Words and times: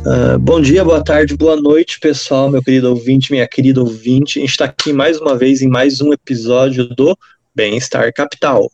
Uh, 0.00 0.38
bom 0.38 0.62
dia, 0.62 0.82
boa 0.82 1.04
tarde, 1.04 1.36
boa 1.36 1.56
noite, 1.56 2.00
pessoal, 2.00 2.50
meu 2.50 2.62
querido 2.62 2.88
ouvinte, 2.88 3.30
minha 3.30 3.46
querida 3.46 3.80
ouvinte. 3.80 4.38
A 4.38 4.40
gente 4.40 4.50
está 4.50 4.64
aqui 4.64 4.94
mais 4.94 5.20
uma 5.20 5.36
vez 5.36 5.60
em 5.60 5.68
mais 5.68 6.00
um 6.00 6.10
episódio 6.10 6.88
do 6.88 7.14
Bem-Estar 7.54 8.10
Capital. 8.14 8.70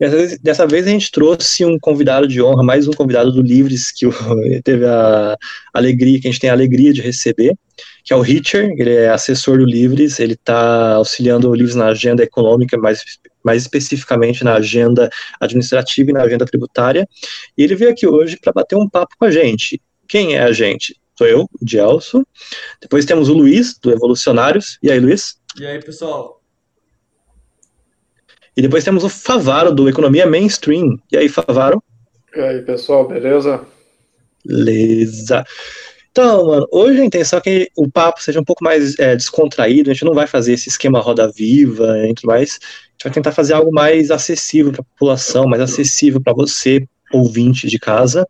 Dessa 0.00 0.16
vez, 0.16 0.38
dessa 0.38 0.66
vez, 0.66 0.86
a 0.86 0.90
gente 0.90 1.10
trouxe 1.10 1.66
um 1.66 1.78
convidado 1.78 2.26
de 2.26 2.42
honra, 2.42 2.62
mais 2.62 2.88
um 2.88 2.92
convidado 2.92 3.30
do 3.30 3.42
Livres, 3.42 3.92
que 3.92 4.06
teve 4.64 4.86
a 4.86 5.36
alegria, 5.74 6.18
que 6.18 6.28
a 6.28 6.30
gente 6.30 6.40
tem 6.40 6.48
a 6.48 6.54
alegria 6.54 6.94
de 6.94 7.02
receber, 7.02 7.54
que 8.02 8.14
é 8.14 8.16
o 8.16 8.22
Richard, 8.22 8.74
ele 8.80 8.94
é 8.94 9.10
assessor 9.10 9.58
do 9.58 9.66
Livres, 9.66 10.18
ele 10.18 10.32
está 10.32 10.94
auxiliando 10.94 11.50
o 11.50 11.54
Livres 11.54 11.76
na 11.76 11.88
agenda 11.88 12.22
econômica, 12.22 12.78
mais, 12.78 13.02
mais 13.44 13.62
especificamente 13.62 14.42
na 14.42 14.54
agenda 14.54 15.10
administrativa 15.38 16.10
e 16.10 16.14
na 16.14 16.22
agenda 16.22 16.46
tributária, 16.46 17.06
e 17.56 17.62
ele 17.62 17.74
veio 17.74 17.90
aqui 17.90 18.06
hoje 18.06 18.38
para 18.40 18.52
bater 18.52 18.76
um 18.76 18.88
papo 18.88 19.14
com 19.18 19.26
a 19.26 19.30
gente. 19.30 19.78
Quem 20.08 20.36
é 20.36 20.42
a 20.42 20.52
gente? 20.52 20.96
Sou 21.16 21.26
eu, 21.26 21.42
o 21.42 21.48
Gelson. 21.66 22.24
Depois 22.80 23.04
temos 23.04 23.28
o 23.28 23.34
Luiz, 23.34 23.78
do 23.78 23.92
Evolucionários. 23.92 24.78
E 24.82 24.90
aí, 24.90 24.98
Luiz? 24.98 25.36
E 25.58 25.66
aí, 25.66 25.80
pessoal? 25.80 26.40
E 28.56 28.62
depois 28.62 28.84
temos 28.84 29.04
o 29.04 29.08
Favaro, 29.08 29.72
do 29.72 29.88
Economia 29.88 30.26
Mainstream. 30.26 30.98
E 31.10 31.16
aí, 31.16 31.28
Favaro? 31.28 31.82
E 32.34 32.40
aí, 32.40 32.62
pessoal, 32.62 33.06
beleza? 33.06 33.64
Beleza. 34.44 35.44
Então, 36.10 36.46
mano, 36.46 36.68
hoje 36.70 37.00
a 37.00 37.04
intenção 37.04 37.40
é 37.40 37.42
que 37.42 37.70
o 37.76 37.90
papo 37.90 38.22
seja 38.22 38.40
um 38.40 38.44
pouco 38.44 38.62
mais 38.62 38.96
é, 39.00 39.16
descontraído, 39.16 39.90
a 39.90 39.92
gente 39.92 40.04
não 40.04 40.14
vai 40.14 40.28
fazer 40.28 40.52
esse 40.52 40.68
esquema 40.68 41.00
roda 41.00 41.28
viva 41.28 41.98
e 42.08 42.14
tudo 42.14 42.28
mais, 42.28 42.60
a 42.62 42.92
gente 42.92 43.04
vai 43.04 43.12
tentar 43.12 43.32
fazer 43.32 43.54
algo 43.54 43.72
mais 43.72 44.12
acessível 44.12 44.70
para 44.70 44.82
a 44.82 44.84
população, 44.84 45.48
mais 45.48 45.60
acessível 45.60 46.20
para 46.20 46.32
você, 46.32 46.86
ouvinte 47.12 47.66
de 47.66 47.80
casa, 47.80 48.28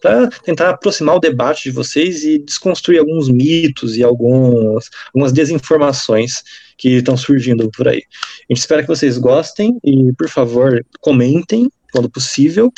para 0.00 0.28
tentar 0.28 0.70
aproximar 0.70 1.16
o 1.16 1.20
debate 1.20 1.64
de 1.64 1.70
vocês 1.70 2.24
e 2.24 2.38
desconstruir 2.38 2.98
alguns 2.98 3.28
mitos 3.28 3.96
e 3.96 4.02
alguns, 4.02 4.90
algumas 5.08 5.32
desinformações 5.32 6.42
que 6.76 6.96
estão 6.96 7.16
surgindo 7.16 7.70
por 7.70 7.88
aí. 7.88 8.02
A 8.48 8.52
gente 8.52 8.60
espera 8.60 8.82
que 8.82 8.88
vocês 8.88 9.18
gostem 9.18 9.78
e, 9.82 10.12
por 10.12 10.28
favor, 10.28 10.84
comentem 11.00 11.70
quando 11.92 12.10
possível 12.10 12.72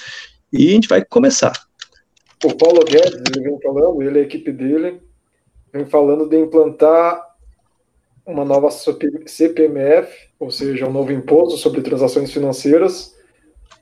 e 0.52 0.68
a 0.68 0.72
gente 0.72 0.88
vai 0.88 1.04
começar. 1.04 1.52
O 2.44 2.54
Paulo 2.54 2.84
Guedes, 2.84 3.20
ele 3.34 3.42
vem 3.42 3.58
falando, 3.60 4.02
ele 4.02 4.18
e 4.18 4.22
a 4.22 4.24
equipe 4.24 4.52
dele, 4.52 5.00
vem 5.72 5.84
falando 5.86 6.28
de 6.28 6.36
implantar 6.36 7.26
uma 8.24 8.44
nova 8.44 8.68
CPMF, 8.70 10.28
ou 10.38 10.50
seja, 10.50 10.86
um 10.86 10.92
novo 10.92 11.12
imposto 11.12 11.58
sobre 11.58 11.80
transações 11.80 12.30
financeiras, 12.30 13.16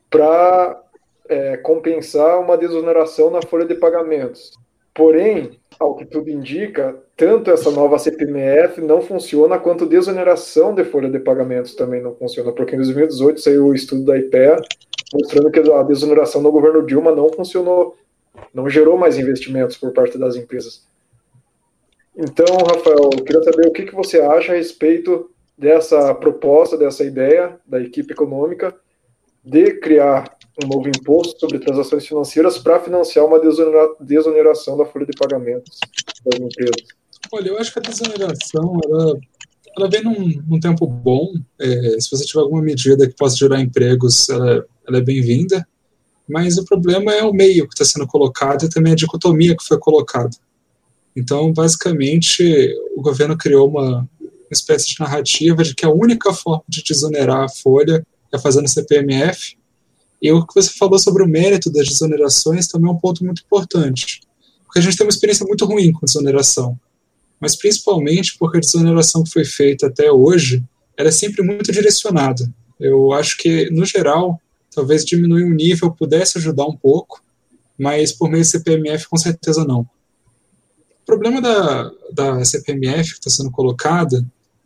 para 0.09 0.81
é, 1.29 1.57
compensar 1.57 2.39
uma 2.39 2.57
desoneração 2.57 3.29
na 3.29 3.41
folha 3.41 3.65
de 3.65 3.75
pagamentos. 3.75 4.51
Porém, 4.93 5.59
ao 5.79 5.95
que 5.95 6.05
tudo 6.05 6.29
indica, 6.29 6.95
tanto 7.15 7.51
essa 7.51 7.69
nova 7.69 7.99
CPMF 7.99 8.81
não 8.81 9.01
funciona 9.01 9.59
quanto 9.59 9.85
desoneração 9.85 10.73
de 10.73 10.83
folha 10.83 11.09
de 11.09 11.19
pagamentos 11.19 11.75
também 11.75 12.01
não 12.01 12.15
funciona, 12.15 12.51
porque 12.51 12.73
em 12.73 12.79
2018 12.79 13.39
saiu 13.39 13.67
o 13.67 13.75
estudo 13.75 14.05
da 14.05 14.17
IPEA 14.17 14.57
mostrando 15.13 15.51
que 15.51 15.59
a 15.59 15.83
desoneração 15.83 16.41
no 16.41 16.51
governo 16.51 16.85
Dilma 16.85 17.15
não 17.15 17.31
funcionou, 17.31 17.95
não 18.53 18.69
gerou 18.69 18.97
mais 18.97 19.17
investimentos 19.17 19.77
por 19.77 19.91
parte 19.91 20.17
das 20.17 20.35
empresas. 20.35 20.85
Então, 22.15 22.45
Rafael, 22.57 23.11
eu 23.13 23.23
queria 23.23 23.43
saber 23.43 23.67
o 23.67 23.71
que, 23.71 23.85
que 23.85 23.95
você 23.95 24.19
acha 24.19 24.51
a 24.51 24.55
respeito 24.55 25.29
dessa 25.57 26.13
proposta, 26.15 26.77
dessa 26.77 27.03
ideia 27.03 27.59
da 27.65 27.79
equipe 27.79 28.11
econômica 28.11 28.75
de 29.43 29.75
criar 29.75 30.36
um 30.63 30.67
novo 30.67 30.89
imposto 30.89 31.39
sobre 31.39 31.59
transações 31.59 32.05
financeiras 32.07 32.57
para 32.57 32.79
financiar 32.79 33.25
uma 33.25 33.39
desoneração 33.99 34.77
da 34.77 34.85
folha 34.85 35.05
de 35.05 35.11
pagamentos 35.17 35.79
das 36.25 36.39
empresas. 36.39 36.87
Olha, 37.31 37.49
eu 37.49 37.57
acho 37.57 37.73
que 37.73 37.79
a 37.79 37.81
desoneração 37.81 38.79
ela, 38.85 39.19
ela 39.77 39.89
vem 39.89 40.03
num, 40.03 40.43
num 40.47 40.59
tempo 40.59 40.87
bom. 40.87 41.33
É, 41.59 41.99
se 41.99 42.09
você 42.09 42.25
tiver 42.25 42.41
alguma 42.41 42.61
medida 42.61 43.07
que 43.07 43.15
possa 43.15 43.35
gerar 43.35 43.61
empregos, 43.61 44.29
ela, 44.29 44.65
ela 44.87 44.97
é 44.97 45.01
bem-vinda. 45.01 45.67
Mas 46.27 46.57
o 46.57 46.65
problema 46.65 47.13
é 47.13 47.23
o 47.23 47.31
meio 47.31 47.67
que 47.67 47.73
está 47.73 47.85
sendo 47.85 48.07
colocado 48.07 48.65
e 48.65 48.69
também 48.69 48.93
a 48.93 48.95
dicotomia 48.95 49.55
que 49.55 49.65
foi 49.65 49.77
colocada. 49.77 50.35
Então, 51.15 51.53
basicamente, 51.53 52.75
o 52.95 53.01
governo 53.01 53.37
criou 53.37 53.69
uma, 53.69 53.99
uma 54.19 54.51
espécie 54.51 54.89
de 54.89 54.99
narrativa 54.99 55.63
de 55.63 55.73
que 55.73 55.85
a 55.85 55.89
única 55.89 56.33
forma 56.33 56.63
de 56.67 56.83
desonerar 56.83 57.43
a 57.43 57.49
folha 57.49 58.05
é 58.31 58.37
fazendo 58.37 58.67
CPMF. 58.67 59.57
E 60.21 60.31
o 60.31 60.45
que 60.45 60.55
você 60.55 60.71
falou 60.71 60.97
sobre 60.97 61.23
o 61.23 61.27
mérito 61.27 61.71
das 61.71 61.87
desonerações 61.87 62.67
também 62.67 62.89
é 62.89 62.93
um 62.93 62.99
ponto 62.99 63.23
muito 63.23 63.43
importante. 63.43 64.21
Porque 64.65 64.79
a 64.79 64.81
gente 64.81 64.97
tem 64.97 65.05
uma 65.05 65.11
experiência 65.11 65.45
muito 65.45 65.65
ruim 65.65 65.91
com 65.91 66.05
desoneração. 66.05 66.79
Mas 67.39 67.55
principalmente 67.55 68.35
porque 68.37 68.57
a 68.57 68.61
desoneração 68.61 69.23
que 69.23 69.31
foi 69.31 69.45
feita 69.45 69.87
até 69.87 70.11
hoje, 70.11 70.63
ela 70.97 71.09
é 71.09 71.11
sempre 71.11 71.43
muito 71.43 71.71
direcionada. 71.71 72.51
Eu 72.79 73.13
acho 73.13 73.37
que, 73.37 73.69
no 73.69 73.85
geral, 73.85 74.39
talvez 74.73 75.05
diminuir 75.05 75.43
o 75.43 75.53
nível 75.53 75.91
pudesse 75.91 76.37
ajudar 76.37 76.65
um 76.65 76.75
pouco, 76.75 77.21
mas 77.77 78.11
por 78.11 78.29
meio 78.29 78.43
do 78.43 78.47
CPMF, 78.47 79.07
com 79.07 79.17
certeza 79.17 79.63
não. 79.63 79.81
O 79.81 81.05
problema 81.05 81.41
da, 81.41 81.91
da 82.11 82.45
CPMF 82.45 83.11
que 83.13 83.19
está 83.19 83.29
sendo 83.29 83.51
colocada 83.51 84.25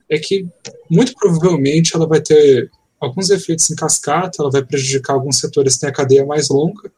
é 0.10 0.18
que, 0.18 0.48
muito 0.90 1.14
provavelmente, 1.14 1.96
ela 1.96 2.08
vai 2.08 2.22
ter 2.22 2.70
alguns 3.02 3.32
efeitos 3.32 3.70
em 3.72 3.76
cascata, 3.76 4.38
ela 4.40 4.52
vai 4.52 4.64
prejudicar 4.64 5.14
alguns 5.14 5.40
setores 5.40 5.74
que 5.74 5.82
têm 5.82 5.90
a 5.90 5.94
cadeia 5.94 6.26
mais 6.26 6.50
longa. 6.50 6.92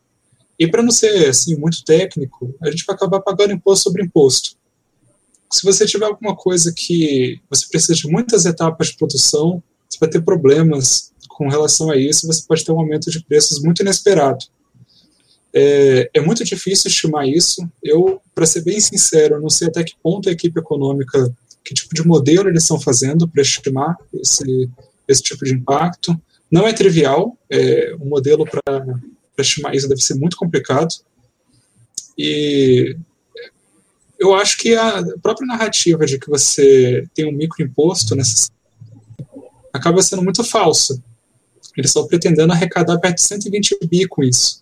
E 0.60 0.68
para 0.68 0.84
não 0.84 0.92
ser 0.92 1.30
assim 1.30 1.56
muito 1.56 1.84
técnico, 1.86 2.54
a 2.62 2.70
gente 2.70 2.86
vai 2.86 2.96
acabar 2.96 3.22
pagando 3.22 3.54
imposto 3.54 3.86
sobre 3.86 4.04
imposto. 4.04 4.58
Se 5.52 5.64
você 5.64 5.86
tiver 5.86 6.06
alguma 6.06 6.36
coisa 6.36 6.74
que 6.76 7.40
você 7.50 7.68
precisa 7.68 7.94
de 7.94 8.08
muitas 8.08 8.46
etapas 8.46 8.88
de 8.88 8.98
produção, 8.98 9.64
você 9.90 9.98
vai 10.00 10.10
ter 10.10 10.22
problemas 10.22 11.12
com 11.30 11.48
relação 11.48 11.90
a 11.90 11.96
isso, 11.96 12.28
você 12.28 12.44
pode 12.46 12.66
ter 12.66 12.72
um 12.72 12.80
aumento 12.80 13.10
de 13.10 13.24
preços 13.24 13.62
muito 13.62 13.82
inesperado. 13.82 14.46
É, 15.56 16.10
é 16.16 16.22
muito 16.22 16.44
difícil 16.44 16.90
estimar 16.90 17.28
isso. 17.28 17.68
Eu, 17.82 18.20
para 18.36 18.46
ser 18.46 18.62
bem 18.62 18.80
sincero, 18.80 19.40
não 19.40 19.50
sei 19.50 19.68
até 19.68 19.84
que 19.84 19.94
ponto 20.02 20.28
a 20.28 20.32
equipe 20.32 20.60
econômica, 20.60 21.34
que 21.64 21.74
tipo 21.74 21.94
de 21.96 22.06
modelo 22.06 22.50
eles 22.50 22.64
estão 22.64 22.80
fazendo 22.80 23.28
para 23.28 23.42
estimar 23.42 23.96
esse, 24.14 24.70
esse 25.08 25.22
tipo 25.22 25.44
de 25.46 25.54
impacto. 25.54 26.20
Não 26.52 26.68
é 26.68 26.74
trivial, 26.74 27.38
é, 27.50 27.96
um 28.00 28.06
modelo 28.06 28.46
para 28.46 28.86
estimar 29.40 29.76
isso 29.76 29.90
deve 29.90 30.02
ser 30.02 30.16
muito 30.16 30.38
complicado. 30.38 30.94
E 32.18 32.96
eu 34.20 34.36
acho 34.36 34.58
que 34.58 34.76
a 34.76 35.04
própria 35.22 35.48
narrativa 35.48 36.06
de 36.06 36.20
que 36.20 36.30
você 36.30 37.08
tem 37.14 37.28
um 37.28 37.36
microimposto 37.36 38.16
nessa 38.16 38.52
acaba 39.74 40.02
sendo 40.04 40.24
muito 40.24 40.44
falsa. 40.44 41.02
Eles 41.76 41.90
estão 41.90 42.06
pretendendo 42.06 42.54
arrecadar 42.54 43.00
perto 43.00 43.16
de 43.16 43.24
120 43.24 43.80
bi 43.88 44.08
com 44.08 44.24
isso. 44.24 44.62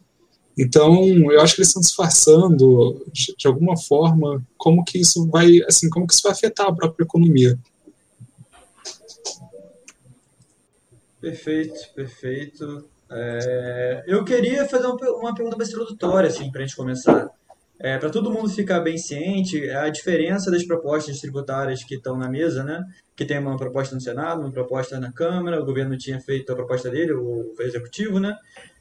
Então, 0.57 1.05
eu 1.31 1.41
acho 1.41 1.55
que 1.55 1.61
eles 1.61 1.69
estão 1.69 1.81
disfarçando 1.81 3.05
de, 3.11 3.35
de, 3.37 3.47
alguma 3.47 3.77
forma 3.77 4.43
como 4.57 4.83
que 4.83 4.99
isso 4.99 5.27
vai, 5.27 5.61
assim, 5.67 5.89
como 5.89 6.07
que 6.07 6.13
isso 6.13 6.23
vai 6.23 6.31
afetar 6.31 6.67
a 6.67 6.73
própria 6.73 7.03
economia. 7.03 7.57
Perfeito, 11.21 11.93
perfeito. 11.93 12.89
É, 13.11 14.03
eu 14.07 14.25
queria 14.25 14.67
fazer 14.67 14.87
uma, 14.87 15.35
pergunta 15.35 15.55
mais 15.55 15.69
introdutória, 15.69 16.27
assim, 16.27 16.51
para 16.51 16.61
a 16.61 16.65
gente 16.65 16.75
começar. 16.75 17.29
É, 17.79 17.97
para 17.97 18.09
todo 18.09 18.31
mundo 18.31 18.49
ficar 18.49 18.79
bem 18.79 18.97
ciente, 18.97 19.69
a 19.69 19.89
diferença 19.89 20.51
das 20.51 20.65
propostas 20.65 21.19
tributárias 21.19 21.83
que 21.83 21.95
estão 21.95 22.17
na 22.17 22.29
mesa, 22.29 22.63
né? 22.63 22.83
Que 23.15 23.25
tem 23.25 23.39
uma 23.39 23.57
proposta 23.57 23.95
no 23.95 24.01
Senado, 24.01 24.41
uma 24.41 24.51
proposta 24.51 24.99
na 24.99 25.11
Câmara, 25.11 25.61
o 25.61 25.65
governo 25.65 25.97
tinha 25.97 26.19
feito 26.19 26.51
a 26.51 26.55
proposta 26.55 26.89
dele, 26.89 27.13
o, 27.13 27.53
o 27.57 27.61
Executivo, 27.61 28.19
né? 28.19 28.35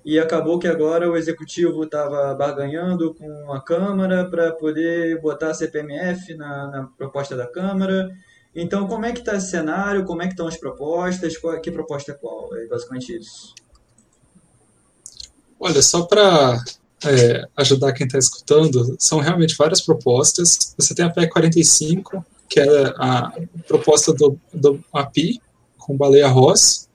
E 0.05 0.19
acabou 0.19 0.59
que 0.59 0.69
agora 0.69 1.11
o 1.11 1.17
Executivo 1.17 1.85
estava 1.85 2.35
barganhando 2.35 3.15
com 3.15 3.53
a 3.53 3.62
Câmara 3.62 4.29
para 4.31 4.53
poder 4.53 5.20
botar 5.20 5.50
a 5.50 5.55
CPMF 5.55 6.35
na, 6.35 6.69
na 6.69 6.88
proposta 6.97 7.37
da 7.37 7.47
Câmara 7.47 8.11
então, 8.55 8.87
como 8.88 9.06
é 9.06 9.12
que 9.12 9.20
está 9.20 9.37
esse 9.37 9.50
cenário? 9.50 10.05
Como 10.05 10.23
é 10.23 10.26
que 10.26 10.32
estão 10.32 10.49
as 10.49 10.56
propostas? 10.56 11.37
Qual, 11.38 11.61
que 11.61 11.70
proposta 11.70 12.12
é 12.12 12.14
qual? 12.14 12.49
É 12.56 12.67
basicamente 12.67 13.17
isso. 13.17 13.55
Olha, 15.58 15.82
só 15.82 16.02
para 16.02 16.62
é, 17.05 17.47
ajudar 17.56 17.93
quem 17.93 18.06
está 18.06 18.19
escutando, 18.19 18.97
são 18.99 19.20
realmente 19.20 19.55
várias 19.56 19.81
propostas. 19.81 20.75
Você 20.76 20.94
tem 20.94 21.05
a 21.05 21.11
PEC 21.11 21.31
45, 21.31 22.25
que 22.49 22.58
é 22.58 22.87
a 22.97 23.32
proposta 23.69 24.12
do, 24.12 24.38
do 24.53 24.82
API, 24.93 25.41
com 25.79 25.96
Baleia 25.96 26.29
Ross. 26.29 26.88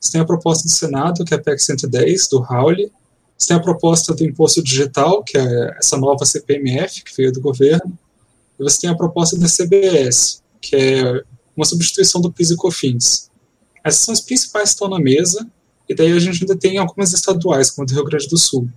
Você 0.00 0.12
tem 0.12 0.20
a 0.20 0.26
proposta 0.26 0.64
do 0.64 0.70
Senado, 0.70 1.24
que 1.24 1.32
é 1.32 1.36
a 1.36 1.40
PEC 1.42 1.58
110, 1.58 2.28
do 2.28 2.40
Rauli. 2.40 2.92
Você 3.36 3.48
tem 3.48 3.56
a 3.56 3.60
proposta 3.60 4.14
do 4.14 4.24
Imposto 4.24 4.62
Digital, 4.62 5.22
que 5.22 5.38
é 5.38 5.76
essa 5.78 5.96
nova 5.96 6.24
CPMF, 6.24 7.02
que 7.02 7.16
veio 7.16 7.32
do 7.32 7.40
governo. 7.40 7.96
E 8.58 8.62
você 8.62 8.80
tem 8.80 8.90
a 8.90 8.96
proposta 8.96 9.38
da 9.38 9.46
CBS, 9.46 10.42
que 10.60 10.76
é 10.76 11.22
uma 11.56 11.64
substituição 11.64 12.20
do 12.20 12.32
PIS 12.32 12.50
e 12.50 12.56
COFINS. 12.56 13.30
Essas 13.84 14.02
são 14.02 14.12
as 14.12 14.20
principais 14.20 14.70
que 14.70 14.74
estão 14.74 14.88
na 14.88 14.98
mesa, 14.98 15.46
e 15.88 15.94
daí 15.94 16.12
a 16.12 16.18
gente 16.18 16.42
ainda 16.42 16.56
tem 16.56 16.78
algumas 16.78 17.12
estaduais, 17.12 17.70
como 17.70 17.84
a 17.84 17.86
do 17.86 17.94
Rio 17.94 18.04
Grande 18.04 18.28
do 18.28 18.36
Sul. 18.36 18.68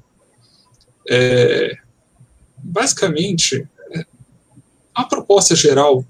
É, 1.09 1.77
basicamente, 2.57 3.67
a 4.93 5.03
proposta 5.03 5.55
geral 5.55 6.05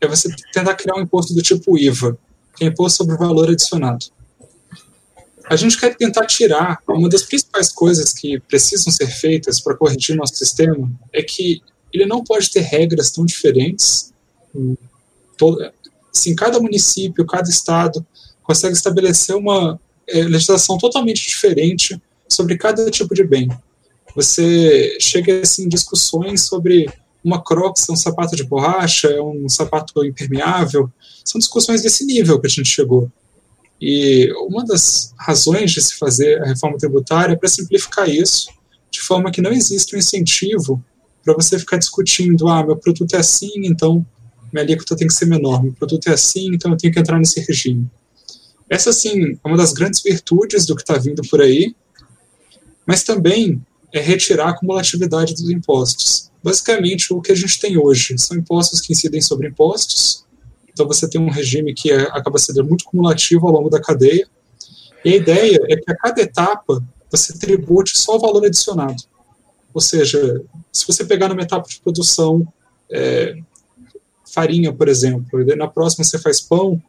é 0.00 0.06
você 0.06 0.28
tentar 0.52 0.74
criar 0.74 0.96
um 0.96 1.02
imposto 1.02 1.32
do 1.32 1.42
tipo 1.42 1.78
IVA, 1.78 2.18
que 2.56 2.64
é 2.64 2.68
imposto 2.68 2.98
sobre 2.98 3.16
valor 3.16 3.48
adicionado. 3.50 4.06
A 5.46 5.56
gente 5.56 5.78
quer 5.78 5.96
tentar 5.96 6.26
tirar 6.26 6.78
uma 6.88 7.08
das 7.08 7.22
principais 7.22 7.70
coisas 7.70 8.12
que 8.12 8.40
precisam 8.40 8.92
ser 8.92 9.06
feitas 9.06 9.60
para 9.60 9.76
corrigir 9.76 10.16
nosso 10.16 10.34
sistema 10.34 10.90
é 11.12 11.22
que 11.22 11.60
ele 11.92 12.06
não 12.06 12.24
pode 12.24 12.50
ter 12.50 12.60
regras 12.60 13.10
tão 13.10 13.24
diferentes. 13.24 14.12
Todo, 15.42 15.58
assim, 16.14 16.36
cada 16.36 16.60
município, 16.60 17.26
cada 17.26 17.50
estado 17.50 18.06
consegue 18.44 18.74
estabelecer 18.74 19.34
uma 19.34 19.80
é, 20.08 20.22
legislação 20.22 20.78
totalmente 20.78 21.26
diferente 21.26 22.00
sobre 22.28 22.56
cada 22.56 22.88
tipo 22.92 23.12
de 23.12 23.24
bem. 23.24 23.48
Você 24.14 24.96
chega 25.00 25.40
assim, 25.40 25.64
em 25.64 25.68
discussões 25.68 26.42
sobre 26.42 26.88
uma 27.24 27.42
Crocs 27.42 27.88
é 27.88 27.92
um 27.92 27.96
sapato 27.96 28.36
de 28.36 28.44
borracha, 28.44 29.08
é 29.08 29.20
um 29.20 29.48
sapato 29.48 30.04
impermeável. 30.04 30.88
São 31.24 31.40
discussões 31.40 31.82
desse 31.82 32.06
nível 32.06 32.40
que 32.40 32.46
a 32.46 32.50
gente 32.50 32.68
chegou. 32.68 33.10
E 33.80 34.32
uma 34.46 34.64
das 34.64 35.12
razões 35.18 35.72
de 35.72 35.82
se 35.82 35.96
fazer 35.96 36.40
a 36.40 36.46
reforma 36.46 36.78
tributária 36.78 37.32
é 37.32 37.36
para 37.36 37.48
simplificar 37.48 38.08
isso, 38.08 38.48
de 38.92 39.00
forma 39.00 39.32
que 39.32 39.42
não 39.42 39.50
existe 39.50 39.96
um 39.96 39.98
incentivo 39.98 40.80
para 41.24 41.34
você 41.34 41.58
ficar 41.58 41.78
discutindo: 41.78 42.46
ah, 42.46 42.64
meu 42.64 42.76
produto 42.76 43.14
é 43.14 43.18
assim, 43.18 43.50
então 43.56 44.06
minha 44.52 44.64
alíquota 44.64 44.96
tem 44.96 45.06
que 45.06 45.14
ser 45.14 45.26
menor, 45.26 45.62
meu 45.62 45.72
produto 45.72 46.08
é 46.08 46.12
assim, 46.12 46.54
então 46.54 46.70
eu 46.70 46.76
tenho 46.76 46.92
que 46.92 47.00
entrar 47.00 47.18
nesse 47.18 47.40
regime. 47.40 47.90
Essa, 48.68 48.92
sim, 48.92 49.32
é 49.32 49.48
uma 49.48 49.56
das 49.56 49.72
grandes 49.72 50.02
virtudes 50.02 50.66
do 50.66 50.74
que 50.74 50.82
está 50.82 50.96
vindo 50.96 51.22
por 51.28 51.40
aí, 51.40 51.74
mas 52.86 53.02
também 53.02 53.60
é 53.92 54.00
retirar 54.00 54.46
a 54.46 54.50
acumulatividade 54.50 55.34
dos 55.34 55.50
impostos. 55.50 56.30
Basicamente, 56.42 57.12
o 57.12 57.20
que 57.20 57.32
a 57.32 57.34
gente 57.34 57.60
tem 57.60 57.76
hoje 57.76 58.16
são 58.18 58.36
impostos 58.36 58.80
que 58.80 58.92
incidem 58.92 59.20
sobre 59.20 59.48
impostos, 59.48 60.24
então 60.72 60.86
você 60.86 61.08
tem 61.08 61.20
um 61.20 61.30
regime 61.30 61.74
que 61.74 61.92
é, 61.92 62.02
acaba 62.10 62.38
sendo 62.38 62.64
muito 62.64 62.84
cumulativo 62.84 63.46
ao 63.46 63.52
longo 63.52 63.68
da 63.68 63.80
cadeia, 63.80 64.26
e 65.04 65.12
a 65.12 65.16
ideia 65.16 65.58
é 65.68 65.76
que 65.76 65.90
a 65.90 65.96
cada 65.96 66.20
etapa 66.22 66.82
você 67.10 67.38
tribute 67.38 67.98
só 67.98 68.16
o 68.16 68.20
valor 68.20 68.44
adicionado. 68.46 69.02
Ou 69.74 69.80
seja, 69.80 70.42
se 70.72 70.86
você 70.86 71.04
pegar 71.04 71.28
numa 71.28 71.42
etapa 71.42 71.68
de 71.68 71.80
produção, 71.80 72.46
é, 72.90 73.36
farinha, 74.32 74.72
por 74.72 74.88
exemplo, 74.88 75.42
e 75.42 75.54
na 75.54 75.68
próxima 75.68 76.04
você 76.04 76.18
faz 76.18 76.40
pão, 76.40 76.82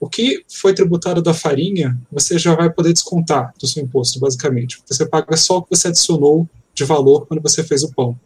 o 0.00 0.08
que 0.08 0.44
foi 0.48 0.74
tributado 0.74 1.22
da 1.22 1.34
farinha, 1.34 1.98
você 2.10 2.38
já 2.38 2.54
vai 2.54 2.70
poder 2.70 2.92
descontar 2.92 3.54
do 3.58 3.66
seu 3.66 3.82
imposto, 3.82 4.18
basicamente. 4.18 4.82
Você 4.86 5.06
paga 5.06 5.36
só 5.36 5.58
o 5.58 5.62
que 5.62 5.76
você 5.76 5.88
adicionou 5.88 6.48
de 6.74 6.84
valor 6.84 7.26
quando 7.26 7.42
você 7.42 7.62
fez 7.62 7.82
o 7.82 7.92
pão. 7.92 8.18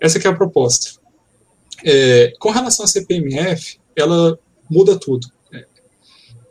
Essa 0.00 0.18
é 0.18 0.28
a 0.28 0.34
proposta. 0.34 0.98
É, 1.84 2.32
com 2.38 2.50
relação 2.50 2.84
à 2.84 2.88
CPMF, 2.88 3.78
ela 3.96 4.38
muda 4.70 4.98
tudo. 4.98 5.28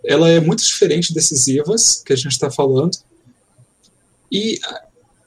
Ela 0.06 0.30
é 0.30 0.40
muito 0.40 0.64
diferente 0.64 1.14
desses 1.14 1.48
IVAs 1.48 2.04
que 2.06 2.14
a 2.14 2.16
gente 2.16 2.32
está 2.34 2.52
falando. 2.52 2.98
E 4.32 4.60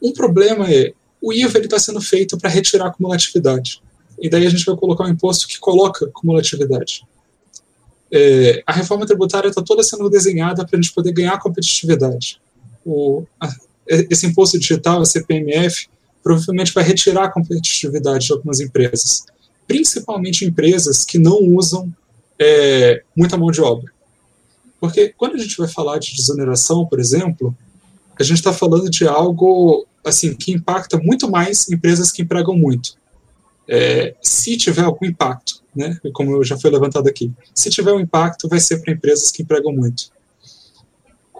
um 0.02 0.12
problema 0.12 0.70
é, 0.70 0.92
o 1.20 1.32
IVA 1.32 1.60
está 1.60 1.78
sendo 1.78 2.00
feito 2.00 2.36
para 2.36 2.50
retirar 2.50 2.88
a 2.88 2.92
cumulatividade. 2.92 3.80
E 4.18 4.28
daí 4.28 4.46
a 4.46 4.50
gente 4.50 4.64
vai 4.64 4.76
colocar 4.76 5.04
um 5.04 5.10
imposto 5.10 5.46
que 5.46 5.58
coloca 5.58 6.06
cumulatividade. 6.12 7.06
É, 8.10 8.62
a 8.66 8.72
reforma 8.72 9.06
tributária 9.06 9.48
está 9.48 9.62
toda 9.62 9.82
sendo 9.82 10.08
desenhada 10.08 10.64
para 10.64 10.78
a 10.78 10.82
gente 10.82 10.94
poder 10.94 11.12
ganhar 11.12 11.38
competitividade. 11.38 12.40
O, 12.84 13.24
a, 13.40 13.48
esse 13.88 14.26
imposto 14.26 14.58
digital, 14.58 15.00
a 15.00 15.06
CPMF, 15.06 15.88
provavelmente 16.22 16.72
vai 16.72 16.84
retirar 16.84 17.24
a 17.24 17.30
competitividade 17.30 18.26
de 18.26 18.32
algumas 18.32 18.60
empresas, 18.60 19.24
principalmente 19.66 20.44
empresas 20.44 21.04
que 21.04 21.18
não 21.18 21.38
usam 21.38 21.92
é, 22.38 23.02
muita 23.16 23.36
mão 23.36 23.50
de 23.50 23.60
obra. 23.60 23.92
Porque 24.80 25.14
quando 25.16 25.34
a 25.34 25.38
gente 25.38 25.56
vai 25.56 25.68
falar 25.68 25.98
de 25.98 26.14
desoneração, 26.14 26.86
por 26.86 27.00
exemplo, 27.00 27.56
a 28.18 28.22
gente 28.22 28.38
está 28.38 28.52
falando 28.52 28.90
de 28.90 29.06
algo 29.06 29.86
assim 30.04 30.34
que 30.34 30.52
impacta 30.52 30.98
muito 30.98 31.30
mais 31.30 31.68
empresas 31.68 32.12
que 32.12 32.22
empregam 32.22 32.56
muito. 32.56 32.96
É, 33.68 34.14
se 34.22 34.56
tiver 34.56 34.82
algum 34.82 35.06
impacto, 35.06 35.62
né, 35.74 35.98
como 36.12 36.42
já 36.44 36.56
foi 36.56 36.70
levantado 36.70 37.08
aqui, 37.08 37.32
se 37.54 37.68
tiver 37.68 37.92
um 37.92 38.00
impacto, 38.00 38.48
vai 38.48 38.60
ser 38.60 38.78
para 38.78 38.92
empresas 38.92 39.30
que 39.30 39.42
empregam 39.42 39.72
muito. 39.72 40.10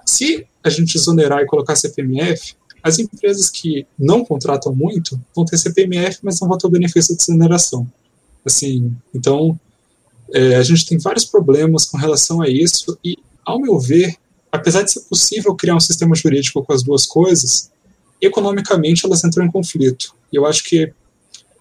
Se 0.05 0.47
a 0.63 0.69
gente 0.69 0.97
exonerar 0.97 1.43
e 1.43 1.47
colocar 1.47 1.77
CPMF, 1.77 2.55
as 2.83 2.99
empresas 2.99 3.51
que 3.51 3.87
não 3.99 4.25
contratam 4.25 4.75
muito 4.75 5.21
vão 5.35 5.45
ter 5.45 5.59
CPMF, 5.59 6.19
mas 6.23 6.41
não 6.41 6.49
vão 6.49 6.59
ter 6.59 6.67
o 6.67 6.71
benefício 6.71 7.15
de 7.15 7.19
desoneração. 7.19 7.91
Assim, 8.45 8.95
então, 9.13 9.59
é, 10.33 10.57
a 10.57 10.63
gente 10.63 10.87
tem 10.87 10.99
vários 10.99 11.25
problemas 11.25 11.85
com 11.85 11.97
relação 11.97 12.41
a 12.41 12.49
isso, 12.49 12.97
e, 13.05 13.17
ao 13.45 13.61
meu 13.61 13.79
ver, 13.79 14.15
apesar 14.53 14.83
de 14.83 14.93
ser 14.93 15.01
possível 15.01 15.55
criar 15.55 15.75
um 15.75 15.81
sistema 15.81 16.15
jurídico 16.15 16.63
com 16.63 16.73
as 16.73 16.83
duas 16.83 17.05
coisas, 17.07 17.71
economicamente 18.21 19.05
elas 19.05 19.25
entram 19.25 19.45
em 19.45 19.51
conflito. 19.51 20.15
E 20.33 20.37
eu 20.37 20.47
acho 20.47 20.65
que 20.65 20.93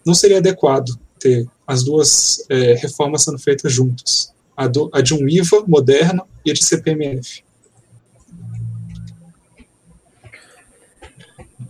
não 0.06 0.14
seria 0.14 0.38
adequado 0.38 0.90
ter 1.20 1.48
as 1.66 1.84
duas 1.84 2.46
é, 2.50 2.74
reformas 2.74 3.24
sendo 3.24 3.40
feitas 3.40 3.72
juntas. 3.72 4.34
A, 4.56 4.68
do, 4.68 4.90
a, 4.94 5.02
de 5.02 5.14
um 5.14 5.28
IVA 5.28 5.66
moderno 5.68 6.26
e 6.46 6.52
a 6.52 6.54
de 6.54 6.64
CPMF. 6.64 7.44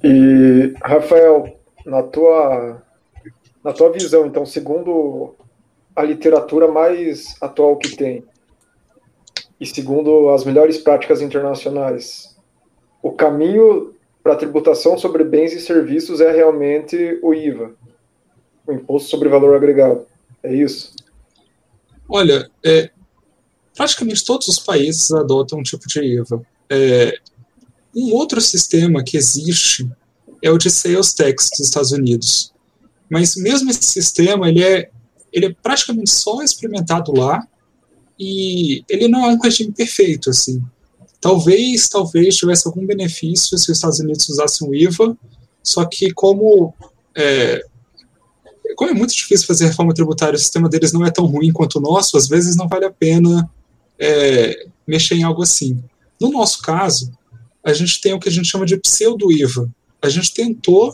E, 0.03 0.73
Rafael, 0.83 1.57
na 1.83 2.03
tua, 2.03 2.83
na 3.63 3.73
tua 3.73 3.91
visão, 3.91 4.27
então, 4.27 4.45
segundo 4.45 5.33
a 5.95 6.03
literatura 6.03 6.67
mais 6.67 7.35
atual 7.41 7.77
que 7.77 7.95
tem, 7.95 8.23
e 9.59 9.65
segundo 9.65 10.29
as 10.29 10.43
melhores 10.43 10.77
práticas 10.77 11.21
internacionais, 11.21 12.37
o 13.01 13.11
caminho 13.11 13.95
para 14.21 14.33
a 14.33 14.35
tributação 14.35 14.97
sobre 14.97 15.23
bens 15.23 15.53
e 15.53 15.59
serviços 15.59 16.19
é 16.19 16.31
realmente 16.31 17.17
o 17.23 17.33
IVA, 17.33 17.73
o 18.67 18.73
Imposto 18.73 19.09
sobre 19.09 19.29
Valor 19.29 19.55
Agregado. 19.55 20.05
É 20.43 20.53
isso? 20.53 20.93
Olha, 22.07 22.49
é, 22.63 22.91
praticamente 23.75 24.23
todos 24.23 24.47
os 24.47 24.59
países 24.59 25.11
adotam 25.11 25.59
um 25.59 25.63
tipo 25.63 25.87
de 25.87 25.99
IVA. 25.99 26.41
É, 26.69 27.17
um 27.95 28.13
outro 28.13 28.41
sistema 28.41 29.03
que 29.03 29.17
existe 29.17 29.89
é 30.41 30.51
o 30.51 30.57
de 30.57 30.69
sales 30.69 31.13
tax 31.13 31.49
dos 31.49 31.61
Estados 31.61 31.91
Unidos. 31.91 32.53
Mas 33.09 33.35
mesmo 33.35 33.69
esse 33.69 33.83
sistema, 33.83 34.49
ele 34.49 34.63
é, 34.63 34.89
ele 35.31 35.47
é 35.47 35.55
praticamente 35.61 36.09
só 36.09 36.41
experimentado 36.41 37.13
lá 37.13 37.47
e 38.19 38.83
ele 38.89 39.07
não 39.07 39.25
é 39.25 39.33
um 39.33 39.39
regime 39.39 39.71
perfeito, 39.71 40.29
assim. 40.29 40.63
Talvez, 41.19 41.89
talvez 41.89 42.35
tivesse 42.35 42.67
algum 42.67 42.85
benefício 42.85 43.57
se 43.57 43.71
os 43.71 43.77
Estados 43.77 43.99
Unidos 43.99 44.29
usassem 44.29 44.67
o 44.67 44.75
IVA, 44.75 45.17
só 45.63 45.83
que 45.85 46.11
como 46.11 46.73
é, 47.15 47.65
como 48.75 48.91
é 48.91 48.93
muito 48.93 49.13
difícil 49.13 49.45
fazer 49.45 49.67
reforma 49.67 49.93
tributária, 49.93 50.35
o 50.35 50.39
sistema 50.39 50.67
deles 50.67 50.91
não 50.91 51.05
é 51.05 51.11
tão 51.11 51.25
ruim 51.25 51.51
quanto 51.51 51.77
o 51.77 51.81
nosso, 51.81 52.17
às 52.17 52.27
vezes 52.27 52.55
não 52.55 52.67
vale 52.67 52.85
a 52.85 52.91
pena 52.91 53.49
é, 53.99 54.67
mexer 54.87 55.15
em 55.15 55.23
algo 55.23 55.41
assim. 55.41 55.83
No 56.19 56.31
nosso 56.31 56.61
caso, 56.61 57.11
a 57.63 57.73
gente 57.73 58.01
tem 58.01 58.13
o 58.13 58.19
que 58.19 58.29
a 58.29 58.31
gente 58.31 58.47
chama 58.47 58.65
de 58.65 58.77
pseudo-IVA. 58.77 59.69
A 60.01 60.09
gente 60.09 60.33
tentou 60.33 60.93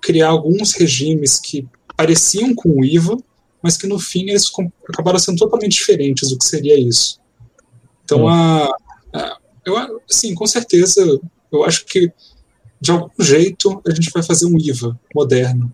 criar 0.00 0.28
alguns 0.28 0.72
regimes 0.72 1.38
que 1.38 1.66
pareciam 1.96 2.54
com 2.54 2.80
o 2.80 2.84
IVA, 2.84 3.16
mas 3.62 3.76
que 3.76 3.86
no 3.86 3.98
fim 3.98 4.28
eles 4.28 4.50
acabaram 4.88 5.18
sendo 5.18 5.38
totalmente 5.38 5.72
diferentes 5.72 6.30
do 6.30 6.38
que 6.38 6.44
seria 6.44 6.78
isso. 6.78 7.20
Então, 8.04 8.24
hum. 8.24 8.28
a, 8.28 8.68
a, 9.12 9.38
eu, 9.64 10.00
assim, 10.10 10.34
com 10.34 10.46
certeza, 10.46 11.20
eu 11.52 11.64
acho 11.64 11.84
que 11.84 12.12
de 12.80 12.90
algum 12.90 13.10
jeito 13.22 13.80
a 13.86 13.94
gente 13.94 14.10
vai 14.10 14.22
fazer 14.22 14.46
um 14.46 14.58
IVA 14.58 14.98
moderno 15.14 15.72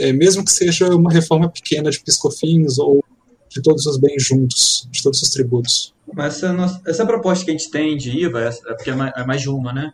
é, 0.00 0.12
mesmo 0.12 0.44
que 0.44 0.52
seja 0.52 0.88
uma 0.94 1.10
reforma 1.10 1.48
pequena 1.48 1.90
de 1.90 2.00
piscofins 2.00 2.78
ou 2.78 3.04
de 3.48 3.60
todos 3.60 3.86
os 3.86 3.98
bens 3.98 4.22
juntos, 4.22 4.88
de 4.90 5.02
todos 5.02 5.20
os 5.20 5.28
tributos. 5.30 5.94
Essa, 6.16 6.52
nossa, 6.52 6.80
essa 6.86 7.06
proposta 7.06 7.44
que 7.44 7.50
a 7.50 7.54
gente 7.54 7.70
tem 7.70 7.96
de 7.96 8.10
IVA, 8.10 8.40
é 8.40 8.74
porque 8.74 8.90
é 8.90 8.94
mais, 8.94 9.12
é 9.16 9.24
mais 9.24 9.40
de 9.40 9.50
uma, 9.50 9.72
né? 9.72 9.92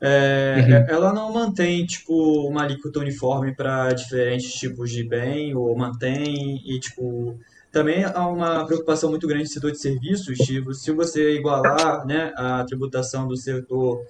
É, 0.00 0.56
uhum. 0.58 0.74
É, 0.74 0.86
ela 0.90 1.12
não 1.12 1.32
mantém 1.32 1.86
tipo 1.86 2.46
uma 2.46 2.62
alíquota 2.62 3.00
uniforme 3.00 3.54
para 3.54 3.92
diferentes 3.94 4.52
tipos 4.52 4.90
de 4.90 5.02
bem 5.02 5.54
ou 5.54 5.74
mantém 5.74 6.62
e 6.66 6.78
tipo 6.78 7.38
também 7.72 8.04
há 8.04 8.28
uma 8.28 8.66
preocupação 8.66 9.08
muito 9.08 9.26
grande 9.26 9.44
no 9.44 9.50
setor 9.50 9.72
de 9.72 9.80
serviços 9.80 10.36
tipo, 10.36 10.74
se 10.74 10.92
você 10.92 11.36
igualar 11.36 12.06
né 12.06 12.30
a 12.36 12.62
tributação 12.64 13.26
do 13.26 13.38
setor 13.38 14.04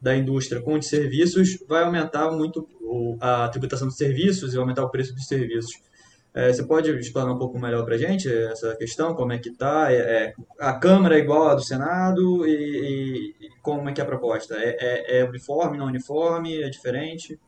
da 0.00 0.16
indústria 0.16 0.62
com 0.62 0.78
de 0.78 0.86
serviços, 0.86 1.58
vai 1.68 1.82
aumentar 1.82 2.30
muito 2.30 2.66
a 3.20 3.48
tributação 3.48 3.88
de 3.88 3.94
serviços 3.94 4.54
e 4.54 4.58
aumentar 4.58 4.84
o 4.84 4.90
preço 4.90 5.14
dos 5.14 5.26
serviços. 5.26 5.72
É, 6.32 6.52
você 6.52 6.62
pode 6.62 6.90
explanar 6.92 7.34
um 7.34 7.38
pouco 7.38 7.58
melhor 7.58 7.84
para 7.84 7.96
a 7.96 7.98
gente 7.98 8.32
essa 8.32 8.74
questão, 8.76 9.14
como 9.14 9.32
é 9.32 9.38
que 9.38 9.48
está? 9.48 9.92
É, 9.92 9.96
é, 9.96 10.34
a 10.60 10.72
Câmara 10.74 11.16
é 11.16 11.18
igual 11.18 11.48
à 11.48 11.54
do 11.56 11.62
Senado 11.62 12.46
e, 12.46 13.34
e 13.40 13.48
como 13.60 13.88
é 13.88 13.92
que 13.92 14.00
é 14.00 14.04
a 14.04 14.06
proposta? 14.06 14.54
É, 14.56 14.76
é, 14.80 15.20
é 15.20 15.24
uniforme, 15.24 15.76
não 15.76 15.86
uniforme, 15.86 16.62
é 16.62 16.70
diferente? 16.70 17.38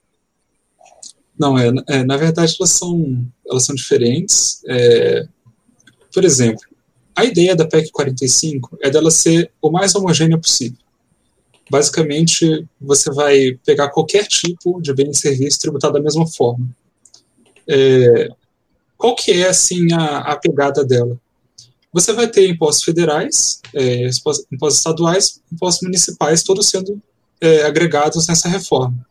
Não, 1.38 1.56
é, 1.56 1.71
é, 1.88 2.04
na 2.04 2.16
verdade 2.16 2.56
elas 2.59 2.71
são, 2.71 3.25
elas 3.49 3.64
são 3.64 3.75
diferentes. 3.75 4.62
Por 6.12 6.25
exemplo, 6.25 6.62
a 7.14 7.25
ideia 7.25 7.54
da 7.54 7.66
PEC 7.66 7.90
45 7.92 8.78
é 8.82 8.90
dela 8.90 9.11
ser 9.12 9.52
o 9.62 9.71
mais 9.71 9.94
homogênea 9.94 10.37
possível. 10.37 10.78
Basicamente, 11.73 12.69
você 12.79 13.11
vai 13.11 13.59
pegar 13.64 13.88
qualquer 13.88 14.26
tipo 14.26 14.79
de 14.83 14.93
bem 14.93 15.09
e 15.09 15.17
serviço 15.17 15.59
tributado 15.59 15.95
da 15.95 16.02
mesma 16.02 16.26
forma. 16.26 16.69
É, 17.67 18.29
qual 18.95 19.14
que 19.14 19.31
é, 19.31 19.49
assim, 19.49 19.91
a, 19.91 20.19
a, 20.19 20.37
pegada 20.37 20.85
dela? 20.85 21.19
Você 21.91 22.12
vai 22.12 22.29
ter 22.29 22.47
impostos 22.47 22.85
federais, 22.85 23.62
é, 23.75 24.11
impostos 24.52 24.76
estaduais, 24.76 25.41
impostos 25.50 25.83
municipais, 25.83 26.43
todos 26.43 26.69
sendo 26.69 27.00
é, 27.41 27.62
agregados 27.62 28.26
nessa 28.26 28.50
reforma. 28.50 29.07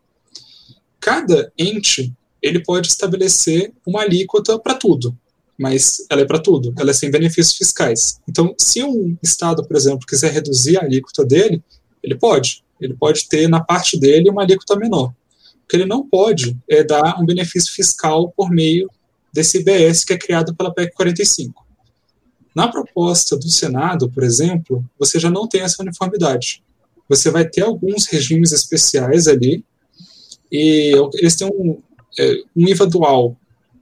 Cada 1.00 1.51
ente 1.58 2.13
ele 2.44 2.63
pode 2.63 2.89
estabelecer 2.89 3.74
uma 3.84 4.01
alíquota 4.03 4.60
para 4.60 4.75
tudo 4.75 5.18
mas 5.60 6.03
ela 6.10 6.22
é 6.22 6.25
para 6.25 6.39
tudo, 6.39 6.74
ela 6.80 6.89
é 6.89 6.94
sem 6.94 7.12
benefícios 7.12 7.56
fiscais. 7.56 8.20
Então, 8.27 8.56
se 8.58 8.84
um 8.84 9.15
Estado, 9.22 9.63
por 9.63 9.77
exemplo, 9.77 10.08
quiser 10.08 10.32
reduzir 10.32 10.75
a 10.77 10.82
alíquota 10.82 11.24
dele, 11.24 11.63
ele 12.03 12.15
pode. 12.15 12.63
Ele 12.79 12.93
pode 12.93 13.27
ter 13.27 13.48
na 13.48 13.60
parte 13.60 14.00
dele 14.00 14.29
uma 14.29 14.43
alíquota 14.43 14.75
menor. 14.75 15.10
O 15.10 15.67
que 15.70 15.75
ele 15.75 15.86
não 15.86 16.08
pode 16.08 16.58
é 16.70 16.84
dar 16.84 17.20
um 17.20 17.25
benefício 17.25 17.72
fiscal 17.74 18.31
por 18.36 18.50
meio 18.50 18.89
desse 19.31 19.60
IBS 19.60 20.03
que 20.03 20.13
é 20.13 20.17
criado 20.17 20.55
pela 20.55 20.74
PEC 20.74 20.93
45. 20.93 21.65
Na 22.53 22.67
proposta 22.67 23.38
do 23.38 23.50
Senado, 23.50 24.10
por 24.10 24.24
exemplo, 24.24 24.84
você 25.00 25.20
já 25.20 25.29
não 25.29 25.48
tem 25.48 25.62
essa 25.62 25.81
uniformidade. 25.81 26.62
Você 27.08 27.29
vai 27.29 27.48
ter 27.48 27.62
alguns 27.62 28.05
regimes 28.08 28.51
especiais 28.51 29.27
ali, 29.27 29.63
e 30.51 30.93
eles 31.15 31.36
têm 31.36 31.48
um, 31.48 31.81
é, 32.20 32.43
um 32.55 32.67
IVA 32.67 32.86
dual, 32.86 33.38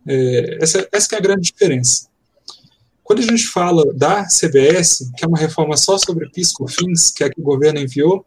é, 0.08 0.58
essa, 0.62 0.88
essa 0.92 1.16
é 1.16 1.18
a 1.18 1.22
grande 1.22 1.42
diferença. 1.42 2.09
Quando 3.10 3.22
a 3.22 3.26
gente 3.26 3.48
fala 3.48 3.84
da 3.96 4.28
CBS, 4.28 5.10
que 5.18 5.26
é 5.26 5.28
uma 5.28 5.40
reforma 5.40 5.76
só 5.76 5.98
sobre 5.98 6.30
PIS/COFINS, 6.30 7.10
que 7.10 7.24
é 7.24 7.26
a 7.26 7.30
que 7.32 7.42
o 7.42 7.44
governo 7.44 7.80
enviou, 7.80 8.24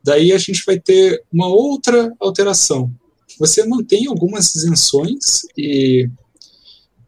daí 0.00 0.30
a 0.30 0.38
gente 0.38 0.64
vai 0.64 0.78
ter 0.78 1.24
uma 1.32 1.48
outra 1.48 2.14
alteração. 2.20 2.88
Você 3.36 3.66
mantém 3.66 4.06
algumas 4.06 4.54
isenções 4.54 5.40
e 5.58 6.08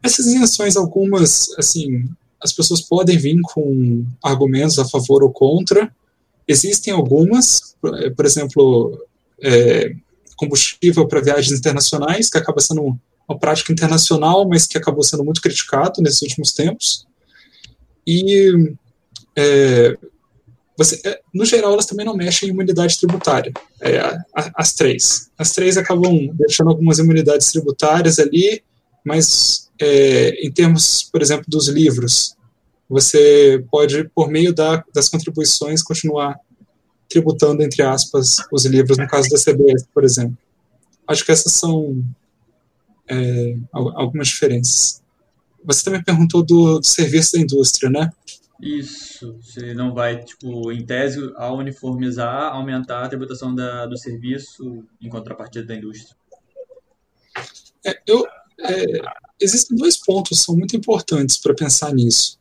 essas 0.03 0.25
isenções, 0.25 0.75
algumas, 0.75 1.57
assim, 1.57 2.03
as 2.43 2.51
pessoas 2.51 2.81
podem 2.81 3.17
vir 3.17 3.39
com 3.43 4.05
argumentos 4.21 4.77
a 4.77 4.83
favor 4.83 5.23
ou 5.23 5.31
contra. 5.31 5.89
Existem 6.45 6.93
algumas, 6.93 7.77
por 8.13 8.25
exemplo, 8.25 9.01
é, 9.41 9.95
combustível 10.35 11.07
para 11.07 11.21
viagens 11.21 11.57
internacionais, 11.57 12.29
que 12.29 12.37
acaba 12.37 12.59
sendo 12.59 12.99
uma 13.27 13.37
prática 13.39 13.71
internacional, 13.71 14.47
mas 14.47 14.67
que 14.67 14.77
acabou 14.77 15.03
sendo 15.03 15.23
muito 15.23 15.41
criticado 15.41 16.01
nesses 16.01 16.21
últimos 16.21 16.53
tempos. 16.53 17.05
E, 18.05 18.73
é, 19.35 19.97
você, 20.77 21.01
é, 21.05 21.19
no 21.33 21.45
geral, 21.45 21.73
elas 21.73 21.85
também 21.85 22.05
não 22.05 22.15
mexem 22.15 22.49
em 22.49 22.51
imunidade 22.51 22.97
tributária, 22.99 23.51
é, 23.81 23.99
as 24.33 24.73
três. 24.73 25.31
As 25.37 25.53
três 25.53 25.77
acabam 25.77 26.29
deixando 26.33 26.69
algumas 26.69 26.99
imunidades 26.99 27.51
tributárias 27.51 28.19
ali, 28.19 28.61
mas 29.03 29.69
é, 29.81 30.45
em 30.45 30.51
termos, 30.51 31.03
por 31.11 31.21
exemplo, 31.21 31.45
dos 31.47 31.67
livros, 31.67 32.35
você 32.89 33.63
pode, 33.71 34.09
por 34.13 34.29
meio 34.29 34.53
da, 34.53 34.83
das 34.93 35.09
contribuições, 35.09 35.81
continuar 35.81 36.37
tributando, 37.09 37.63
entre 37.63 37.81
aspas, 37.81 38.37
os 38.51 38.65
livros, 38.65 38.97
no 38.97 39.07
caso 39.07 39.29
da 39.29 39.37
CBS, 39.37 39.87
por 39.93 40.03
exemplo. 40.03 40.37
Acho 41.07 41.25
que 41.25 41.31
essas 41.31 41.53
são 41.53 42.03
é, 43.07 43.55
algumas 43.71 44.27
diferenças. 44.27 45.01
Você 45.63 45.83
também 45.83 46.03
perguntou 46.03 46.43
do, 46.43 46.79
do, 46.79 46.85
serviço 46.85 47.33
da 47.33 47.39
indústria, 47.39 47.89
né? 47.89 48.11
Isso. 48.61 49.37
Você 49.41 49.73
não 49.73 49.93
vai, 49.93 50.23
tipo, 50.23 50.71
em 50.71 50.85
tese, 50.85 51.19
ao 51.35 51.57
uniformizar, 51.57 52.53
aumentar 52.53 53.03
a 53.03 53.09
tributação 53.09 53.53
da, 53.53 53.85
do 53.85 53.97
serviço 53.97 54.83
em 55.01 55.09
contrapartida 55.09 55.65
da 55.65 55.75
indústria. 55.75 56.15
É, 57.85 57.99
eu, 58.07 58.25
é, 58.59 58.85
existem 59.39 59.75
dois 59.75 59.97
pontos 59.97 60.39
que 60.39 60.45
são 60.45 60.55
muito 60.55 60.75
importantes 60.75 61.37
para 61.37 61.53
pensar 61.53 61.93
nisso. 61.93 62.39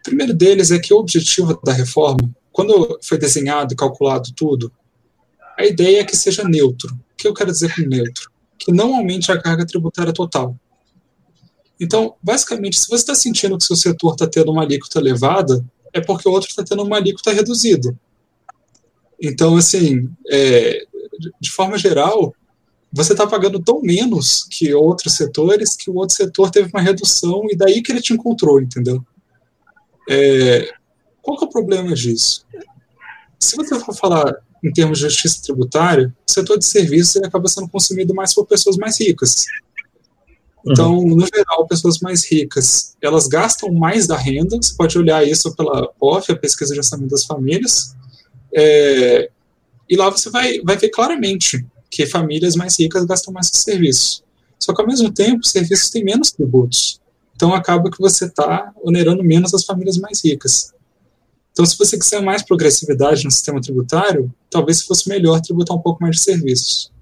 O 0.00 0.02
primeiro 0.04 0.34
deles 0.34 0.70
é 0.70 0.78
que 0.78 0.92
o 0.92 0.98
objetivo 0.98 1.58
da 1.64 1.72
reforma, 1.72 2.30
quando 2.52 2.98
foi 3.02 3.18
desenhado 3.18 3.72
e 3.72 3.76
calculado 3.76 4.32
tudo, 4.34 4.70
a 5.58 5.64
ideia 5.64 6.00
é 6.00 6.04
que 6.04 6.16
seja 6.16 6.44
neutro. 6.44 6.94
O 6.94 7.16
que 7.16 7.26
eu 7.26 7.34
quero 7.34 7.50
dizer 7.50 7.74
com 7.74 7.82
neutro? 7.82 8.30
Que 8.58 8.72
não 8.72 8.96
aumente 8.96 9.30
a 9.30 9.40
carga 9.40 9.66
tributária 9.66 10.12
total. 10.12 10.56
Então, 11.80 12.14
basicamente, 12.22 12.78
se 12.78 12.86
você 12.86 12.96
está 12.96 13.14
sentindo 13.14 13.58
que 13.58 13.64
seu 13.64 13.76
setor 13.76 14.12
está 14.12 14.26
tendo 14.26 14.52
uma 14.52 14.62
alíquota 14.62 14.98
elevada, 14.98 15.64
é 15.92 16.00
porque 16.00 16.28
o 16.28 16.32
outro 16.32 16.48
está 16.48 16.62
tendo 16.62 16.82
uma 16.82 16.96
alíquota 16.96 17.32
reduzida. 17.32 17.96
Então, 19.20 19.56
assim, 19.56 20.08
é, 20.30 20.86
de 21.40 21.50
forma 21.50 21.78
geral, 21.78 22.34
você 22.92 23.12
está 23.12 23.26
pagando 23.26 23.60
tão 23.60 23.80
menos 23.80 24.44
que 24.44 24.72
outros 24.72 25.14
setores 25.14 25.76
que 25.76 25.90
o 25.90 25.96
outro 25.96 26.14
setor 26.14 26.50
teve 26.50 26.70
uma 26.72 26.80
redução 26.80 27.42
e 27.50 27.56
daí 27.56 27.82
que 27.82 27.90
ele 27.90 28.00
te 28.00 28.12
encontrou, 28.12 28.60
entendeu? 28.60 29.04
É, 30.08 30.72
qual 31.20 31.36
que 31.36 31.44
é 31.44 31.48
o 31.48 31.50
problema 31.50 31.94
disso? 31.94 32.46
Se 33.38 33.56
você 33.56 33.78
for 33.80 33.94
falar 33.94 34.36
em 34.64 34.72
termos 34.72 34.98
de 34.98 35.04
justiça 35.04 35.42
tributária, 35.42 36.14
o 36.26 36.32
setor 36.32 36.58
de 36.58 36.64
serviços 36.64 37.14
ele 37.16 37.26
acaba 37.26 37.46
sendo 37.48 37.68
consumido 37.68 38.14
mais 38.14 38.32
por 38.32 38.46
pessoas 38.46 38.76
mais 38.78 38.98
ricas. 38.98 39.44
Então, 40.66 40.96
uhum. 40.96 41.16
no 41.16 41.26
geral, 41.26 41.66
pessoas 41.66 41.98
mais 42.00 42.24
ricas, 42.24 42.96
elas 43.02 43.26
gastam 43.26 43.70
mais 43.70 44.06
da 44.06 44.16
renda, 44.16 44.56
você 44.56 44.74
pode 44.74 44.98
olhar 44.98 45.26
isso 45.26 45.54
pela 45.54 45.88
POF, 45.98 46.32
a 46.32 46.36
Pesquisa 46.36 46.72
de 46.72 46.80
Orçamento 46.80 47.10
das 47.10 47.26
Famílias, 47.26 47.94
é, 48.56 49.30
e 49.90 49.96
lá 49.96 50.08
você 50.08 50.30
vai, 50.30 50.60
vai 50.60 50.76
ver 50.78 50.88
claramente 50.88 51.66
que 51.90 52.06
famílias 52.06 52.56
mais 52.56 52.78
ricas 52.78 53.04
gastam 53.04 53.32
mais 53.32 53.50
com 53.50 53.58
serviços. 53.58 54.24
Só 54.58 54.72
que, 54.72 54.80
ao 54.80 54.86
mesmo 54.86 55.12
tempo, 55.12 55.40
os 55.44 55.50
serviços 55.50 55.90
têm 55.90 56.02
menos 56.02 56.32
tributos. 56.32 56.98
Então, 57.36 57.52
acaba 57.52 57.90
que 57.90 57.98
você 57.98 58.24
está 58.24 58.72
onerando 58.82 59.22
menos 59.22 59.52
as 59.52 59.64
famílias 59.64 59.98
mais 59.98 60.24
ricas. 60.24 60.72
Então, 61.52 61.66
se 61.66 61.76
você 61.78 61.98
quiser 61.98 62.22
mais 62.22 62.42
progressividade 62.42 63.24
no 63.24 63.30
sistema 63.30 63.60
tributário, 63.60 64.32
talvez 64.54 64.82
fosse 64.82 65.08
melhor 65.08 65.40
tributar 65.40 65.76
um 65.76 65.80
pouco 65.80 66.00
mais 66.00 66.14
de 66.14 66.22
serviços. 66.22 66.92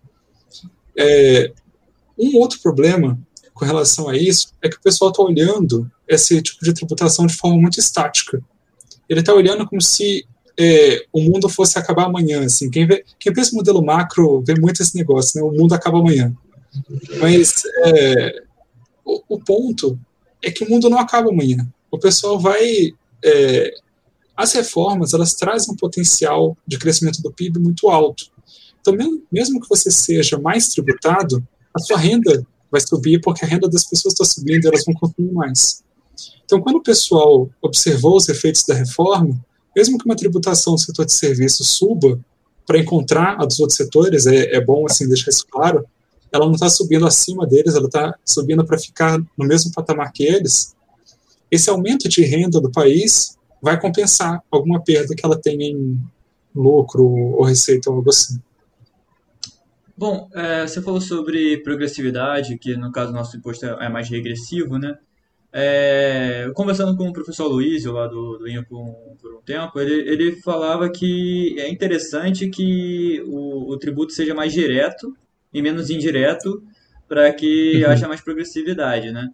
É, 0.98 1.52
um 2.18 2.38
outro 2.38 2.58
problema 2.60 3.18
com 3.52 3.66
relação 3.66 4.08
a 4.08 4.16
isso 4.16 4.54
é 4.62 4.70
que 4.70 4.76
o 4.76 4.80
pessoal 4.80 5.10
está 5.10 5.22
olhando 5.22 5.90
esse 6.08 6.40
tipo 6.40 6.64
de 6.64 6.72
tributação 6.72 7.26
de 7.26 7.34
forma 7.34 7.60
muito 7.60 7.78
estática. 7.78 8.42
Ele 9.06 9.20
está 9.20 9.34
olhando 9.34 9.66
como 9.66 9.82
se 9.82 10.26
é, 10.58 11.04
o 11.12 11.20
mundo 11.20 11.46
fosse 11.46 11.78
acabar 11.78 12.06
amanhã. 12.06 12.42
Assim. 12.46 12.70
Quem, 12.70 12.86
vê, 12.86 13.04
quem 13.18 13.34
pensa 13.34 13.52
em 13.52 13.56
modelo 13.56 13.84
macro 13.84 14.42
vê 14.46 14.54
muito 14.58 14.80
esse 14.80 14.96
negócio, 14.96 15.38
né? 15.38 15.46
o 15.46 15.52
mundo 15.52 15.74
acaba 15.74 15.98
amanhã. 15.98 16.34
Mas 17.20 17.62
é, 17.84 18.42
o, 19.04 19.22
o, 19.28 19.38
ponto 19.38 19.98
é 20.42 20.50
que 20.50 20.64
o 20.64 20.70
mundo 20.70 20.88
não 20.88 20.98
acaba 20.98 21.28
amanhã. 21.28 21.68
O 21.90 21.98
pessoal 21.98 22.40
vai 22.40 22.94
é, 23.22 23.74
as 24.42 24.52
reformas 24.52 25.14
elas 25.14 25.34
trazem 25.34 25.72
um 25.72 25.76
potencial 25.76 26.56
de 26.66 26.76
crescimento 26.76 27.22
do 27.22 27.32
PIB 27.32 27.60
muito 27.60 27.88
alto. 27.88 28.24
Então, 28.80 28.94
mesmo 29.30 29.60
que 29.60 29.68
você 29.68 29.88
seja 29.88 30.36
mais 30.36 30.68
tributado, 30.68 31.46
a 31.72 31.78
sua 31.78 31.96
renda 31.96 32.44
vai 32.68 32.80
subir 32.80 33.20
porque 33.20 33.44
a 33.44 33.48
renda 33.48 33.68
das 33.68 33.84
pessoas 33.84 34.14
está 34.14 34.24
subindo 34.24 34.66
elas 34.66 34.84
vão 34.84 34.94
consumir 34.94 35.30
mais. 35.32 35.84
Então, 36.44 36.60
quando 36.60 36.76
o 36.76 36.82
pessoal 36.82 37.48
observou 37.62 38.16
os 38.16 38.28
efeitos 38.28 38.64
da 38.64 38.74
reforma, 38.74 39.40
mesmo 39.76 39.96
que 39.96 40.04
uma 40.04 40.16
tributação 40.16 40.74
do 40.74 40.80
setor 40.80 41.06
de 41.06 41.12
serviços 41.12 41.68
suba 41.68 42.18
para 42.66 42.78
encontrar 42.78 43.40
a 43.40 43.46
dos 43.46 43.60
outros 43.60 43.76
setores, 43.76 44.26
é, 44.26 44.56
é 44.56 44.60
bom 44.60 44.84
assim 44.86 45.06
deixar 45.06 45.30
isso 45.30 45.46
claro, 45.48 45.86
ela 46.32 46.46
não 46.46 46.54
está 46.54 46.68
subindo 46.68 47.06
acima 47.06 47.46
deles, 47.46 47.76
ela 47.76 47.86
está 47.86 48.18
subindo 48.24 48.64
para 48.64 48.78
ficar 48.78 49.18
no 49.38 49.46
mesmo 49.46 49.70
patamar 49.70 50.12
que 50.12 50.24
eles. 50.24 50.74
Esse 51.48 51.70
aumento 51.70 52.08
de 52.08 52.24
renda 52.24 52.60
do 52.60 52.70
país 52.70 53.36
vai 53.62 53.80
compensar 53.80 54.42
alguma 54.50 54.82
perda 54.82 55.14
que 55.14 55.24
ela 55.24 55.40
tenha 55.40 55.64
em 55.64 55.98
lucro 56.54 57.04
ou 57.04 57.44
receita 57.44 57.88
ou 57.88 57.96
algo 57.96 58.10
assim. 58.10 58.40
Bom, 59.96 60.28
é, 60.34 60.66
você 60.66 60.82
falou 60.82 61.00
sobre 61.00 61.58
progressividade, 61.58 62.58
que 62.58 62.76
no 62.76 62.90
caso 62.90 63.12
nosso 63.12 63.36
imposto 63.36 63.64
é 63.64 63.88
mais 63.88 64.08
regressivo, 64.08 64.78
né? 64.78 64.98
É, 65.54 66.50
conversando 66.54 66.96
com 66.96 67.08
o 67.08 67.12
professor 67.12 67.46
Luiz, 67.46 67.84
lá 67.84 68.06
do, 68.06 68.38
do 68.38 68.48
INPE 68.48 68.68
por, 68.68 68.96
por, 69.20 69.34
um 69.34 69.42
tempo, 69.42 69.78
ele, 69.78 70.08
ele 70.10 70.40
falava 70.40 70.90
que 70.90 71.54
é 71.58 71.70
interessante 71.70 72.48
que 72.48 73.22
o, 73.26 73.70
o 73.70 73.76
tributo 73.76 74.12
seja 74.12 74.34
mais 74.34 74.52
direto 74.52 75.14
e 75.52 75.60
menos 75.60 75.90
indireto 75.90 76.62
para 77.06 77.30
que 77.34 77.84
uhum. 77.84 77.90
haja 77.90 78.08
mais 78.08 78.22
progressividade, 78.22 79.12
né? 79.12 79.28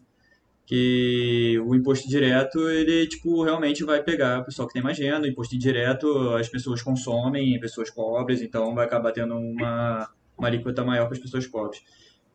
Que 0.68 1.58
o 1.64 1.74
imposto 1.74 2.06
direto, 2.06 2.68
ele, 2.68 3.06
tipo, 3.06 3.42
realmente 3.42 3.82
vai 3.84 4.02
pegar 4.02 4.40
o 4.40 4.44
pessoal 4.44 4.68
que 4.68 4.74
tem 4.74 4.82
mais 4.82 4.98
renda, 4.98 5.26
o 5.26 5.30
imposto 5.30 5.54
indireto 5.54 6.34
as 6.34 6.46
pessoas 6.46 6.82
consomem, 6.82 7.58
pessoas 7.58 7.90
pobres, 7.90 8.42
então 8.42 8.74
vai 8.74 8.84
acabar 8.84 9.10
tendo 9.12 9.34
uma, 9.34 10.10
uma 10.36 10.46
alíquota 10.46 10.84
maior 10.84 11.06
para 11.06 11.14
as 11.14 11.22
pessoas 11.22 11.46
pobres. 11.46 11.80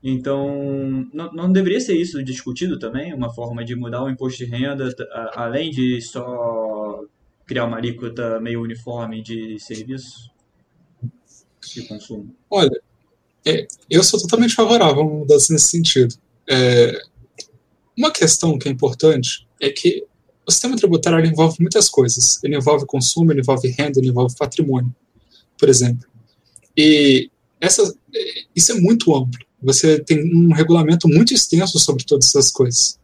Então, 0.04 1.08
não, 1.14 1.32
não 1.32 1.52
deveria 1.52 1.80
ser 1.80 1.96
isso 1.96 2.24
discutido 2.24 2.80
também? 2.80 3.14
Uma 3.14 3.32
forma 3.32 3.64
de 3.64 3.76
mudar 3.76 4.04
o 4.04 4.10
imposto 4.10 4.44
de 4.44 4.46
renda, 4.46 4.90
além 5.36 5.70
de 5.70 6.02
só 6.02 7.04
criar 7.46 7.66
uma 7.66 7.78
alíquota 7.78 8.40
meio 8.40 8.64
uniforme 8.64 9.22
de 9.22 9.60
serviço 9.60 10.32
de 11.72 11.84
consumo? 11.84 12.36
Olha, 12.50 12.82
é, 13.46 13.68
eu 13.88 14.04
sou 14.04 14.20
totalmente 14.20 14.56
favorável 14.56 15.04
a 15.04 15.06
mudança 15.06 15.54
nesse 15.54 15.68
sentido. 15.68 16.16
É, 16.50 17.00
uma 17.98 18.12
questão 18.12 18.58
que 18.58 18.68
é 18.68 18.72
importante 18.72 19.48
é 19.62 19.70
que 19.70 20.04
o 20.46 20.52
sistema 20.52 20.76
tributário 20.76 21.26
envolve 21.26 21.58
muitas 21.60 21.90
coisas. 21.90 22.40
Ele 22.44 22.58
envolve 22.58 22.86
consumo, 22.86 23.32
ele 23.32 23.42
envolve 23.42 23.70
renda, 23.70 24.00
ele 24.00 24.10
envolve 24.10 24.36
patrimônio, 24.36 24.94
por 25.58 25.70
exemplo. 25.70 26.08
E 26.76 27.30
essa, 27.62 27.94
isso 28.56 28.72
é 28.72 28.76
muito 28.76 29.16
amplo. 29.16 29.40
Você 29.62 30.00
tem 30.00 30.36
um 30.36 30.52
regulamento 30.52 31.08
muito 31.08 31.34
extenso 31.34 31.80
sobre 31.80 32.04
todas 32.04 32.28
essas 32.28 32.52
coisas. 32.52 33.00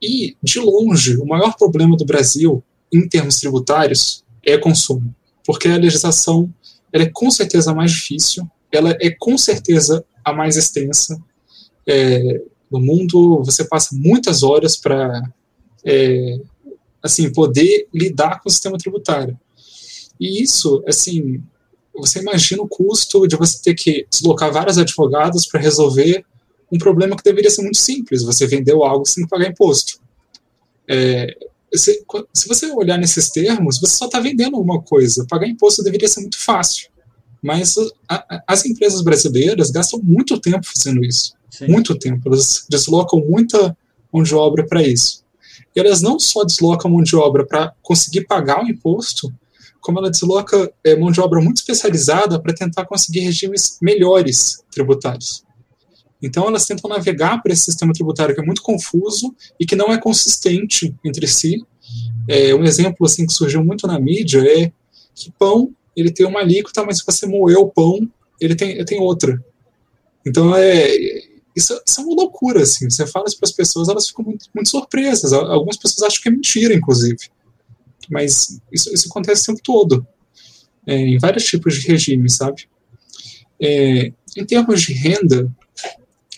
E, 0.00 0.36
de 0.42 0.60
longe, 0.60 1.16
o 1.16 1.26
maior 1.26 1.56
problema 1.56 1.96
do 1.96 2.04
Brasil, 2.04 2.62
em 2.92 3.06
termos 3.08 3.40
tributários, 3.40 4.24
é 4.44 4.56
consumo. 4.56 5.14
Porque 5.44 5.68
a 5.68 5.76
legislação 5.76 6.52
ela 6.92 7.04
é 7.04 7.10
com 7.10 7.30
certeza 7.30 7.70
a 7.70 7.74
mais 7.74 7.92
difícil, 7.92 8.48
ela 8.70 8.96
é 9.00 9.10
com 9.10 9.36
certeza 9.36 10.04
a 10.24 10.32
mais 10.32 10.56
extensa. 10.56 11.20
É, 11.86 12.42
no 12.70 12.80
mundo, 12.80 13.42
você 13.44 13.64
passa 13.64 13.94
muitas 13.94 14.42
horas 14.42 14.76
para 14.76 15.22
é, 15.84 16.38
assim, 17.02 17.32
poder 17.32 17.88
lidar 17.92 18.40
com 18.40 18.48
o 18.48 18.52
sistema 18.52 18.78
tributário. 18.78 19.38
E 20.18 20.42
isso, 20.42 20.82
assim, 20.86 21.42
você 21.94 22.20
imagina 22.20 22.62
o 22.62 22.68
custo 22.68 23.26
de 23.26 23.36
você 23.36 23.60
ter 23.62 23.74
que 23.74 24.06
deslocar 24.10 24.52
vários 24.52 24.78
advogados 24.78 25.46
para 25.46 25.60
resolver 25.60 26.24
um 26.70 26.78
problema 26.78 27.16
que 27.16 27.24
deveria 27.24 27.50
ser 27.50 27.62
muito 27.62 27.78
simples. 27.78 28.22
Você 28.22 28.46
vendeu 28.46 28.84
algo 28.84 29.06
sem 29.06 29.26
pagar 29.26 29.48
imposto. 29.48 30.00
É, 30.86 31.36
se, 31.74 32.04
se, 32.32 32.48
você 32.48 32.70
olhar 32.72 32.98
nesses 32.98 33.30
termos, 33.30 33.80
você 33.80 33.96
só 33.96 34.06
está 34.06 34.20
vendendo 34.20 34.56
alguma 34.56 34.80
coisa. 34.82 35.26
Pagar 35.28 35.48
imposto 35.48 35.82
deveria 35.82 36.08
ser 36.08 36.20
muito 36.20 36.38
fácil. 36.38 36.88
Mas 37.42 37.74
a, 38.08 38.16
a, 38.16 38.44
as 38.46 38.64
empresas 38.66 39.02
brasileiras 39.02 39.70
gastam 39.70 40.00
muito 40.02 40.38
tempo 40.38 40.66
fazendo 40.66 41.04
isso. 41.04 41.34
Sim. 41.50 41.66
Muito 41.68 41.98
tempo. 41.98 42.28
Elas 42.28 42.64
deslocam 42.68 43.20
muita 43.20 43.76
mão 44.12 44.22
de 44.22 44.34
obra 44.34 44.66
para 44.66 44.82
isso. 44.82 45.24
E 45.74 45.80
elas 45.80 46.00
não 46.00 46.18
só 46.18 46.44
deslocam 46.44 46.90
mão 46.90 47.02
de 47.02 47.14
obra 47.16 47.46
para 47.46 47.72
conseguir 47.82 48.26
pagar 48.26 48.62
o 48.62 48.68
imposto, 48.68 49.32
como 49.80 49.98
ela 49.98 50.10
desloca 50.10 50.72
é, 50.84 50.96
mão 50.96 51.10
de 51.10 51.20
obra 51.20 51.40
muito 51.40 51.58
especializada 51.58 52.40
para 52.40 52.54
tentar 52.54 52.84
conseguir 52.84 53.20
regimes 53.20 53.78
melhores 53.80 54.62
tributários. 54.70 55.44
Então, 56.22 56.46
elas 56.46 56.66
tentam 56.66 56.90
navegar 56.90 57.40
por 57.42 57.50
esse 57.50 57.64
sistema 57.64 57.92
tributário 57.92 58.34
que 58.34 58.40
é 58.40 58.44
muito 58.44 58.62
confuso 58.62 59.34
e 59.58 59.64
que 59.64 59.74
não 59.74 59.90
é 59.92 59.98
consistente 59.98 60.94
entre 61.02 61.26
si. 61.26 61.64
É, 62.28 62.54
um 62.54 62.64
exemplo 62.64 63.06
assim 63.06 63.26
que 63.26 63.32
surgiu 63.32 63.64
muito 63.64 63.86
na 63.86 63.98
mídia 63.98 64.40
é 64.40 64.70
que 65.14 65.32
pão 65.38 65.74
ele 65.96 66.10
tem 66.10 66.26
uma 66.26 66.40
alíquota, 66.40 66.84
mas 66.84 66.98
se 66.98 67.06
você 67.06 67.26
moer 67.26 67.58
o 67.58 67.68
pão, 67.68 68.08
ele 68.40 68.54
tem, 68.54 68.72
ele 68.72 68.84
tem 68.84 69.00
outra. 69.00 69.42
Então, 70.26 70.54
é, 70.54 70.88
isso, 71.60 71.80
isso, 71.86 72.00
é 72.00 72.04
uma 72.04 72.14
loucura, 72.14 72.62
assim. 72.62 72.88
Você 72.88 73.06
fala 73.06 73.26
isso 73.26 73.38
para 73.38 73.48
as 73.48 73.52
pessoas, 73.52 73.88
elas 73.88 74.08
ficam 74.08 74.24
muito, 74.24 74.46
muito, 74.54 74.68
surpresas. 74.68 75.32
Algumas 75.32 75.76
pessoas 75.76 76.02
acham 76.02 76.22
que 76.22 76.28
é 76.28 76.32
mentira, 76.32 76.74
inclusive. 76.74 77.18
Mas 78.10 78.60
isso, 78.72 78.92
isso 78.92 79.08
acontece 79.08 79.42
o 79.42 79.46
tempo 79.46 79.60
todo, 79.62 80.06
é, 80.86 80.96
em 80.96 81.18
vários 81.18 81.44
tipos 81.44 81.74
de 81.74 81.86
regimes, 81.86 82.36
sabe? 82.36 82.68
É, 83.60 84.12
em 84.36 84.44
termos 84.44 84.82
de 84.82 84.92
renda, 84.92 85.54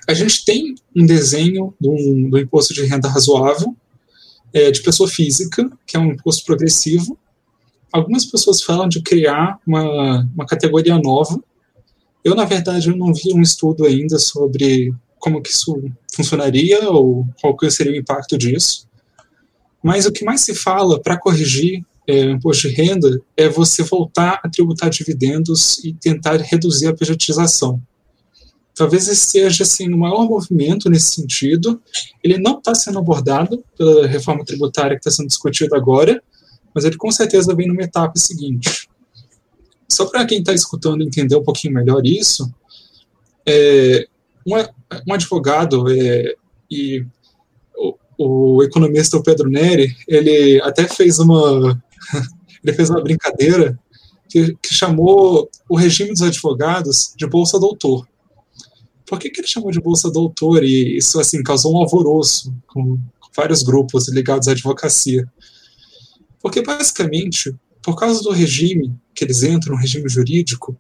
a 0.09 0.15
gente 0.15 0.45
tem 0.45 0.75
um 0.95 1.07
desenho 1.07 1.75
do, 1.81 1.95
do 2.29 2.39
imposto 2.39 2.75
de 2.75 2.85
renda 2.85 3.09
razoável 3.09 3.75
é, 4.53 4.71
de 4.71 4.83
pessoa 4.83 5.09
física, 5.09 5.71
que 5.87 5.97
é 5.97 6.01
um 6.01 6.13
imposto 6.13 6.45
progressivo. 6.45 7.19
Algumas 7.93 8.25
pessoas 8.25 8.63
falam 8.63 8.89
de 8.89 9.01
criar 9.03 9.59
uma, 9.67 10.29
uma 10.35 10.47
categoria 10.47 10.99
nova, 10.99 11.43
eu, 12.25 12.35
na 12.37 12.45
verdade, 12.45 12.89
eu 12.89 12.97
não 12.97 13.13
vi 13.13 13.33
um 13.35 13.43
estudo 13.43 13.85
ainda 13.85 14.19
sobre 14.19 14.95
como 15.23 15.41
que 15.41 15.51
isso 15.51 15.81
funcionaria 16.13 16.91
ou 16.91 17.25
qual 17.41 17.57
que 17.57 17.71
seria 17.71 17.93
o 17.93 17.97
impacto 17.97 18.37
disso. 18.37 18.89
Mas 19.81 20.05
o 20.05 20.11
que 20.11 20.25
mais 20.25 20.41
se 20.41 20.53
fala 20.53 21.01
para 21.01 21.17
corrigir 21.17 21.85
é, 22.09 22.23
imposto 22.25 22.69
de 22.69 22.75
renda 22.75 23.23
é 23.37 23.49
você 23.49 23.85
voltar 23.85 24.41
a 24.43 24.49
tributar 24.49 24.91
dividendos 24.91 25.79
e 25.85 25.95
tentar 25.95 26.39
reduzir 26.39 26.89
a 26.89 26.95
pejotização. 26.95 27.81
Talvez 28.75 29.07
esse 29.07 29.31
seja 29.31 29.63
assim, 29.63 29.93
o 29.93 29.99
maior 29.99 30.29
movimento 30.29 30.91
nesse 30.91 31.15
sentido. 31.15 31.81
Ele 32.25 32.37
não 32.39 32.59
está 32.59 32.75
sendo 32.75 32.99
abordado 32.99 33.63
pela 33.79 34.09
reforma 34.09 34.45
tributária 34.45 34.97
que 34.97 35.07
está 35.07 35.11
sendo 35.11 35.29
discutida 35.29 35.77
agora, 35.77 36.21
mas 36.75 36.85
ele 36.85 36.97
com 36.97 37.13
certeza 37.13 37.55
vem 37.55 37.69
numa 37.69 37.83
etapa 37.83 38.19
seguinte. 38.19 38.89
Só 39.89 40.07
para 40.07 40.27
quem 40.27 40.41
está 40.41 40.53
escutando 40.53 41.05
entender 41.05 41.37
um 41.37 41.45
pouquinho 41.45 41.75
melhor 41.75 42.05
isso, 42.05 42.53
é, 43.47 44.09
um, 44.47 44.55
um, 45.09 45.15
advogado 45.15 45.91
é, 45.93 46.35
e 46.71 47.05
o, 47.77 47.97
o, 48.19 48.63
economista 48.63 49.23
Pedro 49.23 49.49
Neri, 49.49 49.95
ele 50.07 50.61
até 50.63 50.87
fez 50.89 51.19
uma 51.19 51.83
ele 52.63 52.77
fez 52.77 52.91
uma 52.91 53.03
brincadeira 53.03 53.79
que, 54.29 54.57
que, 54.63 54.75
chamou 54.75 55.51
o 55.69 55.77
regime 55.77 56.11
dos 56.11 56.23
advogados 56.23 57.13
de 57.17 57.27
bolsa 57.27 57.59
doutor. 57.59 58.09
Por 59.07 59.19
que, 59.19 59.29
que 59.29 59.41
ele 59.41 59.49
chamou 59.49 59.71
de 59.71 59.81
bolsa 59.81 60.11
doutor 60.11 60.65
e 60.65 60.97
isso 60.97 61.21
assim 61.21 61.43
causou 61.43 61.75
um 61.75 61.79
alvoroço 61.79 62.55
com, 62.67 62.99
vários 63.35 63.63
grupos 63.63 64.09
ligados 64.09 64.49
à 64.49 64.53
advocacia? 64.53 65.27
Porque 66.41 66.63
basicamente 66.63 67.55
por 67.83 67.97
causa 67.97 68.23
do 68.23 68.31
regime 68.31 68.95
que 69.15 69.25
eles 69.25 69.43
entram, 69.43 69.75
o 69.75 69.79
regime 69.79 70.09
jurídico, 70.09 70.77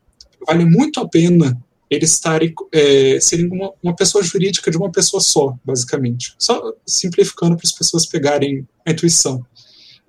vale 0.46 0.64
muito 0.64 1.00
a 1.00 1.08
pena 1.08 1.60
eles 1.94 2.12
estarem, 2.12 2.54
é, 2.72 3.18
serem 3.20 3.48
uma, 3.48 3.72
uma, 3.82 3.94
pessoa 3.94 4.22
jurídica 4.22 4.70
de 4.70 4.76
uma 4.76 4.90
pessoa 4.90 5.20
só, 5.20 5.56
basicamente. 5.64 6.34
Só 6.38 6.72
simplificando 6.86 7.56
para 7.56 7.66
as 7.66 7.72
pessoas 7.72 8.06
pegarem 8.06 8.66
a 8.86 8.92
intuição. 8.92 9.44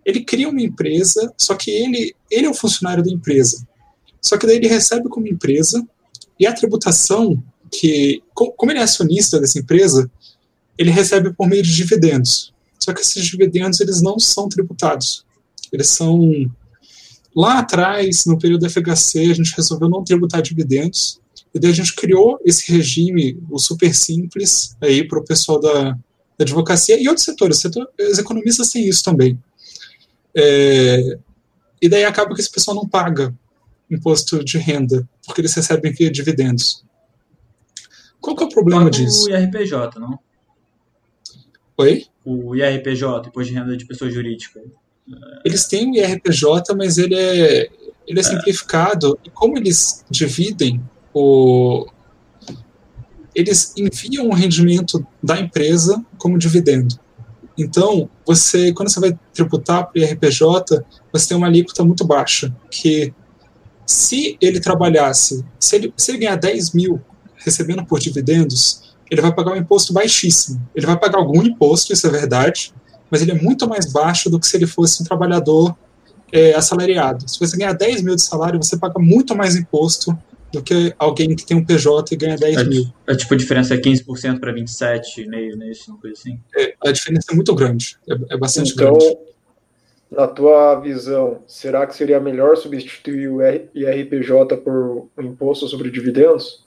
Ele 0.05 0.23
cria 0.23 0.49
uma 0.49 0.61
empresa, 0.61 1.33
só 1.37 1.55
que 1.55 1.71
ele, 1.71 2.15
ele 2.29 2.45
é 2.45 2.49
o 2.49 2.53
funcionário 2.53 3.03
da 3.03 3.11
empresa. 3.11 3.67
Só 4.21 4.37
que 4.37 4.45
daí 4.45 4.57
ele 4.57 4.67
recebe 4.67 5.09
como 5.09 5.27
empresa, 5.27 5.85
e 6.39 6.45
a 6.45 6.53
tributação, 6.53 7.41
que 7.71 8.21
como 8.33 8.71
ele 8.71 8.79
é 8.79 8.83
acionista 8.83 9.39
dessa 9.39 9.59
empresa, 9.59 10.09
ele 10.77 10.89
recebe 10.89 11.33
por 11.33 11.47
meio 11.47 11.63
de 11.63 11.75
dividendos. 11.75 12.53
Só 12.79 12.93
que 12.93 13.01
esses 13.01 13.25
dividendos 13.25 13.79
eles 13.79 14.01
não 14.01 14.19
são 14.19 14.49
tributados. 14.49 15.25
Eles 15.71 15.87
são 15.87 16.49
Lá 17.35 17.59
atrás, 17.59 18.25
no 18.25 18.37
período 18.37 18.61
da 18.61 18.69
FHC, 18.69 19.31
a 19.31 19.33
gente 19.33 19.55
resolveu 19.55 19.89
não 19.89 20.03
tributar 20.03 20.41
dividendos, 20.41 21.19
e 21.53 21.59
daí 21.59 21.71
a 21.71 21.75
gente 21.75 21.95
criou 21.95 22.39
esse 22.43 22.71
regime, 22.71 23.39
o 23.49 23.59
super 23.59 23.93
simples, 23.93 24.75
aí 24.81 25.07
para 25.07 25.19
o 25.19 25.23
pessoal 25.23 25.59
da, 25.59 25.91
da, 25.91 25.97
advocacia 26.39 26.99
e 26.99 27.07
outros 27.07 27.25
setores. 27.25 27.59
Setor, 27.59 27.87
os 27.99 28.17
economistas 28.17 28.69
têm 28.71 28.87
isso 28.87 29.03
também. 29.03 29.39
É, 30.35 31.17
e 31.79 31.87
daí 31.87 32.03
acaba 32.03 32.33
que 32.33 32.41
esse 32.41 32.51
pessoal 32.51 32.75
não 32.75 32.87
paga 32.87 33.33
imposto 33.89 34.43
de 34.43 34.57
renda, 34.57 35.07
porque 35.25 35.41
eles 35.41 35.53
recebem 35.53 35.91
via 35.91 36.09
dividendos. 36.09 36.83
Qual 38.19 38.35
que 38.35 38.43
é 38.43 38.47
o 38.47 38.49
problema 38.49 38.85
paga 38.85 38.91
disso? 38.91 39.27
O 39.27 39.29
IRPJ, 39.29 39.99
não? 39.99 40.17
Oi? 41.77 42.05
O 42.25 42.55
IRPJ, 42.55 43.27
imposto 43.27 43.51
de 43.51 43.59
renda 43.59 43.77
de 43.77 43.85
pessoa 43.85 44.09
jurídica. 44.09 44.59
Eles 45.45 45.67
têm 45.67 45.91
o 45.91 45.95
IRPJ, 45.95 46.73
mas 46.75 46.97
ele 46.97 47.15
é, 47.15 47.69
ele 48.07 48.19
é 48.19 48.23
simplificado. 48.23 49.19
E 49.23 49.29
como 49.29 49.57
eles 49.57 50.03
dividem 50.09 50.81
o. 51.13 51.85
Eles 53.35 53.73
enviam 53.75 54.27
o 54.27 54.33
rendimento 54.33 55.05
da 55.21 55.39
empresa 55.39 56.03
como 56.17 56.37
dividendo. 56.37 56.99
Então, 57.57 58.09
você, 58.25 58.71
quando 58.73 58.89
você 58.89 58.99
vai 58.99 59.19
tributar 59.33 59.87
para 59.87 59.99
o 59.99 60.03
IRPJ, 60.03 60.83
você 61.11 61.27
tem 61.27 61.37
uma 61.37 61.47
alíquota 61.47 61.83
muito 61.83 62.05
baixa, 62.05 62.55
que 62.69 63.13
se 63.85 64.37
ele 64.41 64.59
trabalhasse, 64.59 65.45
se 65.59 65.75
ele, 65.75 65.93
se 65.95 66.11
ele 66.11 66.19
ganhar 66.19 66.35
10 66.35 66.73
mil 66.73 67.01
recebendo 67.37 67.85
por 67.85 67.99
dividendos, 67.99 68.95
ele 69.09 69.21
vai 69.21 69.33
pagar 69.33 69.51
um 69.51 69.57
imposto 69.57 69.93
baixíssimo. 69.93 70.61
Ele 70.73 70.85
vai 70.85 70.97
pagar 70.97 71.19
algum 71.19 71.43
imposto, 71.43 71.93
isso 71.93 72.07
é 72.07 72.09
verdade, 72.09 72.73
mas 73.11 73.21
ele 73.21 73.31
é 73.31 73.35
muito 73.35 73.67
mais 73.67 73.91
baixo 73.91 74.29
do 74.29 74.39
que 74.39 74.47
se 74.47 74.57
ele 74.57 74.65
fosse 74.65 75.01
um 75.01 75.05
trabalhador 75.05 75.75
é, 76.31 76.55
assalariado. 76.55 77.29
Se 77.29 77.39
você 77.39 77.55
ganhar 77.55 77.73
10 77.73 78.01
mil 78.01 78.15
de 78.15 78.23
salário, 78.23 78.61
você 78.61 78.77
paga 78.77 78.99
muito 78.99 79.35
mais 79.35 79.55
imposto 79.55 80.17
do 80.53 80.61
que 80.61 80.93
alguém 80.99 81.35
que 81.35 81.43
tem 81.43 81.57
um 81.57 81.65
PJ 81.65 82.13
e 82.13 82.15
ganha 82.15 82.37
10 82.37 82.57
é, 82.57 82.63
mil. 82.63 82.85
É 83.07 83.15
tipo, 83.15 83.33
a 83.33 83.37
diferença 83.37 83.73
é 83.73 83.77
15% 83.77 84.39
para 84.39 84.53
27,5%, 84.53 85.55
né? 85.57 85.71
Isso, 85.71 85.89
uma 85.89 85.99
coisa 85.99 86.15
assim. 86.15 86.39
É, 86.55 86.75
a 86.85 86.91
diferença 86.91 87.31
é 87.31 87.35
muito 87.35 87.55
grande, 87.55 87.97
é, 88.07 88.13
é 88.35 88.37
bastante 88.37 88.71
então, 88.71 88.93
grande. 88.93 89.17
Na 90.11 90.27
tua 90.27 90.75
visão, 90.75 91.41
será 91.47 91.87
que 91.87 91.95
seria 91.95 92.19
melhor 92.19 92.55
substituir 92.55 93.29
o 93.29 93.41
IRPJ 93.41 94.57
por 94.57 95.09
um 95.17 95.23
imposto 95.23 95.67
sobre 95.67 95.89
dividendos? 95.89 96.63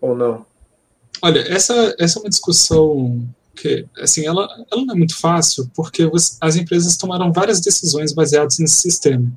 Ou 0.00 0.14
não? 0.14 0.46
Olha, 1.20 1.40
essa, 1.52 1.96
essa 1.98 2.20
é 2.20 2.22
uma 2.22 2.28
discussão 2.28 3.28
que, 3.56 3.84
assim, 3.98 4.24
ela, 4.24 4.48
ela 4.70 4.84
não 4.84 4.94
é 4.94 4.98
muito 4.98 5.18
fácil, 5.18 5.68
porque 5.74 6.06
você, 6.06 6.36
as 6.40 6.54
empresas 6.54 6.96
tomaram 6.96 7.32
várias 7.32 7.60
decisões 7.60 8.12
baseadas 8.12 8.60
nesse 8.60 8.82
sistema. 8.82 9.28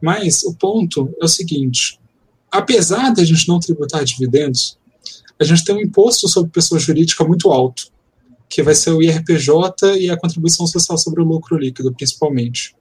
Mas 0.00 0.42
o 0.44 0.54
ponto 0.54 1.14
é 1.20 1.24
o 1.26 1.28
seguinte: 1.28 1.99
apesar 2.50 3.12
de 3.12 3.20
a 3.20 3.24
gente 3.24 3.48
não 3.48 3.60
tributar 3.60 4.04
dividendos, 4.04 4.78
a 5.38 5.44
gente 5.44 5.64
tem 5.64 5.74
um 5.74 5.80
imposto 5.80 6.28
sobre 6.28 6.50
pessoa 6.50 6.78
jurídica 6.78 7.24
muito 7.24 7.50
alto, 7.50 7.90
que 8.48 8.62
vai 8.62 8.74
ser 8.74 8.90
o 8.90 9.02
IRPJ 9.02 9.96
e 9.98 10.10
a 10.10 10.16
contribuição 10.16 10.66
social 10.66 10.98
sobre 10.98 11.22
o 11.22 11.24
lucro 11.24 11.56
líquido, 11.56 11.94
principalmente. 11.94 12.74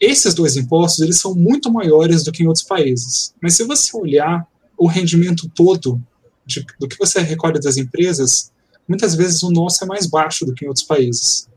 Esses 0.00 0.34
dois 0.34 0.56
impostos 0.56 1.00
eles 1.00 1.20
são 1.20 1.34
muito 1.34 1.70
maiores 1.70 2.24
do 2.24 2.32
que 2.32 2.42
em 2.42 2.46
outros 2.46 2.64
países. 2.64 3.34
Mas 3.40 3.54
se 3.54 3.64
você 3.64 3.96
olhar 3.96 4.48
o 4.76 4.88
rendimento 4.88 5.48
todo 5.48 6.02
de, 6.44 6.64
do 6.80 6.88
que 6.88 6.98
você 6.98 7.20
recolhe 7.20 7.60
das 7.60 7.76
empresas, 7.76 8.50
muitas 8.88 9.14
vezes 9.14 9.42
o 9.42 9.50
nosso 9.50 9.84
é 9.84 9.86
mais 9.86 10.06
baixo 10.06 10.44
do 10.44 10.54
que 10.54 10.64
em 10.64 10.68
outros 10.68 10.86
países. 10.86 11.48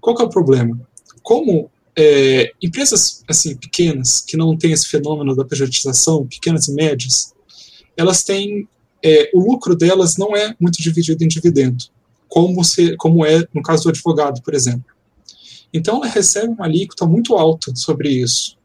Qual 0.00 0.16
é 0.18 0.22
o 0.22 0.28
problema? 0.28 0.80
Como 1.22 1.70
é, 1.96 2.52
empresas 2.62 3.22
assim 3.28 3.56
pequenas 3.56 4.20
que 4.20 4.36
não 4.36 4.56
têm 4.56 4.72
esse 4.72 4.86
fenômeno 4.86 5.36
da 5.36 5.44
pejotização, 5.44 6.26
pequenas 6.26 6.68
e 6.68 6.74
médias, 6.74 7.32
elas 7.96 8.22
têm 8.22 8.68
é, 9.04 9.30
o 9.34 9.40
lucro 9.40 9.74
delas 9.74 10.16
não 10.16 10.36
é 10.36 10.54
muito 10.60 10.80
dividido 10.80 11.22
em 11.24 11.28
dividendo, 11.28 11.84
como, 12.28 12.64
se, 12.64 12.96
como 12.96 13.26
é 13.26 13.46
no 13.52 13.62
caso 13.62 13.84
do 13.84 13.88
advogado, 13.90 14.40
por 14.42 14.54
exemplo. 14.54 14.84
Então 15.72 15.96
ela 15.96 16.06
recebe 16.06 16.48
uma 16.48 16.64
alíquota 16.64 17.06
muito 17.06 17.34
alta 17.34 17.74
sobre 17.74 18.10
isso. 18.10 18.56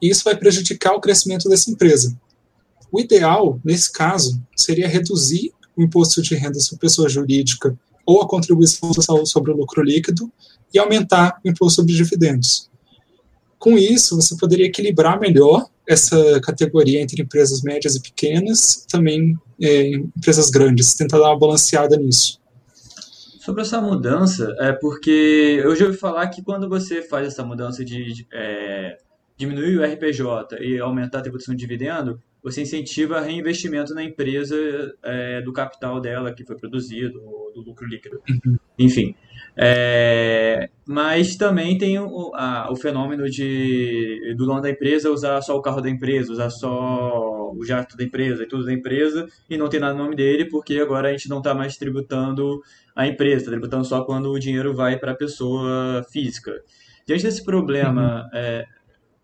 E 0.00 0.08
isso 0.08 0.24
vai 0.24 0.36
prejudicar 0.36 0.94
o 0.94 1.00
crescimento 1.00 1.48
dessa 1.48 1.70
empresa. 1.70 2.18
O 2.90 3.00
ideal, 3.00 3.60
nesse 3.64 3.90
caso, 3.92 4.42
seria 4.56 4.88
reduzir 4.88 5.52
o 5.76 5.82
imposto 5.82 6.20
de 6.20 6.34
renda 6.34 6.58
sobre 6.60 6.80
pessoa 6.80 7.08
jurídica 7.08 7.78
ou 8.04 8.20
a 8.20 8.28
contribuição 8.28 8.92
social 8.92 9.24
sobre 9.24 9.52
o 9.52 9.56
lucro 9.56 9.82
líquido 9.82 10.30
e 10.72 10.78
aumentar 10.78 11.40
o 11.44 11.48
imposto 11.48 11.80
sobre 11.80 11.94
dividendos. 11.94 12.70
Com 13.58 13.78
isso, 13.78 14.16
você 14.16 14.36
poderia 14.36 14.66
equilibrar 14.66 15.20
melhor 15.20 15.66
essa 15.86 16.40
categoria 16.40 17.00
entre 17.00 17.22
empresas 17.22 17.62
médias 17.62 17.94
e 17.96 18.02
pequenas, 18.02 18.86
também 18.90 19.38
é, 19.60 19.88
empresas 19.88 20.50
grandes, 20.50 20.94
tentar 20.94 21.18
dar 21.18 21.30
uma 21.30 21.38
balanceada 21.38 21.96
nisso. 21.96 22.40
Sobre 23.40 23.62
essa 23.62 23.80
mudança, 23.80 24.54
é 24.60 24.72
porque 24.72 25.60
eu 25.62 25.74
já 25.74 25.86
ouvi 25.86 25.96
falar 25.96 26.28
que 26.28 26.42
quando 26.42 26.68
você 26.68 27.02
faz 27.02 27.26
essa 27.26 27.44
mudança 27.44 27.84
de 27.84 28.26
é, 28.32 28.98
diminuir 29.36 29.78
o 29.78 29.84
RPJ 29.84 30.58
e 30.60 30.78
aumentar 30.78 31.18
a 31.18 31.22
tributação 31.22 31.54
de 31.54 31.60
dividendo, 31.60 32.20
você 32.42 32.62
incentiva 32.62 33.20
reinvestimento 33.20 33.94
na 33.94 34.02
empresa 34.02 34.56
é, 35.02 35.40
do 35.40 35.52
capital 35.52 36.00
dela 36.00 36.32
que 36.32 36.44
foi 36.44 36.56
produzido, 36.56 37.20
do 37.54 37.62
lucro 37.62 37.86
líquido. 37.86 38.20
Uhum. 38.28 38.56
Enfim. 38.78 39.14
É, 39.54 40.70
mas 40.86 41.36
também 41.36 41.76
tem 41.76 41.98
o, 41.98 42.32
a, 42.34 42.72
o 42.72 42.76
fenômeno 42.76 43.28
de 43.28 44.34
do 44.36 44.46
dono 44.46 44.62
da 44.62 44.70
empresa 44.70 45.10
usar 45.10 45.42
só 45.42 45.56
o 45.56 45.60
carro 45.60 45.80
da 45.82 45.90
empresa, 45.90 46.32
usar 46.32 46.48
só 46.48 47.52
o 47.54 47.64
jato 47.64 47.96
da 47.96 48.02
empresa 48.04 48.42
e 48.42 48.46
tudo 48.46 48.64
da 48.64 48.72
empresa 48.72 49.28
e 49.50 49.58
não 49.58 49.68
tem 49.68 49.78
nada 49.78 49.94
no 49.94 50.04
nome 50.04 50.16
dele, 50.16 50.46
porque 50.46 50.78
agora 50.78 51.08
a 51.08 51.12
gente 51.12 51.28
não 51.28 51.38
está 51.38 51.54
mais 51.54 51.76
tributando 51.76 52.62
a 52.96 53.06
empresa, 53.06 53.38
está 53.38 53.50
tributando 53.50 53.84
só 53.84 54.04
quando 54.04 54.30
o 54.30 54.38
dinheiro 54.38 54.74
vai 54.74 54.98
para 54.98 55.12
a 55.12 55.16
pessoa 55.16 56.02
física. 56.10 56.52
Diante 57.06 57.24
desse 57.24 57.44
problema, 57.44 58.22
uhum. 58.22 58.38
é, 58.38 58.66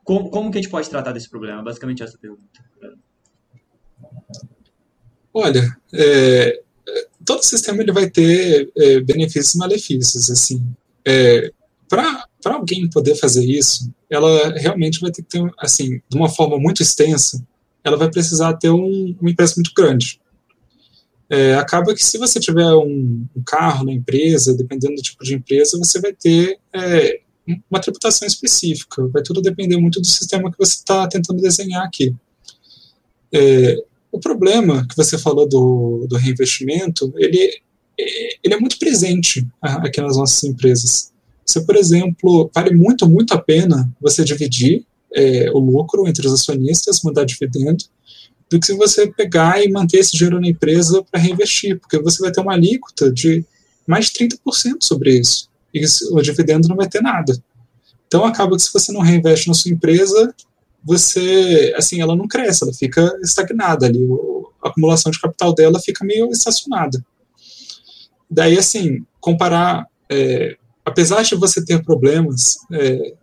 como, 0.05 0.31
como 0.31 0.51
que 0.51 0.59
a 0.59 0.61
gente 0.61 0.71
pode 0.71 0.91
tratar 0.91 1.13
desse 1.13 1.31
problema? 1.31 1.63
Basicamente 1.63 2.03
essa 2.03 2.19
pergunta. 2.19 2.63
Olha, 5.33 5.63
é, 5.95 6.63
todo 7.29 7.45
sistema 7.45 7.83
ele 7.83 7.93
vai 7.93 8.09
ter 8.09 8.73
é, 8.75 9.01
benefícios 9.01 9.55
e 9.55 9.59
malefícios. 9.59 10.31
Assim, 10.31 10.65
é, 11.07 11.53
para 11.87 12.27
alguém 12.45 12.89
poder 12.89 13.17
fazer 13.17 13.45
isso, 13.45 13.93
ela 14.09 14.49
realmente 14.57 14.99
vai 14.99 15.11
ter 15.11 15.23
que 15.23 15.29
ter, 15.29 15.53
assim, 15.59 16.01
de 16.09 16.17
uma 16.17 16.31
forma 16.31 16.59
muito 16.59 16.83
extensa, 16.83 17.47
ela 17.85 17.99
vai 17.99 18.11
precisar 18.11 18.55
ter 18.55 18.71
um, 18.71 19.15
uma 19.21 19.31
empresa 19.31 19.53
muito 19.57 19.73
grande. 19.77 20.19
É, 21.29 21.55
acaba 21.57 21.95
que 21.95 22.03
se 22.03 22.17
você 22.17 22.41
tiver 22.41 22.73
um, 22.73 23.27
um, 23.37 23.43
carro 23.45 23.85
na 23.85 23.93
empresa, 23.93 24.57
dependendo 24.57 24.95
do 24.95 25.03
tipo 25.03 25.23
de 25.23 25.35
empresa, 25.35 25.77
você 25.77 26.01
vai 26.01 26.15
ter 26.15 26.59
é, 26.75 27.21
uma 27.71 27.79
tributação 27.79 28.27
específica. 28.27 29.07
Vai 29.09 29.23
tudo 29.23 29.43
depender 29.43 29.77
muito 29.77 30.01
do 30.01 30.07
sistema 30.07 30.51
que 30.51 30.57
você 30.57 30.77
está 30.77 31.07
tentando 31.07 31.43
desenhar 31.43 31.85
aqui. 31.85 32.17
É, 33.31 33.77
o 34.11 34.19
problema 34.19 34.87
que 34.89 34.97
você 34.97 35.19
falou 35.19 35.49
do, 35.49 36.07
do 36.09 36.17
reinvestimento, 36.17 37.13
ele, 37.17 37.61
ele 38.43 38.55
é 38.55 38.61
muito 38.61 38.79
presente 38.79 39.47
aqui 39.61 40.01
nas 40.01 40.17
nossas 40.17 40.43
empresas. 40.45 41.13
Você, 41.45 41.61
por 41.63 41.77
exemplo, 41.77 42.51
vale 42.55 42.75
muito, 42.75 43.09
muito 43.09 43.33
a 43.33 43.39
pena 43.39 43.91
você 44.01 44.25
dividir 44.25 44.85
é, 45.15 45.51
o 45.51 45.59
lucro 45.59 46.07
entre 46.07 46.27
os 46.27 46.33
acionistas, 46.33 47.03
mandar 47.03 47.25
dividendo, 47.25 47.85
do 48.51 48.59
que 48.59 48.67
se 48.67 48.77
você 48.77 49.07
pegar 49.07 49.63
e 49.63 49.71
manter 49.71 49.99
esse 49.99 50.13
dinheiro 50.13 50.41
na 50.41 50.49
empresa 50.49 51.03
para 51.11 51.21
reinvestir, 51.21 51.79
porque 51.79 51.99
você 51.99 52.21
vai 52.23 52.33
ter 52.33 52.41
uma 52.41 52.55
alíquota 52.55 53.11
de 53.11 53.45
mais 53.87 54.07
de 54.07 54.27
30% 54.27 54.83
sobre 54.83 55.19
isso. 55.19 55.49
E 55.73 55.83
o 56.11 56.21
dividendo 56.23 56.69
não 56.69 56.77
vai 56.77 56.89
ter 56.89 57.03
nada. 57.03 57.39
Então 58.07 58.25
acaba 58.25 58.57
que 58.57 58.63
se 58.63 58.73
você 58.73 58.91
não 58.91 59.01
reinveste 59.01 59.49
na 59.49 59.55
sua 59.55 59.71
empresa, 59.71 60.35
você, 60.89 61.75
assim, 61.77 62.01
ela 62.01 62.17
não 62.17 62.27
cresce, 62.27 62.65
ela 62.65 62.73
fica 62.73 63.15
estagnada 63.23 63.85
ali, 63.85 64.01
a 64.65 64.71
acumulação 64.71 65.13
de 65.13 65.21
capital 65.21 65.55
dela 65.55 65.79
fica 65.79 66.03
meio 66.03 66.31
estacionada. 66.31 67.05
Daí, 68.31 68.57
assim, 68.57 69.05
comparar, 69.21 69.87
é, 70.11 70.57
apesar 70.83 71.23
de 71.23 71.35
você 71.35 71.63
ter 71.63 71.85
problemas, 71.85 72.57
é, 72.73 73.15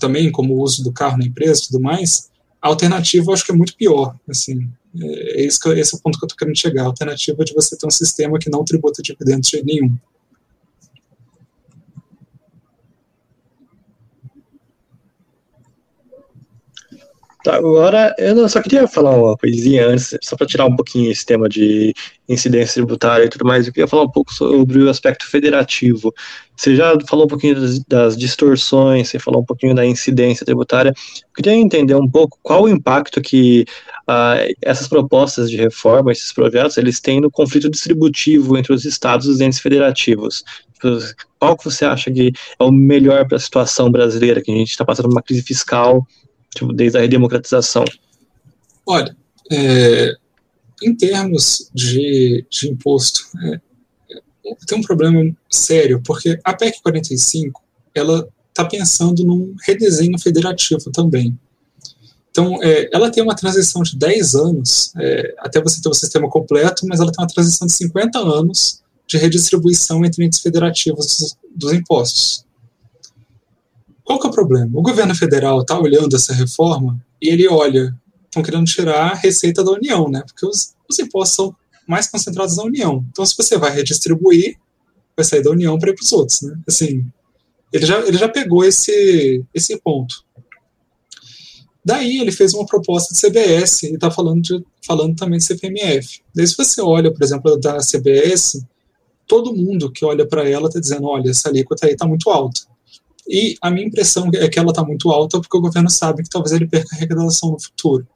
também 0.00 0.32
como 0.32 0.54
o 0.54 0.60
uso 0.60 0.82
do 0.82 0.92
carro 0.92 1.18
na 1.18 1.24
empresa 1.24 1.60
e 1.60 1.66
tudo 1.68 1.80
mais, 1.80 2.28
a 2.60 2.66
alternativa 2.66 3.30
eu 3.30 3.32
acho 3.32 3.46
que 3.46 3.52
é 3.52 3.56
muito 3.56 3.76
pior, 3.76 4.16
assim, 4.28 4.68
é, 5.00 5.44
esse, 5.44 5.60
esse 5.78 5.94
é 5.94 5.98
o 5.98 6.02
ponto 6.02 6.18
que 6.18 6.24
eu 6.24 6.26
estou 6.26 6.36
querendo 6.36 6.58
chegar, 6.58 6.82
a 6.82 6.86
alternativa 6.86 7.44
de 7.44 7.54
você 7.54 7.76
ter 7.76 7.86
um 7.86 7.90
sistema 7.90 8.40
que 8.40 8.50
não 8.50 8.64
tributa 8.64 9.00
dividendos 9.00 9.48
de 9.48 9.62
nenhum. 9.62 9.96
Tá, 17.42 17.56
agora 17.56 18.14
eu 18.18 18.48
só 18.48 18.62
queria 18.62 18.86
falar 18.86 19.16
uma 19.16 19.36
coisinha 19.36 19.88
antes, 19.88 20.16
só 20.22 20.36
para 20.36 20.46
tirar 20.46 20.64
um 20.64 20.76
pouquinho 20.76 21.10
esse 21.10 21.26
tema 21.26 21.48
de 21.48 21.92
incidência 22.28 22.74
tributária 22.74 23.24
e 23.24 23.28
tudo 23.28 23.44
mais. 23.44 23.66
Eu 23.66 23.72
queria 23.72 23.88
falar 23.88 24.04
um 24.04 24.10
pouco 24.10 24.32
sobre 24.32 24.80
o 24.80 24.88
aspecto 24.88 25.26
federativo. 25.26 26.14
Você 26.56 26.76
já 26.76 26.96
falou 27.08 27.24
um 27.24 27.28
pouquinho 27.28 27.60
das, 27.60 27.80
das 27.80 28.16
distorções, 28.16 29.08
você 29.08 29.18
falou 29.18 29.42
um 29.42 29.44
pouquinho 29.44 29.74
da 29.74 29.84
incidência 29.84 30.46
tributária. 30.46 30.90
Eu 30.90 31.34
queria 31.34 31.54
entender 31.54 31.96
um 31.96 32.08
pouco 32.08 32.38
qual 32.44 32.62
o 32.62 32.68
impacto 32.68 33.20
que 33.20 33.64
ah, 34.06 34.36
essas 34.62 34.86
propostas 34.86 35.50
de 35.50 35.56
reforma, 35.56 36.12
esses 36.12 36.32
projetos, 36.32 36.76
eles 36.76 37.00
têm 37.00 37.20
no 37.20 37.30
conflito 37.30 37.68
distributivo 37.68 38.56
entre 38.56 38.72
os 38.72 38.84
estados 38.84 39.26
e 39.26 39.30
os 39.30 39.40
entes 39.40 39.58
federativos. 39.58 40.44
Qual 41.40 41.56
que 41.56 41.64
você 41.64 41.84
acha 41.84 42.10
que 42.10 42.32
é 42.58 42.64
o 42.64 42.70
melhor 42.70 43.26
para 43.26 43.36
a 43.36 43.40
situação 43.40 43.90
brasileira, 43.90 44.40
que 44.40 44.52
a 44.52 44.54
gente 44.54 44.70
está 44.70 44.84
passando 44.84 45.10
uma 45.10 45.22
crise 45.22 45.42
fiscal 45.42 46.06
tipo, 46.54 46.72
desde 46.72 46.98
a 46.98 47.00
redemocratização? 47.00 47.84
Olha, 48.86 49.16
é, 49.50 50.14
em 50.82 50.94
termos 50.94 51.70
de, 51.72 52.44
de 52.50 52.68
imposto, 52.68 53.20
é, 53.44 53.60
tem 54.66 54.78
um 54.78 54.82
problema 54.82 55.34
sério, 55.50 56.00
porque 56.04 56.38
a 56.44 56.54
PEC 56.54 56.82
45, 56.82 57.62
ela 57.94 58.28
está 58.48 58.64
pensando 58.64 59.24
num 59.24 59.54
redesenho 59.64 60.18
federativo 60.18 60.90
também. 60.90 61.38
Então, 62.30 62.62
é, 62.62 62.88
ela 62.92 63.10
tem 63.10 63.22
uma 63.22 63.36
transição 63.36 63.82
de 63.82 63.96
10 63.96 64.34
anos, 64.34 64.92
é, 64.98 65.34
até 65.38 65.60
você 65.60 65.80
ter 65.80 65.88
o 65.88 65.94
sistema 65.94 66.28
completo, 66.28 66.86
mas 66.86 66.98
ela 66.98 67.12
tem 67.12 67.22
uma 67.22 67.30
transição 67.30 67.66
de 67.66 67.74
50 67.74 68.18
anos 68.18 68.82
de 69.06 69.18
redistribuição 69.18 70.04
entre 70.04 70.24
entes 70.24 70.40
federativos 70.40 71.18
dos, 71.18 71.36
dos 71.54 71.72
impostos. 71.72 72.46
Qual 74.04 74.18
que 74.18 74.26
é 74.26 74.30
o 74.30 74.32
problema? 74.32 74.70
O 74.78 74.82
governo 74.82 75.14
federal 75.14 75.60
está 75.60 75.78
olhando 75.78 76.16
essa 76.16 76.32
reforma 76.32 77.00
e 77.20 77.28
ele 77.28 77.48
olha, 77.48 77.94
estão 78.24 78.42
querendo 78.42 78.66
tirar 78.66 79.12
a 79.12 79.14
receita 79.14 79.62
da 79.62 79.70
União, 79.70 80.08
né? 80.08 80.22
Porque 80.26 80.46
os, 80.46 80.74
os 80.88 80.98
impostos 80.98 81.36
são 81.36 81.56
mais 81.86 82.08
concentrados 82.08 82.56
na 82.56 82.64
União. 82.64 83.04
Então, 83.10 83.24
se 83.24 83.36
você 83.36 83.56
vai 83.56 83.70
redistribuir, 83.72 84.56
vai 85.16 85.24
sair 85.24 85.42
da 85.42 85.50
União 85.50 85.78
para 85.78 85.90
ir 85.90 85.94
para 85.94 86.04
os 86.04 86.12
outros, 86.12 86.42
né? 86.42 86.58
Assim, 86.66 87.06
ele 87.72 87.86
já, 87.86 88.00
ele 88.00 88.18
já 88.18 88.28
pegou 88.28 88.64
esse, 88.64 89.44
esse 89.54 89.78
ponto. 89.80 90.24
Daí 91.84 92.20
ele 92.20 92.30
fez 92.30 92.54
uma 92.54 92.66
proposta 92.66 93.12
de 93.12 93.20
CBS 93.20 93.82
e 93.84 93.94
está 93.94 94.10
falando, 94.10 94.64
falando 94.86 95.16
também 95.16 95.38
de 95.38 95.44
CPMF. 95.44 96.20
Daí 96.34 96.46
se 96.46 96.56
você 96.56 96.80
olha, 96.80 97.12
por 97.12 97.22
exemplo, 97.22 97.58
da 97.58 97.78
CBS, 97.78 98.64
todo 99.26 99.54
mundo 99.54 99.90
que 99.90 100.04
olha 100.04 100.26
para 100.26 100.48
ela 100.48 100.68
está 100.68 100.78
dizendo, 100.78 101.06
olha, 101.06 101.30
essa 101.30 101.48
alíquota 101.48 101.86
aí 101.86 101.92
está 101.92 102.06
muito 102.06 102.30
alta. 102.30 102.60
E 103.28 103.56
a 103.60 103.70
minha 103.70 103.86
impressão 103.86 104.30
é 104.34 104.48
que 104.48 104.58
ela 104.58 104.70
está 104.70 104.84
muito 104.84 105.10
alta 105.10 105.40
porque 105.40 105.56
o 105.56 105.60
governo 105.60 105.88
sabe 105.88 106.22
que 106.22 106.30
talvez 106.30 106.52
ele 106.52 106.66
perca 106.66 106.94
a 106.94 106.96
arrecadação 106.96 107.52
no 107.52 107.60
futuro. 107.60 108.06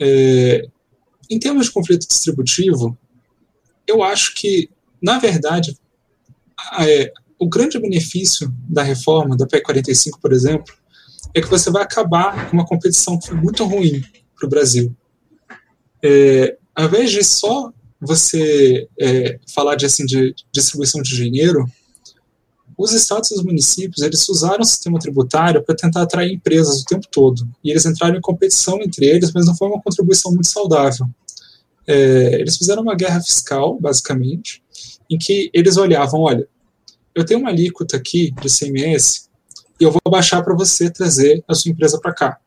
É, 0.00 0.66
em 1.28 1.38
termos 1.38 1.66
de 1.66 1.72
conflito 1.72 2.08
distributivo, 2.08 2.96
eu 3.86 4.02
acho 4.02 4.34
que, 4.34 4.70
na 5.02 5.18
verdade, 5.18 5.76
é, 6.80 7.12
o 7.38 7.48
grande 7.48 7.78
benefício 7.78 8.52
da 8.68 8.82
reforma 8.82 9.36
da 9.36 9.46
PEC 9.46 9.64
45, 9.64 10.20
por 10.20 10.32
exemplo, 10.32 10.74
é 11.34 11.40
que 11.40 11.48
você 11.48 11.70
vai 11.70 11.82
acabar 11.82 12.48
com 12.48 12.56
uma 12.56 12.66
competição 12.66 13.18
que 13.18 13.28
foi 13.28 13.36
muito 13.36 13.64
ruim 13.64 14.02
para 14.36 14.46
o 14.46 14.50
Brasil. 14.50 14.94
É, 16.02 16.56
ao 16.74 16.86
invés 16.86 17.10
de 17.10 17.22
só 17.22 17.72
você 18.00 18.88
é, 18.98 19.38
falar 19.54 19.74
de, 19.74 19.84
assim, 19.84 20.06
de 20.06 20.34
distribuição 20.50 21.02
de 21.02 21.14
dinheiro, 21.14 21.66
os 22.82 22.92
estados 22.92 23.30
e 23.30 23.34
os 23.34 23.44
municípios 23.44 24.00
eles 24.00 24.26
usaram 24.28 24.60
o 24.60 24.64
sistema 24.64 24.98
tributário 24.98 25.62
para 25.62 25.76
tentar 25.76 26.00
atrair 26.00 26.32
empresas 26.32 26.80
o 26.80 26.84
tempo 26.84 27.06
todo. 27.12 27.46
E 27.62 27.70
eles 27.70 27.84
entraram 27.84 28.16
em 28.16 28.20
competição 28.22 28.80
entre 28.80 29.04
eles, 29.04 29.32
mas 29.32 29.44
não 29.44 29.54
foi 29.54 29.68
uma 29.68 29.82
contribuição 29.82 30.32
muito 30.32 30.48
saudável. 30.48 31.06
É, 31.86 32.40
eles 32.40 32.56
fizeram 32.56 32.82
uma 32.82 32.94
guerra 32.94 33.20
fiscal, 33.20 33.78
basicamente, 33.78 34.62
em 35.10 35.18
que 35.18 35.50
eles 35.52 35.76
olhavam: 35.76 36.20
olha, 36.20 36.48
eu 37.14 37.22
tenho 37.22 37.40
uma 37.40 37.50
alíquota 37.50 37.98
aqui 37.98 38.30
de 38.40 38.48
CMS 38.48 39.28
e 39.78 39.84
eu 39.84 39.90
vou 39.92 40.00
baixar 40.10 40.42
para 40.42 40.54
você 40.54 40.88
trazer 40.88 41.44
a 41.46 41.54
sua 41.54 41.70
empresa 41.70 42.00
para 42.00 42.14
cá. 42.14 42.38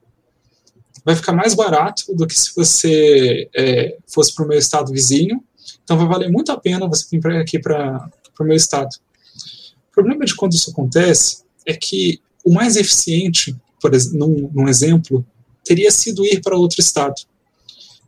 Vai 1.06 1.16
ficar 1.16 1.34
mais 1.34 1.54
barato 1.54 2.16
do 2.16 2.26
que 2.26 2.34
se 2.34 2.56
você 2.56 3.50
é, 3.56 3.98
fosse 4.08 4.34
para 4.34 4.46
o 4.46 4.48
meu 4.48 4.58
estado 4.58 4.92
vizinho, 4.92 5.44
então 5.84 5.96
vai 5.96 6.08
valer 6.08 6.32
muito 6.32 6.52
a 6.52 6.58
pena 6.58 6.88
você 6.88 7.06
vir 7.12 7.38
aqui 7.38 7.60
para 7.60 8.10
o 8.40 8.44
meu 8.44 8.56
estado. 8.56 8.96
O 9.94 10.02
problema 10.02 10.26
de 10.26 10.36
quando 10.36 10.54
isso 10.54 10.72
acontece 10.72 11.44
é 11.68 11.76
que 11.76 12.20
o 12.44 12.52
mais 12.52 12.76
eficiente, 12.76 13.56
por 13.80 13.92
num, 14.12 14.50
num 14.52 14.68
exemplo, 14.68 15.24
teria 15.64 15.92
sido 15.92 16.26
ir 16.26 16.42
para 16.42 16.58
outro 16.58 16.82
estado. 16.82 17.14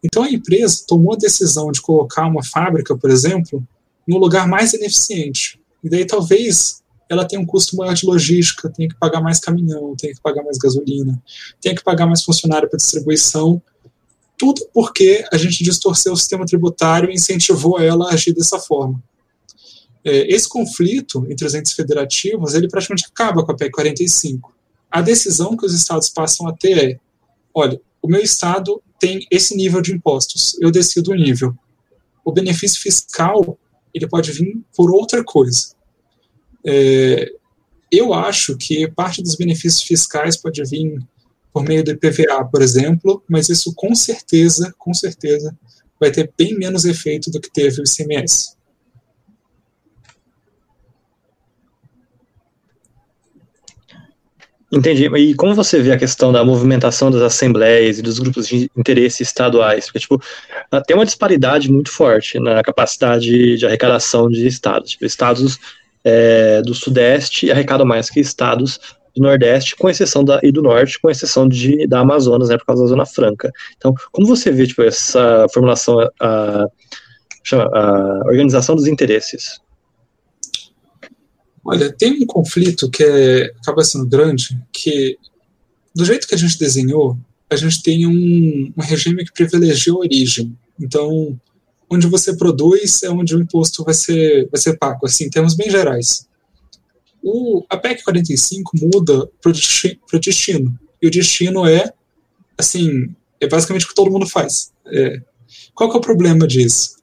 Então 0.03 0.23
a 0.23 0.31
empresa 0.31 0.83
tomou 0.87 1.13
a 1.13 1.17
decisão 1.17 1.71
de 1.71 1.79
colocar 1.79 2.25
uma 2.25 2.43
fábrica, 2.43 2.97
por 2.97 3.11
exemplo, 3.11 3.63
no 4.07 4.17
lugar 4.17 4.47
mais 4.47 4.73
ineficiente. 4.73 5.59
E 5.83 5.87
daí 5.87 6.05
talvez 6.05 6.81
ela 7.07 7.23
tenha 7.23 7.39
um 7.39 7.45
custo 7.45 7.75
maior 7.75 7.93
de 7.93 8.07
logística, 8.07 8.67
tenha 8.67 8.89
que 8.89 8.97
pagar 8.97 9.21
mais 9.21 9.39
caminhão, 9.39 9.95
tenha 9.95 10.15
que 10.15 10.21
pagar 10.21 10.43
mais 10.43 10.57
gasolina, 10.57 11.21
tenha 11.61 11.75
que 11.75 11.83
pagar 11.83 12.07
mais 12.07 12.23
funcionário 12.23 12.67
para 12.67 12.77
distribuição. 12.77 13.61
Tudo 14.39 14.67
porque 14.73 15.23
a 15.31 15.37
gente 15.37 15.63
distorceu 15.63 16.13
o 16.13 16.17
sistema 16.17 16.47
tributário 16.47 17.11
e 17.11 17.13
incentivou 17.13 17.79
ela 17.79 18.09
a 18.09 18.13
agir 18.15 18.33
dessa 18.33 18.57
forma 18.57 19.03
esse 20.05 20.47
conflito 20.47 21.25
entre 21.29 21.45
os 21.45 21.55
entes 21.55 21.73
federativos, 21.73 22.53
ele 22.53 22.67
praticamente 22.67 23.05
acaba 23.11 23.43
com 23.43 23.51
a 23.51 23.55
PEC 23.55 23.71
45. 23.71 24.53
A 24.91 25.01
decisão 25.01 25.57
que 25.57 25.65
os 25.65 25.73
estados 25.73 26.09
passam 26.09 26.47
a 26.47 26.53
ter 26.53 26.77
é, 26.77 26.99
olha, 27.53 27.79
o 28.01 28.07
meu 28.07 28.21
estado 28.21 28.81
tem 28.99 29.25
esse 29.31 29.55
nível 29.55 29.81
de 29.81 29.93
impostos, 29.93 30.55
eu 30.61 30.71
decido 30.71 31.11
o 31.11 31.15
nível. 31.15 31.55
O 32.23 32.31
benefício 32.31 32.79
fiscal, 32.81 33.57
ele 33.93 34.07
pode 34.07 34.31
vir 34.31 34.61
por 34.75 34.91
outra 34.91 35.23
coisa. 35.23 35.73
É, 36.65 37.31
eu 37.91 38.13
acho 38.13 38.57
que 38.57 38.87
parte 38.91 39.21
dos 39.21 39.35
benefícios 39.35 39.83
fiscais 39.83 40.37
pode 40.37 40.63
vir 40.63 40.99
por 41.53 41.63
meio 41.63 41.83
do 41.83 41.91
IPVA, 41.91 42.43
por 42.51 42.61
exemplo, 42.61 43.23
mas 43.29 43.47
isso 43.47 43.73
com 43.73 43.95
certeza, 43.95 44.73
com 44.77 44.93
certeza, 44.93 45.57
vai 45.99 46.11
ter 46.11 46.31
bem 46.37 46.57
menos 46.57 46.83
efeito 46.83 47.31
do 47.31 47.39
que 47.39 47.51
teve 47.51 47.81
o 47.81 47.83
ICMS. 47.83 48.54
Entendi. 54.75 55.05
E 55.05 55.33
como 55.35 55.55
você 55.55 55.81
vê 55.81 55.93
a 55.93 55.97
questão 55.97 56.33
da 56.33 56.43
movimentação 56.43 57.09
das 57.09 57.21
assembleias 57.21 57.97
e 57.97 58.01
dos 58.01 58.19
grupos 58.19 58.45
de 58.45 58.69
interesse 58.75 59.23
estaduais? 59.23 59.85
Porque, 59.85 59.99
tipo, 59.99 60.21
ah, 60.69 60.81
tem 60.81 60.97
uma 60.97 61.05
disparidade 61.05 61.71
muito 61.71 61.89
forte 61.89 62.37
na 62.41 62.61
capacidade 62.61 63.57
de 63.57 63.65
arrecadação 63.65 64.29
de 64.29 64.45
estados. 64.45 64.91
Tipo, 64.91 65.05
estados 65.05 65.57
é, 66.03 66.61
do 66.61 66.73
Sudeste 66.73 67.49
arrecadam 67.49 67.85
mais 67.85 68.09
que 68.09 68.19
estados 68.19 68.77
do 69.15 69.23
Nordeste, 69.23 69.77
com 69.77 69.89
exceção 69.89 70.25
da, 70.25 70.41
e 70.43 70.51
do 70.51 70.61
Norte, 70.61 70.99
com 70.99 71.09
exceção 71.09 71.47
de, 71.47 71.87
da 71.87 72.01
Amazonas, 72.01 72.49
né, 72.49 72.57
por 72.57 72.65
causa 72.65 72.83
da 72.83 72.89
Zona 72.89 73.05
Franca. 73.05 73.49
Então, 73.77 73.95
como 74.11 74.27
você 74.27 74.51
vê, 74.51 74.67
tipo, 74.67 74.83
essa 74.83 75.47
formulação, 75.53 76.01
a, 76.19 76.65
a 77.53 78.21
organização 78.25 78.75
dos 78.75 78.87
interesses? 78.87 79.57
Olha, 81.65 81.91
tem 81.91 82.21
um 82.21 82.25
conflito 82.27 82.89
que 82.91 83.03
é, 83.03 83.45
acaba 83.59 83.83
sendo 83.83 84.05
grande, 84.05 84.55
que 84.71 85.17
do 85.95 86.05
jeito 86.05 86.27
que 86.27 86.35
a 86.35 86.37
gente 86.37 86.59
desenhou, 86.59 87.17
a 87.49 87.55
gente 87.55 87.81
tem 87.81 88.05
um, 88.05 88.71
um 88.77 88.81
regime 88.81 89.25
que 89.25 89.33
privilegia 89.33 89.91
a 89.91 89.97
origem. 89.97 90.55
Então, 90.79 91.39
onde 91.89 92.05
você 92.05 92.35
produz 92.35 93.01
é 93.01 93.09
onde 93.09 93.35
o 93.35 93.41
imposto 93.41 93.83
vai 93.83 93.93
ser, 93.93 94.47
vai 94.51 94.61
ser 94.61 94.77
pago, 94.77 95.05
assim, 95.05 95.25
em 95.25 95.29
termos 95.29 95.55
bem 95.55 95.69
gerais. 95.69 96.27
O, 97.23 97.65
a 97.67 97.77
PEC 97.77 98.03
45 98.03 98.71
muda 98.75 99.27
para 99.41 99.49
o 99.49 100.19
destino, 100.19 100.79
e 101.01 101.07
o 101.07 101.11
destino 101.11 101.65
é, 101.65 101.91
assim, 102.57 103.15
é 103.39 103.47
basicamente 103.47 103.85
o 103.85 103.89
que 103.89 103.95
todo 103.95 104.11
mundo 104.11 104.27
faz. 104.27 104.71
É, 104.85 105.19
qual 105.73 105.89
que 105.89 105.95
é 105.95 105.99
o 105.99 106.03
problema 106.03 106.47
disso? 106.47 106.94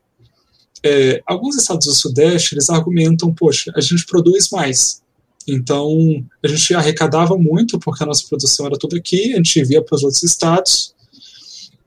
É, 0.85 1.23
alguns 1.27 1.57
estados 1.57 1.87
do 1.87 1.95
Sudeste 1.95 2.55
eles 2.55 2.68
argumentam, 2.68 3.33
poxa, 3.33 3.73
a 3.77 3.81
gente 3.81 4.05
produz 4.07 4.51
mais, 4.51 5.03
então 5.47 5.90
a 6.42 6.49
gente 6.49 6.75
arrecadava 6.75 7.37
muito 7.37 7.79
porque 7.79 8.03
a 8.03 8.07
nossa 8.07 8.27
produção 8.29 8.66
era 8.66 8.79
toda 8.79 8.97
aqui, 8.97 9.33
a 9.33 9.37
gente 9.37 9.61
envia 9.61 9.83
para 9.83 9.95
os 9.95 10.03
outros 10.03 10.23
estados 10.23 10.95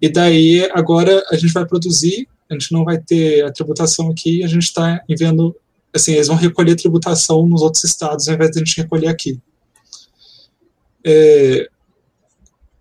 e 0.02 0.10
daí 0.10 0.70
agora 0.74 1.24
a 1.30 1.36
gente 1.36 1.54
vai 1.54 1.66
produzir, 1.66 2.28
a 2.50 2.54
gente 2.54 2.72
não 2.72 2.84
vai 2.84 2.98
ter 2.98 3.44
a 3.44 3.52
tributação 3.52 4.12
aqui, 4.12 4.44
a 4.44 4.48
gente 4.48 4.64
está 4.64 5.02
enviando, 5.10 5.56
assim, 5.94 6.14
eles 6.14 6.28
vão 6.28 6.36
recolher 6.36 6.76
tributação 6.76 7.48
nos 7.48 7.62
outros 7.62 7.84
estados 7.84 8.28
ao 8.28 8.36
invés 8.36 8.52
de 8.52 8.60
a 8.60 8.64
gente 8.64 8.78
recolher 8.78 9.08
aqui. 9.08 9.40
É, 11.04 11.68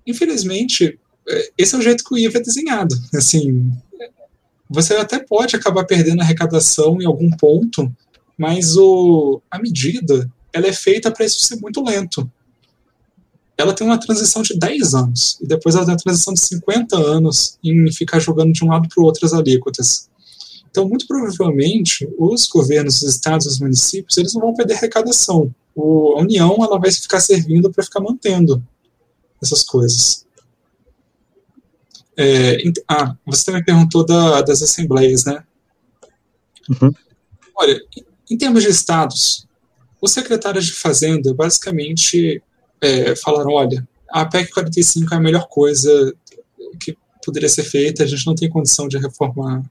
infelizmente, 0.07 0.99
é, 1.29 1.51
esse 1.57 1.75
é 1.75 1.79
o 1.79 1.83
jeito 1.83 2.05
que 2.05 2.15
o 2.15 2.19
IVA 2.19 2.39
é 2.39 2.43
desenhado. 2.43 2.95
Assim, 3.15 3.73
você 4.75 4.95
até 4.95 5.21
pode 5.21 5.55
acabar 5.55 5.85
perdendo 5.85 6.21
a 6.21 6.25
arrecadação 6.25 7.01
em 7.01 7.07
algum 7.07 7.31
ponto, 7.31 7.91
mas 8.37 8.77
o, 8.77 9.41
a 9.51 9.59
medida 9.59 10.29
ela 10.53 10.67
é 10.67 10.73
feita 10.73 11.11
para 11.11 11.25
isso 11.25 11.41
ser 11.41 11.57
muito 11.57 11.83
lento. 11.83 12.31
Ela 13.57 13.73
tem 13.73 13.87
uma 13.87 13.99
transição 13.99 14.43
de 14.43 14.59
10 14.59 14.95
anos, 14.95 15.39
e 15.41 15.47
depois 15.47 15.77
ela 15.77 15.85
tem 15.85 15.95
uma 15.95 16.01
transição 16.01 16.35
de 16.35 16.41
50 16.41 16.97
anos 16.97 17.57
em 17.63 17.91
ficar 17.93 18.19
jogando 18.19 18.53
de 18.53 18.65
um 18.65 18.69
lado 18.69 18.89
para 18.89 19.01
o 19.01 19.07
outro 19.07 19.25
as 19.25 19.33
alíquotas. 19.33 20.09
Então, 20.69 20.89
muito 20.89 21.07
provavelmente, 21.07 22.09
os 22.19 22.49
governos, 22.49 22.97
os 22.97 23.09
estados, 23.09 23.47
os 23.47 23.61
municípios, 23.61 24.19
eles 24.19 24.35
não 24.35 24.41
vão 24.41 24.55
perder 24.55 24.75
arrecadação. 24.75 25.55
O, 25.73 26.19
a 26.19 26.23
União 26.23 26.57
ela 26.61 26.81
vai 26.81 26.91
ficar 26.91 27.21
servindo 27.21 27.71
para 27.71 27.85
ficar 27.85 28.01
mantendo 28.01 28.61
essas 29.41 29.63
coisas. 29.63 30.27
É, 32.17 32.63
ah, 32.89 33.17
você 33.27 33.45
também 33.45 33.65
perguntou 33.65 34.05
da, 34.05 34.43
das 34.43 34.63
assembleias, 34.63 35.25
né? 35.25 35.43
Uhum. 36.71 36.93
Olha, 37.57 37.81
em 38.31 38.37
termos 38.37 38.63
de 38.63 38.71
estados, 38.71 39.47
os 40.01 40.13
secretários 40.13 40.67
de 40.67 40.73
Fazenda 40.73 41.33
basicamente 41.35 42.43
é, 42.81 43.17
falaram: 43.17 43.53
olha, 43.53 43.87
a 44.11 44.25
PEC 44.25 44.53
45 44.53 45.13
é 45.13 45.17
a 45.17 45.21
melhor 45.21 45.49
coisa 45.49 46.15
que 46.81 46.97
poderia 47.25 47.49
ser 47.49 47.65
feita, 47.65 48.05
a 48.05 48.07
gente 48.07 48.27
não 48.27 48.35
tem 48.35 48.49
condição 48.49 48.87
de 48.87 48.99
reformar 48.99 49.63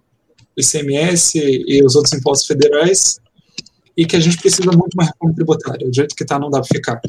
o 0.56 0.62
ICMS 0.62 1.40
e 1.40 1.84
os 1.84 1.96
outros 1.96 2.14
impostos 2.14 2.48
federais, 2.48 3.20
e 3.96 4.06
que 4.06 4.16
a 4.16 4.20
gente 4.20 4.38
precisa 4.38 4.72
muito 4.72 4.90
de 4.90 4.98
uma 4.98 5.06
reforma 5.06 5.36
tributária, 5.36 5.88
do 5.88 5.94
jeito 5.94 6.16
que 6.16 6.24
está 6.24 6.40
não 6.40 6.50
dá 6.50 6.60
para 6.60 6.68
ficar. 6.68 7.02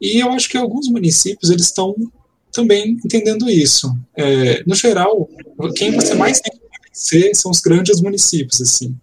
E 0.00 0.22
eu 0.22 0.30
acho 0.32 0.48
que 0.48 0.56
alguns 0.56 0.88
municípios 0.88 1.50
eles 1.50 1.66
estão 1.66 1.94
também 2.52 2.92
entendendo 3.04 3.48
isso. 3.48 3.92
É, 4.16 4.62
no 4.66 4.74
geral, 4.74 5.28
quem 5.76 5.92
você 5.92 6.14
mais 6.14 6.40
tem 6.40 6.52
que 6.52 6.58
convencer 6.58 7.34
são 7.34 7.50
os 7.50 7.60
grandes 7.60 8.00
municípios, 8.00 8.60
assim. 8.60 8.96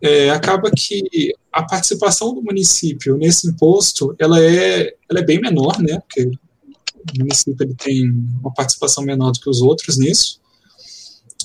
É, 0.00 0.30
acaba 0.30 0.70
que 0.70 1.34
a 1.52 1.62
participação 1.64 2.32
do 2.32 2.42
município 2.42 3.16
nesse 3.16 3.48
imposto, 3.48 4.14
ela 4.18 4.40
é, 4.42 4.94
ela 5.10 5.20
é 5.20 5.24
bem 5.24 5.40
menor, 5.40 5.80
né, 5.80 5.98
porque 6.00 6.24
o 6.24 7.18
município 7.18 7.56
ele 7.64 7.74
tem 7.74 8.08
uma 8.40 8.54
participação 8.54 9.02
menor 9.02 9.32
do 9.32 9.40
que 9.40 9.50
os 9.50 9.60
outros 9.60 9.98
nisso, 9.98 10.40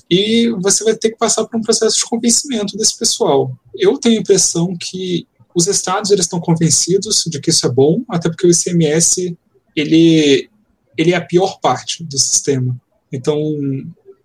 e 0.09 0.49
você 0.61 0.83
vai 0.83 0.95
ter 0.95 1.09
que 1.09 1.17
passar 1.17 1.45
por 1.45 1.57
um 1.57 1.61
processo 1.61 1.97
de 1.97 2.05
convencimento 2.05 2.77
desse 2.77 2.95
pessoal. 2.97 3.57
Eu 3.73 3.97
tenho 3.97 4.17
a 4.17 4.21
impressão 4.21 4.75
que 4.79 5.27
os 5.55 5.65
estados 5.65 6.11
eles 6.11 6.25
estão 6.25 6.39
convencidos 6.39 7.23
de 7.27 7.39
que 7.39 7.49
isso 7.49 7.65
é 7.65 7.69
bom, 7.69 8.03
até 8.09 8.29
porque 8.29 8.45
o 8.45 8.51
ICMS 8.51 9.35
ele, 9.75 10.49
ele 10.97 11.13
é 11.13 11.15
a 11.15 11.21
pior 11.21 11.59
parte 11.59 12.03
do 12.03 12.17
sistema. 12.17 12.75
Então, 13.11 13.37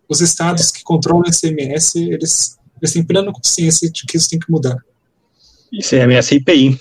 os 0.08 0.20
estados 0.20 0.70
que 0.70 0.82
controlam 0.82 1.22
o 1.22 1.28
ICMS, 1.28 1.98
eles, 1.98 2.58
eles 2.80 2.92
têm 2.92 3.04
plena 3.04 3.32
consciência 3.32 3.90
de 3.90 4.04
que 4.06 4.16
isso 4.16 4.30
tem 4.30 4.38
que 4.38 4.50
mudar. 4.50 4.76
ICMS 5.72 6.34
e 6.34 6.38
IPI. 6.38 6.80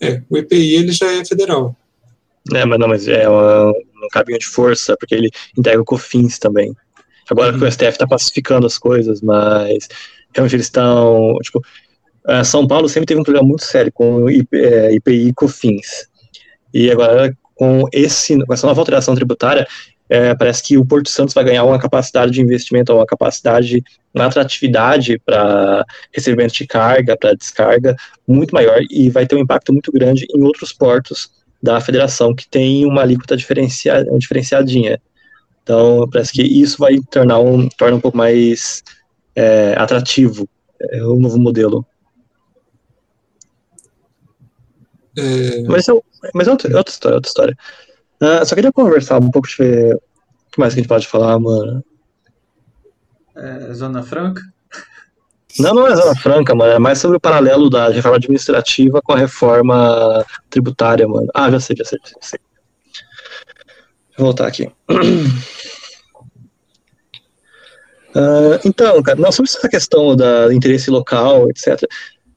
É, 0.00 0.22
o 0.28 0.36
IPI 0.36 0.74
ele 0.74 0.92
já 0.92 1.12
é 1.12 1.24
federal. 1.24 1.76
É, 2.54 2.64
mas 2.64 2.78
não, 2.78 2.88
mas 2.88 3.06
é 3.06 3.28
uma, 3.28 3.70
um 3.70 4.08
caminho 4.10 4.38
de 4.38 4.46
força, 4.46 4.96
porque 4.98 5.14
ele 5.14 5.30
entrega 5.56 5.80
o 5.80 5.84
COFINS 5.84 6.38
também. 6.38 6.74
Agora 7.30 7.52
uhum. 7.52 7.58
que 7.58 7.64
o 7.64 7.70
STF 7.70 7.88
está 7.88 8.06
pacificando 8.06 8.66
as 8.66 8.78
coisas, 8.78 9.20
mas 9.20 9.88
realmente 10.34 10.56
eles 10.56 10.66
estão. 10.66 11.38
Tipo, 11.42 11.62
é, 12.26 12.42
São 12.42 12.66
Paulo 12.66 12.88
sempre 12.88 13.06
teve 13.06 13.20
um 13.20 13.24
problema 13.24 13.46
muito 13.46 13.64
sério 13.64 13.92
com 13.92 14.28
IPI 14.30 15.28
e 15.28 15.32
COFINS. 15.34 16.07
E 16.72 16.90
agora, 16.90 17.36
com, 17.54 17.84
esse, 17.92 18.36
com 18.44 18.52
essa 18.52 18.66
nova 18.66 18.80
alteração 18.80 19.14
tributária, 19.14 19.66
é, 20.08 20.34
parece 20.34 20.62
que 20.62 20.78
o 20.78 20.84
Porto 20.84 21.10
Santos 21.10 21.34
vai 21.34 21.44
ganhar 21.44 21.64
uma 21.64 21.78
capacidade 21.78 22.32
de 22.32 22.40
investimento, 22.40 22.94
uma 22.94 23.04
capacidade, 23.04 23.82
uma 24.14 24.26
atratividade 24.26 25.18
para 25.24 25.84
recebimento 26.12 26.54
de 26.54 26.66
carga, 26.66 27.16
para 27.16 27.34
descarga, 27.34 27.94
muito 28.26 28.54
maior 28.54 28.80
e 28.90 29.10
vai 29.10 29.26
ter 29.26 29.36
um 29.36 29.40
impacto 29.40 29.72
muito 29.72 29.92
grande 29.92 30.26
em 30.34 30.42
outros 30.42 30.72
portos 30.72 31.30
da 31.62 31.80
federação 31.80 32.34
que 32.34 32.48
tem 32.48 32.86
uma 32.86 33.02
alíquota 33.02 33.36
diferencia, 33.36 34.04
diferenciadinha. 34.16 35.00
Então, 35.62 36.08
parece 36.10 36.32
que 36.32 36.42
isso 36.42 36.78
vai 36.78 36.98
tornar 37.10 37.40
um, 37.40 37.68
torna 37.68 37.96
um 37.96 38.00
pouco 38.00 38.16
mais 38.16 38.82
é, 39.36 39.74
atrativo 39.76 40.48
é, 40.80 41.02
o 41.02 41.16
novo 41.16 41.38
modelo. 41.38 41.84
É... 45.18 45.62
Mas, 45.66 45.88
é, 45.88 45.92
mas 46.34 46.46
é 46.46 46.50
outra, 46.50 46.72
é 46.72 46.76
outra 46.76 46.92
história, 46.92 47.16
outra 47.16 47.28
história. 47.28 47.58
Uh, 48.20 48.44
só 48.44 48.54
queria 48.54 48.72
conversar 48.72 49.18
um 49.18 49.30
pouco, 49.30 49.48
de 49.48 49.56
ver 49.56 49.94
o 49.94 50.00
que 50.50 50.60
mais 50.60 50.74
que 50.74 50.80
a 50.80 50.82
gente 50.82 50.88
pode 50.88 51.06
falar, 51.06 51.38
mano. 51.38 51.84
É, 53.36 53.72
Zona 53.72 54.02
Franca? 54.02 54.42
Não, 55.58 55.74
não 55.74 55.86
é 55.86 55.96
Zona 55.96 56.14
Franca, 56.16 56.54
mano. 56.54 56.72
É 56.72 56.78
mais 56.78 56.98
sobre 56.98 57.16
o 57.16 57.20
paralelo 57.20 57.70
da 57.70 57.88
reforma 57.88 58.16
administrativa 58.16 59.00
com 59.02 59.12
a 59.12 59.18
reforma 59.18 60.24
tributária, 60.50 61.06
mano. 61.06 61.28
Ah, 61.34 61.50
já 61.50 61.60
sei, 61.60 61.76
já 61.76 61.84
sei, 61.84 61.98
já 62.04 62.18
sei. 62.20 62.40
Vou 64.16 64.26
voltar 64.26 64.46
aqui. 64.48 64.70
Uh, 68.14 68.58
então, 68.66 69.00
cara, 69.02 69.20
não, 69.20 69.30
sobre 69.30 69.50
essa 69.50 69.68
questão 69.68 70.16
da 70.16 70.52
interesse 70.52 70.90
local, 70.90 71.48
etc. 71.50 71.80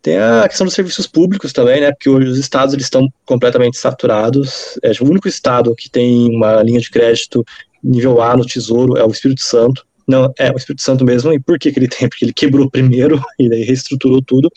Tem 0.01 0.17
a 0.17 0.47
questão 0.47 0.65
dos 0.65 0.73
serviços 0.73 1.05
públicos 1.05 1.53
também, 1.53 1.81
né? 1.81 1.91
Porque 1.91 2.09
hoje 2.09 2.27
os 2.27 2.37
estados 2.37 2.73
eles 2.73 2.85
estão 2.85 3.07
completamente 3.25 3.77
saturados. 3.77 4.79
É, 4.81 4.91
o 4.99 5.05
único 5.05 5.27
estado 5.27 5.75
que 5.75 5.89
tem 5.89 6.35
uma 6.35 6.63
linha 6.63 6.79
de 6.79 6.89
crédito 6.89 7.45
nível 7.83 8.21
A 8.21 8.35
no 8.35 8.45
Tesouro 8.45 8.97
é 8.97 9.03
o 9.03 9.11
Espírito 9.11 9.41
Santo. 9.41 9.85
Não, 10.07 10.33
é 10.39 10.51
o 10.51 10.57
Espírito 10.57 10.81
Santo 10.81 11.05
mesmo. 11.05 11.31
E 11.31 11.39
por 11.39 11.59
que, 11.59 11.71
que 11.71 11.77
ele 11.77 11.87
tem? 11.87 12.09
Porque 12.09 12.25
ele 12.25 12.33
quebrou 12.33 12.69
primeiro 12.69 13.21
e 13.37 13.47
daí 13.47 13.63
reestruturou 13.63 14.21
tudo. 14.23 14.49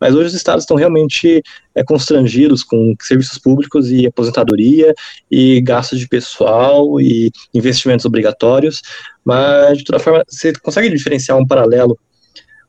Mas 0.00 0.14
hoje 0.14 0.28
os 0.28 0.34
estados 0.34 0.64
estão 0.64 0.76
realmente 0.76 1.42
é, 1.74 1.84
constrangidos 1.84 2.62
com 2.62 2.94
serviços 3.02 3.38
públicos 3.38 3.90
e 3.90 4.06
aposentadoria 4.06 4.94
e 5.30 5.60
gastos 5.60 5.98
de 5.98 6.08
pessoal 6.08 6.98
e 6.98 7.30
investimentos 7.52 8.06
obrigatórios. 8.06 8.80
Mas, 9.22 9.78
de 9.78 9.84
toda 9.84 9.98
forma, 9.98 10.24
você 10.26 10.52
consegue 10.54 10.88
diferenciar 10.88 11.36
um 11.36 11.46
paralelo 11.46 11.98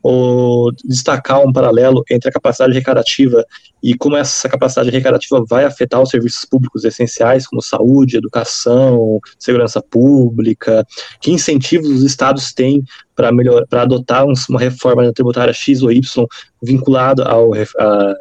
ou 0.02 0.72
destacar 0.86 1.46
um 1.46 1.52
paralelo 1.52 2.04
entre 2.10 2.30
a 2.30 2.32
capacidade 2.32 2.74
recreativa 2.74 3.46
e 3.84 3.96
como 3.96 4.16
essa 4.16 4.48
capacidade 4.48 4.90
recreativa 4.90 5.44
vai 5.48 5.66
afetar 5.66 6.02
os 6.02 6.10
serviços 6.10 6.46
públicos 6.46 6.84
essenciais, 6.84 7.48
como 7.48 7.62
saúde, 7.62 8.18
educação, 8.18 9.20
segurança 9.38 9.82
pública, 9.82 10.86
que 11.22 11.32
incentivos 11.32 11.90
os 11.90 12.04
estados 12.04 12.54
têm 12.54 12.84
para 13.16 13.32
melhor 13.32 13.66
para 13.68 13.82
adotar 13.82 14.26
uma 14.26 14.60
reforma 14.60 15.12
tributária 15.12 15.54
X 15.54 15.82
ou 15.82 15.92
Y 15.92 16.26
vinculada 16.62 17.24
à 17.24 18.16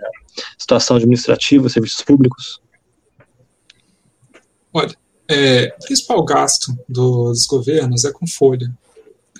situação 0.56 0.96
administrativa, 0.96 1.68
serviços 1.68 2.02
públicos? 2.02 2.60
Olha, 4.72 4.94
é, 5.28 5.74
o 5.80 5.84
principal 5.84 6.24
gasto 6.24 6.76
dos 6.88 7.44
governos 7.46 8.04
é 8.04 8.12
com 8.12 8.26
folha. 8.26 8.72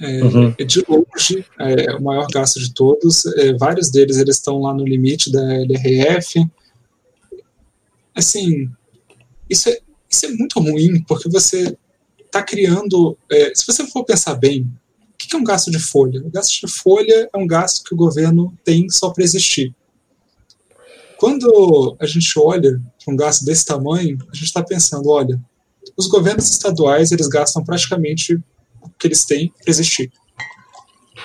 É, 0.01 0.23
uhum. 0.23 0.55
é 0.57 0.65
de 0.65 0.85
longe 0.89 1.45
é, 1.59 1.95
o 1.97 2.03
maior 2.03 2.27
gasto 2.29 2.61
de 2.61 2.73
todos. 2.73 3.27
É, 3.27 3.53
vários 3.55 3.91
deles 3.91 4.17
eles 4.17 4.37
estão 4.37 4.61
lá 4.61 4.73
no 4.73 4.85
limite 4.85 5.31
da 5.31 5.43
LRF. 5.55 6.47
Assim, 8.15 8.71
isso 9.49 9.69
é, 9.69 9.79
isso 10.11 10.27
é 10.27 10.29
muito 10.31 10.61
ruim, 10.61 11.03
porque 11.03 11.29
você 11.29 11.77
está 12.25 12.43
criando. 12.43 13.17
É, 13.31 13.53
se 13.55 13.67
você 13.67 13.87
for 13.87 14.05
pensar 14.05 14.35
bem, 14.35 14.63
o 14.63 15.17
que 15.17 15.35
é 15.35 15.39
um 15.39 15.45
gasto 15.45 15.71
de 15.71 15.79
folha? 15.79 16.21
O 16.25 16.31
gasto 16.31 16.67
de 16.67 16.73
folha 16.73 17.29
é 17.33 17.39
um 17.39 17.47
gasto 17.47 17.85
que 17.85 17.95
o 17.95 17.97
governo 17.97 18.57
tem 18.65 18.89
só 18.89 19.11
para 19.11 19.25
existir. 19.25 19.75
Quando 21.19 21.97
a 21.99 22.07
gente 22.07 22.39
olha 22.39 22.81
para 23.05 23.13
um 23.13 23.17
gasto 23.17 23.45
desse 23.45 23.65
tamanho, 23.65 24.19
a 24.31 24.35
gente 24.35 24.45
está 24.45 24.63
pensando, 24.63 25.09
olha, 25.11 25.41
os 25.97 26.07
governos 26.07 26.49
estaduais 26.49 27.11
eles 27.11 27.27
gastam 27.27 27.65
praticamente 27.65 28.41
que 28.99 29.07
eles 29.07 29.25
têm 29.25 29.53
para 29.63 29.71
existir. 29.71 30.11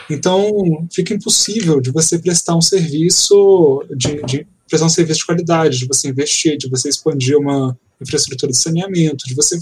Então, 0.09 0.87
fica 0.91 1.13
impossível 1.13 1.79
de 1.79 1.91
você 1.91 2.19
prestar 2.19 2.55
um 2.55 2.61
serviço 2.61 3.83
de, 3.95 4.21
de, 4.23 4.47
prestar 4.67 4.87
um 4.87 4.89
serviço 4.89 5.19
de 5.19 5.25
qualidade, 5.25 5.77
de 5.79 5.87
você 5.87 6.09
investir, 6.09 6.57
de 6.57 6.69
você 6.69 6.89
expandir 6.89 7.37
uma 7.37 7.77
infraestrutura 8.01 8.51
de 8.51 8.57
saneamento, 8.57 9.25
de 9.25 9.33
você 9.33 9.59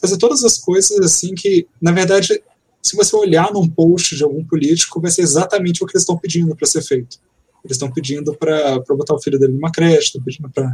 fazer 0.00 0.16
todas 0.18 0.44
as 0.44 0.58
coisas 0.58 0.98
assim 1.00 1.34
que, 1.34 1.66
na 1.80 1.92
verdade, 1.92 2.42
se 2.82 2.96
você 2.96 3.14
olhar 3.16 3.52
num 3.52 3.68
post 3.68 4.16
de 4.16 4.22
algum 4.22 4.44
político, 4.44 5.00
vai 5.00 5.10
ser 5.10 5.22
exatamente 5.22 5.82
o 5.82 5.86
que 5.86 5.92
eles 5.92 6.02
estão 6.02 6.18
pedindo 6.18 6.54
para 6.54 6.66
ser 6.66 6.82
feito. 6.82 7.18
Eles 7.64 7.76
estão 7.76 7.90
pedindo 7.90 8.34
para 8.34 8.78
botar 8.90 9.14
o 9.14 9.20
filho 9.20 9.38
dele 9.38 9.54
numa 9.54 9.72
creche, 9.72 10.06
estão 10.06 10.22
pedindo 10.22 10.48
para 10.50 10.72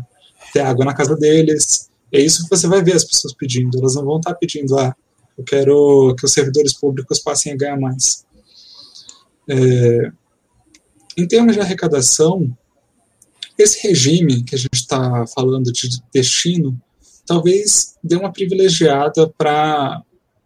ter 0.52 0.60
água 0.60 0.84
na 0.84 0.94
casa 0.94 1.16
deles. 1.16 1.88
É 2.12 2.20
isso 2.20 2.44
que 2.44 2.50
você 2.50 2.66
vai 2.66 2.82
ver 2.82 2.94
as 2.94 3.04
pessoas 3.04 3.32
pedindo. 3.32 3.78
Elas 3.78 3.94
não 3.94 4.04
vão 4.04 4.18
estar 4.18 4.32
tá 4.32 4.36
pedindo, 4.36 4.78
ah, 4.78 4.94
eu 5.42 5.44
quero 5.44 6.14
que 6.16 6.24
os 6.24 6.32
servidores 6.32 6.72
públicos 6.72 7.18
passem 7.18 7.52
a 7.52 7.56
ganhar 7.56 7.78
mais. 7.78 8.24
É, 9.48 10.12
em 11.16 11.26
termos 11.26 11.54
de 11.54 11.60
arrecadação, 11.60 12.56
esse 13.58 13.86
regime 13.86 14.44
que 14.44 14.54
a 14.54 14.58
gente 14.58 14.74
está 14.74 15.26
falando 15.26 15.72
de 15.72 16.00
destino 16.12 16.80
talvez 17.26 17.96
dê 18.02 18.16
uma 18.16 18.32
privilegiada 18.32 19.28
para 19.28 20.02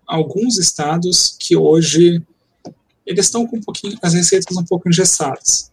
alguns 0.06 0.58
estados 0.58 1.36
que 1.38 1.56
hoje 1.56 2.22
eles 3.04 3.26
estão 3.26 3.46
com 3.46 3.58
um 3.58 3.62
pouquinho 3.62 3.98
as 4.02 4.14
receitas 4.14 4.56
um 4.56 4.64
pouco 4.64 4.88
engessadas. 4.88 5.72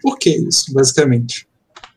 Por 0.00 0.18
que 0.18 0.30
isso, 0.30 0.72
basicamente? 0.72 1.46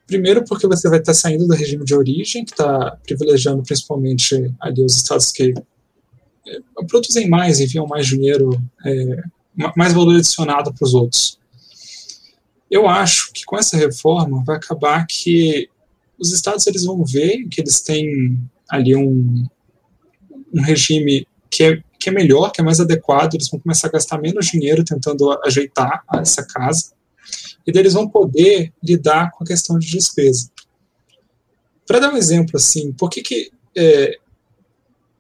Primeiro, 0.08 0.46
porque 0.46 0.66
você 0.66 0.90
vai 0.90 1.00
estar 1.00 1.14
saindo 1.14 1.46
do 1.46 1.54
regime 1.54 1.84
de 1.84 1.94
origem, 1.94 2.46
que 2.46 2.52
está 2.52 2.98
privilegiando 3.04 3.62
principalmente 3.62 4.54
ali 4.62 4.82
os 4.82 4.96
estados 4.96 5.32
que 5.32 5.54
é, 6.48 6.86
produzem 6.88 7.30
mais, 7.30 7.60
enviam 7.60 7.86
mais 7.86 8.08
dinheiro, 8.08 8.50
é, 8.86 9.22
mais 9.76 9.92
valor 9.92 10.16
adicionado 10.16 10.74
para 10.74 10.86
os 10.86 10.94
outros. 10.94 11.38
Eu 12.72 12.88
acho 12.88 13.34
que 13.34 13.44
com 13.44 13.58
essa 13.58 13.76
reforma 13.76 14.44
vai 14.46 14.56
acabar 14.56 15.06
que 15.06 15.70
os 16.18 16.32
estados 16.32 16.66
eles 16.68 16.86
vão 16.86 17.04
ver 17.04 17.46
que 17.50 17.60
eles 17.60 17.82
têm 17.82 18.40
ali 18.70 18.96
um, 18.96 19.46
um 20.54 20.62
regime 20.62 21.28
que 21.50 21.64
é, 21.64 21.84
que 22.00 22.10
é 22.10 22.14
melhor, 22.14 22.52
que 22.52 22.62
é 22.62 22.64
mais 22.64 22.80
adequado, 22.80 23.34
eles 23.34 23.50
vão 23.50 23.60
começar 23.60 23.88
a 23.88 23.92
gastar 23.92 24.22
menos 24.22 24.46
dinheiro 24.46 24.86
tentando 24.86 25.38
ajeitar 25.44 26.04
essa 26.14 26.46
casa 26.46 26.97
e 27.66 27.72
deles 27.72 27.94
vão 27.94 28.08
poder 28.08 28.74
lidar 28.84 29.32
com 29.32 29.44
a 29.44 29.48
questão 29.48 29.78
de 29.78 29.90
despesa. 29.90 30.50
Para 31.86 32.00
dar 32.00 32.14
um 32.14 32.18
exemplo 32.18 32.56
assim, 32.56 32.92
por 32.94 33.10
que 33.10 33.22
que 33.22 33.52
é, 33.76 34.18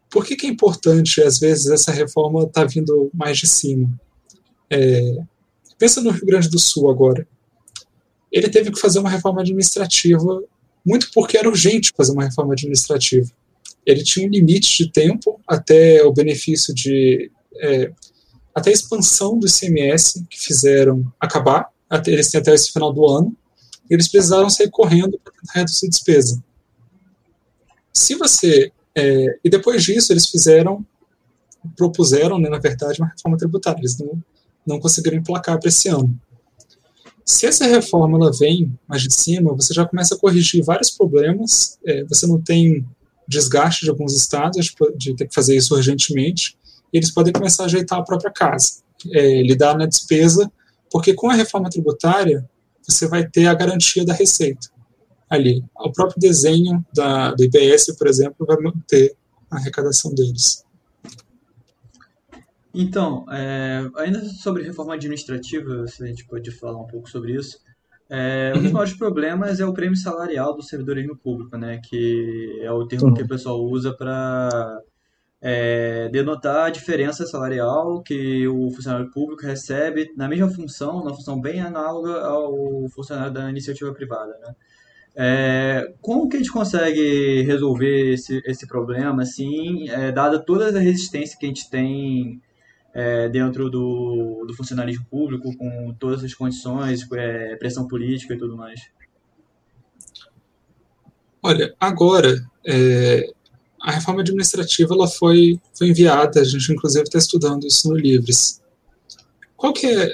por 0.09 0.25
que, 0.25 0.35
que 0.35 0.47
é 0.47 0.49
importante 0.49 1.21
às 1.21 1.37
vezes 1.39 1.67
essa 1.67 1.91
reforma 1.91 2.43
está 2.43 2.63
vindo 2.63 3.09
mais 3.13 3.37
de 3.37 3.47
cima? 3.47 3.89
É, 4.69 5.17
pensa 5.77 6.01
no 6.01 6.11
Rio 6.11 6.25
Grande 6.25 6.49
do 6.49 6.59
Sul 6.59 6.89
agora. 6.89 7.27
Ele 8.31 8.49
teve 8.49 8.71
que 8.71 8.79
fazer 8.79 8.99
uma 8.99 9.09
reforma 9.09 9.41
administrativa 9.41 10.43
muito 10.85 11.11
porque 11.13 11.37
era 11.37 11.49
urgente 11.49 11.93
fazer 11.95 12.13
uma 12.13 12.23
reforma 12.23 12.53
administrativa. 12.53 13.29
Ele 13.85 14.03
tinha 14.03 14.27
um 14.27 14.31
limite 14.31 14.83
de 14.83 14.91
tempo 14.91 15.39
até 15.47 16.03
o 16.03 16.13
benefício 16.13 16.73
de 16.73 17.31
é, 17.57 17.91
até 18.55 18.69
a 18.69 18.73
expansão 18.73 19.37
do 19.37 19.47
ICMS 19.47 20.25
que 20.29 20.39
fizeram 20.39 21.05
acabar 21.19 21.69
até, 21.89 22.11
eles 22.11 22.29
têm 22.29 22.41
até 22.41 22.53
esse 22.53 22.71
final 22.71 22.91
do 22.91 23.05
ano, 23.07 23.35
e 23.89 23.93
eles 23.93 24.07
precisaram 24.07 24.49
sair 24.49 24.69
correndo 24.69 25.19
para 25.23 25.33
reduzir 25.53 25.89
despesa. 25.89 26.43
Se 27.93 28.15
você. 28.15 28.71
É, 28.95 29.39
e 29.43 29.49
depois 29.49 29.83
disso, 29.83 30.11
eles 30.11 30.27
fizeram, 30.27 30.85
propuseram, 31.75 32.39
né, 32.39 32.49
na 32.49 32.59
verdade, 32.59 32.99
uma 32.99 33.09
reforma 33.09 33.37
tributária. 33.37 33.79
Eles 33.79 33.97
não, 33.97 34.21
não 34.65 34.79
conseguiram 34.79 35.17
emplacar 35.17 35.59
para 35.59 35.69
esse 35.69 35.87
ano. 35.87 36.19
Se 37.23 37.45
essa 37.45 37.65
reforma 37.65 38.17
ela 38.17 38.31
vem 38.31 38.73
mais 38.87 39.03
de 39.03 39.13
cima, 39.13 39.53
você 39.53 39.73
já 39.73 39.85
começa 39.85 40.15
a 40.15 40.17
corrigir 40.17 40.63
vários 40.63 40.91
problemas, 40.91 41.77
é, 41.85 42.03
você 42.05 42.25
não 42.25 42.41
tem 42.41 42.85
desgaste 43.27 43.83
de 43.83 43.89
alguns 43.89 44.15
estados 44.15 44.73
de, 44.95 45.13
ter 45.13 45.27
que 45.27 45.35
fazer 45.35 45.55
isso 45.55 45.75
urgentemente, 45.75 46.57
e 46.93 46.97
eles 46.97 47.11
podem 47.11 47.33
começar 47.33 47.63
a 47.63 47.65
ajeitar 47.65 47.99
a 47.99 48.03
própria 48.03 48.31
casa, 48.31 48.81
é, 49.11 49.41
lidar 49.41 49.77
na 49.77 49.85
despesa 49.85 50.49
porque 50.91 51.13
com 51.13 51.29
a 51.29 51.33
reforma 51.33 51.69
tributária, 51.69 52.47
você 52.81 53.07
vai 53.07 53.27
ter 53.27 53.47
a 53.47 53.53
garantia 53.53 54.05
da 54.05 54.13
receita. 54.13 54.69
ali. 55.29 55.63
O 55.75 55.91
próprio 55.91 56.19
desenho 56.19 56.85
da, 56.93 57.33
do 57.33 57.43
IBS, 57.43 57.95
por 57.97 58.07
exemplo, 58.07 58.45
vai 58.45 58.57
manter 58.57 59.15
a 59.51 59.57
arrecadação 59.57 60.13
deles. 60.13 60.65
Então, 62.73 63.25
é, 63.31 63.89
ainda 63.97 64.23
sobre 64.25 64.63
reforma 64.63 64.93
administrativa, 64.93 65.87
se 65.87 66.03
a 66.03 66.07
gente 66.07 66.25
pode 66.25 66.51
falar 66.51 66.79
um 66.79 66.87
pouco 66.87 67.09
sobre 67.09 67.35
isso, 67.35 67.59
é, 68.09 68.53
um 68.55 68.59
dos 68.59 68.67
uhum. 68.67 68.73
maiores 68.73 68.93
problemas 68.93 69.59
é 69.59 69.65
o 69.65 69.73
prêmio 69.73 69.97
salarial 69.97 70.55
do 70.55 70.61
servidorismo 70.61 71.17
público, 71.17 71.57
né, 71.57 71.81
que 71.83 72.59
é 72.61 72.71
o 72.71 72.85
termo 72.85 73.13
que 73.13 73.23
o 73.23 73.27
pessoal 73.27 73.61
usa 73.61 73.93
para 73.93 74.79
é, 75.41 76.09
denotar 76.09 76.65
a 76.65 76.69
diferença 76.69 77.25
salarial 77.25 78.01
que 78.01 78.47
o 78.47 78.71
funcionário 78.71 79.11
público 79.11 79.43
recebe 79.43 80.11
na 80.15 80.27
mesma 80.27 80.49
função, 80.49 81.01
uma 81.01 81.13
função 81.13 81.39
bem 81.39 81.61
análoga 81.61 82.21
ao 82.21 82.87
funcionário 82.89 83.33
da 83.33 83.49
iniciativa 83.49 83.93
privada, 83.93 84.37
né? 84.39 84.55
É, 85.19 85.95
como 85.99 86.29
que 86.29 86.37
a 86.37 86.39
gente 86.39 86.51
consegue 86.51 87.41
resolver 87.41 88.13
esse, 88.13 88.39
esse 88.45 88.67
problema, 88.67 89.23
assim, 89.23 89.89
é, 89.89 90.11
dada 90.11 90.37
toda 90.37 90.67
a 90.67 90.79
resistência 90.79 91.37
que 91.39 91.45
a 91.47 91.49
gente 91.49 91.67
tem 91.71 92.39
é, 92.93 93.27
dentro 93.27 93.67
do, 93.67 94.45
do 94.47 94.53
funcionalismo 94.55 95.05
público, 95.09 95.55
com 95.57 95.95
todas 95.97 96.23
as 96.23 96.35
condições, 96.35 97.07
é, 97.13 97.55
pressão 97.55 97.87
política 97.87 98.35
e 98.35 98.37
tudo 98.37 98.55
mais? 98.55 98.79
Olha, 101.41 101.73
agora, 101.79 102.35
é, 102.63 103.31
a 103.87 103.91
reforma 103.91 104.19
administrativa 104.19 104.93
ela 104.93 105.07
foi, 105.07 105.57
foi 105.73 105.87
enviada, 105.87 106.41
a 106.41 106.43
gente 106.43 106.73
inclusive 106.73 107.05
está 107.05 107.17
estudando 107.17 107.65
isso 107.65 107.87
no 107.87 107.95
Livres. 107.95 108.61
Qual 109.55 109.71
que 109.71 109.87
é, 109.87 110.11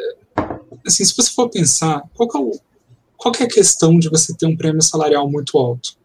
assim, 0.86 1.04
se 1.04 1.16
você 1.18 1.32
for 1.32 1.50
pensar, 1.50 2.04
qual 2.14 2.30
que 2.30 2.38
é, 2.38 2.40
o, 2.40 2.52
qual 3.18 3.34
que 3.34 3.42
é 3.42 3.48
a 3.48 3.50
questão 3.50 3.98
de 3.98 4.12
você 4.12 4.32
ter 4.36 4.46
um 4.46 4.56
prêmio 4.56 4.84
salarial 4.84 5.28
muito 5.28 5.58
alto? 5.58 5.98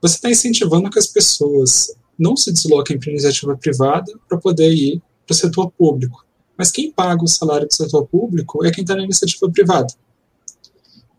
Você 0.00 0.14
está 0.14 0.30
incentivando 0.30 0.88
que 0.88 1.00
as 1.00 1.08
pessoas 1.08 1.92
não 2.16 2.36
se 2.36 2.52
desloquem 2.52 2.96
para 2.96 3.10
iniciativa 3.10 3.56
privada 3.56 4.12
para 4.28 4.38
poder 4.38 4.72
ir 4.72 5.02
para 5.26 5.34
o 5.34 5.36
setor 5.36 5.72
público. 5.72 6.24
Mas 6.56 6.70
quem 6.70 6.92
paga 6.92 7.24
o 7.24 7.26
salário 7.28 7.66
do 7.66 7.74
setor 7.74 8.06
público 8.06 8.64
é 8.64 8.70
quem 8.70 8.82
está 8.82 8.94
na 8.94 9.02
iniciativa 9.02 9.50
privada. 9.50 9.92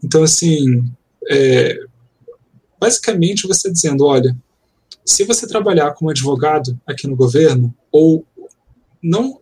Então, 0.01 0.23
assim, 0.23 0.89
é, 1.30 1.78
basicamente 2.80 3.45
você 3.45 3.69
dizendo, 3.69 4.05
olha, 4.05 4.34
se 5.05 5.23
você 5.23 5.47
trabalhar 5.47 5.93
como 5.93 6.09
advogado 6.09 6.79
aqui 6.86 7.07
no 7.07 7.15
governo, 7.15 7.73
ou 7.91 8.25
não 9.01 9.39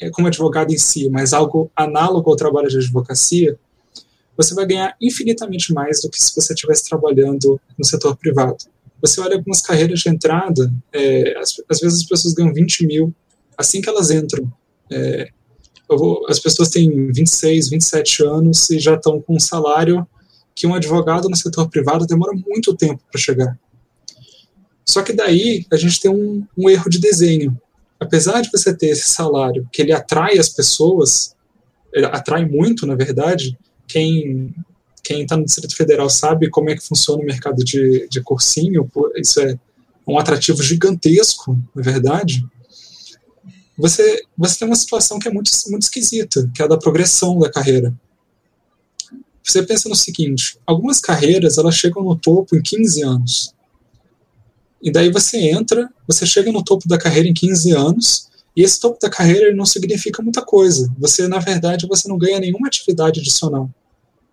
é, 0.00 0.10
como 0.10 0.28
advogado 0.28 0.72
em 0.72 0.78
si, 0.78 1.08
mas 1.08 1.32
algo 1.32 1.70
análogo 1.74 2.30
ao 2.30 2.36
trabalho 2.36 2.68
de 2.68 2.78
advocacia, 2.78 3.58
você 4.36 4.54
vai 4.54 4.66
ganhar 4.66 4.96
infinitamente 5.00 5.72
mais 5.72 6.00
do 6.00 6.10
que 6.10 6.22
se 6.22 6.34
você 6.34 6.54
estivesse 6.54 6.88
trabalhando 6.88 7.60
no 7.78 7.84
setor 7.84 8.16
privado. 8.16 8.56
Você 9.00 9.20
olha 9.20 9.36
algumas 9.36 9.60
carreiras 9.60 10.00
de 10.00 10.08
entrada, 10.08 10.72
é, 10.92 11.36
às, 11.38 11.54
às, 11.68 11.80
vezes 11.80 12.00
as 12.00 12.08
pessoas 12.08 12.34
ganham 12.34 12.52
20 12.52 12.86
mil 12.86 13.14
assim 13.56 13.80
que 13.80 13.88
elas 13.88 14.10
entram. 14.10 14.50
É, 14.90 15.28
vou, 15.88 16.24
as 16.28 16.40
pessoas 16.40 16.70
têm 16.70 17.12
26, 17.12 17.68
27 17.70 18.24
anos 18.24 18.70
e 18.70 18.78
já 18.78 18.94
estão 18.94 19.20
com 19.20 19.36
um 19.36 19.40
salário 19.40 20.06
que 20.54 20.66
um 20.66 20.74
advogado 20.74 21.28
no 21.28 21.36
setor 21.36 21.68
privado 21.68 22.06
demora 22.06 22.32
muito 22.46 22.74
tempo 22.76 23.02
para 23.10 23.20
chegar. 23.20 23.58
Só 24.84 25.02
que 25.02 25.12
daí 25.12 25.66
a 25.72 25.76
gente 25.76 26.00
tem 26.00 26.10
um, 26.10 26.46
um 26.56 26.68
erro 26.68 26.90
de 26.90 26.98
desenho. 26.98 27.58
Apesar 27.98 28.40
de 28.40 28.50
você 28.50 28.76
ter 28.76 28.88
esse 28.88 29.08
salário 29.08 29.68
que 29.72 29.80
ele 29.80 29.92
atrai 29.92 30.38
as 30.38 30.48
pessoas, 30.48 31.34
atrai 32.12 32.44
muito, 32.44 32.86
na 32.86 32.94
verdade, 32.94 33.56
quem 33.86 34.54
quem 35.04 35.22
está 35.22 35.36
no 35.36 35.44
Distrito 35.44 35.76
Federal 35.76 36.08
sabe 36.08 36.48
como 36.48 36.70
é 36.70 36.74
que 36.74 36.82
funciona 36.82 37.22
o 37.22 37.26
mercado 37.26 37.62
de, 37.62 38.08
de 38.08 38.22
cursinho, 38.22 38.90
isso 39.16 39.38
é 39.38 39.58
um 40.08 40.18
atrativo 40.18 40.62
gigantesco, 40.62 41.62
na 41.74 41.82
verdade. 41.82 42.42
Você, 43.76 44.22
você 44.36 44.60
tem 44.60 44.68
uma 44.68 44.76
situação 44.76 45.18
que 45.18 45.28
é 45.28 45.30
muito, 45.30 45.50
muito 45.68 45.82
esquisita, 45.82 46.50
que 46.54 46.62
é 46.62 46.64
a 46.64 46.68
da 46.68 46.78
progressão 46.78 47.38
da 47.38 47.50
carreira. 47.50 47.94
Você 49.42 49.62
pensa 49.62 49.90
no 49.90 49.94
seguinte, 49.94 50.56
algumas 50.66 51.00
carreiras 51.00 51.58
elas 51.58 51.74
chegam 51.74 52.02
no 52.02 52.16
topo 52.16 52.56
em 52.56 52.62
15 52.62 53.02
anos. 53.02 53.53
E 54.84 54.92
daí 54.92 55.10
você 55.10 55.38
entra, 55.38 55.88
você 56.06 56.26
chega 56.26 56.52
no 56.52 56.62
topo 56.62 56.86
da 56.86 56.98
carreira 56.98 57.26
em 57.26 57.32
15 57.32 57.72
anos, 57.72 58.28
e 58.54 58.62
esse 58.62 58.78
topo 58.78 59.00
da 59.00 59.08
carreira 59.08 59.52
não 59.56 59.64
significa 59.64 60.22
muita 60.22 60.42
coisa. 60.42 60.94
Você, 60.98 61.26
na 61.26 61.38
verdade, 61.38 61.88
você 61.88 62.06
não 62.06 62.18
ganha 62.18 62.38
nenhuma 62.38 62.68
atividade 62.68 63.18
adicional. 63.18 63.70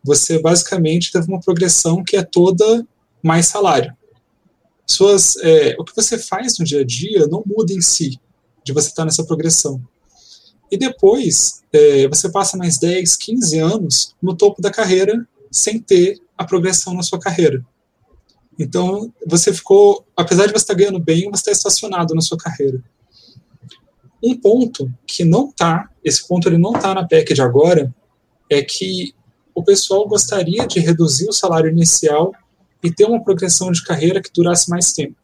Você 0.04 0.40
basicamente 0.40 1.10
teve 1.10 1.26
uma 1.30 1.40
progressão 1.40 2.04
que 2.04 2.18
é 2.18 2.22
toda 2.22 2.86
mais 3.24 3.48
salário. 3.48 3.96
Suas, 4.86 5.38
é, 5.38 5.74
o 5.80 5.86
que 5.86 5.96
você 5.96 6.18
faz 6.18 6.60
no 6.60 6.66
dia 6.66 6.82
a 6.82 6.86
dia 6.86 7.26
não 7.28 7.44
muda 7.46 7.72
em 7.72 7.80
si, 7.80 8.20
de 8.62 8.74
você 8.74 8.90
estar 8.90 9.06
nessa 9.06 9.24
progressão. 9.24 9.82
E 10.70 10.78
depois, 10.78 11.62
é, 11.72 12.10
você 12.10 12.30
passa 12.30 12.58
mais 12.58 12.78
10, 12.78 13.16
15 13.16 13.58
anos 13.58 14.16
no 14.22 14.36
topo 14.36 14.62
da 14.62 14.70
carreira 14.70 15.26
sem 15.50 15.80
ter 15.80 16.20
a 16.38 16.44
progressão 16.44 16.94
na 16.94 17.04
sua 17.04 17.20
carreira. 17.20 17.66
Então, 18.60 19.12
você 19.26 19.54
ficou, 19.54 20.06
apesar 20.16 20.46
de 20.46 20.52
você 20.52 20.58
estar 20.58 20.74
ganhando 20.74 21.00
bem, 21.00 21.30
você 21.30 21.50
está 21.50 21.52
estacionado 21.52 22.14
na 22.14 22.22
sua 22.22 22.38
carreira. 22.38 22.82
Um 24.24 24.38
ponto 24.38 24.92
que 25.08 25.24
não 25.24 25.50
está, 25.50 25.90
esse 26.04 26.28
ponto 26.28 26.48
ele 26.48 26.58
não 26.58 26.74
está 26.74 26.94
na 26.94 27.08
PEC 27.08 27.34
de 27.34 27.42
agora, 27.42 27.94
é 28.50 28.62
que 28.62 29.14
o 29.56 29.64
pessoal 29.64 30.08
gostaria 30.08 30.68
de 30.68 30.80
reduzir 30.80 31.28
o 31.28 31.34
salário 31.34 31.70
inicial 31.70 32.34
e 32.84 32.92
ter 32.92 33.06
uma 33.06 33.24
progressão 33.24 33.72
de 33.72 33.84
carreira 33.84 34.22
que 34.22 34.32
durasse 34.34 34.70
mais 34.70 34.94
tempo. 34.94 35.16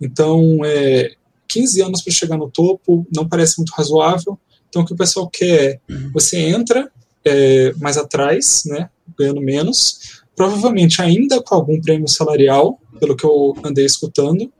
Então, 0.00 0.58
é, 0.64 1.14
15 1.48 1.82
anos 1.82 2.02
para 2.02 2.12
chegar 2.12 2.36
no 2.36 2.50
topo 2.50 3.06
não 3.14 3.28
parece 3.28 3.58
muito 3.58 3.70
razoável. 3.70 4.38
Então, 4.68 4.82
o 4.82 4.86
que 4.86 4.92
o 4.92 4.96
pessoal 4.96 5.28
quer 5.28 5.80
é, 5.88 5.96
você 6.12 6.38
entra 6.38 6.90
é, 7.24 7.72
mais 7.74 7.96
atrás, 7.96 8.62
né, 8.66 8.90
ganhando 9.18 9.40
menos, 9.40 10.15
provavelmente 10.36 11.00
ainda 11.00 11.42
com 11.42 11.54
algum 11.54 11.80
prêmio 11.80 12.06
salarial, 12.06 12.78
pelo 13.00 13.16
que 13.16 13.24
eu 13.24 13.54
andei 13.64 13.86
escutando, 13.86 14.52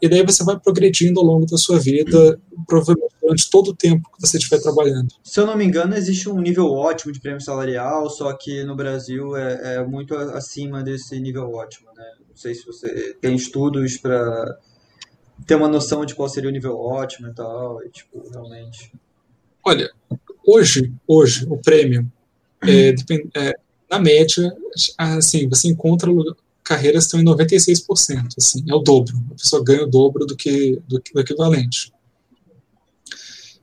e 0.00 0.08
daí 0.08 0.22
você 0.22 0.44
vai 0.44 0.60
progredindo 0.60 1.18
ao 1.18 1.26
longo 1.26 1.46
da 1.46 1.56
sua 1.56 1.78
vida, 1.78 2.38
provavelmente 2.66 3.14
durante 3.20 3.50
todo 3.50 3.68
o 3.68 3.74
tempo 3.74 4.10
que 4.14 4.20
você 4.20 4.36
estiver 4.36 4.60
trabalhando. 4.60 5.08
Se 5.24 5.40
eu 5.40 5.46
não 5.46 5.56
me 5.56 5.64
engano, 5.64 5.96
existe 5.96 6.28
um 6.28 6.38
nível 6.38 6.70
ótimo 6.70 7.10
de 7.12 7.18
prêmio 7.18 7.40
salarial, 7.40 8.08
só 8.10 8.32
que 8.34 8.62
no 8.62 8.76
Brasil 8.76 9.34
é, 9.34 9.76
é 9.76 9.84
muito 9.84 10.14
acima 10.14 10.82
desse 10.82 11.18
nível 11.18 11.50
ótimo, 11.50 11.88
né? 11.96 12.04
Não 12.28 12.36
sei 12.36 12.54
se 12.54 12.66
você 12.66 13.16
tem 13.20 13.34
estudos 13.34 13.96
para 13.96 14.58
ter 15.46 15.54
uma 15.54 15.68
noção 15.68 16.04
de 16.04 16.14
qual 16.14 16.28
seria 16.28 16.50
o 16.50 16.52
nível 16.52 16.78
ótimo 16.78 17.28
e 17.28 17.34
tal, 17.34 17.82
e, 17.82 17.88
tipo, 17.88 18.22
realmente... 18.30 18.92
Olha, 19.64 19.90
hoje, 20.46 20.92
hoje, 21.08 21.46
o 21.48 21.56
prêmio 21.56 22.06
é, 22.62 22.92
depend, 22.92 23.28
é, 23.34 23.54
na 23.90 23.98
média, 23.98 24.54
assim, 24.98 25.48
você 25.48 25.68
encontra 25.68 26.10
carreiras 26.62 27.04
que 27.06 27.16
estão 27.16 27.20
em 27.20 27.36
96%, 27.36 28.34
assim, 28.36 28.64
é 28.68 28.74
o 28.74 28.80
dobro. 28.80 29.16
A 29.30 29.34
pessoa 29.34 29.62
ganha 29.62 29.84
o 29.84 29.86
dobro 29.86 30.26
do 30.26 30.36
que 30.36 30.80
do, 30.88 31.00
do 31.00 31.20
equivalente. 31.20 31.92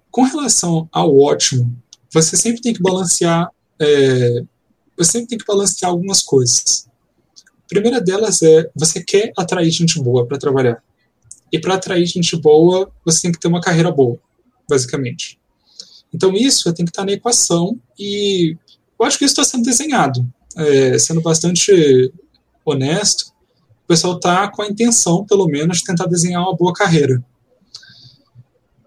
Com 0.10 0.24
relação 0.24 0.88
ao 0.92 1.18
ótimo, 1.18 1.76
você 2.12 2.38
sempre 2.38 2.62
tem 2.62 2.74
que 2.74 2.82
balancear, 2.82 3.50
é, 3.80 4.44
você 4.96 5.12
sempre 5.12 5.30
tem 5.30 5.38
que 5.38 5.46
balancear 5.46 5.92
algumas 5.92 6.22
coisas. 6.22 6.88
A 7.66 7.68
primeira 7.68 8.00
delas 8.00 8.42
é 8.44 8.70
você 8.76 9.04
quer 9.04 9.34
atrair 9.36 9.72
gente 9.72 10.02
boa 10.02 10.26
para 10.26 10.38
trabalhar. 10.38 10.82
E 11.52 11.60
para 11.60 11.76
atrair 11.76 12.06
gente 12.06 12.38
boa, 12.38 12.92
você 13.04 13.24
tem 13.24 13.32
que 13.32 13.40
ter 13.40 13.48
uma 13.48 13.62
carreira 13.62 13.92
boa, 13.92 14.18
basicamente. 14.70 15.40
Então 16.14 16.34
isso 16.34 16.72
tem 16.74 16.86
que 16.86 16.92
estar 16.92 17.06
na 17.06 17.14
equação 17.14 17.80
e 17.98 18.56
eu 19.00 19.06
acho 19.06 19.18
que 19.18 19.26
isso 19.26 19.34
está 19.34 19.44
sendo 19.44 19.64
desenhado, 19.64 20.26
é, 20.56 20.98
sendo 20.98 21.22
bastante 21.22 22.12
honesto. 22.66 23.34
O 23.84 23.88
pessoal 23.88 24.16
está 24.16 24.48
com 24.48 24.62
a 24.62 24.68
intenção, 24.68 25.26
pelo 25.26 25.48
menos, 25.48 25.80
de 25.80 25.84
tentar 25.84 26.06
desenhar 26.06 26.42
uma 26.42 26.56
boa 26.56 26.74
carreira. 26.74 27.24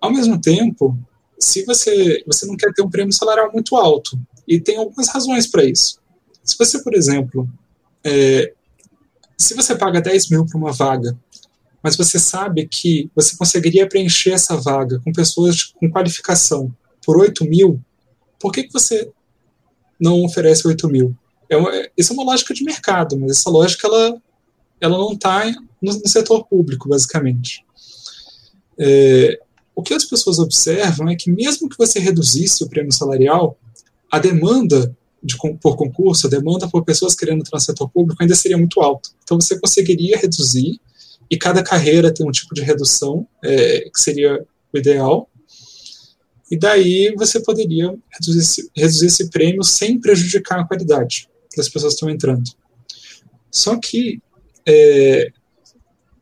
Ao 0.00 0.11
mesmo 0.12 0.40
tempo, 0.40 0.98
se 1.38 1.64
você, 1.64 2.22
você 2.26 2.46
não 2.46 2.57
quer 2.57 2.72
ter 2.72 2.82
um 2.82 2.90
prêmio 2.90 3.12
salarial 3.12 3.52
muito 3.52 3.76
alto, 3.76 4.18
e 4.46 4.61
tem 4.61 4.76
algumas 4.76 5.09
razões 5.09 5.46
para 5.46 5.64
isso. 5.64 5.98
Se 6.44 6.57
você, 6.57 6.82
por 6.82 6.94
exemplo, 6.94 7.48
é, 8.04 8.52
se 9.36 9.54
você 9.54 9.74
paga 9.74 10.00
10 10.00 10.30
mil 10.30 10.46
para 10.46 10.57
uma 10.57 10.72
vaga, 10.72 11.18
mas 11.82 11.96
você 11.96 12.18
sabe 12.18 12.66
que 12.66 13.11
você 13.14 13.36
conseguiria 13.36 13.88
preencher 13.88 14.30
essa 14.30 14.57
vaga 14.57 15.00
com 15.00 15.12
pessoas 15.12 15.64
com 15.64 15.90
qualificação 15.90 16.74
por 17.04 17.18
8 17.18 17.44
mil, 17.44 17.80
por 18.40 18.52
que, 18.52 18.64
que 18.64 18.72
você 18.72 19.11
não 20.01 20.24
oferece 20.24 20.66
8 20.66 20.88
mil. 20.88 21.16
É 21.49 21.57
uma, 21.57 21.70
isso 21.97 22.12
é 22.12 22.14
uma 22.14 22.24
lógica 22.24 22.53
de 22.53 22.64
mercado, 22.64 23.18
mas 23.18 23.32
essa 23.32 23.51
lógica 23.51 23.86
ela, 23.86 24.20
ela 24.80 24.99
não 24.99 25.12
está 25.12 25.47
no, 25.80 25.92
no, 25.92 26.09
setor 26.09 26.47
público, 26.47 26.88
basicamente. 26.88 27.64
É, 28.78 29.38
o 29.74 29.82
que 29.82 29.94
as 29.94 30.05
pessoas 30.05 30.38
observam 30.38 31.09
é 31.09 31.14
que 31.14 31.30
mesmo 31.30 31.68
que 31.68 31.78
você 31.78 31.99
reduzisse 31.99 32.64
o 32.64 32.68
prêmio 32.68 32.92
salarial, 32.92 33.59
a 34.11 34.18
demanda 34.18 34.94
de, 35.22 35.36
por 35.61 35.76
concurso, 35.76 36.26
a 36.26 36.30
demanda 36.30 36.68
por 36.68 36.84
pessoas 36.84 37.14
querendo 37.14 37.40
entrar 37.40 37.57
no 37.57 37.61
setor 37.61 37.88
público 37.88 38.22
ainda 38.22 38.34
seria 38.34 38.57
muito 38.57 38.80
alta. 38.80 39.11
Então 39.22 39.40
você 39.40 39.59
conseguiria 39.59 40.16
reduzir 40.18 40.80
e 41.30 41.36
cada 41.36 41.62
carreira 41.62 42.12
tem 42.12 42.26
um 42.26 42.30
tipo 42.30 42.55
de 42.55 42.62
redução 42.62 43.26
é, 43.44 43.88
que 43.92 44.01
seria 44.01 44.44
o 44.72 44.78
ideal. 44.78 45.28
E 46.51 46.57
daí 46.57 47.12
você 47.16 47.40
poderia 47.40 47.94
reduzir 48.12 48.38
esse, 48.40 48.70
reduzir 48.76 49.07
esse 49.07 49.30
prêmio 49.30 49.62
sem 49.64 50.01
prejudicar 50.01 50.61
a 50.61 50.66
qualidade 50.66 51.28
das 51.57 51.68
pessoas 51.68 51.94
que 51.94 51.97
estão 51.97 52.11
entrando. 52.11 52.51
Só 53.51 53.76
que 53.78 54.20
é, 54.66 55.30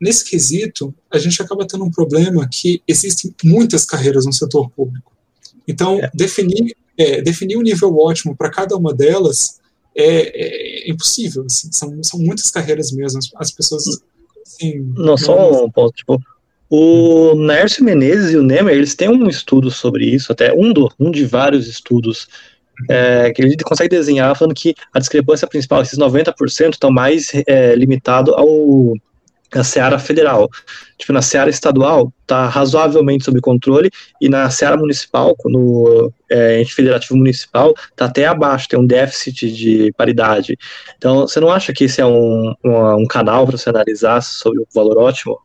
nesse 0.01 0.25
quesito 0.25 0.95
a 1.11 1.18
gente 1.18 1.41
acaba 1.43 1.66
tendo 1.66 1.85
um 1.85 1.91
problema 1.91 2.49
que 2.51 2.83
existem 2.87 3.35
muitas 3.45 3.85
carreiras 3.85 4.25
no 4.25 4.33
setor 4.33 4.70
público. 4.70 5.12
Então 5.66 5.99
é. 5.99 6.11
definir 6.14 6.77
é, 6.97 7.20
definir 7.20 7.57
um 7.57 7.62
nível 7.62 7.97
ótimo 7.97 8.37
para 8.37 8.51
cada 8.51 8.77
uma 8.77 8.95
delas 8.95 9.61
é, 9.97 10.87
é 10.87 10.91
impossível. 10.91 11.45
Assim, 11.45 11.70
são, 11.72 12.03
são 12.03 12.20
muitas 12.20 12.51
carreiras 12.51 12.93
mesmo. 12.93 13.20
As 13.37 13.51
pessoas. 13.51 13.85
Assim, 14.45 14.81
não, 14.97 15.16
só 15.16 15.64
um 15.64 15.70
ponto. 15.70 15.95
Tipo, 15.95 16.20
o 16.77 17.37
Nércio 17.37 17.85
Menezes 17.85 18.33
e 18.33 18.37
o 18.37 18.43
Nemer, 18.43 18.75
eles 18.75 18.97
têm 18.97 19.09
um 19.09 19.29
estudo 19.29 19.70
sobre 19.70 20.07
isso, 20.07 20.33
até 20.33 20.53
um, 20.53 20.72
do, 20.72 20.91
um 20.99 21.09
de 21.09 21.25
vários 21.25 21.68
estudos, 21.68 22.27
é, 22.91 23.33
que 23.33 23.41
ele 23.41 23.57
consegue 23.59 23.89
desenhar 23.89 24.37
falando 24.37 24.57
que 24.57 24.75
a 24.93 24.99
discrepância 24.99 25.47
principal, 25.47 25.83
esses 25.83 25.97
90%, 25.97 26.72
estão 26.72 26.91
mais 26.91 27.31
é, 27.47 27.77
limitado 27.77 28.35
ao 28.35 28.95
na 29.55 29.62
seara 29.62 30.01
federal. 30.01 30.51
Tipo, 30.99 31.12
na 31.12 31.22
seara 31.22 31.49
estadual 31.49 32.12
está 32.22 32.49
razoavelmente 32.49 33.25
sob 33.25 33.41
controle 33.41 33.89
e 34.20 34.29
na 34.29 34.51
seara 34.51 34.77
municipal, 34.77 35.37
no 35.45 36.12
é, 36.29 36.61
ente 36.61 36.75
federativo 36.75 37.16
municipal, 37.16 37.72
está 37.93 38.07
até 38.07 38.27
abaixo, 38.27 38.66
tem 38.66 38.81
um 38.81 38.87
déficit 38.87 39.53
de 39.53 39.93
paridade. 39.97 40.59
Então, 40.97 41.20
você 41.20 41.39
não 41.39 41.53
acha 41.53 41.72
que 41.72 41.85
esse 41.85 42.01
é 42.01 42.07
um, 42.07 42.53
um, 42.64 43.03
um 43.03 43.07
canal 43.07 43.47
para 43.47 43.57
você 43.57 43.70
analisar 43.70 44.20
sobre 44.22 44.59
o 44.59 44.66
valor 44.75 44.99
ótimo? 44.99 45.39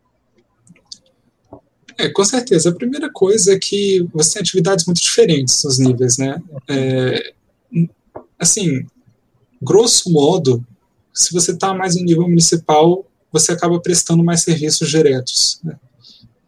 É, 2.00 2.08
com 2.08 2.24
certeza. 2.24 2.70
A 2.70 2.74
primeira 2.74 3.12
coisa 3.12 3.54
é 3.54 3.60
que 3.60 4.08
você 4.14 4.36
tem 4.36 4.42
atividades 4.42 4.86
muito 4.86 5.02
diferentes 5.02 5.62
nos 5.66 5.78
níveis, 5.78 6.18
né? 6.18 6.42
É, 6.66 7.34
assim, 8.40 8.86
grosso 9.62 10.10
modo, 10.10 10.66
se 11.14 11.34
você 11.34 11.52
está 11.52 11.74
mais 11.74 11.98
no 11.98 12.06
nível 12.06 12.24
municipal, 12.24 13.06
você 13.34 13.52
acaba 13.52 13.78
prestando 13.82 14.24
mais 14.24 14.44
serviços 14.44 14.90
diretos. 14.90 15.60
Né? 15.62 15.78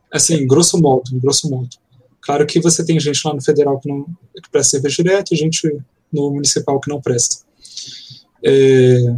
Assim, 0.09 0.47
grosso 0.47 0.79
modo, 0.79 1.19
grosso 1.19 1.49
modo. 1.49 1.75
Claro 2.21 2.47
que 2.47 2.61
você 2.61 2.85
tem 2.85 2.97
gente 2.97 3.19
lá 3.25 3.33
no 3.33 3.43
federal 3.43 3.77
que 3.77 3.89
não 3.89 4.05
que 4.41 4.49
presta 4.49 4.77
serviço 4.77 5.03
direto 5.03 5.33
e 5.33 5.37
gente 5.37 5.69
no 6.13 6.31
municipal 6.31 6.79
que 6.79 6.89
não 6.89 7.01
presta. 7.01 7.43
É, 8.41 9.15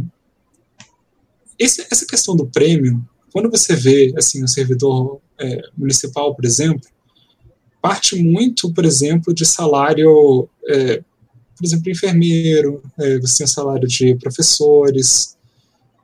esse, 1.56 1.86
essa 1.92 2.04
questão 2.04 2.34
do 2.34 2.46
prêmio, 2.46 3.06
quando 3.32 3.48
você 3.48 3.76
vê 3.76 4.12
assim 4.16 4.42
um 4.42 4.48
servidor 4.48 5.20
é, 5.38 5.62
municipal, 5.76 6.34
por 6.34 6.44
exemplo, 6.44 6.88
parte 7.80 8.16
muito, 8.16 8.72
por 8.72 8.84
exemplo, 8.84 9.34
de 9.34 9.44
salário, 9.44 10.48
é, 10.68 11.02
por 11.56 11.64
exemplo, 11.64 11.90
enfermeiro, 11.90 12.82
é, 12.98 13.18
você 13.18 13.38
tem 13.38 13.46
salário 13.46 13.86
de 13.86 14.14
professores, 14.16 15.36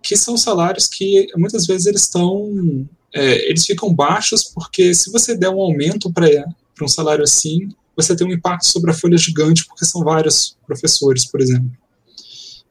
que 0.03 0.17
são 0.17 0.37
salários 0.37 0.87
que 0.87 1.29
muitas 1.37 1.67
vezes 1.67 1.87
eles 1.87 2.03
estão 2.03 2.89
é, 3.13 3.49
eles 3.49 3.67
ficam 3.67 3.93
baixos 3.93 4.45
porque 4.45 4.95
se 4.95 5.11
você 5.11 5.37
der 5.37 5.51
um 5.51 5.61
aumento 5.61 6.13
para 6.13 6.45
um 6.83 6.89
salário 6.89 7.25
assim, 7.25 7.69
você 7.97 8.15
tem 8.15 8.27
um 8.27 8.33
impacto 8.33 8.67
sobre 8.67 8.91
a 8.91 8.95
folha 8.95 9.19
gigante 9.19 9.67
porque 9.67 9.85
são 9.85 10.03
vários 10.03 10.57
professores, 10.67 11.25
por 11.25 11.41
exemplo. 11.41 11.71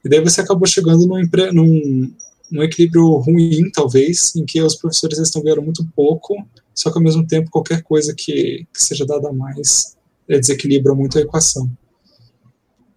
E 0.04 0.10
daí 0.10 0.22
você 0.22 0.42
acabou 0.42 0.68
chegando 0.68 1.06
num, 1.06 1.22
num, 1.54 2.14
num 2.52 2.64
equilíbrio 2.64 3.18
ruim, 3.18 3.70
talvez, 3.72 4.36
em 4.36 4.46
que 4.46 4.62
os 4.62 4.76
professores 4.76 5.20
estão 5.20 5.42
ganhando 5.42 5.62
muito 5.62 5.88
pouco, 5.96 6.36
só 6.74 6.92
que 6.92 6.98
ao 6.98 7.04
mesmo 7.04 7.26
tempo 7.26 7.52
qualquer 7.52 7.84
coisa 7.84 8.14
que, 8.16 8.66
que 8.74 8.84
seja 8.84 9.06
dada 9.06 9.30
a 9.30 9.34
mais 9.34 9.98
é, 10.28 10.40
desequilibra 10.40 10.94
muito 10.96 11.18
a 11.18 11.22
equação. 11.22 11.70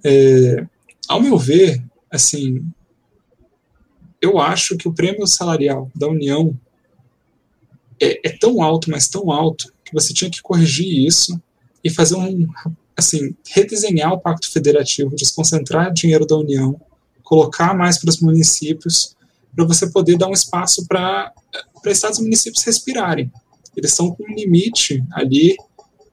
É, 0.05 0.67
ao 1.09 1.21
meu 1.21 1.37
ver, 1.37 1.83
assim, 2.11 2.65
eu 4.21 4.39
acho 4.39 4.77
que 4.77 4.89
o 4.89 4.93
prêmio 4.93 5.27
salarial 5.27 5.91
da 5.95 6.09
União 6.09 6.57
é, 8.01 8.29
é, 8.29 8.31
tão 8.39 8.63
alto, 8.63 8.91
mas 8.91 9.09
tão 9.09 9.31
alto, 9.31 9.73
que 9.85 9.93
você 9.93 10.13
tinha 10.13 10.31
que 10.31 10.43
corrigir 10.43 11.07
isso 11.07 11.41
e 11.85 11.91
fazer 11.91 12.17
um, 12.17 12.49
assim, 12.97 13.35
redesenhar 13.49 14.13
o 14.13 14.21
Pacto 14.21 14.51
Federativo, 14.51 15.15
desconcentrar 15.15 15.93
dinheiro 15.93 16.27
da 16.27 16.37
União, 16.37 16.81
colocar 17.23 17.75
mais 17.75 17.99
para 17.99 18.11
os 18.11 18.21
municípios, 18.21 19.17
para 19.55 19.65
você 19.65 19.91
poder 19.91 20.17
dar 20.17 20.29
um 20.29 20.33
espaço 20.33 20.87
para 20.87 21.33
estados 21.87 22.19
e 22.19 22.23
municípios 22.23 22.65
respirarem. 22.65 23.31
Eles 23.77 23.91
estão 23.91 24.11
com 24.11 24.25
um 24.25 24.35
limite 24.35 25.03
ali 25.13 25.57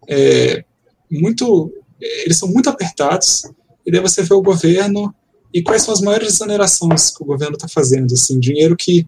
é, 0.08 0.64
muito, 1.10 1.74
eles 2.00 2.38
são 2.38 2.50
muito 2.50 2.70
apertados, 2.70 3.44
e 3.86 3.92
daí 3.92 4.02
você 4.02 4.24
vê 4.24 4.34
o 4.34 4.42
governo 4.42 5.14
e 5.54 5.62
quais 5.62 5.84
são 5.84 5.94
as 5.94 6.02
maiores 6.02 6.34
exonerações 6.34 7.10
que 7.10 7.24
o 7.24 7.26
governo 7.26 7.56
está 7.56 7.68
fazendo? 7.68 8.14
Assim, 8.14 8.40
dinheiro 8.40 8.76
que 8.76 9.08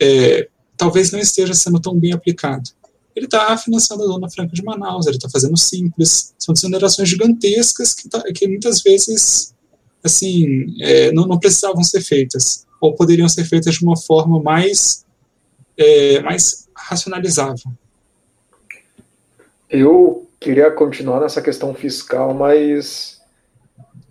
é, 0.00 0.48
talvez 0.76 1.10
não 1.10 1.18
esteja 1.18 1.54
sendo 1.54 1.80
tão 1.80 1.98
bem 1.98 2.12
aplicado. 2.12 2.70
Ele 3.14 3.26
está 3.26 3.56
financiando 3.56 4.04
a 4.04 4.06
Dona 4.06 4.30
Franca 4.30 4.52
de 4.54 4.62
Manaus, 4.62 5.06
ele 5.06 5.16
está 5.16 5.28
fazendo 5.28 5.56
simples. 5.56 6.34
São 6.38 6.52
desonerações 6.52 7.08
gigantescas 7.08 7.94
que, 7.94 8.08
tá, 8.08 8.22
que 8.34 8.46
muitas 8.46 8.82
vezes 8.82 9.54
assim 10.02 10.66
é, 10.80 11.10
não, 11.12 11.26
não, 11.26 11.38
precisavam 11.38 11.82
ser 11.82 12.00
feitas 12.00 12.65
ou 12.80 12.94
poderiam 12.94 13.28
ser 13.28 13.44
feitas 13.44 13.74
de 13.74 13.84
uma 13.84 13.96
forma 13.96 14.42
mais 14.42 15.06
é, 15.76 16.20
mais 16.20 16.68
racionalizável. 16.74 17.70
Eu 19.68 20.26
queria 20.38 20.70
continuar 20.70 21.20
nessa 21.20 21.42
questão 21.42 21.74
fiscal, 21.74 22.32
mas 22.32 23.20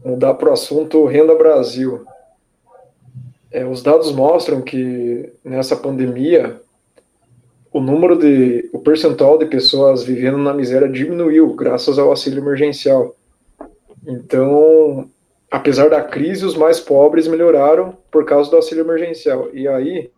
mudar 0.04 0.34
para 0.36 0.50
o 0.50 0.54
assunto 0.54 1.06
Renda 1.06 1.36
Brasil. 1.36 2.06
É, 3.52 3.66
os 3.66 3.82
dados 3.82 4.12
mostram 4.12 4.62
que 4.62 5.32
nessa 5.44 5.76
pandemia 5.76 6.62
o 7.72 7.80
número 7.82 8.18
de 8.18 8.70
o 8.72 8.80
percentual 8.80 9.38
de 9.38 9.46
pessoas 9.46 10.04
vivendo 10.04 10.38
na 10.38 10.54
miséria 10.54 10.88
diminuiu 10.88 11.54
graças 11.56 11.98
ao 11.98 12.10
auxílio 12.10 12.40
emergencial. 12.40 13.16
Então, 14.06 15.10
apesar 15.50 15.90
da 15.90 16.02
crise, 16.02 16.46
os 16.46 16.56
mais 16.56 16.80
pobres 16.80 17.28
melhoraram 17.28 17.98
por 18.12 18.26
causa 18.26 18.50
do 18.50 18.56
auxílio 18.56 18.84
emergencial. 18.84 19.50
E 19.54 19.68
aí 19.68 20.12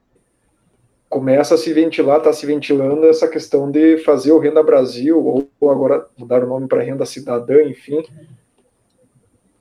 começa 1.09 1.55
a 1.55 1.57
se 1.57 1.71
ventilar, 1.73 2.17
está 2.17 2.34
se 2.34 2.45
ventilando 2.45 3.05
essa 3.05 3.28
questão 3.28 3.71
de 3.71 3.97
fazer 3.99 4.32
o 4.32 4.39
Renda 4.39 4.61
Brasil, 4.61 5.23
ou 5.25 5.69
agora 5.69 6.05
mudar 6.17 6.43
o 6.43 6.47
nome 6.47 6.67
para 6.67 6.84
Renda 6.84 7.05
Cidadã, 7.05 7.63
enfim, 7.63 8.03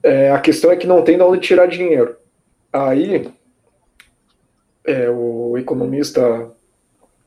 é, 0.03 0.31
a 0.31 0.39
questão 0.39 0.71
é 0.71 0.75
que 0.75 0.87
não 0.87 1.03
tem 1.03 1.17
de 1.17 1.23
onde 1.23 1.41
tirar 1.41 1.67
dinheiro. 1.67 2.15
Aí, 2.71 3.29
é, 4.85 5.09
o 5.09 5.57
economista 5.57 6.49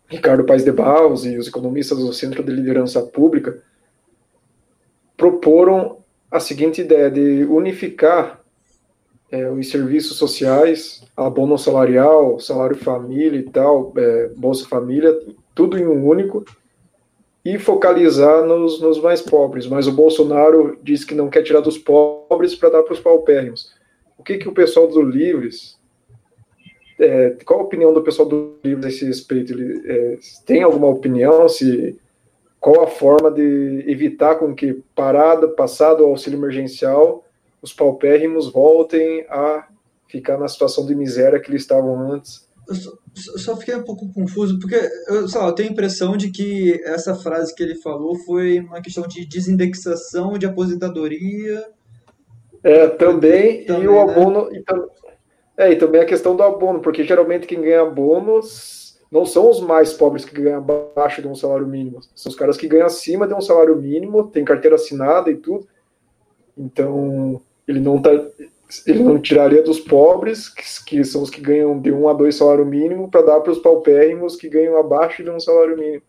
Ricardo 0.07 0.45
Paes 0.45 0.65
de 0.65 0.73
Barros 0.73 1.25
e 1.25 1.37
os 1.37 1.49
economistas 1.49 1.99
do 1.99 2.13
Centro 2.13 2.43
de 2.43 2.51
Liderança 2.51 3.03
Pública 3.03 3.63
proporam 5.17 6.00
a 6.31 6.39
seguinte 6.39 6.81
ideia 6.81 7.11
de 7.11 7.45
unificar 7.45 8.41
é, 9.31 9.49
os 9.51 9.69
serviços 9.69 10.17
sociais, 10.17 11.03
abono 11.17 11.57
salarial, 11.57 12.39
salário 12.41 12.77
família 12.77 13.39
e 13.39 13.43
tal, 13.43 13.93
é, 13.97 14.29
Bolsa 14.37 14.67
Família, 14.69 15.19
tudo 15.55 15.79
em 15.79 15.87
um 15.87 16.07
único, 16.07 16.45
e 17.45 17.59
focalizar 17.59 18.45
nos, 18.45 18.81
nos 18.81 19.01
mais 19.01 19.23
pobres. 19.23 19.67
Mas 19.67 19.87
o 19.87 19.93
Bolsonaro 19.93 20.79
diz 20.83 21.05
que 21.05 21.15
não 21.15 21.31
quer 21.31 21.43
tirar 21.43 21.61
dos 21.61 21.79
pobres 21.79 22.55
para 22.55 22.71
dar 22.71 22.83
para 22.83 22.93
os 22.93 23.01
paupérrimos. 23.01 23.73
O 24.19 24.23
que, 24.23 24.37
que 24.37 24.49
o 24.49 24.53
pessoal 24.53 24.87
do 24.87 25.01
Livres. 25.01 25.79
É, 26.99 27.31
qual 27.47 27.61
a 27.61 27.63
opinião 27.63 27.95
do 27.95 28.03
pessoal 28.03 28.29
do 28.29 28.59
Livres 28.63 28.85
a 28.85 28.89
esse 28.89 29.07
respeito? 29.07 29.55
Ele, 29.55 29.81
é, 29.87 30.19
tem 30.45 30.63
alguma 30.63 30.89
opinião? 30.89 31.49
Se, 31.49 31.99
qual 32.61 32.85
a 32.85 32.87
forma 32.87 33.31
de 33.31 33.85
evitar 33.89 34.35
com 34.35 34.55
que, 34.55 34.83
parada, 34.95 35.49
passado 35.49 36.05
o 36.05 36.07
auxílio 36.09 36.39
emergencial, 36.39 37.25
os 37.63 37.73
paupérrimos 37.73 38.53
voltem 38.53 39.25
a 39.31 39.67
ficar 40.07 40.37
na 40.37 40.47
situação 40.47 40.85
de 40.85 40.95
miséria 40.95 41.41
que 41.41 41.51
eles 41.51 41.63
estavam 41.63 42.13
antes? 42.13 42.47
Eu 42.69 42.75
só, 42.75 42.93
só 43.39 43.57
fiquei 43.57 43.75
um 43.75 43.83
pouco 43.83 44.13
confuso, 44.13 44.59
porque 44.61 44.77
eu, 45.09 45.27
lá, 45.35 45.47
eu 45.47 45.53
tenho 45.53 45.71
a 45.71 45.73
impressão 45.73 46.17
de 46.17 46.31
que 46.31 46.81
essa 46.85 47.15
frase 47.15 47.55
que 47.55 47.63
ele 47.63 47.77
falou 47.77 48.15
foi 48.19 48.61
uma 48.61 48.83
questão 48.83 49.07
de 49.09 49.27
desindexação 49.27 50.37
de 50.37 50.45
aposentadoria. 50.45 51.67
É, 52.63 52.89
também, 52.89 53.65
também 53.65 53.85
e 53.85 53.89
o 53.89 53.93
né? 53.95 54.13
abono. 54.13 54.49
E, 54.53 54.63
é, 55.57 55.73
e 55.73 55.77
também 55.77 56.03
a 56.03 56.07
questão 56.07 56.37
do 56.37 56.43
abono, 56.43 56.81
porque 56.81 57.05
geralmente 57.05 57.47
quem 57.47 57.63
ganha 57.63 57.87
bônus 57.87 58.90
não 59.11 59.27
são 59.27 59.51
os 59.51 59.61
mais 59.61 59.93
pobres 59.93 60.25
que 60.25 60.41
ganham 60.41 60.59
abaixo 60.59 61.21
de 61.21 61.29
um 61.29 61.35
salário 61.35 61.67
mínimo, 61.67 62.01
são 62.15 62.31
os 62.31 62.37
caras 62.37 62.57
que 62.57 62.69
ganham 62.69 62.87
acima 62.87 63.27
de 63.27 63.35
um 63.35 63.41
salário 63.41 63.77
mínimo, 63.77 64.29
tem 64.29 64.45
carteira 64.45 64.77
assinada 64.77 65.31
e 65.31 65.37
tudo. 65.37 65.67
Então, 66.57 67.41
ele 67.67 67.81
não 67.81 68.01
tá 68.01 68.11
ele 68.87 69.03
não 69.03 69.21
tiraria 69.21 69.63
dos 69.63 69.81
pobres, 69.81 70.49
que, 70.49 70.63
que 70.87 71.05
são 71.05 71.23
os 71.23 71.31
que 71.31 71.41
ganham 71.41 71.81
de 71.81 71.91
um 71.91 72.09
a 72.09 72.13
dois 72.13 72.37
salário 72.37 72.65
mínimo, 72.65 73.11
para 73.11 73.23
dar 73.23 73.41
para 73.41 73.53
os 73.53 73.59
paupérrimos 73.59 74.37
que 74.37 74.49
ganham 74.49 74.79
abaixo 74.79 75.25
de 75.25 75.31
um 75.31 75.41
salário 75.41 75.77
mínimo. 75.77 76.03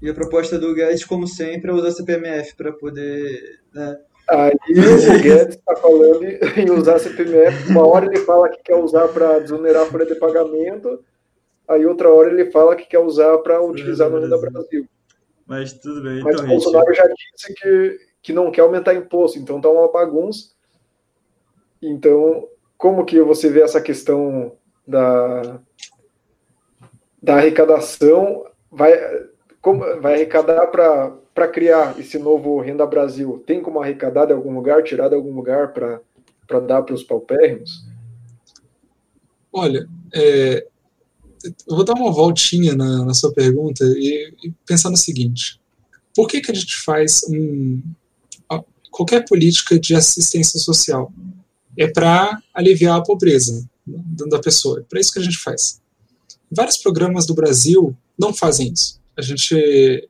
E 0.00 0.08
a 0.08 0.14
proposta 0.14 0.58
do 0.58 0.74
Guedes, 0.74 1.04
como 1.04 1.26
sempre, 1.26 1.70
é 1.70 1.74
usar 1.74 1.90
CPMF 1.90 2.56
para 2.56 2.72
poder. 2.72 3.60
Né? 3.74 3.98
Aí 4.30 4.54
o 4.72 5.22
Guedes 5.22 5.56
está 5.56 5.76
falando 5.76 6.24
em 6.24 6.70
usar 6.70 6.98
CPMF. 6.98 7.70
Uma 7.70 7.86
hora 7.86 8.06
ele 8.06 8.24
fala 8.24 8.48
que 8.48 8.62
quer 8.62 8.76
usar 8.76 9.08
para 9.08 9.40
desonerar 9.40 9.82
a 9.82 9.86
folha 9.86 10.06
de 10.06 10.14
pagamento, 10.14 11.00
aí 11.70 11.86
outra 11.86 12.12
hora 12.12 12.30
ele 12.30 12.50
fala 12.50 12.74
que 12.74 12.86
quer 12.86 12.98
usar 12.98 13.38
para 13.38 13.62
utilizar 13.62 14.10
no 14.10 14.20
Renda 14.20 14.38
Brasil. 14.38 14.86
Mas 15.46 15.72
tudo 15.72 16.02
bem. 16.02 16.22
Mas 16.22 16.34
então, 16.34 16.44
o 16.44 16.48
Bolsonaro 16.48 16.94
já 16.94 17.04
disse 17.06 17.54
que, 17.54 17.98
que 18.22 18.32
não 18.32 18.50
quer 18.50 18.62
aumentar 18.62 18.94
imposto, 18.94 19.38
então 19.38 19.60
tá 19.60 19.68
uma 19.68 19.90
bagunça. 19.90 20.50
Então, 21.80 22.48
como 22.76 23.04
que 23.04 23.20
você 23.22 23.48
vê 23.48 23.62
essa 23.62 23.80
questão 23.80 24.52
da, 24.86 25.60
da 27.22 27.36
arrecadação? 27.36 28.44
Vai, 28.70 28.92
como, 29.60 29.80
vai 30.00 30.14
arrecadar 30.14 30.66
para 30.66 31.48
criar 31.48 31.98
esse 31.98 32.18
novo 32.18 32.60
Renda 32.60 32.86
Brasil? 32.86 33.42
Tem 33.46 33.62
como 33.62 33.80
arrecadar 33.80 34.26
de 34.26 34.32
algum 34.32 34.54
lugar, 34.54 34.82
tirar 34.82 35.08
de 35.08 35.14
algum 35.14 35.34
lugar 35.34 35.72
para 35.72 36.60
dar 36.60 36.82
para 36.82 36.94
os 36.94 37.02
paupérrimos? 37.02 37.86
Olha, 39.52 39.88
é, 40.14 40.66
eu 41.44 41.76
vou 41.76 41.84
dar 41.84 41.94
uma 41.94 42.12
voltinha 42.12 42.74
na, 42.74 43.04
na 43.04 43.14
sua 43.14 43.32
pergunta 43.32 43.84
e, 43.84 44.34
e, 44.44 44.52
pensar 44.66 44.90
no 44.90 44.96
seguinte: 44.96 45.60
por 46.14 46.28
que, 46.28 46.40
que 46.40 46.50
a 46.50 46.54
gente 46.54 46.76
faz 46.76 47.22
um, 47.28 47.80
qualquer 48.90 49.24
política 49.24 49.78
de 49.78 49.94
assistência 49.94 50.58
social? 50.58 51.12
É 51.76 51.86
para 51.86 52.42
aliviar 52.52 52.98
a 52.98 53.02
pobreza 53.02 53.64
da 53.86 54.38
pessoa. 54.38 54.80
É 54.80 54.82
para 54.82 55.00
isso 55.00 55.12
que 55.12 55.18
a 55.18 55.22
gente 55.22 55.38
faz. 55.38 55.80
Vários 56.50 56.76
programas 56.76 57.26
do 57.26 57.34
Brasil 57.34 57.96
não 58.18 58.34
fazem 58.34 58.72
isso. 58.72 59.00
A 59.16 59.22
gente, 59.22 59.54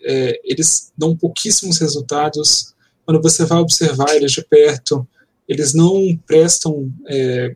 é, 0.03 0.41
eles 0.45 0.93
dão 0.97 1.17
pouquíssimos 1.17 1.79
resultados. 1.79 2.75
Quando 3.05 3.21
você 3.21 3.45
vai 3.45 3.59
observar 3.59 4.15
eles 4.17 4.33
de 4.33 4.45
perto, 4.45 5.07
eles 5.49 5.75
não 5.75 6.17
prestam 6.27 6.93
é, 7.07 7.55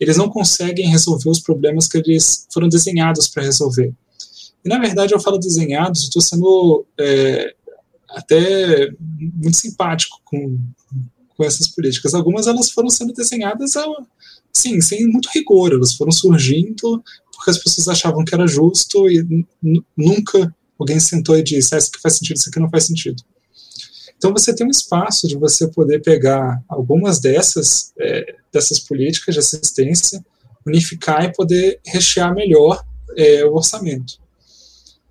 eles 0.00 0.16
não 0.16 0.28
conseguem 0.28 0.88
resolver 0.88 1.28
os 1.28 1.40
problemas 1.40 1.86
que 1.86 1.98
eles 1.98 2.46
foram 2.52 2.68
desenhados 2.68 3.28
para 3.28 3.42
resolver. 3.42 3.92
E, 4.64 4.68
na 4.68 4.78
verdade, 4.78 5.14
eu 5.14 5.20
falo 5.20 5.38
desenhados, 5.38 6.02
estou 6.02 6.22
sendo 6.22 6.86
é, 6.98 7.54
até 8.10 8.90
muito 9.00 9.56
simpático 9.56 10.20
com, 10.24 10.58
com 11.36 11.44
essas 11.44 11.68
políticas. 11.68 12.14
Algumas 12.14 12.46
elas 12.46 12.70
foram 12.70 12.90
sendo 12.90 13.12
desenhadas 13.12 13.74
assim, 14.54 14.80
sem 14.80 15.06
muito 15.06 15.28
rigor, 15.32 15.72
elas 15.72 15.94
foram 15.94 16.12
surgindo 16.12 17.02
porque 17.38 17.50
as 17.50 17.58
pessoas 17.58 17.88
achavam 17.88 18.24
que 18.24 18.34
era 18.34 18.48
justo 18.48 19.08
e 19.08 19.46
nunca 19.96 20.52
alguém 20.78 20.98
sentou 20.98 21.36
e 21.38 21.42
disse, 21.42 21.74
ah, 21.74 21.78
isso 21.78 21.88
aqui 21.88 22.00
faz 22.00 22.16
sentido, 22.16 22.36
isso 22.36 22.48
aqui 22.48 22.58
não 22.58 22.68
faz 22.68 22.84
sentido. 22.84 23.22
Então 24.18 24.32
você 24.32 24.54
tem 24.54 24.66
um 24.66 24.70
espaço 24.70 25.26
de 25.28 25.36
você 25.36 25.68
poder 25.68 26.02
pegar 26.02 26.60
algumas 26.68 27.20
dessas, 27.20 27.92
é, 27.98 28.34
dessas 28.52 28.80
políticas 28.80 29.34
de 29.34 29.38
assistência, 29.38 30.24
unificar 30.66 31.24
e 31.24 31.32
poder 31.32 31.80
rechear 31.86 32.34
melhor 32.34 32.84
é, 33.16 33.44
o 33.44 33.54
orçamento. 33.54 34.14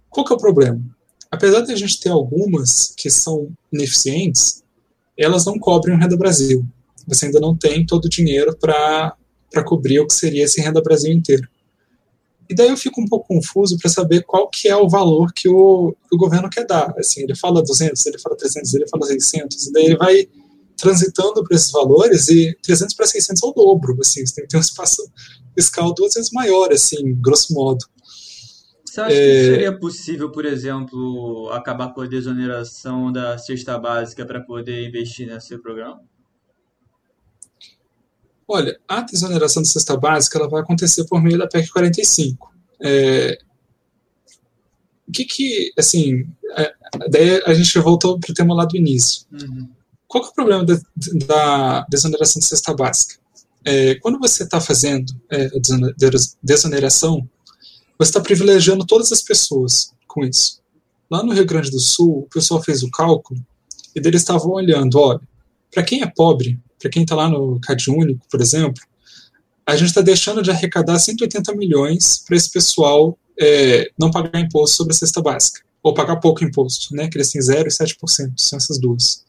Qual 0.09 0.25
que 0.25 0.33
é 0.33 0.35
o 0.35 0.39
problema? 0.39 0.79
Apesar 1.31 1.61
de 1.61 1.71
a 1.71 1.75
gente 1.75 1.99
ter 1.99 2.09
algumas 2.09 2.93
que 2.97 3.09
são 3.09 3.49
ineficientes, 3.71 4.61
elas 5.17 5.45
não 5.45 5.57
cobrem 5.57 5.95
o 5.95 5.99
Renda 5.99 6.17
Brasil. 6.17 6.65
Você 7.07 7.25
ainda 7.25 7.39
não 7.39 7.55
tem 7.55 7.85
todo 7.85 8.05
o 8.05 8.09
dinheiro 8.09 8.55
para 8.57 9.15
cobrir 9.65 9.99
o 9.99 10.07
que 10.07 10.13
seria 10.13 10.43
esse 10.43 10.61
Renda 10.61 10.81
Brasil 10.81 11.11
inteiro. 11.11 11.47
E 12.49 12.55
daí 12.55 12.69
eu 12.69 12.77
fico 12.77 13.01
um 13.01 13.05
pouco 13.05 13.27
confuso 13.27 13.77
para 13.77 13.89
saber 13.89 14.23
qual 14.23 14.49
que 14.49 14.67
é 14.67 14.75
o 14.75 14.87
valor 14.87 15.33
que 15.33 15.49
o, 15.49 15.95
que 16.07 16.15
o, 16.15 16.17
governo 16.17 16.49
quer 16.49 16.65
dar. 16.65 16.93
Assim, 16.97 17.23
ele 17.23 17.35
fala 17.35 17.61
200, 17.61 18.05
ele 18.05 18.19
fala 18.19 18.37
300, 18.37 18.73
ele 18.73 18.87
fala 18.87 19.05
600, 19.05 19.67
e 19.67 19.73
daí 19.73 19.85
ele 19.85 19.97
vai 19.97 20.27
transitando 20.77 21.43
para 21.43 21.55
esses 21.55 21.71
valores 21.71 22.27
e 22.29 22.55
300 22.61 22.95
para 22.95 23.07
600 23.07 23.43
é 23.43 23.45
o 23.45 23.51
dobro. 23.51 23.97
Assim, 23.99 24.25
você 24.25 24.35
tem 24.35 24.43
que 24.43 24.49
ter 24.49 24.57
um 24.57 24.61
espaço 24.61 25.03
fiscal 25.53 25.93
duas 25.93 26.13
vezes 26.13 26.31
maior, 26.31 26.71
assim, 26.71 27.15
grosso 27.19 27.53
modo. 27.53 27.83
Você 28.85 29.01
acha 29.01 29.15
é... 29.15 29.17
que 29.17 29.45
seria 29.45 29.77
possível, 29.77 30.31
por 30.31 30.45
exemplo, 30.45 31.49
acabar 31.51 31.93
com 31.93 32.01
a 32.01 32.07
desoneração 32.07 33.11
da 33.11 33.37
cesta 33.37 33.77
básica 33.77 34.25
para 34.25 34.41
poder 34.41 34.87
investir 34.87 35.27
nesse 35.27 35.57
programa? 35.57 35.99
Olha, 38.47 38.79
a 38.87 39.01
desoneração 39.01 39.61
da 39.61 39.67
cesta 39.67 39.97
básica 39.97 40.39
ela 40.39 40.47
vai 40.47 40.61
acontecer 40.61 41.03
por 41.05 41.21
meio 41.21 41.37
da 41.37 41.47
PEC 41.47 41.69
45. 41.69 42.53
É, 42.81 43.37
o 45.07 45.11
que 45.11 45.25
que, 45.25 45.73
assim, 45.77 46.27
é, 46.55 46.73
daí 47.09 47.41
a 47.45 47.53
gente 47.53 47.77
voltou 47.79 48.19
para 48.19 48.31
o 48.31 48.33
tema 48.33 48.55
lá 48.55 48.65
do 48.65 48.77
início. 48.77 49.25
Uhum. 49.31 49.69
Qual 50.07 50.23
é 50.23 50.27
o 50.27 50.33
problema 50.33 50.65
da, 50.65 50.79
da 51.25 51.85
desoneração 51.89 52.39
da 52.39 52.47
cesta 52.47 52.73
básica? 52.73 53.15
É, 53.65 53.95
quando 53.95 54.17
você 54.17 54.43
está 54.43 54.61
fazendo 54.61 55.13
é, 55.29 55.49
desoneração, 56.41 57.27
você 57.99 58.11
está 58.11 58.21
privilegiando 58.21 58.85
todas 58.85 59.11
as 59.11 59.21
pessoas 59.21 59.91
com 60.07 60.23
isso. 60.23 60.61
Lá 61.11 61.23
no 61.23 61.33
Rio 61.33 61.45
Grande 61.45 61.69
do 61.69 61.79
Sul, 61.79 62.19
o 62.19 62.29
pessoal 62.29 62.61
fez 62.61 62.83
o 62.83 62.91
cálculo 62.91 63.39
e 63.95 63.99
eles 63.99 64.21
estavam 64.21 64.51
olhando, 64.51 64.97
olha, 64.99 65.21
para 65.71 65.83
quem 65.83 66.01
é 66.01 66.07
pobre, 66.07 66.59
para 66.79 66.89
quem 66.89 67.03
está 67.03 67.15
lá 67.15 67.29
no 67.29 67.59
Cade 67.59 67.89
Único, 67.89 68.25
por 68.29 68.41
exemplo, 68.41 68.81
a 69.65 69.75
gente 69.75 69.89
está 69.89 70.01
deixando 70.01 70.41
de 70.41 70.49
arrecadar 70.49 70.97
180 70.97 71.53
milhões 71.55 72.23
para 72.25 72.37
esse 72.37 72.49
pessoal 72.49 73.17
é, 73.39 73.91
não 73.99 74.09
pagar 74.09 74.39
imposto 74.39 74.77
sobre 74.77 74.93
a 74.93 74.97
cesta 74.97 75.21
básica, 75.21 75.61
ou 75.83 75.93
pagar 75.93 76.17
pouco 76.17 76.43
imposto, 76.43 76.95
né, 76.95 77.07
que 77.07 77.17
eles 77.17 77.29
têm 77.29 77.41
0 77.41 77.67
e 77.67 77.71
7%, 77.71 78.33
são 78.37 78.57
essas 78.57 78.79
duas. 78.79 79.25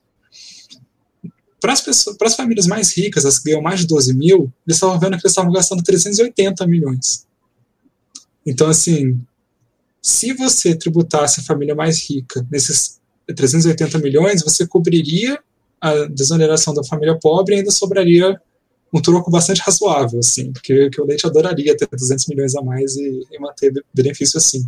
Para 1.61 1.73
as, 1.73 1.81
pessoas, 1.81 2.17
para 2.17 2.29
as 2.29 2.37
famílias 2.37 2.67
mais 2.67 2.97
ricas, 2.97 3.27
as 3.27 3.39
que 3.39 3.51
ganham 3.51 3.61
mais 3.61 3.81
de 3.81 3.87
12 3.89 4.15
mil, 4.15 4.53
eles 4.65 4.77
estavam 4.77 4.99
vendo 4.99 5.17
que 5.17 5.27
eles 5.27 5.33
estavam 5.33 5.53
gastando 5.53 5.83
380 5.83 6.67
milhões. 6.69 7.27
Então, 8.47 8.69
assim, 8.69 9.21
se 10.01 10.33
você 10.33 10.75
tributasse 10.75 11.41
a 11.41 11.43
família 11.43 11.75
mais 11.75 12.09
rica 12.09 12.47
nesses 12.51 13.01
380 13.27 13.99
milhões, 13.99 14.43
você 14.43 14.67
cobriria 14.67 15.39
a 15.81 16.07
desoneração 16.07 16.75
da 16.75 16.85
família 16.85 17.19
pobre 17.21 17.57
ainda 17.57 17.71
sobraria 17.71 18.41
um 18.93 19.01
troco 19.01 19.31
bastante 19.31 19.61
razoável, 19.65 20.19
assim, 20.21 20.53
porque 20.53 20.91
que 20.91 21.01
o 21.01 21.05
leite 21.05 21.27
adoraria 21.27 21.77
ter 21.77 21.89
200 21.91 22.27
milhões 22.29 22.55
a 22.55 22.63
mais 22.63 22.97
e, 22.97 23.27
e 23.31 23.39
manter 23.39 23.73
benefício 23.93 24.39
assim. 24.39 24.65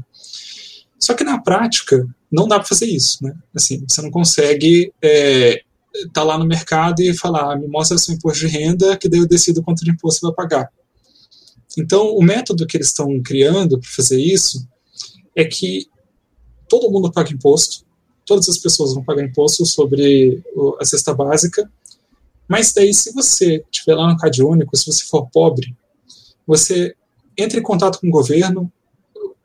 Só 0.98 1.14
que 1.14 1.24
na 1.24 1.40
prática 1.40 2.06
não 2.30 2.46
dá 2.46 2.58
para 2.58 2.68
fazer 2.68 2.86
isso, 2.86 3.24
né? 3.24 3.34
Assim, 3.54 3.82
você 3.88 4.02
não 4.02 4.10
consegue 4.10 4.92
é, 5.02 5.62
tá 6.12 6.22
lá 6.22 6.38
no 6.38 6.46
mercado 6.46 7.00
e 7.02 7.16
falar, 7.16 7.52
ah, 7.52 7.56
me 7.56 7.66
mostra 7.66 7.98
seu 7.98 8.14
imposto 8.14 8.46
de 8.46 8.52
renda, 8.52 8.96
que 8.96 9.08
daí 9.08 9.20
eu 9.20 9.26
decido 9.26 9.62
quanto 9.62 9.84
de 9.84 9.90
imposto 9.90 10.20
você 10.20 10.26
vai 10.26 10.34
pagar. 10.34 10.70
Então, 11.78 12.14
o 12.14 12.22
método 12.22 12.66
que 12.66 12.76
eles 12.76 12.88
estão 12.88 13.20
criando 13.22 13.78
para 13.78 13.88
fazer 13.88 14.20
isso 14.20 14.66
é 15.36 15.44
que 15.44 15.86
todo 16.68 16.90
mundo 16.90 17.12
paga 17.12 17.32
imposto, 17.32 17.84
todas 18.24 18.48
as 18.48 18.58
pessoas 18.58 18.94
vão 18.94 19.02
pagar 19.02 19.24
imposto 19.24 19.64
sobre 19.66 20.42
a 20.80 20.84
cesta 20.84 21.12
básica, 21.14 21.70
mas 22.48 22.72
daí 22.72 22.92
se 22.92 23.12
você 23.12 23.64
estiver 23.70 23.94
lá 23.94 24.08
no 24.08 24.16
Cade 24.16 24.42
Único, 24.42 24.76
se 24.76 24.86
você 24.86 25.04
for 25.04 25.28
pobre, 25.30 25.74
você 26.46 26.94
entra 27.36 27.58
em 27.58 27.62
contato 27.62 28.00
com 28.00 28.08
o 28.08 28.10
governo, 28.10 28.70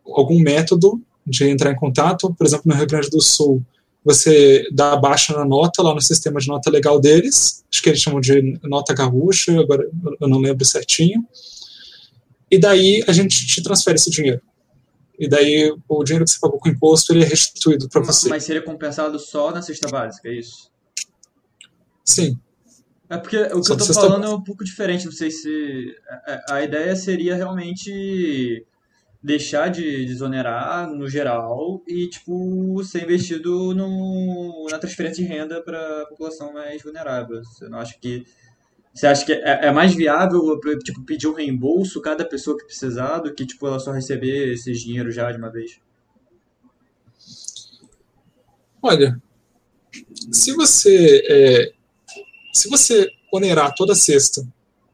algum 0.06 0.40
método 0.40 1.02
de 1.26 1.48
entrar 1.50 1.72
em 1.72 1.76
contato, 1.76 2.34
por 2.34 2.46
exemplo, 2.46 2.64
no 2.66 2.76
Rio 2.76 2.88
Grande 2.88 3.10
do 3.10 3.22
Sul, 3.22 3.64
você 4.04 4.68
dá 4.72 4.96
baixa 4.96 5.36
na 5.36 5.44
nota 5.44 5.82
lá 5.82 5.94
no 5.94 6.02
sistema 6.02 6.40
de 6.40 6.48
nota 6.48 6.70
legal 6.70 7.00
deles, 7.00 7.64
acho 7.72 7.82
que 7.82 7.90
eles 7.90 8.02
chamam 8.02 8.22
de 8.22 8.60
nota 8.64 8.94
gaúcha, 8.94 9.60
agora 9.60 9.90
eu 10.22 10.28
não 10.28 10.40
lembro 10.40 10.64
certinho, 10.64 11.26
e 12.52 12.60
daí 12.60 13.04
a 13.08 13.12
gente 13.12 13.46
te 13.48 13.64
transfere 13.64 13.96
esse 13.96 14.12
dinheiro 14.12 14.42
e 15.20 15.28
daí 15.28 15.74
o 15.88 16.04
dinheiro 16.04 16.26
que 16.26 16.32
você 16.32 16.40
pagou 16.40 16.60
com 16.60 16.70
imposto 16.70 17.14
ele 17.14 17.24
é 17.24 17.28
restituído 17.28 17.90
para 17.90 18.02
você. 18.02 18.30
Mas 18.30 18.44
seria 18.44 18.62
compensado 18.62 19.18
só 19.20 19.52
na 19.52 19.62
cesta 19.62 19.90
básica, 19.90 20.30
é 20.30 20.34
isso? 20.34 20.72
Sim. 22.04 22.40
É 23.10 23.18
porque 23.18 23.38
o 23.38 23.62
que 23.62 23.68
só 23.68 23.74
eu 23.74 23.78
tô 23.78 23.94
falando 23.94 24.26
é 24.26 24.30
um 24.30 24.44
pouco 24.44 24.64
diferente, 24.64 25.06
não 25.06 25.12
sei 25.12 25.30
se... 25.30 25.96
A, 26.08 26.56
a 26.56 26.64
ideia 26.64 26.96
seria 26.96 27.36
realmente 27.36 28.66
deixar 29.26 29.70
de 29.70 30.06
desonerar 30.06 30.88
no 30.88 31.10
geral 31.10 31.82
e, 31.88 32.08
tipo, 32.08 32.84
ser 32.84 33.04
investido 33.04 33.74
no, 33.74 34.68
na 34.70 34.78
transferência 34.78 35.24
de 35.24 35.28
renda 35.28 35.64
para 35.64 36.04
a 36.04 36.06
população 36.06 36.54
mais 36.54 36.84
vulnerável. 36.84 37.44
Você 37.44 37.68
não 37.68 37.80
acha 37.80 37.98
que 38.00 38.24
você 38.96 39.08
acha 39.08 39.26
que 39.26 39.34
é, 39.34 39.66
é, 39.66 39.72
mais 39.72 39.94
viável 39.94 40.58
tipo, 40.82 41.04
pedir 41.04 41.28
um 41.28 41.34
reembolso 41.34 42.00
cada 42.00 42.24
pessoa 42.24 42.58
que 42.58 42.64
precisar 42.64 43.20
do 43.20 43.34
que 43.34 43.46
tipo, 43.46 43.68
ela 43.68 43.78
só 43.78 43.92
receber 43.92 44.54
esses 44.54 44.80
dinheiro 44.80 45.12
já 45.12 45.30
de 45.30 45.38
uma 45.38 45.52
vez? 45.52 45.80
Olha, 48.82 49.22
se 50.32 50.54
você 50.54 51.22
é, 51.30 51.74
se 52.54 52.70
você 52.70 53.10
onerar 53.34 53.76
toda 53.76 53.94
sexta 53.94 54.48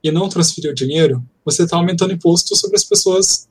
e 0.03 0.11
não 0.11 0.27
transferir 0.27 0.71
o 0.71 0.75
dinheiro, 0.75 1.23
você 1.45 1.63
está 1.63 1.77
aumentando 1.77 2.11
imposto 2.11 2.55
sobre 2.55 2.77
as 2.77 2.83
pessoas 2.83 3.47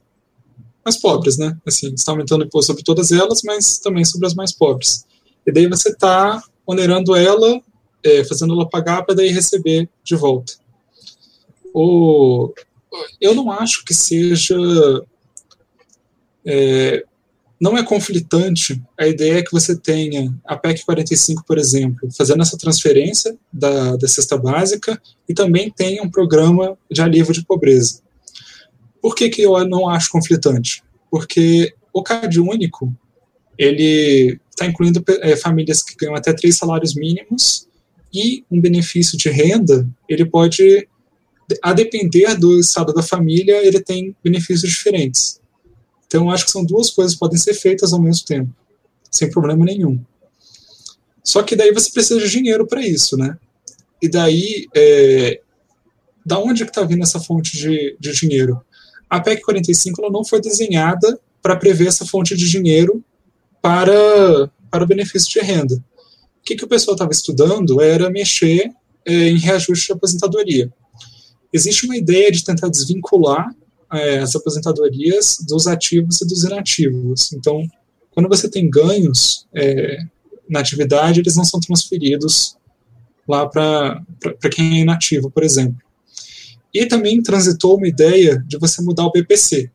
mais 0.84 0.96
pobres, 0.96 1.38
né? 1.38 1.56
Assim, 1.64 1.94
está 1.94 2.10
aumentando 2.10 2.44
imposto 2.44 2.72
sobre 2.72 2.82
todas 2.82 3.12
elas, 3.12 3.42
mas 3.44 3.78
também 3.78 4.04
sobre 4.04 4.26
as 4.26 4.34
mais 4.34 4.52
pobres. 4.52 5.06
E 5.46 5.52
daí 5.52 5.68
você 5.68 5.90
está 5.90 6.42
onerando 6.66 7.14
ela, 7.14 7.60
é, 8.04 8.24
fazendo 8.24 8.54
ela 8.54 8.68
pagar 8.68 9.02
para 9.02 9.14
daí 9.14 9.28
receber 9.28 9.88
de 10.02 10.16
volta. 10.16 10.54
O, 11.72 12.52
eu 13.20 13.34
não 13.34 13.50
acho 13.50 13.84
que 13.84 13.94
seja 13.94 14.56
é, 16.44 17.04
não 17.60 17.76
é 17.76 17.84
conflitante 17.84 18.82
a 18.98 19.06
ideia 19.06 19.44
que 19.44 19.52
você 19.52 19.76
tenha 19.76 20.34
a 20.46 20.56
PEC 20.56 20.82
45, 20.84 21.44
por 21.46 21.58
exemplo, 21.58 22.08
fazendo 22.16 22.42
essa 22.42 22.56
transferência 22.56 23.36
da, 23.52 23.96
da 23.96 24.08
cesta 24.08 24.38
básica 24.38 25.00
e 25.28 25.34
também 25.34 25.70
tenha 25.70 26.02
um 26.02 26.10
programa 26.10 26.78
de 26.90 27.02
alívio 27.02 27.34
de 27.34 27.44
pobreza. 27.44 28.00
Por 29.02 29.14
que, 29.14 29.28
que 29.28 29.42
eu 29.42 29.62
não 29.68 29.88
acho 29.88 30.10
conflitante? 30.10 30.82
Porque 31.10 31.74
o 31.92 32.02
CAD 32.02 32.40
único, 32.40 32.94
ele 33.58 34.40
está 34.48 34.64
incluindo 34.64 35.04
é, 35.20 35.36
famílias 35.36 35.82
que 35.82 35.96
ganham 35.96 36.16
até 36.16 36.32
três 36.32 36.56
salários 36.56 36.94
mínimos 36.94 37.68
e 38.12 38.44
um 38.50 38.60
benefício 38.60 39.16
de 39.16 39.28
renda, 39.28 39.88
ele 40.08 40.24
pode, 40.24 40.88
a 41.62 41.72
depender 41.72 42.34
do 42.36 42.58
estado 42.58 42.92
da 42.92 43.02
família, 43.02 43.64
ele 43.66 43.80
tem 43.80 44.14
benefícios 44.22 44.70
diferentes. 44.70 45.40
Então, 46.06 46.30
acho 46.30 46.44
que 46.44 46.50
são 46.50 46.64
duas 46.64 46.90
coisas 46.90 47.14
que 47.14 47.20
podem 47.20 47.38
ser 47.38 47.54
feitas 47.54 47.92
ao 47.92 48.02
mesmo 48.02 48.26
tempo, 48.26 48.52
sem 49.10 49.30
problema 49.30 49.64
nenhum. 49.64 50.00
Só 51.22 51.42
que 51.42 51.54
daí 51.54 51.72
você 51.72 51.90
precisa 51.90 52.18
de 52.18 52.28
dinheiro 52.28 52.66
para 52.66 52.84
isso, 52.84 53.16
né? 53.16 53.38
E 54.02 54.08
daí, 54.08 54.66
é, 54.74 55.40
da 56.24 56.38
onde 56.38 56.64
que 56.64 56.70
está 56.70 56.82
vindo 56.82 57.02
essa 57.02 57.20
fonte 57.20 57.56
de, 57.56 57.96
de 58.00 58.12
dinheiro? 58.12 58.60
A 59.08 59.20
PEC 59.20 59.42
45 59.42 60.02
ela 60.02 60.10
não 60.10 60.24
foi 60.24 60.40
desenhada 60.40 61.20
para 61.42 61.56
prever 61.56 61.88
essa 61.88 62.06
fonte 62.06 62.36
de 62.36 62.48
dinheiro 62.48 63.04
para, 63.60 64.50
para 64.70 64.86
benefício 64.86 65.30
de 65.30 65.40
renda. 65.40 65.82
O 66.40 66.44
que, 66.44 66.56
que 66.56 66.64
o 66.64 66.68
pessoal 66.68 66.94
estava 66.94 67.12
estudando 67.12 67.80
era 67.80 68.10
mexer 68.10 68.72
é, 69.04 69.28
em 69.28 69.38
reajuste 69.38 69.86
de 69.86 69.92
aposentadoria. 69.92 70.72
Existe 71.52 71.84
uma 71.84 71.96
ideia 71.96 72.30
de 72.30 72.44
tentar 72.44 72.68
desvincular 72.68 73.54
é, 73.92 74.18
as 74.18 74.34
aposentadorias 74.36 75.38
dos 75.46 75.66
ativos 75.66 76.20
e 76.20 76.26
dos 76.26 76.44
inativos. 76.44 77.32
Então, 77.32 77.66
quando 78.10 78.28
você 78.28 78.48
tem 78.48 78.68
ganhos 78.70 79.46
é, 79.54 79.98
na 80.48 80.60
atividade, 80.60 81.20
eles 81.20 81.36
não 81.36 81.44
são 81.44 81.60
transferidos 81.60 82.56
lá 83.26 83.46
para 83.46 84.04
quem 84.52 84.78
é 84.78 84.82
inativo, 84.82 85.30
por 85.30 85.42
exemplo. 85.42 85.78
E 86.72 86.86
também 86.86 87.20
transitou 87.22 87.76
uma 87.76 87.88
ideia 87.88 88.42
de 88.46 88.56
você 88.58 88.80
mudar 88.82 89.06
o 89.06 89.12
BPC. 89.12 89.70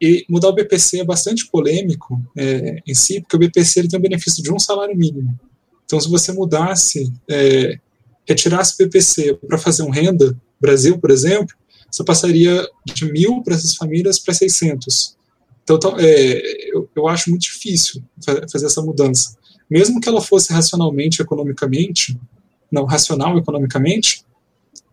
E 0.00 0.24
mudar 0.28 0.48
o 0.48 0.52
BPC 0.52 1.00
é 1.00 1.04
bastante 1.04 1.48
polêmico 1.48 2.22
é, 2.36 2.80
em 2.86 2.94
si, 2.94 3.20
porque 3.20 3.36
o 3.36 3.38
BPC 3.38 3.80
ele 3.80 3.88
tem 3.88 3.98
o 3.98 4.02
benefício 4.02 4.42
de 4.42 4.52
um 4.52 4.58
salário 4.58 4.96
mínimo. 4.96 5.38
Então, 5.86 5.98
se 6.00 6.10
você 6.10 6.32
mudasse, 6.32 7.10
é, 7.30 7.78
retirasse 8.26 8.74
o 8.74 8.84
BPC 8.84 9.38
para 9.46 9.56
fazer 9.56 9.82
um 9.82 9.90
renda, 9.90 10.36
Brasil, 10.60 10.98
por 10.98 11.10
exemplo, 11.10 11.54
você 11.90 12.04
passaria 12.04 12.68
de 12.84 13.10
mil 13.10 13.42
para 13.42 13.54
essas 13.54 13.74
famílias 13.74 14.18
para 14.18 14.34
600. 14.34 15.16
Então, 15.62 15.96
é, 15.98 16.74
eu, 16.74 16.88
eu 16.94 17.08
acho 17.08 17.30
muito 17.30 17.42
difícil 17.42 18.02
fazer 18.50 18.66
essa 18.66 18.82
mudança. 18.82 19.36
Mesmo 19.70 20.00
que 20.00 20.08
ela 20.08 20.20
fosse 20.20 20.52
racionalmente, 20.52 21.22
economicamente, 21.22 22.18
não, 22.70 22.84
racional 22.84 23.38
economicamente, 23.38 24.24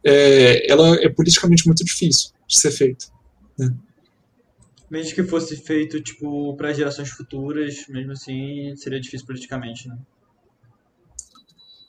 é, 0.03 0.71
ela 0.71 0.95
é 0.95 1.09
politicamente 1.09 1.65
muito 1.65 1.83
difícil 1.83 2.31
de 2.47 2.57
ser 2.57 2.71
feita. 2.71 3.05
Né? 3.57 3.73
Mesmo 4.89 5.15
que 5.15 5.23
fosse 5.23 5.55
feito 5.57 6.01
tipo 6.01 6.55
para 6.55 6.73
gerações 6.73 7.09
futuras, 7.09 7.85
mesmo 7.87 8.11
assim 8.11 8.75
seria 8.75 8.99
difícil 8.99 9.25
politicamente, 9.25 9.87
né? 9.87 9.97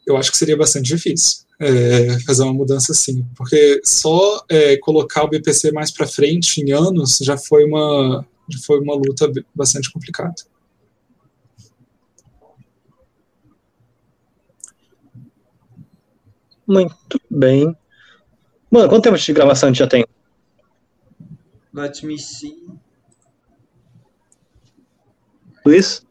Eu 0.06 0.16
acho 0.16 0.30
que 0.30 0.36
seria 0.36 0.56
bastante 0.56 0.86
difícil 0.86 1.44
é, 1.58 2.18
fazer 2.20 2.42
uma 2.42 2.52
mudança 2.52 2.92
assim, 2.92 3.26
porque 3.36 3.80
só 3.84 4.44
é, 4.48 4.76
colocar 4.78 5.24
o 5.24 5.28
BPC 5.28 5.72
mais 5.72 5.90
para 5.90 6.06
frente 6.06 6.60
em 6.60 6.72
anos 6.72 7.18
já 7.22 7.36
foi 7.36 7.64
uma 7.64 8.26
já 8.48 8.58
foi 8.58 8.80
uma 8.80 8.94
luta 8.94 9.30
bastante 9.54 9.90
complicada. 9.90 10.34
Muito 16.66 17.20
bem. 17.30 17.76
Mano, 18.70 18.88
quanto 18.88 19.04
tempo 19.04 19.16
de 19.16 19.32
gravação 19.32 19.68
a 19.68 19.72
gente 19.72 19.78
já 19.78 19.86
tem? 19.86 20.04
Let 21.72 22.02
me 22.02 22.18
see. 22.18 22.66
Luiz? 25.64 26.06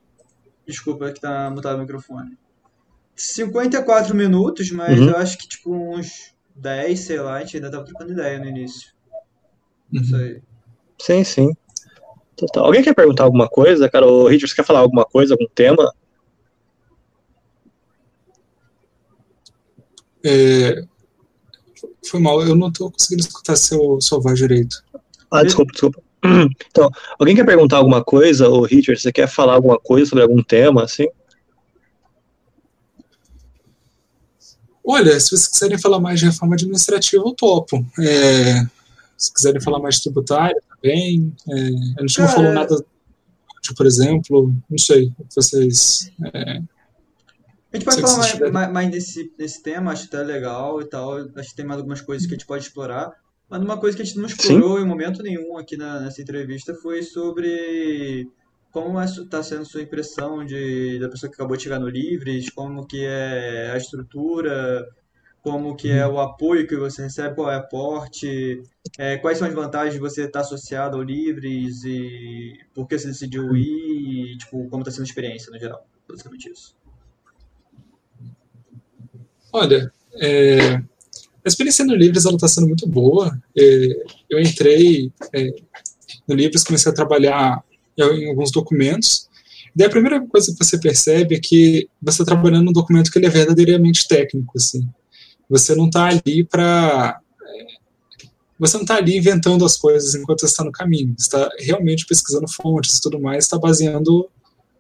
Desculpa 0.65 1.11
que 1.11 1.19
tá 1.19 1.49
mutado 1.49 1.77
o 1.77 1.81
microfone. 1.81 2.37
54 3.15 4.15
minutos, 4.15 4.71
mas 4.71 4.99
uhum. 4.99 5.09
eu 5.09 5.17
acho 5.17 5.37
que 5.37 5.47
tipo 5.47 5.73
uns 5.73 6.33
10, 6.55 6.99
sei 6.99 7.19
lá, 7.19 7.35
a 7.35 7.39
gente 7.39 7.57
ainda 7.57 7.71
tava 7.71 7.85
trocando 7.85 8.11
ideia 8.11 8.39
no 8.39 8.45
início. 8.45 8.91
Uhum. 9.91 10.01
Isso 10.01 10.15
aí. 10.15 10.41
Sim, 10.99 11.23
sim. 11.23 11.53
Total. 12.35 12.65
Alguém 12.65 12.83
quer 12.83 12.95
perguntar 12.95 13.23
alguma 13.23 13.47
coisa, 13.47 13.89
cara? 13.89 14.05
O 14.05 14.27
Richard, 14.27 14.49
você 14.49 14.55
quer 14.55 14.65
falar 14.65 14.79
alguma 14.79 15.05
coisa, 15.05 15.33
algum 15.33 15.47
tema? 15.53 15.93
É... 20.23 20.83
Foi 22.05 22.19
mal, 22.19 22.41
eu 22.41 22.55
não 22.55 22.71
tô 22.71 22.91
conseguindo 22.91 23.21
escutar 23.21 23.55
seu, 23.55 23.99
sua 24.01 24.19
voz 24.19 24.37
direito. 24.37 24.83
Ah, 25.29 25.43
desculpa, 25.43 25.71
desculpa. 25.71 26.01
Então, 26.69 26.89
alguém 27.19 27.35
quer 27.35 27.45
perguntar 27.45 27.77
alguma 27.77 28.01
coisa, 28.01 28.47
o 28.47 28.63
Richard, 28.63 28.99
você 28.99 29.11
quer 29.11 29.27
falar 29.27 29.55
alguma 29.55 29.77
coisa 29.77 30.09
sobre 30.09 30.23
algum 30.23 30.41
tema, 30.41 30.83
assim? 30.83 31.05
Olha, 34.85 35.19
se 35.19 35.29
vocês 35.29 35.47
quiserem 35.47 35.77
falar 35.77 35.99
mais 35.99 36.19
de 36.19 36.25
reforma 36.25 36.55
administrativa, 36.55 37.23
eu 37.25 37.33
topo. 37.33 37.85
É, 37.99 38.65
se 39.17 39.33
quiserem 39.33 39.61
falar 39.61 39.79
mais 39.79 39.95
de 39.95 40.03
tributária 40.03 40.61
também. 40.69 41.33
É, 41.49 41.53
a 41.97 42.01
gente 42.01 42.19
não 42.19 42.27
falou 42.27 42.51
nada, 42.51 42.75
de, 42.75 43.73
por 43.73 43.85
exemplo, 43.85 44.53
não 44.69 44.77
sei, 44.77 45.13
vocês. 45.33 46.11
É, 46.33 46.61
a 47.73 47.77
gente 47.77 47.85
pode 47.85 48.01
falar 48.01 48.17
mais, 48.17 48.39
mais, 48.51 48.71
mais, 48.71 48.91
desse, 48.91 49.33
desse 49.35 49.63
tema, 49.63 49.91
acho 49.91 50.05
até 50.05 50.21
legal 50.21 50.79
e 50.79 50.85
tal. 50.85 51.17
Acho 51.35 51.49
que 51.49 51.55
tem 51.55 51.65
mais 51.65 51.79
algumas 51.79 52.01
coisas 52.01 52.27
que 52.27 52.33
a 52.33 52.37
gente 52.37 52.45
pode 52.45 52.63
explorar. 52.63 53.11
Mas 53.49 53.61
uma 53.61 53.77
coisa 53.77 53.95
que 53.95 54.03
a 54.03 54.05
gente 54.05 54.17
não 54.17 54.27
explorou 54.27 54.77
Sim. 54.77 54.83
em 54.83 54.87
momento 54.87 55.23
nenhum 55.23 55.57
aqui 55.57 55.75
na, 55.75 56.01
nessa 56.01 56.21
entrevista 56.21 56.75
foi 56.75 57.01
sobre 57.01 58.29
como 58.73 58.99
está 58.99 59.37
é, 59.37 59.43
sendo 59.43 59.65
sua 59.65 59.83
impressão 59.83 60.43
de, 60.43 60.97
da 60.97 61.07
pessoa 61.07 61.29
que 61.29 61.35
acabou 61.35 61.55
de 61.55 61.61
chegar 61.61 61.79
no 61.79 61.87
Livres? 61.87 62.49
Como 62.49 62.87
que 62.87 63.05
é 63.05 63.71
a 63.71 63.77
estrutura? 63.77 64.89
Como 65.43 65.75
que 65.75 65.91
é 65.91 66.07
o 66.07 66.19
apoio 66.19 66.67
que 66.67 66.75
você 66.75 67.03
recebe? 67.03 67.35
Qual 67.35 67.51
é 67.51 67.55
o 67.55 67.59
aporte? 67.59 68.63
É, 68.97 69.17
quais 69.17 69.37
são 69.37 69.47
as 69.47 69.53
vantagens 69.53 69.93
de 69.93 69.99
você 69.99 70.23
estar 70.23 70.39
associado 70.39 70.97
ao 70.97 71.03
Livres? 71.03 71.83
E 71.83 72.57
por 72.73 72.87
que 72.87 72.97
você 72.97 73.09
decidiu 73.09 73.55
ir? 73.55 74.33
E, 74.33 74.37
tipo, 74.39 74.67
como 74.69 74.81
está 74.81 74.89
sendo 74.89 75.03
a 75.03 75.05
experiência 75.05 75.51
no 75.51 75.59
geral? 75.59 75.85
Basicamente 76.09 76.49
isso. 76.49 76.75
Olha, 79.51 79.93
é, 80.15 80.77
a 80.77 80.83
experiência 81.45 81.85
no 81.85 81.93
Livres 81.93 82.25
está 82.25 82.47
sendo 82.47 82.65
muito 82.65 82.89
boa. 82.89 83.39
É, 83.55 84.03
eu 84.27 84.39
entrei 84.39 85.11
é, 85.31 85.53
no 86.27 86.33
Livres, 86.33 86.63
comecei 86.63 86.91
a 86.91 86.95
trabalhar 86.95 87.63
em 87.97 88.29
alguns 88.29 88.51
documentos. 88.51 89.27
Daí 89.75 89.87
a 89.87 89.89
primeira 89.89 90.21
coisa 90.27 90.51
que 90.51 90.63
você 90.63 90.77
percebe 90.77 91.35
é 91.35 91.39
que 91.39 91.89
você 92.01 92.21
está 92.21 92.35
trabalhando 92.35 92.65
num 92.65 92.73
documento 92.73 93.11
que 93.11 93.17
ele 93.17 93.25
é 93.25 93.29
verdadeiramente 93.29 94.07
técnico, 94.07 94.53
assim. 94.55 94.87
Você 95.49 95.75
não 95.75 95.87
está 95.87 96.05
ali 96.05 96.43
para 96.43 97.19
é, 97.43 97.65
você 98.59 98.77
não 98.77 98.83
está 98.83 98.95
ali 98.95 99.17
inventando 99.17 99.65
as 99.65 99.75
coisas 99.75 100.15
enquanto 100.15 100.41
você 100.41 100.45
está 100.47 100.63
no 100.63 100.71
caminho. 100.71 101.15
Você 101.17 101.25
está 101.25 101.49
realmente 101.59 102.05
pesquisando 102.05 102.47
fontes 102.47 102.97
e 102.97 103.01
tudo 103.01 103.19
mais, 103.19 103.45
está 103.45 103.57
baseando 103.57 104.29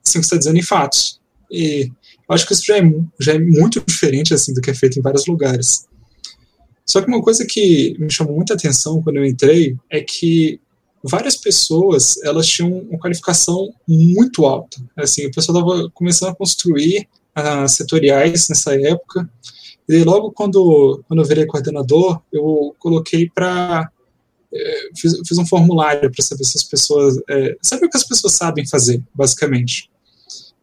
assim, 0.05 0.19
o 0.19 0.21
que 0.21 0.25
está 0.25 0.37
dizendo 0.37 0.57
em 0.57 0.63
fatos. 0.63 1.19
E 1.49 1.91
eu 2.29 2.35
acho 2.35 2.47
que 2.47 2.53
isso 2.53 2.65
já 2.65 2.77
é, 2.77 2.81
já 3.19 3.33
é 3.33 3.39
muito 3.39 3.83
diferente 3.85 4.33
assim 4.33 4.53
do 4.53 4.61
que 4.61 4.71
é 4.71 4.75
feito 4.75 4.99
em 4.99 5.01
vários 5.01 5.25
lugares. 5.25 5.87
Só 6.85 7.01
que 7.01 7.07
uma 7.07 7.21
coisa 7.21 7.45
que 7.45 7.95
me 7.99 8.11
chamou 8.11 8.35
muita 8.35 8.53
atenção 8.53 9.01
quando 9.01 9.17
eu 9.17 9.25
entrei 9.25 9.75
é 9.89 10.01
que 10.01 10.59
várias 11.03 11.35
pessoas 11.35 12.15
elas 12.23 12.47
tinham 12.47 12.71
uma 12.71 12.99
qualificação 12.99 13.73
muito 13.87 14.45
alta. 14.45 14.81
Assim, 14.95 15.25
o 15.25 15.31
pessoal 15.31 15.59
estava 15.59 15.89
começando 15.93 16.29
a 16.29 16.35
construir 16.35 17.07
uh, 17.37 17.67
setoriais 17.67 18.47
nessa 18.47 18.79
época. 18.79 19.29
E 19.87 20.03
logo 20.03 20.31
quando, 20.31 21.03
quando 21.07 21.21
eu 21.21 21.27
virei 21.27 21.45
coordenador, 21.45 22.21
eu 22.31 22.73
coloquei 22.79 23.29
para 23.29 23.91
é, 24.53 24.89
fiz, 24.95 25.13
fiz, 25.27 25.37
um 25.37 25.45
formulário 25.45 26.11
para 26.11 26.23
saber 26.23 26.43
se 26.43 26.57
as 26.57 26.63
pessoas 26.63 27.17
é, 27.27 27.57
saber 27.61 27.87
o 27.87 27.89
que 27.89 27.97
as 27.97 28.07
pessoas 28.07 28.33
sabem 28.33 28.65
fazer, 28.65 29.01
basicamente. 29.13 29.89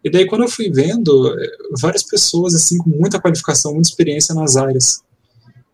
E 0.03 0.11
daí 0.11 0.27
quando 0.27 0.45
eu 0.45 0.49
fui 0.49 0.71
vendo 0.71 1.39
é, 1.39 1.47
várias 1.79 2.05
pessoas 2.05 2.55
assim 2.55 2.79
com 2.79 2.89
muita 2.89 3.21
qualificação, 3.21 3.73
muita 3.75 3.89
experiência 3.89 4.35
nas 4.35 4.57
áreas. 4.57 5.03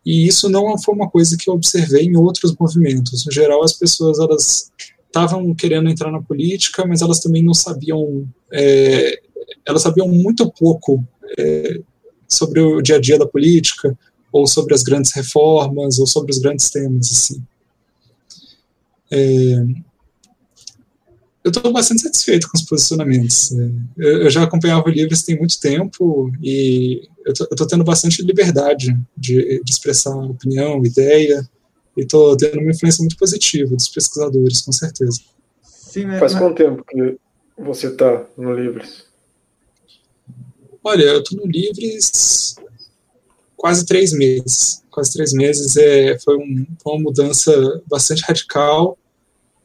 E 0.07 0.25
isso 0.29 0.49
não 0.49 0.79
foi 0.79 0.95
uma 0.95 1.11
coisa 1.11 1.37
que 1.37 1.51
eu 1.51 1.55
observei 1.55 2.05
em 2.05 2.17
outros 2.17 2.55
movimentos. 2.57 3.27
No 3.27 3.33
geral, 3.33 3.65
as 3.65 3.73
pessoas 3.73 4.21
elas 4.21 4.71
estavam 5.05 5.53
querendo 5.53 5.89
entrar 5.89 6.13
na 6.13 6.23
política, 6.23 6.87
mas 6.87 7.03
elas 7.03 7.19
também 7.19 7.43
não 7.43 7.53
sabiam, 7.53 8.25
é, 8.53 9.21
elas 9.67 9.83
sabiam 9.83 10.07
muito 10.07 10.49
pouco 10.53 11.05
é, 11.37 11.81
sobre 12.29 12.61
o 12.61 12.81
dia 12.81 12.97
a 12.97 13.01
dia 13.01 13.19
da 13.19 13.27
política, 13.27 13.99
ou 14.31 14.47
sobre 14.47 14.75
as 14.75 14.85
grandes 14.85 15.13
reformas, 15.13 15.99
ou 15.99 16.07
sobre 16.07 16.31
os 16.31 16.39
grandes 16.39 16.71
temas, 16.71 17.11
assim. 17.11 17.43
É, 19.11 19.65
eu 21.47 21.51
estou 21.51 21.73
bastante 21.73 22.03
satisfeito 22.03 22.49
com 22.51 22.59
os 22.59 22.65
posicionamentos. 22.65 23.53
É, 23.53 23.71
eu, 23.99 24.23
eu 24.23 24.31
já 24.31 24.43
acompanhava 24.43 24.91
livros 24.91 25.23
tem 25.23 25.39
muito 25.39 25.61
tempo 25.61 26.33
e 26.43 27.09
eu 27.25 27.33
estou 27.33 27.67
tendo 27.69 27.85
bastante 27.85 28.21
liberdade 28.21 28.99
de, 29.17 29.63
de 29.63 29.71
expressar 29.71 30.17
opinião, 30.17 30.85
ideia, 30.85 31.49
e 31.97 32.01
estou 32.01 32.37
tendo 32.37 32.59
uma 32.59 32.73
influência 32.73 33.01
muito 33.01 33.17
positiva 33.17 33.77
dos 33.77 33.89
pesquisadores, 33.89 34.61
com 34.61 34.73
certeza. 34.73 35.21
Sim, 35.63 36.09
Faz 36.19 36.33
mas... 36.33 36.35
quanto 36.35 36.57
tempo 36.57 36.85
que 36.85 37.17
você 37.57 37.87
está 37.87 38.27
no 38.37 38.53
Livres? 38.53 39.05
Olha, 40.83 41.05
eu 41.05 41.21
estou 41.21 41.39
no 41.39 41.47
Livres 41.47 42.57
quase 43.57 43.87
três 43.87 44.13
meses. 44.13 44.83
Quase 44.91 45.13
três 45.13 45.33
meses 45.33 45.77
é, 45.77 46.19
foi, 46.19 46.37
um, 46.37 46.67
foi 46.83 46.93
uma 46.93 47.03
mudança 47.03 47.83
bastante 47.89 48.23
radical. 48.23 48.99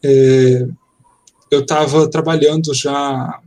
É, 0.03 0.67
eu 1.51 1.59
estava 1.59 2.09
trabalhando 2.09 2.73
já, 2.73 3.41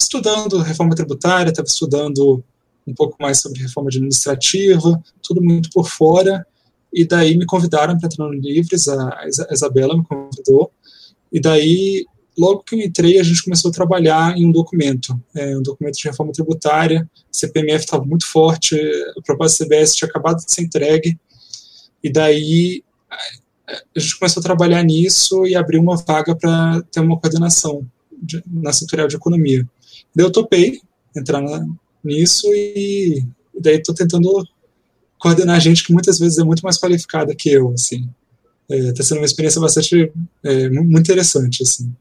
estudando 0.00 0.62
reforma 0.62 0.94
tributária, 0.94 1.50
estava 1.50 1.66
estudando 1.66 2.42
um 2.86 2.94
pouco 2.94 3.16
mais 3.20 3.40
sobre 3.40 3.60
reforma 3.60 3.90
administrativa, 3.90 5.02
tudo 5.20 5.42
muito 5.42 5.68
por 5.70 5.88
fora, 5.88 6.46
e 6.92 7.04
daí 7.04 7.36
me 7.36 7.44
convidaram 7.44 7.98
para 7.98 8.06
entrar 8.06 8.26
no 8.26 8.32
Livres, 8.32 8.88
a 8.88 9.24
Isabela 9.50 9.96
me 9.96 10.04
convidou, 10.04 10.70
e 11.32 11.40
daí, 11.40 12.06
logo 12.38 12.62
que 12.62 12.76
eu 12.76 12.80
entrei, 12.80 13.18
a 13.18 13.22
gente 13.22 13.42
começou 13.42 13.70
a 13.70 13.74
trabalhar 13.74 14.36
em 14.38 14.46
um 14.46 14.52
documento, 14.52 15.20
é, 15.34 15.56
um 15.56 15.62
documento 15.62 15.96
de 15.96 16.08
reforma 16.08 16.32
tributária, 16.32 17.08
CPMF 17.30 17.84
estava 17.84 18.04
muito 18.04 18.26
forte, 18.26 18.76
a 19.16 19.22
proposta 19.22 19.64
CBS 19.64 19.94
tinha 19.94 20.08
acabado 20.08 20.44
de 20.44 20.52
ser 20.52 20.62
entregue, 20.62 21.18
e 22.02 22.10
daí 22.10 22.84
a 23.96 24.00
gente 24.00 24.18
começou 24.18 24.40
a 24.40 24.44
trabalhar 24.44 24.82
nisso 24.82 25.46
e 25.46 25.54
abriu 25.54 25.80
uma 25.80 25.96
vaga 25.96 26.34
para 26.34 26.82
ter 26.90 27.00
uma 27.00 27.18
coordenação 27.18 27.86
de, 28.20 28.42
na 28.46 28.72
setorial 28.72 29.08
de 29.08 29.16
economia. 29.16 29.68
Daí 30.14 30.26
eu 30.26 30.32
topei 30.32 30.80
entrar 31.16 31.40
na, 31.40 31.66
nisso 32.02 32.46
e, 32.52 33.24
daí 33.58 33.76
estou 33.76 33.94
tentando 33.94 34.44
coordenar 35.18 35.60
gente 35.60 35.84
que 35.84 35.92
muitas 35.92 36.18
vezes 36.18 36.38
é 36.38 36.44
muito 36.44 36.62
mais 36.62 36.78
qualificada 36.78 37.34
que 37.34 37.50
eu, 37.50 37.72
assim. 37.72 38.08
Está 38.68 39.02
é, 39.02 39.04
sendo 39.04 39.18
uma 39.18 39.26
experiência 39.26 39.60
bastante 39.60 40.12
é, 40.44 40.68
muito 40.70 41.00
interessante, 41.00 41.62
assim. 41.62 41.92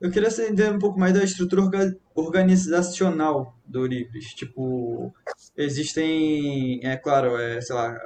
Eu 0.00 0.10
queria 0.10 0.28
entender 0.28 0.70
um 0.72 0.78
pouco 0.78 0.98
mais 0.98 1.12
da 1.12 1.24
estrutura 1.24 1.62
organizacional 2.14 3.56
do 3.66 3.84
Livres. 3.84 4.26
Tipo, 4.26 5.12
existem, 5.56 6.80
é 6.84 6.96
claro, 6.96 7.36
é, 7.36 7.60
sei 7.60 7.74
lá, 7.74 7.98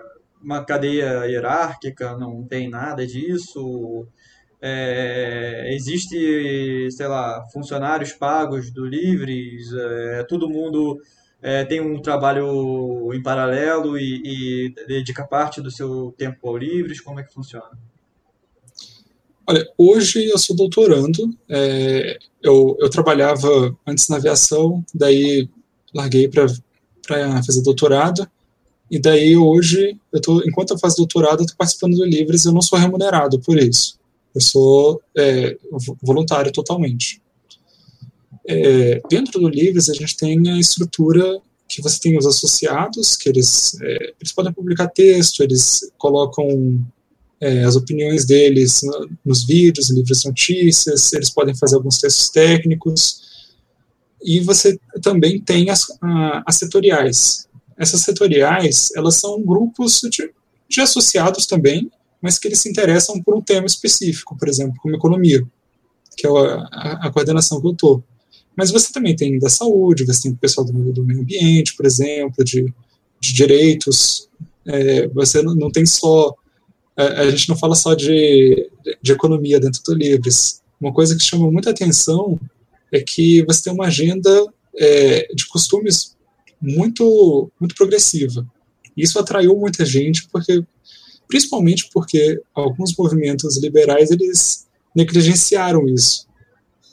uma 0.42 0.64
cadeia 0.64 1.24
hierárquica, 1.26 2.16
não 2.16 2.44
tem 2.44 2.68
nada 2.68 3.06
disso. 3.06 4.06
É, 4.60 5.74
existe, 5.74 6.88
sei 6.90 7.06
lá, 7.06 7.44
funcionários 7.52 8.12
pagos 8.12 8.70
do 8.70 8.84
Livres, 8.84 9.72
é, 9.72 10.24
todo 10.24 10.48
mundo 10.48 11.00
é, 11.42 11.64
tem 11.64 11.80
um 11.80 12.00
trabalho 12.00 13.12
em 13.12 13.20
paralelo 13.20 13.98
e, 13.98 14.22
e, 14.24 14.74
dedica 14.86 15.26
parte 15.26 15.60
do 15.60 15.70
seu 15.70 16.14
tempo 16.16 16.48
ao 16.48 16.56
Livres, 16.56 17.00
como 17.00 17.18
é 17.18 17.24
que 17.24 17.34
funciona? 17.34 17.76
Olha, 19.44 19.66
hoje 19.76 20.24
eu 20.26 20.38
sou 20.38 20.54
doutorando, 20.54 21.36
é, 21.48 22.16
eu, 22.40 22.76
eu 22.78 22.88
trabalhava 22.88 23.76
antes 23.84 24.08
na 24.08 24.16
aviação, 24.16 24.84
daí 24.94 25.48
larguei 25.92 26.28
para 26.28 26.46
fazer 27.44 27.62
doutorado, 27.62 28.30
e 28.92 28.98
daí 28.98 29.34
hoje, 29.38 29.96
eu 30.12 30.20
tô, 30.20 30.42
enquanto 30.46 30.74
eu 30.74 30.78
faço 30.78 30.98
doutorado, 30.98 31.40
eu 31.40 31.44
estou 31.44 31.56
participando 31.56 31.96
do 31.96 32.04
Livres, 32.04 32.44
eu 32.44 32.52
não 32.52 32.60
sou 32.60 32.78
remunerado 32.78 33.40
por 33.40 33.58
isso. 33.58 33.98
Eu 34.34 34.40
sou 34.42 35.00
é, 35.16 35.56
voluntário 36.02 36.52
totalmente. 36.52 37.18
É, 38.46 39.00
dentro 39.08 39.40
do 39.40 39.48
Livres, 39.48 39.88
a 39.88 39.94
gente 39.94 40.14
tem 40.14 40.46
a 40.50 40.58
estrutura 40.58 41.40
que 41.66 41.80
você 41.80 41.98
tem 42.00 42.18
os 42.18 42.26
associados, 42.26 43.16
que 43.16 43.30
eles, 43.30 43.80
é, 43.80 44.12
eles 44.20 44.30
podem 44.34 44.52
publicar 44.52 44.88
texto, 44.88 45.42
eles 45.42 45.90
colocam 45.96 46.78
é, 47.40 47.64
as 47.64 47.76
opiniões 47.76 48.26
deles 48.26 48.82
nos 49.24 49.42
vídeos, 49.46 49.88
livros 49.88 50.20
de 50.20 50.28
notícias, 50.28 51.14
eles 51.14 51.30
podem 51.30 51.54
fazer 51.54 51.76
alguns 51.76 51.96
textos 51.96 52.28
técnicos. 52.28 53.22
E 54.22 54.38
você 54.40 54.78
também 55.00 55.40
tem 55.40 55.70
as, 55.70 55.86
as 56.46 56.56
setoriais, 56.56 57.48
essas 57.82 58.00
setoriais, 58.00 58.90
elas 58.94 59.16
são 59.16 59.42
grupos 59.42 60.00
de, 60.10 60.30
de 60.68 60.80
associados 60.80 61.46
também, 61.46 61.90
mas 62.20 62.38
que 62.38 62.46
eles 62.46 62.60
se 62.60 62.68
interessam 62.68 63.20
por 63.20 63.34
um 63.34 63.42
tema 63.42 63.66
específico, 63.66 64.36
por 64.36 64.48
exemplo, 64.48 64.76
como 64.80 64.94
economia, 64.94 65.44
que 66.16 66.26
é 66.26 66.30
a, 66.30 66.68
a, 66.72 67.06
a 67.06 67.10
coordenação 67.10 67.60
que 67.60 67.66
eu 67.66 67.72
estou. 67.72 68.04
Mas 68.56 68.70
você 68.70 68.92
também 68.92 69.16
tem 69.16 69.38
da 69.38 69.48
saúde, 69.48 70.06
você 70.06 70.22
tem 70.22 70.32
o 70.32 70.36
pessoal 70.36 70.64
do, 70.64 70.92
do 70.92 71.04
meio 71.04 71.20
ambiente, 71.20 71.74
por 71.74 71.86
exemplo, 71.86 72.44
de, 72.44 72.72
de 73.20 73.32
direitos. 73.32 74.28
É, 74.66 75.08
você 75.08 75.42
não, 75.42 75.54
não, 75.54 75.70
tem 75.70 75.84
só. 75.84 76.34
A, 76.96 77.04
a, 77.22 77.30
gente 77.30 77.48
não 77.48 77.56
fala 77.56 77.74
só 77.74 77.94
de, 77.94 78.70
de 79.00 79.12
economia 79.12 79.58
dentro 79.58 79.82
do 79.82 79.94
Livres. 79.94 80.62
Uma 80.80 80.92
coisa 80.92 81.16
que 81.16 81.22
chama 81.22 81.50
muita 81.50 81.70
atenção 81.70 82.38
é 82.92 83.00
que 83.00 83.42
você 83.44 83.64
tem 83.64 83.72
uma 83.72 83.86
agenda 83.86 84.46
é, 84.76 85.28
de 85.34 85.46
costumes 85.48 86.14
muito, 86.62 87.50
muito 87.58 87.74
progressiva. 87.74 88.46
Isso 88.96 89.18
atraiu 89.18 89.56
muita 89.56 89.84
gente, 89.84 90.28
porque 90.28 90.64
principalmente 91.26 91.88
porque 91.92 92.40
alguns 92.54 92.94
movimentos 92.96 93.60
liberais 93.60 94.10
eles 94.10 94.66
negligenciaram 94.94 95.88
isso 95.88 96.26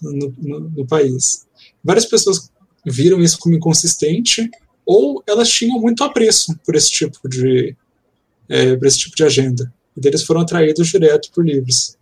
no, 0.01 0.33
no, 0.37 0.59
no 0.69 0.87
país. 0.87 1.45
Várias 1.83 2.05
pessoas 2.05 2.49
viram 2.85 3.21
isso 3.21 3.37
como 3.37 3.55
inconsistente 3.55 4.49
ou 4.85 5.21
elas 5.27 5.49
tinham 5.49 5.79
muito 5.79 6.03
apreço 6.03 6.57
por 6.65 6.75
esse 6.75 6.89
tipo 6.89 7.27
de 7.29 7.75
é, 8.47 8.75
por 8.75 8.87
esse 8.87 8.97
tipo 8.97 9.15
de 9.15 9.23
agenda 9.23 9.71
e 9.95 10.07
eles 10.07 10.23
foram 10.23 10.41
atraídos 10.41 10.87
direto 10.87 11.29
por 11.31 11.45
livros. 11.45 11.97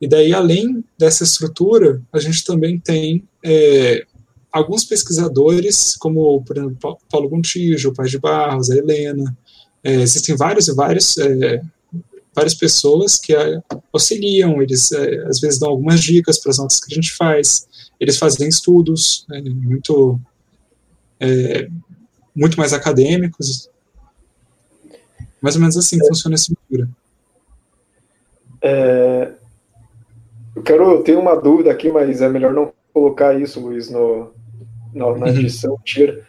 E 0.00 0.08
daí, 0.08 0.34
além 0.34 0.84
dessa 0.98 1.22
estrutura, 1.22 2.02
a 2.12 2.18
gente 2.18 2.44
também 2.44 2.78
tem 2.78 3.22
é, 3.44 4.04
alguns 4.52 4.84
pesquisadores, 4.84 5.96
como, 5.96 6.44
por 6.44 6.58
exemplo, 6.58 6.98
Paulo 7.10 7.28
Gontijo, 7.28 7.88
o 7.88 7.94
Pai 7.94 8.06
de 8.06 8.18
Barros, 8.18 8.70
a 8.70 8.76
Helena, 8.76 9.36
é, 9.82 9.94
existem 9.94 10.36
vários 10.36 10.68
e 10.68 10.74
vários, 10.74 11.16
é, 11.16 11.62
várias 12.34 12.54
pessoas 12.54 13.16
que 13.16 13.34
é, 13.34 13.60
auxiliam, 13.92 14.60
eles 14.62 14.92
é, 14.92 15.24
às 15.26 15.40
vezes 15.40 15.58
dão 15.58 15.70
algumas 15.70 16.00
dicas 16.00 16.38
para 16.38 16.50
as 16.50 16.58
notas 16.58 16.78
que 16.78 16.92
a 16.92 16.94
gente 16.94 17.12
faz, 17.12 17.66
eles 17.98 18.18
fazem 18.18 18.46
estudos 18.48 19.26
é, 19.32 19.40
muito, 19.40 20.20
é, 21.18 21.68
muito 22.36 22.58
mais 22.58 22.74
acadêmicos, 22.74 23.70
mais 25.40 25.56
ou 25.56 25.60
menos 25.60 25.76
assim 25.76 25.98
funciona 26.06 26.34
a 26.34 26.36
estrutura. 26.36 26.88
eu 30.54 30.62
quero, 30.62 31.02
ter 31.02 31.16
uma 31.16 31.34
dúvida 31.34 31.70
aqui, 31.72 31.90
mas 31.90 32.20
é 32.20 32.28
melhor 32.28 32.52
não 32.52 32.72
colocar 32.92 33.38
isso, 33.40 33.58
Luiz, 33.58 33.90
no, 33.90 34.32
na, 34.92 35.06
na 35.06 35.26
uhum. 35.26 35.28
edição 35.28 35.76
tira. 35.84 36.24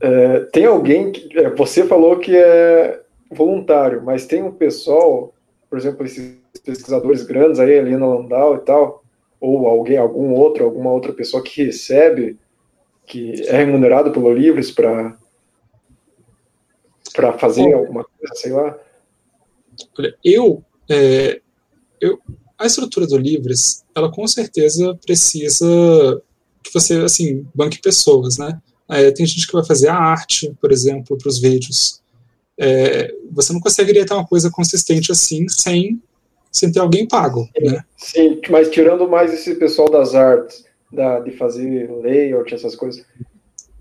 É, 0.00 0.40
tem 0.52 0.64
alguém 0.64 1.12
que. 1.12 1.38
É, 1.38 1.50
você 1.50 1.84
falou 1.84 2.18
que 2.18 2.36
é 2.36 3.00
voluntário, 3.30 4.02
mas 4.02 4.26
tem 4.26 4.42
um 4.42 4.52
pessoal, 4.52 5.32
por 5.68 5.78
exemplo, 5.78 6.04
esses 6.04 6.36
pesquisadores 6.64 7.22
grandes 7.22 7.60
aí, 7.60 7.72
Helena 7.72 8.06
Landau 8.06 8.56
e 8.56 8.60
tal, 8.60 9.04
ou 9.40 9.66
alguém, 9.66 9.96
algum 9.96 10.32
outro, 10.32 10.64
alguma 10.64 10.90
outra 10.90 11.12
pessoa 11.12 11.42
que 11.42 11.64
recebe, 11.64 12.38
que 13.06 13.42
é 13.46 13.56
remunerado 13.58 14.10
pelo 14.10 14.32
Livres 14.32 14.70
para 14.70 15.16
para 17.12 17.36
fazer 17.36 17.72
alguma 17.74 18.04
coisa, 18.04 18.34
sei 18.34 18.52
lá. 18.52 18.78
Olha, 19.98 20.14
eu, 20.24 20.62
é, 20.88 21.40
eu, 22.00 22.20
a 22.56 22.66
estrutura 22.66 23.06
do 23.06 23.18
Livres, 23.18 23.84
ela 23.94 24.12
com 24.12 24.26
certeza 24.28 24.96
precisa 25.04 26.22
que 26.70 26.80
você, 26.80 26.94
assim, 26.98 27.46
banque 27.54 27.80
pessoas, 27.80 28.38
né? 28.38 28.60
É, 28.88 29.10
tem 29.10 29.26
gente 29.26 29.46
que 29.46 29.52
vai 29.52 29.64
fazer 29.64 29.88
a 29.88 29.96
arte, 29.96 30.52
por 30.60 30.72
exemplo, 30.72 31.16
para 31.16 31.28
os 31.28 31.40
vídeos. 31.40 32.00
É, 32.58 33.14
você 33.30 33.52
não 33.52 33.60
conseguiria 33.60 34.04
ter 34.04 34.14
uma 34.14 34.26
coisa 34.26 34.50
consistente 34.50 35.10
assim 35.10 35.48
sem, 35.48 36.00
sem 36.50 36.70
ter 36.70 36.80
alguém 36.80 37.06
pago, 37.06 37.48
sim, 37.56 37.64
né? 37.64 37.84
Sim, 37.96 38.40
mas 38.50 38.68
tirando 38.68 39.08
mais 39.08 39.32
esse 39.32 39.54
pessoal 39.54 39.88
das 39.88 40.14
artes, 40.14 40.64
da, 40.92 41.20
de 41.20 41.30
fazer 41.32 41.90
layout, 42.02 42.52
essas 42.52 42.74
coisas, 42.74 43.04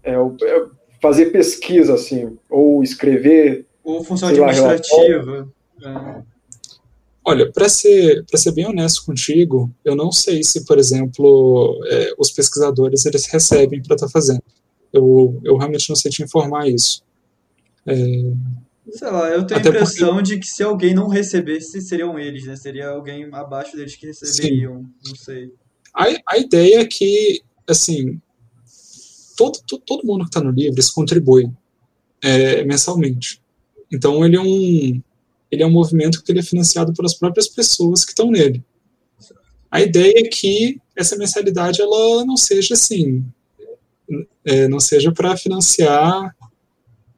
é, 0.04 0.14
é, 0.14 0.66
fazer 1.02 1.28
pesquisa, 1.28 1.94
assim, 1.94 2.38
ou 2.50 2.84
escrever. 2.84 3.66
Ou 3.84 4.04
função 4.04 4.30
administrativa. 4.30 5.50
É. 5.82 6.39
Olha, 7.24 7.52
para 7.52 7.70
ser, 7.70 8.24
ser 8.34 8.52
bem 8.52 8.66
honesto 8.66 9.06
contigo, 9.06 9.70
eu 9.84 9.96
não 9.96 10.12
sei 10.12 10.44
se, 10.44 10.66
por 10.66 10.80
exemplo, 10.80 11.80
é, 11.88 12.14
os 12.18 12.32
pesquisadores 12.32 13.06
eles 13.06 13.26
recebem 13.28 13.82
para 13.82 13.96
estar 13.96 14.08
tá 14.08 14.12
fazendo. 14.12 14.42
Eu, 14.92 15.40
eu 15.44 15.58
realmente 15.58 15.90
não 15.90 15.96
sei 15.96 16.10
te 16.10 16.24
informar 16.24 16.68
isso. 16.68 17.04
É, 17.86 17.96
Sei 18.92 19.10
lá, 19.10 19.30
eu 19.30 19.46
tenho 19.46 19.60
a 19.60 19.64
impressão 19.64 20.16
porque... 20.16 20.36
de 20.36 20.40
que 20.40 20.48
se 20.48 20.64
alguém 20.64 20.94
não 20.94 21.08
recebesse, 21.08 21.82
seriam 21.82 22.18
eles, 22.18 22.46
né? 22.46 22.56
Seria 22.56 22.90
alguém 22.90 23.28
abaixo 23.32 23.76
deles 23.76 23.96
que 23.96 24.08
receberiam, 24.08 24.82
Sim. 24.82 25.10
não 25.10 25.16
sei. 25.16 25.54
A, 25.94 26.06
a 26.28 26.38
ideia 26.38 26.82
é 26.82 26.86
que, 26.86 27.42
assim, 27.68 28.20
todo, 29.38 29.60
todo, 29.68 29.84
todo 29.86 30.08
mundo 30.08 30.22
que 30.22 30.30
está 30.30 30.42
no 30.42 30.52
Livres 30.52 30.90
contribui 30.90 31.52
é, 32.22 32.64
mensalmente. 32.64 33.42
Então, 33.92 34.26
ele 34.26 34.36
é 34.36 34.42
um 34.42 35.02
ele 35.52 35.64
é 35.64 35.66
um 35.66 35.72
movimento 35.72 36.24
que 36.24 36.32
ele 36.32 36.40
é 36.40 36.44
financiado 36.44 36.94
pelas 36.94 37.14
próprias 37.14 37.48
pessoas 37.48 38.06
que 38.06 38.12
estão 38.12 38.30
nele. 38.30 38.64
A 39.72 39.82
ideia 39.82 40.14
é 40.18 40.24
que 40.24 40.80
essa 40.96 41.16
mensalidade 41.16 41.82
ela 41.82 42.26
não 42.26 42.36
seja 42.36 42.74
assim, 42.74 43.24
é, 44.46 44.68
não 44.68 44.80
seja 44.80 45.12
para 45.12 45.38
financiar 45.38 46.36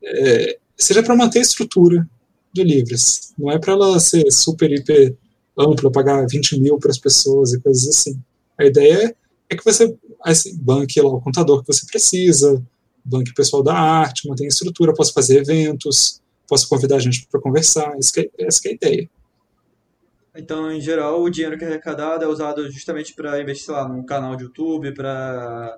é, 0.04 0.58
seja 0.78 1.04
para 1.04 1.16
manter 1.16 1.40
a 1.40 1.44
estrutura 1.44 2.08
de 2.54 2.64
Livres. 2.64 3.34
Não 3.38 3.52
é 3.52 3.60
para 3.60 3.74
ela 3.74 4.00
ser 4.00 4.30
super, 4.32 4.72
hiper 4.72 5.16
ampla, 5.58 5.92
pagar 5.92 6.26
20 6.28 6.60
mil 6.60 6.78
para 6.80 6.92
as 6.92 6.98
pessoas 6.98 7.54
e 7.54 7.62
coisas 7.62 7.88
assim. 7.88 8.20
A 8.58 8.66
ideia 8.66 9.16
é 9.50 9.56
que 9.56 9.64
você 9.64 9.96
assim, 10.24 10.58
banque 10.58 11.02
lá 11.02 11.10
o 11.10 11.22
contador 11.22 11.62
que 11.62 11.74
você 11.74 11.86
precisa, 11.86 12.62
banque 13.04 13.32
o 13.32 13.36
pessoal 13.36 13.64
da 13.64 13.74
arte, 13.74 14.28
mantenha 14.28 14.48
a 14.48 14.54
estrutura, 14.54 14.94
possa 14.94 15.12
fazer 15.14 15.40
eventos, 15.40 16.21
possa 16.52 16.68
convidar 16.68 16.98
a 16.98 17.00
gente 17.00 17.26
para 17.32 17.40
conversar. 17.40 17.96
Essa, 17.98 18.20
é, 18.20 18.30
essa 18.40 18.68
é 18.68 18.72
a 18.72 18.74
ideia. 18.74 19.10
Então, 20.36 20.70
em 20.70 20.82
geral, 20.82 21.22
o 21.22 21.30
dinheiro 21.30 21.58
que 21.58 21.64
é 21.64 21.68
arrecadado 21.68 22.26
é 22.26 22.28
usado 22.28 22.70
justamente 22.70 23.14
para 23.14 23.42
investir, 23.42 23.74
lá, 23.74 23.88
num 23.88 24.04
canal 24.04 24.36
de 24.36 24.44
YouTube, 24.44 24.94
para 24.94 25.78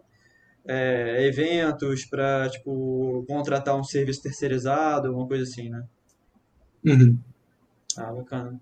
é, 0.65 1.28
eventos, 1.28 2.05
para 2.05 2.49
tipo, 2.49 3.24
contratar 3.28 3.76
um 3.76 3.84
serviço 3.84 4.24
terceirizado, 4.24 5.09
alguma 5.09 5.28
coisa 5.28 5.43
assim, 5.43 5.69
né? 5.69 5.84
Uhum. 6.84 7.19
Ah, 7.95 8.11
bacana. 8.11 8.59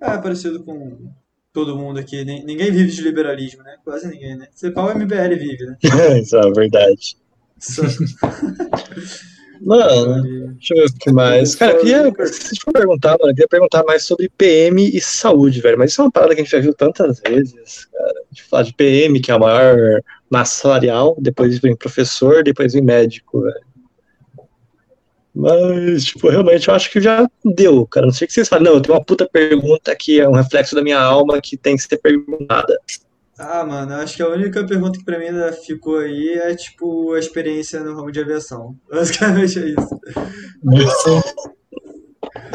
É 0.00 0.16
parecido 0.16 0.64
com 0.64 1.10
todo 1.52 1.76
mundo 1.76 1.98
aqui. 1.98 2.24
Ninguém 2.24 2.72
vive 2.72 2.90
de 2.90 3.02
liberalismo, 3.02 3.62
né? 3.62 3.76
Quase 3.84 4.08
ninguém, 4.08 4.36
né? 4.36 4.48
Você 4.50 4.70
pau 4.70 4.88
o 4.88 4.94
MBL 4.94 5.36
vive, 5.38 5.66
né? 5.66 5.76
Isso 6.20 6.36
é 6.36 6.52
verdade. 6.52 7.18
Mano, 9.64 10.22
deixa 10.52 10.74
eu 10.74 10.82
ver 10.82 10.84
o 10.84 10.98
que 10.98 11.10
mais. 11.10 11.54
Cara, 11.54 11.72
eu 11.72 11.80
queria, 11.80 12.26
se 12.26 12.60
for 12.60 12.72
perguntar, 12.72 13.16
mano, 13.18 13.30
eu 13.30 13.34
queria 13.34 13.48
perguntar 13.48 13.82
mais 13.84 14.04
sobre 14.04 14.28
PM 14.28 14.90
e 14.94 15.00
saúde, 15.00 15.60
velho. 15.62 15.78
Mas 15.78 15.92
isso 15.92 16.02
é 16.02 16.04
uma 16.04 16.10
parada 16.12 16.34
que 16.34 16.42
a 16.42 16.44
gente 16.44 16.52
já 16.52 16.60
viu 16.60 16.74
tantas 16.74 17.18
vezes, 17.20 17.86
cara. 17.86 18.10
A 18.10 18.34
gente 18.34 18.42
fala 18.44 18.64
de 18.64 18.74
PM, 18.74 19.20
que 19.20 19.30
é 19.30 19.34
a 19.34 19.38
maior 19.38 20.02
massa 20.28 20.62
salarial, 20.62 21.16
depois 21.18 21.58
vem 21.58 21.74
professor, 21.74 22.44
depois 22.44 22.74
vem 22.74 22.82
médico, 22.82 23.40
velho. 23.40 23.64
Mas, 25.34 26.04
tipo, 26.04 26.28
realmente 26.28 26.68
eu 26.68 26.74
acho 26.74 26.90
que 26.90 27.00
já 27.00 27.26
deu, 27.44 27.86
cara. 27.86 28.06
Não 28.06 28.12
sei 28.12 28.26
o 28.26 28.28
que 28.28 28.34
vocês 28.34 28.48
falam. 28.48 28.66
Não, 28.66 28.74
eu 28.74 28.80
tenho 28.80 28.94
uma 28.94 29.04
puta 29.04 29.26
pergunta 29.26 29.96
que 29.96 30.20
é 30.20 30.28
um 30.28 30.34
reflexo 30.34 30.76
da 30.76 30.82
minha 30.82 31.00
alma 31.00 31.40
que 31.40 31.56
tem 31.56 31.74
que 31.74 31.82
ser 31.82 31.98
perguntada. 31.98 32.78
Ah, 33.36 33.64
mano, 33.64 33.94
acho 33.94 34.16
que 34.16 34.22
a 34.22 34.28
única 34.28 34.64
pergunta 34.64 34.98
que 34.98 35.04
pra 35.04 35.18
mim 35.18 35.26
ainda 35.26 35.52
ficou 35.52 35.98
aí 35.98 36.34
é, 36.34 36.54
tipo, 36.54 37.12
a 37.14 37.18
experiência 37.18 37.80
no 37.80 37.94
ramo 37.94 38.12
de 38.12 38.20
aviação. 38.20 38.78
Basicamente 38.88 39.58
é 39.58 39.68
isso. 39.70 40.00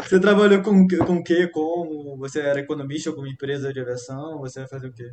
Você 0.02 0.18
trabalhou 0.18 0.62
com, 0.62 0.86
com 1.06 1.16
o 1.16 1.24
quê? 1.24 1.46
Como? 1.48 2.16
Você 2.16 2.40
era 2.40 2.60
economista 2.60 3.10
alguma 3.10 3.28
empresa 3.28 3.72
de 3.72 3.80
aviação? 3.80 4.38
Você 4.38 4.60
vai 4.60 4.68
fazer 4.68 4.88
o 4.88 4.92
quê? 4.92 5.12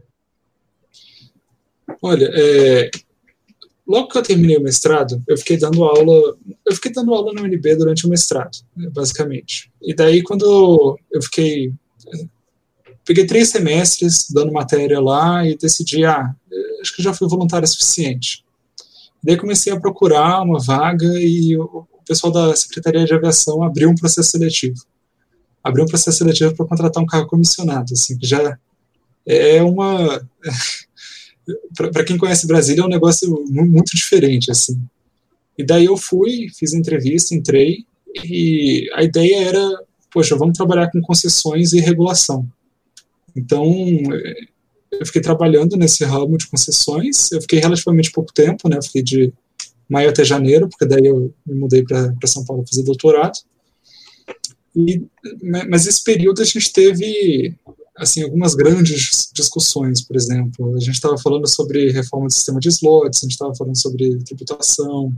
Olha, 2.02 2.30
é, 2.34 2.90
logo 3.86 4.08
que 4.08 4.18
eu 4.18 4.24
terminei 4.24 4.58
o 4.58 4.64
mestrado, 4.64 5.22
eu 5.28 5.38
fiquei 5.38 5.58
dando 5.58 5.84
aula, 5.84 6.38
eu 6.66 6.76
fiquei 6.76 6.92
dando 6.92 7.14
aula 7.14 7.34
na 7.34 7.42
UNB 7.42 7.76
durante 7.76 8.06
o 8.06 8.10
mestrado, 8.10 8.58
né, 8.76 8.90
basicamente. 8.90 9.72
E 9.82 9.94
daí 9.94 10.22
quando 10.22 11.00
eu 11.12 11.22
fiquei 11.22 11.74
peguei 13.08 13.26
três 13.26 13.48
semestres 13.48 14.28
dando 14.30 14.52
matéria 14.52 15.00
lá 15.00 15.48
e 15.48 15.58
decidi, 15.58 16.04
ah, 16.04 16.36
acho 16.82 16.94
que 16.94 17.02
já 17.02 17.14
fui 17.14 17.28
voluntário 17.30 17.66
suficiente. 17.66 18.44
Daí 19.24 19.38
comecei 19.38 19.72
a 19.72 19.80
procurar 19.80 20.42
uma 20.42 20.60
vaga 20.60 21.08
e 21.18 21.58
o 21.58 21.88
pessoal 22.06 22.32
da 22.34 22.56
Secretaria 22.56 23.06
de 23.06 23.14
Aviação 23.14 23.64
abriu 23.64 23.90
um 23.90 23.96
processo 23.96 24.30
seletivo. 24.30 24.84
Abriu 25.64 25.86
um 25.86 25.88
processo 25.88 26.18
seletivo 26.18 26.54
para 26.54 26.68
contratar 26.68 27.02
um 27.02 27.06
carro 27.06 27.28
comissionado, 27.28 27.94
assim, 27.94 28.18
que 28.18 28.28
já 28.28 28.58
é 29.26 29.64
uma 29.64 30.22
para 31.94 32.04
quem 32.04 32.18
conhece 32.18 32.46
Brasília 32.46 32.82
é 32.82 32.86
um 32.86 32.90
negócio 32.90 33.44
muito 33.48 33.96
diferente 33.96 34.52
assim. 34.52 34.80
E 35.58 35.66
daí 35.66 35.86
eu 35.86 35.98
fui, 35.98 36.50
fiz 36.54 36.74
entrevista, 36.74 37.34
entrei 37.34 37.86
e 38.24 38.90
a 38.94 39.04
ideia 39.04 39.48
era, 39.48 39.84
poxa, 40.12 40.36
vamos 40.36 40.58
trabalhar 40.58 40.92
com 40.92 41.02
concessões 41.02 41.74
e 41.74 41.80
regulação. 41.80 42.48
Então, 43.38 43.66
eu 44.92 45.06
fiquei 45.06 45.22
trabalhando 45.22 45.78
nesse 45.78 46.04
ramo 46.04 46.38
de 46.38 46.48
concessões. 46.48 47.32
Eu 47.32 47.42
fiquei 47.42 47.60
relativamente 47.60 48.12
pouco 48.12 48.34
tempo, 48.34 48.68
né? 48.68 48.82
Fiquei 48.82 49.04
de 49.04 49.34
maio 49.90 50.10
até 50.10 50.24
janeiro, 50.24 50.68
porque 50.68 50.86
daí 50.86 51.06
eu 51.06 51.34
me 51.46 51.56
mudei 51.56 51.84
para 51.84 52.16
São 52.26 52.44
Paulo 52.44 52.66
fazer 52.68 52.84
doutorado. 52.84 53.38
E, 54.76 55.04
mas 55.70 55.88
esse 55.88 56.04
período 56.04 56.42
a 56.42 56.46
gente 56.46 56.72
teve 56.72 57.56
assim 57.96 58.22
algumas 58.22 58.54
grandes 58.54 59.32
discussões, 59.34 60.02
por 60.02 60.16
exemplo, 60.16 60.76
a 60.76 60.80
gente 60.80 60.96
estava 60.96 61.18
falando 61.18 61.48
sobre 61.48 61.92
reforma 61.92 62.28
do 62.28 62.34
sistema 62.34 62.60
de 62.60 62.70
slots, 62.70 63.20
a 63.20 63.26
gente 63.26 63.32
estava 63.32 63.56
falando 63.56 63.76
sobre 63.76 64.20
tributação, 64.20 65.12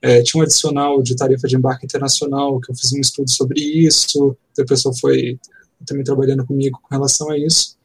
é, 0.00 0.22
tinha 0.22 0.40
um 0.40 0.42
adicional 0.42 1.02
de 1.02 1.14
tarifa 1.14 1.46
de 1.46 1.56
embarque 1.56 1.84
internacional 1.84 2.58
que 2.60 2.72
eu 2.72 2.76
fiz 2.76 2.92
um 2.94 3.00
estudo 3.00 3.30
sobre 3.30 3.60
isso, 3.60 4.34
a 4.58 4.64
pessoa 4.64 4.94
foi 4.98 5.38
também 5.84 6.04
trabalhando 6.04 6.46
comigo 6.46 6.78
com 6.82 6.94
relação 6.94 7.30
a 7.30 7.38
isso. 7.38 7.76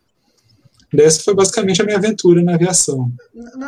Essa 0.98 1.22
foi 1.22 1.36
basicamente 1.36 1.82
a 1.82 1.86
minha 1.86 1.98
aventura 1.98 2.42
na 2.42 2.56
aviação. 2.56 3.12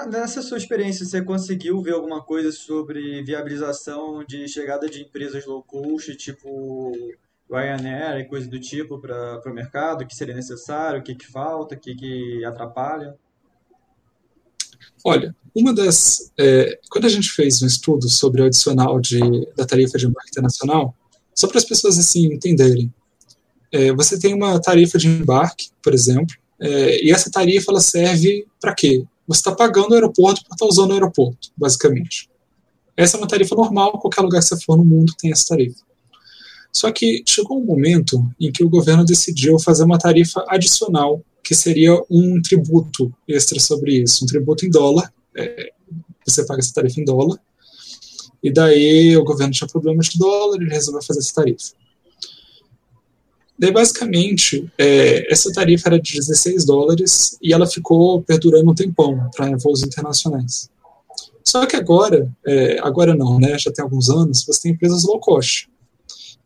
Nessa 0.09 0.41
sua 0.41 0.57
experiência, 0.57 1.05
você 1.05 1.21
conseguiu 1.21 1.79
ver 1.81 1.93
alguma 1.93 2.21
coisa 2.23 2.51
sobre 2.51 3.21
viabilização 3.23 4.23
de 4.23 4.47
chegada 4.47 4.89
de 4.89 5.03
empresas 5.03 5.45
low 5.45 5.61
cost, 5.61 6.15
tipo 6.15 6.91
Ryanair 7.49 8.21
e 8.21 8.25
coisa 8.25 8.47
do 8.47 8.59
tipo, 8.59 8.97
para 8.99 9.41
o 9.45 9.53
mercado? 9.53 10.01
O 10.01 10.07
que 10.07 10.15
seria 10.15 10.33
necessário? 10.33 10.99
O 10.99 11.03
que, 11.03 11.13
que 11.13 11.27
falta? 11.27 11.75
O 11.75 11.79
que, 11.79 11.93
que 11.93 12.43
atrapalha? 12.43 13.15
Olha, 15.03 15.35
uma 15.53 15.73
das. 15.73 16.31
É, 16.39 16.79
quando 16.89 17.05
a 17.05 17.09
gente 17.09 17.29
fez 17.29 17.61
um 17.61 17.67
estudo 17.67 18.09
sobre 18.09 18.41
o 18.41 18.45
adicional 18.45 18.99
de, 18.99 19.19
da 19.55 19.65
tarifa 19.65 19.97
de 19.97 20.07
embarque 20.07 20.29
internacional, 20.29 20.95
só 21.35 21.47
para 21.47 21.57
as 21.57 21.65
pessoas 21.65 21.99
assim 21.99 22.33
entenderem, 22.33 22.93
é, 23.71 23.93
você 23.93 24.19
tem 24.19 24.33
uma 24.33 24.59
tarifa 24.59 24.97
de 24.97 25.07
embarque, 25.07 25.69
por 25.81 25.93
exemplo, 25.93 26.35
é, 26.59 27.03
e 27.03 27.11
essa 27.11 27.31
tarifa 27.31 27.71
ela 27.71 27.81
serve 27.81 28.45
para 28.59 28.75
quê? 28.75 29.03
Você 29.27 29.39
está 29.39 29.53
pagando 29.53 29.91
o 29.91 29.93
aeroporto 29.93 30.43
para 30.43 30.55
estar 30.55 30.65
tá 30.65 30.69
usando 30.69 30.91
o 30.91 30.93
aeroporto, 30.93 31.49
basicamente. 31.57 32.29
Essa 32.95 33.17
é 33.17 33.19
uma 33.19 33.27
tarifa 33.27 33.55
normal, 33.55 33.99
qualquer 33.99 34.21
lugar 34.21 34.39
que 34.41 34.47
você 34.47 34.59
for 34.61 34.77
no 34.77 34.85
mundo 34.85 35.13
tem 35.17 35.31
essa 35.31 35.47
tarifa. 35.47 35.81
Só 36.71 36.91
que 36.91 37.23
chegou 37.25 37.59
um 37.59 37.65
momento 37.65 38.23
em 38.39 38.51
que 38.51 38.63
o 38.63 38.69
governo 38.69 39.03
decidiu 39.03 39.59
fazer 39.59 39.83
uma 39.83 39.97
tarifa 39.97 40.45
adicional, 40.47 41.23
que 41.43 41.55
seria 41.55 41.99
um 42.09 42.41
tributo 42.41 43.13
extra 43.27 43.59
sobre 43.59 44.01
isso, 44.01 44.23
um 44.23 44.27
tributo 44.27 44.65
em 44.65 44.69
dólar. 44.69 45.11
É, 45.35 45.71
você 46.25 46.45
paga 46.45 46.59
essa 46.59 46.73
tarifa 46.73 47.01
em 47.01 47.05
dólar. 47.05 47.39
E 48.43 48.51
daí 48.51 49.15
o 49.17 49.23
governo 49.23 49.53
tinha 49.53 49.67
problemas 49.67 50.07
de 50.07 50.17
dólar, 50.17 50.57
ele 50.57 50.69
resolveu 50.69 51.01
fazer 51.01 51.19
essa 51.19 51.33
tarifa. 51.33 51.73
Daí, 53.61 53.71
basicamente, 53.71 54.67
é, 54.75 55.31
essa 55.31 55.53
tarifa 55.53 55.89
era 55.89 55.99
de 55.99 56.13
16 56.15 56.65
dólares 56.65 57.37
e 57.39 57.53
ela 57.53 57.67
ficou 57.67 58.19
perdurando 58.23 58.71
um 58.71 58.73
tempão 58.73 59.29
para 59.37 59.55
voos 59.55 59.83
internacionais. 59.83 60.67
Só 61.43 61.67
que 61.67 61.75
agora, 61.75 62.27
é, 62.43 62.79
agora 62.79 63.13
não, 63.13 63.39
né? 63.39 63.59
Já 63.59 63.71
tem 63.71 63.83
alguns 63.83 64.09
anos, 64.09 64.43
você 64.43 64.63
tem 64.63 64.71
empresas 64.71 65.03
low 65.03 65.19
cost. 65.19 65.69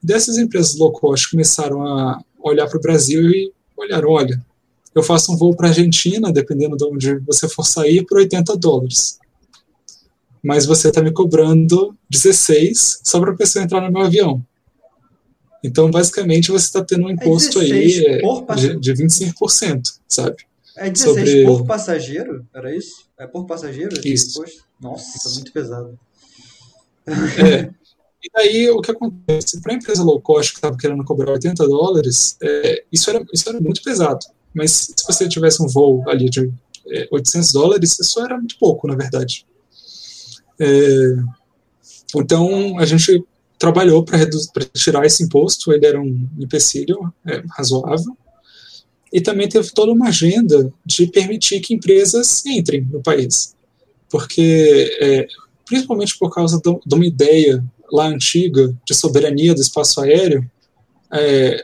Dessas 0.04 0.38
empresas 0.38 0.76
low 0.76 0.92
cost 0.92 1.32
começaram 1.32 1.88
a 1.88 2.22
olhar 2.44 2.68
para 2.68 2.78
o 2.78 2.82
Brasil 2.82 3.30
e 3.30 3.50
olharam, 3.78 4.10
olha, 4.10 4.46
eu 4.94 5.02
faço 5.02 5.32
um 5.32 5.38
voo 5.38 5.56
para 5.56 5.68
a 5.68 5.70
Argentina, 5.70 6.34
dependendo 6.34 6.76
de 6.76 6.84
onde 6.84 7.20
você 7.20 7.48
for 7.48 7.66
sair, 7.66 8.06
por 8.06 8.18
80 8.18 8.58
dólares. 8.58 9.20
Mas 10.44 10.66
você 10.66 10.90
está 10.90 11.02
me 11.02 11.14
cobrando 11.14 11.96
16 12.10 13.00
só 13.06 13.22
para 13.22 13.32
a 13.32 13.38
pessoa 13.38 13.64
entrar 13.64 13.80
no 13.80 13.90
meu 13.90 14.02
avião. 14.02 14.46
Então, 15.66 15.90
basicamente, 15.90 16.52
você 16.52 16.68
está 16.68 16.84
tendo 16.84 17.08
um 17.08 17.10
imposto 17.10 17.60
é 17.60 17.64
aí 17.64 18.06
é, 18.06 18.56
de, 18.56 18.80
de 18.80 18.94
25%, 18.94 19.82
sabe? 20.08 20.46
É 20.78 20.92
16 20.92 21.16
Sobre... 21.16 21.46
por 21.46 21.66
passageiro? 21.66 22.46
Era 22.54 22.76
isso? 22.76 23.08
É 23.18 23.26
por 23.26 23.46
passageiro? 23.48 24.00
Isso. 24.06 24.44
Nossa, 24.80 25.18
isso 25.18 25.28
é 25.28 25.34
muito 25.34 25.52
pesado. 25.52 26.00
É. 27.08 27.70
E 28.24 28.30
daí 28.34 28.70
o 28.70 28.82
que 28.82 28.90
acontece? 28.90 29.62
Para 29.62 29.74
a 29.74 29.76
empresa 29.76 30.04
low 30.04 30.20
cost 30.20 30.52
que 30.52 30.58
estava 30.58 30.76
querendo 30.76 31.04
cobrar 31.04 31.34
80 31.34 31.68
dólares, 31.68 32.38
é, 32.42 32.84
isso, 32.92 33.10
era, 33.10 33.24
isso 33.32 33.48
era 33.48 33.62
muito 33.62 33.84
pesado. 33.84 34.26
Mas 34.54 34.94
se 34.96 35.06
você 35.06 35.30
tivesse 35.30 35.62
um 35.62 35.68
voo 35.68 36.04
ali 36.10 36.30
de 36.30 36.52
é, 36.88 37.08
800 37.12 37.52
dólares, 37.52 38.00
isso 38.00 38.20
era 38.20 38.38
muito 38.38 38.58
pouco, 38.60 38.88
na 38.88 38.96
verdade. 38.96 39.46
É, 40.60 40.68
então 42.16 42.80
a 42.80 42.86
gente 42.86 43.24
trabalhou 43.58 44.04
para 44.04 44.20
tirar 44.74 45.06
esse 45.06 45.24
imposto, 45.24 45.72
ele 45.72 45.86
era 45.86 46.00
um 46.00 46.28
empecilho 46.40 47.14
é, 47.26 47.44
razoável, 47.50 48.16
e 49.12 49.22
também 49.22 49.48
teve 49.48 49.72
toda 49.72 49.92
uma 49.92 50.10
agenda 50.10 50.72
de 50.86 51.08
permitir 51.08 51.62
que 51.62 51.74
empresas 51.74 52.46
entrem 52.46 52.82
no 52.82 53.02
país. 53.02 53.56
Porque, 54.10 54.98
é, 55.00 55.28
principalmente 55.66 56.18
por 56.18 56.34
causa 56.34 56.60
de 56.62 56.96
uma 56.96 57.06
ideia 57.06 57.64
lá 57.92 58.08
antiga 58.08 58.76
de 58.86 58.94
soberania 58.94 59.54
do 59.54 59.62
espaço 59.62 60.02
aéreo, 60.02 60.50
é, 61.14 61.64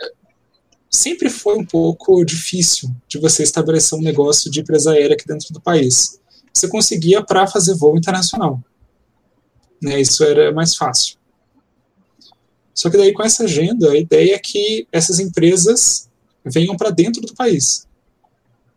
sempre 0.90 1.30
foi 1.30 1.58
um 1.58 1.66
pouco 1.66 2.24
difícil 2.24 2.90
de 3.08 3.18
você 3.18 3.44
estabelecer 3.44 3.98
um 3.98 4.02
negócio 4.02 4.50
de 4.50 4.62
empresa 4.62 4.92
aérea 4.92 5.16
aqui 5.16 5.28
dentro 5.28 5.54
do 5.54 5.60
país. 5.60 6.20
Você 6.54 6.68
conseguia 6.68 7.22
para 7.22 7.48
fazer 7.48 7.76
voo 7.76 7.98
internacional. 7.98 8.62
Né, 9.82 10.00
isso 10.00 10.24
era 10.24 10.54
mais 10.54 10.76
fácil. 10.76 11.18
Só 12.74 12.90
que 12.90 12.98
daí 12.98 13.14
com 13.14 13.24
essa 13.24 13.44
agenda, 13.44 13.92
a 13.92 13.98
ideia 13.98 14.36
é 14.36 14.40
que 14.40 14.88
essas 14.92 15.20
empresas 15.20 16.10
venham 16.44 16.76
para 16.76 16.90
dentro 16.90 17.22
do 17.22 17.34
país. 17.34 17.88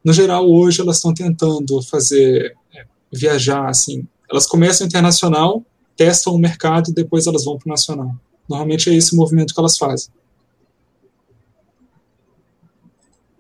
No 0.05 0.13
geral, 0.13 0.51
hoje 0.51 0.81
elas 0.81 0.97
estão 0.97 1.15
tentando 1.15 1.83
fazer 1.83 2.55
é, 2.75 2.85
viajar 3.13 3.69
assim. 3.69 4.07
Elas 4.31 4.47
começam 4.47 4.87
internacional, 4.87 5.65
testam 5.97 6.35
o 6.35 6.39
mercado 6.39 6.91
e 6.91 6.95
depois 6.95 7.27
elas 7.27 7.45
vão 7.45 7.57
para 7.57 7.69
o 7.69 7.71
nacional. 7.71 8.15
Normalmente 8.49 8.91
é 8.91 8.95
esse 8.95 9.15
o 9.15 9.17
movimento 9.17 9.55
que 9.55 9.61
elas 9.61 9.79
fazem. 9.79 10.13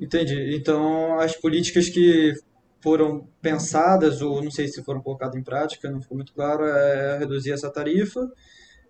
Entendi. 0.00 0.56
Então, 0.56 1.18
as 1.20 1.36
políticas 1.36 1.88
que 1.88 2.34
foram 2.82 3.26
pensadas, 3.40 4.20
ou 4.20 4.42
não 4.42 4.50
sei 4.50 4.68
se 4.68 4.82
foram 4.82 5.00
colocadas 5.00 5.36
em 5.36 5.42
prática, 5.42 5.90
não 5.90 6.00
ficou 6.00 6.16
muito 6.16 6.32
claro, 6.32 6.64
é 6.64 7.18
reduzir 7.18 7.52
essa 7.52 7.70
tarifa 7.70 8.30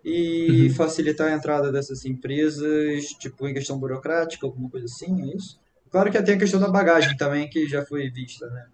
e 0.05 0.67
uhum. 0.67 0.75
facilitar 0.75 1.31
a 1.31 1.35
entrada 1.35 1.71
dessas 1.71 2.05
empresas, 2.05 3.05
tipo, 3.19 3.47
em 3.47 3.55
questão 3.55 3.79
burocrática, 3.79 4.45
alguma 4.45 4.69
coisa 4.69 4.85
assim, 4.85 5.19
é 5.23 5.35
isso? 5.35 5.59
Claro 5.89 6.11
que 6.11 6.21
tem 6.21 6.35
a 6.35 6.37
questão 6.37 6.59
da 6.59 6.69
bagagem 6.69 7.17
também, 7.17 7.49
que 7.49 7.67
já 7.67 7.83
foi 7.83 8.07
vista, 8.11 8.47
né? 8.51 8.65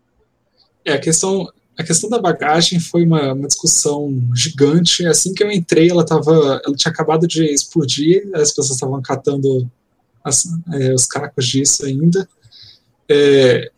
É, 0.84 0.94
a 0.94 1.00
questão, 1.00 1.48
a 1.78 1.84
questão 1.84 2.10
da 2.10 2.20
bagagem 2.20 2.82
foi 2.82 3.06
uma, 3.06 3.34
uma 3.34 3.48
discussão 3.48 4.12
gigante. 4.36 5.06
Assim 5.06 5.34
que 5.34 5.42
eu 5.42 5.50
entrei, 5.50 5.90
ela, 5.90 6.06
tava, 6.06 6.62
ela 6.66 6.76
tinha 6.76 6.92
acabado 6.92 7.26
de 7.26 7.46
explodir, 7.46 8.30
as 8.34 8.50
pessoas 8.50 8.72
estavam 8.72 9.02
catando 9.02 9.72
as, 10.26 10.44
é, 10.74 10.94
os 10.94 11.06
cacos 11.06 11.46
disso 11.48 11.86
ainda. 11.86 12.28
É, 13.08 13.72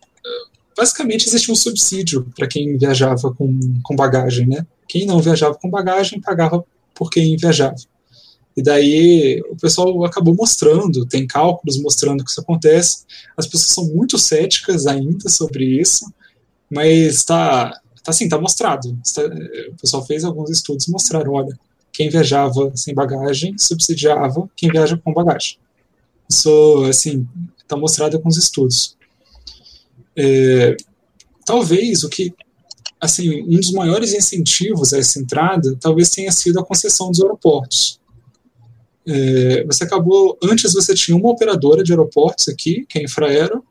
basicamente, 0.76 1.28
existia 1.28 1.54
um 1.54 1.58
subsídio 1.58 2.26
para 2.36 2.48
quem 2.48 2.78
viajava 2.80 3.32
com, 3.32 3.60
com 3.84 3.96
bagagem, 3.96 4.48
né? 4.48 4.66
Quem 4.88 5.06
não 5.06 5.20
viajava 5.20 5.54
com 5.54 5.70
bagagem 5.70 6.20
pagava 6.20 6.66
por 6.94 7.10
quem 7.10 7.36
viajava. 7.38 7.76
E 8.56 8.62
daí 8.62 9.42
o 9.50 9.56
pessoal 9.56 10.06
acabou 10.06 10.36
mostrando, 10.36 11.06
tem 11.06 11.26
cálculos 11.26 11.82
mostrando 11.82 12.24
que 12.24 12.30
isso 12.30 12.42
acontece. 12.42 13.06
As 13.36 13.48
pessoas 13.48 13.72
são 13.72 13.86
muito 13.96 14.18
céticas 14.18 14.86
ainda 14.86 15.28
sobre 15.28 15.66
isso, 15.82 16.12
mas 16.70 17.16
está 17.16 17.72
tá 18.04 18.12
assim, 18.12 18.30
tá 18.30 18.40
mostrado. 18.40 18.98
Está, 19.04 19.24
o 19.26 19.76
pessoal 19.82 20.06
fez 20.06 20.24
alguns 20.24 20.52
estudos 20.52 20.88
mostraram, 20.88 21.34
olha, 21.34 21.58
quem 21.92 22.10
viajava 22.10 22.72
sem 22.76 22.94
bagagem 22.94 23.56
subsidiava 23.58 24.50
quem 24.56 24.70
viaja 24.70 24.98
com 24.98 25.14
bagagem. 25.14 25.58
Isso, 26.30 26.86
assim, 26.90 27.28
está 27.60 27.78
mostrado 27.78 28.20
com 28.20 28.30
os 28.30 28.38
estudos. 28.38 28.98
É, 30.16 30.76
talvez 31.46 32.04
o 32.04 32.10
que 32.10 32.34
assim, 33.04 33.44
um 33.44 33.60
dos 33.60 33.72
maiores 33.72 34.14
incentivos 34.14 34.94
a 34.94 35.00
essa 35.00 35.20
entrada 35.20 35.76
talvez 35.80 36.10
tenha 36.10 36.32
sido 36.32 36.60
a 36.60 36.66
concessão 36.66 37.12
dos 37.12 37.22
aeroportos. 37.22 38.00
É, 39.06 39.66
você 39.66 39.84
acabou, 39.84 40.38
antes 40.42 40.74
você 40.74 40.94
tinha 40.94 41.18
uma 41.18 41.30
operadora 41.30 41.84
de 41.84 41.92
aeroportos 41.92 42.48
aqui, 42.48 42.86
que 42.88 42.98
é 42.98 43.02
a 43.02 43.04
Infraero, 43.04 43.64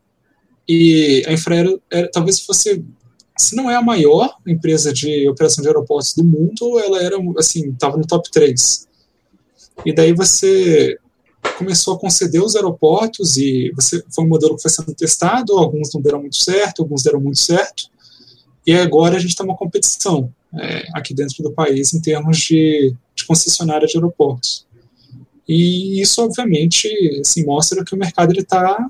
e 0.69 1.23
a 1.27 1.33
Infraero 1.33 1.81
era, 1.91 2.09
talvez 2.11 2.39
fosse, 2.39 2.85
se 3.37 3.55
não 3.55 3.69
é 3.69 3.75
a 3.75 3.81
maior 3.81 4.35
empresa 4.47 4.93
de 4.93 5.27
operação 5.27 5.63
de 5.63 5.67
aeroportos 5.67 6.13
do 6.13 6.23
mundo, 6.23 6.79
ela 6.79 7.01
era, 7.01 7.17
assim, 7.37 7.71
estava 7.71 7.97
no 7.97 8.05
top 8.05 8.29
3. 8.31 8.87
E 9.83 9.93
daí 9.93 10.13
você 10.13 10.97
começou 11.57 11.95
a 11.95 11.99
conceder 11.99 12.41
os 12.41 12.55
aeroportos 12.55 13.35
e 13.37 13.71
você 13.75 14.03
foi 14.13 14.23
um 14.23 14.29
modelo 14.29 14.55
que 14.55 14.61
foi 14.61 14.71
sendo 14.71 14.93
testado, 14.93 15.57
alguns 15.57 15.91
não 15.93 16.01
deram 16.01 16.21
muito 16.21 16.37
certo, 16.37 16.83
alguns 16.83 17.03
deram 17.03 17.19
muito 17.19 17.39
certo, 17.39 17.89
e 18.65 18.73
agora 18.73 19.17
a 19.17 19.19
gente 19.19 19.35
tem 19.35 19.45
uma 19.45 19.57
competição 19.57 20.33
é, 20.53 20.85
aqui 20.93 21.13
dentro 21.13 21.43
do 21.43 21.51
país 21.51 21.93
em 21.93 22.01
termos 22.01 22.37
de, 22.37 22.93
de 23.15 23.25
concessionária 23.25 23.87
de 23.87 23.97
aeroportos. 23.97 24.65
E 25.47 26.01
isso, 26.01 26.23
obviamente, 26.23 26.87
assim, 27.19 27.45
mostra 27.45 27.83
que 27.83 27.93
o 27.93 27.97
mercado 27.97 28.31
está 28.33 28.89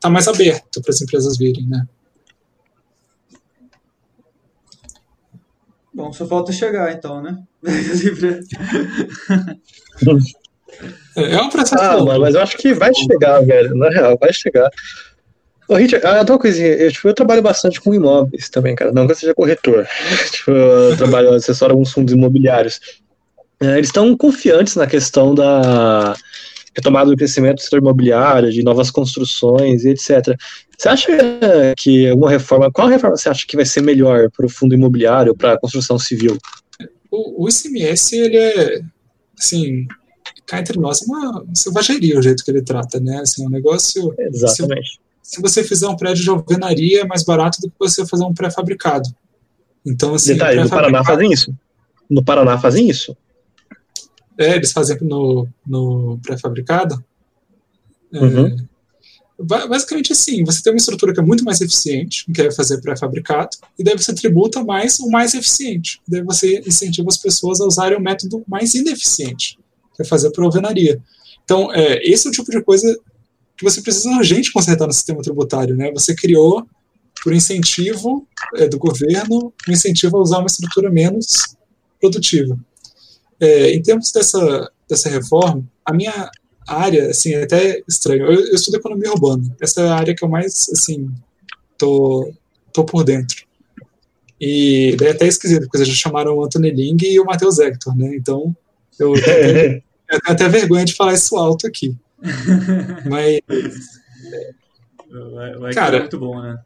tá 0.00 0.08
mais 0.08 0.28
aberto 0.28 0.80
para 0.80 0.90
as 0.90 1.02
empresas 1.02 1.36
virem, 1.36 1.66
né? 1.66 1.84
Bom, 5.92 6.12
só 6.12 6.26
falta 6.26 6.52
chegar, 6.52 6.92
então, 6.92 7.20
né? 7.20 7.42
é 11.16 11.42
um 11.42 11.50
processo. 11.50 11.82
Ah, 11.82 12.02
mano, 12.02 12.20
mas 12.20 12.34
eu 12.34 12.40
acho 12.40 12.56
que 12.56 12.72
vai 12.72 12.94
chegar, 12.94 13.40
velho. 13.40 13.74
Na 13.74 13.90
real, 13.90 14.16
vai 14.18 14.32
chegar. 14.32 14.70
Ô, 15.70 15.76
Richard, 15.76 16.04
ah, 16.04 16.24
uma 16.28 16.36
coisinha, 16.36 16.66
eu, 16.66 16.90
tipo, 16.90 17.06
eu 17.06 17.14
trabalho 17.14 17.40
bastante 17.40 17.80
com 17.80 17.94
imóveis 17.94 18.48
também, 18.48 18.74
cara. 18.74 18.90
Não 18.90 19.06
que 19.06 19.12
eu 19.12 19.16
seja 19.16 19.32
corretor. 19.32 19.86
tipo, 20.32 20.50
eu 20.50 20.96
trabalho, 20.96 21.32
assessoro 21.32 21.74
alguns 21.74 21.92
fundos 21.92 22.12
imobiliários. 22.12 22.80
É, 23.60 23.74
eles 23.74 23.86
estão 23.86 24.16
confiantes 24.16 24.74
na 24.74 24.88
questão 24.88 25.32
da 25.32 26.16
retomada 26.74 27.08
do 27.08 27.16
crescimento 27.16 27.58
do 27.58 27.62
setor 27.62 27.78
imobiliário, 27.78 28.50
de 28.50 28.64
novas 28.64 28.90
construções 28.90 29.84
e 29.84 29.90
etc. 29.90 30.36
Você 30.76 30.88
acha 30.88 31.12
que 31.76 32.08
alguma 32.08 32.30
reforma, 32.30 32.68
qual 32.72 32.88
reforma 32.88 33.16
você 33.16 33.28
acha 33.28 33.46
que 33.46 33.54
vai 33.54 33.64
ser 33.64 33.80
melhor 33.80 34.28
para 34.36 34.46
o 34.46 34.48
fundo 34.48 34.74
imobiliário, 34.74 35.36
para 35.36 35.52
a 35.52 35.60
construção 35.60 36.00
civil? 36.00 36.36
O, 37.12 37.44
o 37.44 37.48
ICMS, 37.48 38.16
ele 38.16 38.38
é, 38.38 38.80
assim, 39.38 39.86
cá 40.46 40.58
entre 40.58 40.80
nós, 40.80 41.00
é 41.00 41.04
uma 41.04 41.44
selvageria 41.54 42.18
o 42.18 42.22
jeito 42.22 42.44
que 42.44 42.50
ele 42.50 42.62
trata, 42.62 42.98
né? 42.98 43.20
Assim, 43.20 43.44
é 43.44 43.46
um 43.46 43.50
negócio... 43.50 44.12
Exatamente 44.18 44.98
se 45.30 45.40
você 45.40 45.62
fizer 45.62 45.86
um 45.86 45.96
prédio 45.96 46.24
de 46.24 46.28
alvenaria 46.28 47.02
é 47.02 47.06
mais 47.06 47.22
barato 47.22 47.60
do 47.60 47.70
que 47.70 47.76
você 47.78 48.04
fazer 48.04 48.24
um 48.24 48.34
pré-fabricado. 48.34 49.08
Então, 49.86 50.12
assim. 50.12 50.32
Detalhe, 50.32 50.60
no 50.60 50.68
Paraná 50.68 51.04
fazem 51.04 51.32
isso. 51.32 51.54
No 52.10 52.24
Paraná 52.24 52.58
fazem 52.58 52.90
isso. 52.90 53.16
É, 54.36 54.56
eles 54.56 54.72
fazem 54.72 54.98
no, 55.02 55.46
no 55.64 56.18
pré-fabricado. 56.20 57.04
É, 58.12 58.18
uhum. 58.18 58.56
É, 59.38 59.66
basicamente 59.68 60.12
assim, 60.12 60.42
você 60.42 60.60
tem 60.64 60.72
uma 60.72 60.78
estrutura 60.78 61.14
que 61.14 61.20
é 61.20 61.22
muito 61.22 61.44
mais 61.44 61.60
eficiente, 61.60 62.24
que 62.32 62.42
é 62.42 62.50
fazer 62.50 62.80
pré-fabricado, 62.80 63.56
e 63.78 63.84
daí 63.84 63.96
você 63.96 64.12
tributa 64.12 64.64
mais 64.64 64.98
o 64.98 65.08
mais 65.08 65.32
eficiente. 65.34 66.00
Daí 66.08 66.22
você 66.22 66.58
incentiva 66.66 67.08
as 67.08 67.16
pessoas 67.16 67.60
a 67.60 67.66
usarem 67.66 67.96
o 67.96 68.00
método 68.00 68.42
mais 68.48 68.74
ineficiente, 68.74 69.56
que 69.94 70.02
é 70.02 70.04
fazer 70.04 70.32
por 70.32 70.42
alvenaria. 70.42 71.00
Então, 71.44 71.72
é, 71.72 72.02
esse 72.02 72.26
é 72.26 72.30
o 72.30 72.32
tipo 72.32 72.50
de 72.50 72.60
coisa 72.64 72.98
que 73.60 73.64
você 73.64 73.82
precisa 73.82 74.08
urgente 74.08 74.52
consertar 74.52 74.86
no 74.86 74.92
sistema 74.92 75.20
tributário, 75.20 75.76
né? 75.76 75.92
Você 75.92 76.14
criou, 76.14 76.66
por 77.22 77.34
incentivo 77.34 78.26
é, 78.56 78.66
do 78.66 78.78
governo, 78.78 79.52
um 79.68 79.72
incentivo 79.72 80.16
a 80.16 80.20
usar 80.20 80.38
uma 80.38 80.46
estrutura 80.46 80.90
menos 80.90 81.54
produtiva. 82.00 82.58
É, 83.38 83.72
em 83.72 83.82
termos 83.82 84.10
dessa, 84.12 84.72
dessa 84.88 85.10
reforma, 85.10 85.62
a 85.84 85.92
minha 85.92 86.30
área, 86.66 87.10
assim, 87.10 87.34
é 87.34 87.42
até 87.42 87.82
estranho, 87.86 88.24
eu, 88.24 88.46
eu 88.46 88.54
estudo 88.54 88.78
economia 88.78 89.12
urbana, 89.12 89.54
essa 89.60 89.82
é 89.82 89.88
a 89.88 89.94
área 89.94 90.14
que 90.14 90.24
eu 90.24 90.28
mais, 90.28 90.70
assim, 90.72 91.10
tô, 91.76 92.32
tô 92.72 92.82
por 92.82 93.04
dentro. 93.04 93.44
E 94.40 94.96
daí 94.98 95.08
é 95.08 95.10
até 95.10 95.26
esquisito, 95.26 95.68
porque 95.68 95.84
já 95.84 95.92
chamaram 95.92 96.34
o 96.34 96.44
Anthony 96.44 96.70
Ling 96.70 96.96
e 97.02 97.20
o 97.20 97.26
Matheus 97.26 97.58
Hector, 97.58 97.94
né? 97.94 98.16
Então, 98.16 98.56
eu, 98.98 99.14
eu, 99.14 99.20
tenho, 99.22 99.82
eu 100.12 100.20
tenho 100.20 100.22
até 100.28 100.48
vergonha 100.48 100.86
de 100.86 100.94
falar 100.94 101.12
isso 101.12 101.36
alto 101.36 101.66
aqui. 101.66 101.94
Mas. 103.08 103.40
Vai 105.58 105.72
cara, 105.72 105.96
é 105.96 106.00
muito 106.00 106.18
bom, 106.18 106.40
né? 106.40 106.58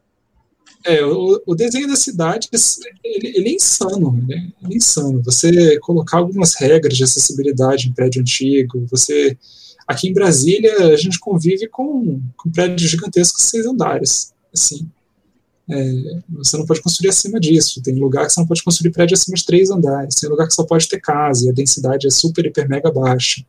É, 0.84 1.02
o, 1.02 1.42
o 1.46 1.54
desenho 1.54 1.88
das 1.88 2.00
cidades, 2.00 2.78
ele, 3.02 3.32
ele, 3.34 3.48
é 3.48 3.54
insano, 3.54 4.12
né? 4.28 4.52
Ele 4.62 4.74
é 4.74 4.76
insano. 4.76 5.22
Você 5.22 5.78
colocar 5.80 6.18
algumas 6.18 6.54
regras 6.54 6.94
de 6.94 7.04
acessibilidade 7.04 7.88
em 7.88 7.92
prédio 7.92 8.20
antigo, 8.20 8.86
você... 8.90 9.36
Aqui 9.86 10.08
em 10.08 10.14
Brasília, 10.14 10.88
a 10.88 10.96
gente 10.96 11.18
convive 11.18 11.68
com, 11.68 12.20
com 12.36 12.50
prédios 12.50 12.90
gigantescos 12.90 13.44
seis 13.44 13.66
andares, 13.66 14.32
assim. 14.52 14.88
É, 15.68 16.20
você 16.28 16.56
não 16.56 16.66
pode 16.66 16.82
construir 16.82 17.08
acima 17.08 17.40
disso. 17.40 17.82
Tem 17.82 17.94
lugar 17.94 18.26
que 18.26 18.32
você 18.32 18.40
não 18.40 18.46
pode 18.46 18.62
construir 18.62 18.90
prédio 18.92 19.14
acima 19.14 19.36
de 19.36 19.44
três 19.44 19.70
andares. 19.70 20.14
Tem 20.14 20.28
lugar 20.28 20.46
que 20.46 20.54
só 20.54 20.64
pode 20.64 20.88
ter 20.88 21.00
casa 21.00 21.46
e 21.46 21.50
a 21.50 21.52
densidade 21.52 22.06
é 22.06 22.10
super, 22.10 22.46
hiper, 22.46 22.68
mega 22.68 22.90
baixa. 22.90 23.44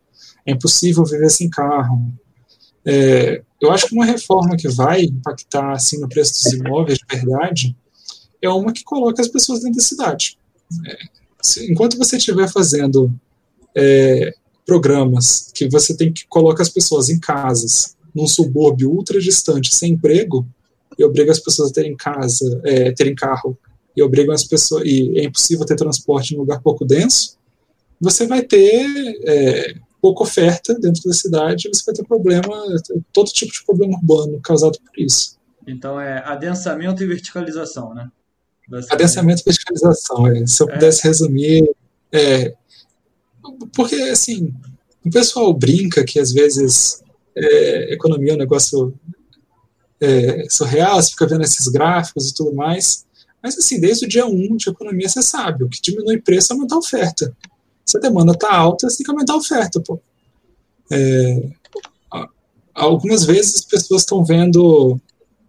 É 0.45 0.51
impossível 0.51 1.03
viver 1.03 1.29
sem 1.29 1.49
carro. 1.49 2.13
É, 2.85 3.41
eu 3.61 3.71
acho 3.71 3.87
que 3.87 3.95
uma 3.95 4.05
reforma 4.05 4.55
que 4.55 4.67
vai 4.67 5.03
impactar 5.03 5.73
assim 5.73 5.99
no 5.99 6.07
preço 6.07 6.33
dos 6.33 6.53
imóveis 6.53 6.99
de 6.99 7.05
verdade 7.15 7.75
é 8.41 8.49
uma 8.49 8.71
que 8.71 8.83
coloca 8.83 9.21
as 9.21 9.27
pessoas 9.27 9.61
dentro 9.61 9.77
da 9.77 9.83
cidade. 9.83 10.37
É, 10.85 10.97
se, 11.41 11.71
enquanto 11.71 11.97
você 11.97 12.17
estiver 12.17 12.47
fazendo 12.47 13.11
é, 13.75 14.33
programas 14.65 15.51
que 15.53 15.67
você 15.67 15.95
tem 15.95 16.11
que 16.11 16.25
colocar 16.27 16.63
as 16.63 16.69
pessoas 16.69 17.09
em 17.09 17.19
casas, 17.19 17.95
num 18.13 18.27
subúrbio 18.27 18.91
ultra 18.91 19.19
distante, 19.19 19.73
sem 19.73 19.93
emprego, 19.93 20.47
e 20.97 21.03
obriga 21.03 21.31
as 21.31 21.39
pessoas 21.39 21.71
a 21.71 21.73
terem 21.73 21.95
casa, 21.95 22.61
é, 22.63 22.91
terem 22.91 23.13
carro, 23.13 23.57
e 23.95 24.01
obrigam 24.01 24.33
as 24.33 24.43
pessoas, 24.43 24.83
e 24.85 25.19
é 25.19 25.23
impossível 25.23 25.65
ter 25.65 25.75
transporte 25.75 26.33
em 26.33 26.37
um 26.37 26.41
lugar 26.41 26.61
pouco 26.61 26.85
denso, 26.85 27.37
você 27.99 28.25
vai 28.27 28.41
ter 28.41 28.85
é, 29.25 29.75
pouca 30.05 30.21
oferta 30.21 30.75
dentro 30.75 31.01
da 31.03 31.13
cidade, 31.15 31.67
você 31.67 31.83
vai 31.83 31.95
ter 31.95 32.05
problema, 32.05 32.63
todo 33.11 33.31
tipo 33.31 33.51
de 33.51 33.65
problema 33.65 33.97
urbano 33.97 34.39
causado 34.39 34.77
por 34.79 34.99
isso. 34.99 35.35
Então 35.65 35.99
é 35.99 36.19
adensamento 36.23 37.01
e 37.01 37.07
verticalização, 37.07 37.91
né? 37.95 38.07
Adensamento 38.91 39.41
e 39.41 39.45
verticalização, 39.45 40.27
é. 40.27 40.45
se 40.45 40.61
eu 40.61 40.69
é. 40.69 40.73
pudesse 40.73 41.03
resumir, 41.07 41.67
é, 42.11 42.53
porque 43.75 43.95
assim, 43.95 44.53
o 45.03 45.09
pessoal 45.09 45.51
brinca 45.55 46.03
que 46.03 46.19
às 46.19 46.31
vezes 46.31 47.03
é, 47.35 47.95
economia 47.95 48.33
é 48.33 48.35
um 48.35 48.39
negócio 48.39 48.93
é, 49.99 50.45
surreal, 50.51 51.01
você 51.01 51.09
fica 51.09 51.25
vendo 51.25 51.43
esses 51.43 51.67
gráficos 51.67 52.29
e 52.29 52.35
tudo 52.35 52.53
mais. 52.53 53.07
Mas, 53.41 53.57
assim, 53.57 53.79
desde 53.79 54.05
o 54.05 54.09
dia 54.09 54.27
1 54.27 54.55
de 54.55 54.69
economia, 54.69 55.09
você 55.09 55.23
sabe, 55.23 55.63
o 55.63 55.69
que 55.69 55.81
diminui 55.81 56.21
preço 56.21 56.53
é 56.53 56.55
aumentar 56.55 56.75
a 56.75 56.79
oferta. 56.79 57.35
Se 57.85 57.97
a 57.97 58.01
demanda 58.01 58.33
está 58.33 58.53
alta, 58.53 58.89
você 58.89 58.97
tem 58.97 59.05
que 59.05 59.11
aumentar 59.11 59.33
a 59.33 59.37
oferta, 59.37 59.79
pô. 59.79 59.99
É, 60.91 61.49
algumas 62.73 63.23
vezes 63.23 63.55
as 63.55 63.65
pessoas 63.65 64.01
estão 64.01 64.23
vendo 64.23 64.99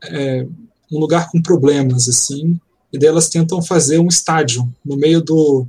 é, 0.02 0.46
um 0.92 0.98
lugar 0.98 1.30
com 1.30 1.42
problemas, 1.42 2.08
assim, 2.08 2.58
e 2.92 2.98
daí 2.98 3.08
elas 3.08 3.28
tentam 3.28 3.60
fazer 3.60 3.98
um 3.98 4.08
estádio 4.08 4.72
no 4.84 4.96
meio 4.96 5.20
do. 5.20 5.66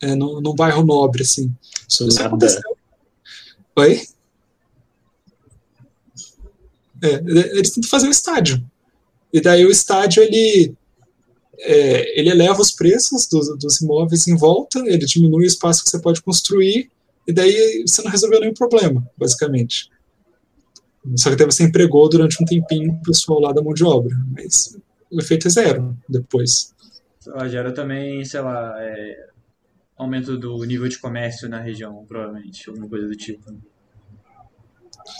É, 0.00 0.14
no, 0.14 0.40
num 0.40 0.54
bairro 0.54 0.84
nobre, 0.84 1.22
assim. 1.22 1.54
Isso 1.88 2.22
aconteceu. 2.22 2.76
Oi? 3.76 4.02
É, 7.02 7.14
eles 7.56 7.70
tentam 7.70 7.88
fazer 7.88 8.08
um 8.08 8.10
estádio. 8.10 8.62
E 9.32 9.40
daí 9.40 9.64
o 9.64 9.70
estádio, 9.70 10.22
ele, 10.22 10.74
é, 11.60 12.18
ele 12.18 12.30
eleva 12.30 12.60
os 12.60 12.70
preços 12.70 13.26
dos, 13.26 13.56
dos 13.58 13.80
imóveis 13.80 14.26
em 14.28 14.36
volta, 14.36 14.78
ele 14.80 15.04
diminui 15.04 15.44
o 15.44 15.46
espaço 15.46 15.84
que 15.84 15.90
você 15.90 16.00
pode 16.00 16.22
construir, 16.22 16.90
e 17.26 17.32
daí 17.32 17.84
você 17.86 18.02
não 18.02 18.10
resolveu 18.10 18.40
nenhum 18.40 18.54
problema, 18.54 19.08
basicamente. 19.16 19.90
Só 21.16 21.30
que 21.30 21.36
daí 21.36 21.46
você 21.46 21.64
empregou 21.64 22.08
durante 22.08 22.42
um 22.42 22.46
tempinho 22.46 22.92
o 22.92 23.02
pessoal 23.02 23.40
lá 23.40 23.52
da 23.52 23.62
mão 23.62 23.72
de 23.72 23.84
obra, 23.84 24.14
mas 24.32 24.76
o 25.10 25.20
efeito 25.20 25.46
é 25.46 25.50
zero 25.50 25.96
depois. 26.08 26.74
Gera 27.48 27.72
também, 27.72 28.24
sei 28.24 28.40
lá, 28.40 28.74
é, 28.80 29.28
aumento 29.96 30.36
do 30.36 30.62
nível 30.64 30.88
de 30.88 30.98
comércio 30.98 31.48
na 31.48 31.60
região, 31.60 32.04
provavelmente, 32.06 32.68
alguma 32.68 32.88
coisa 32.88 33.06
do 33.06 33.16
tipo. 33.16 33.52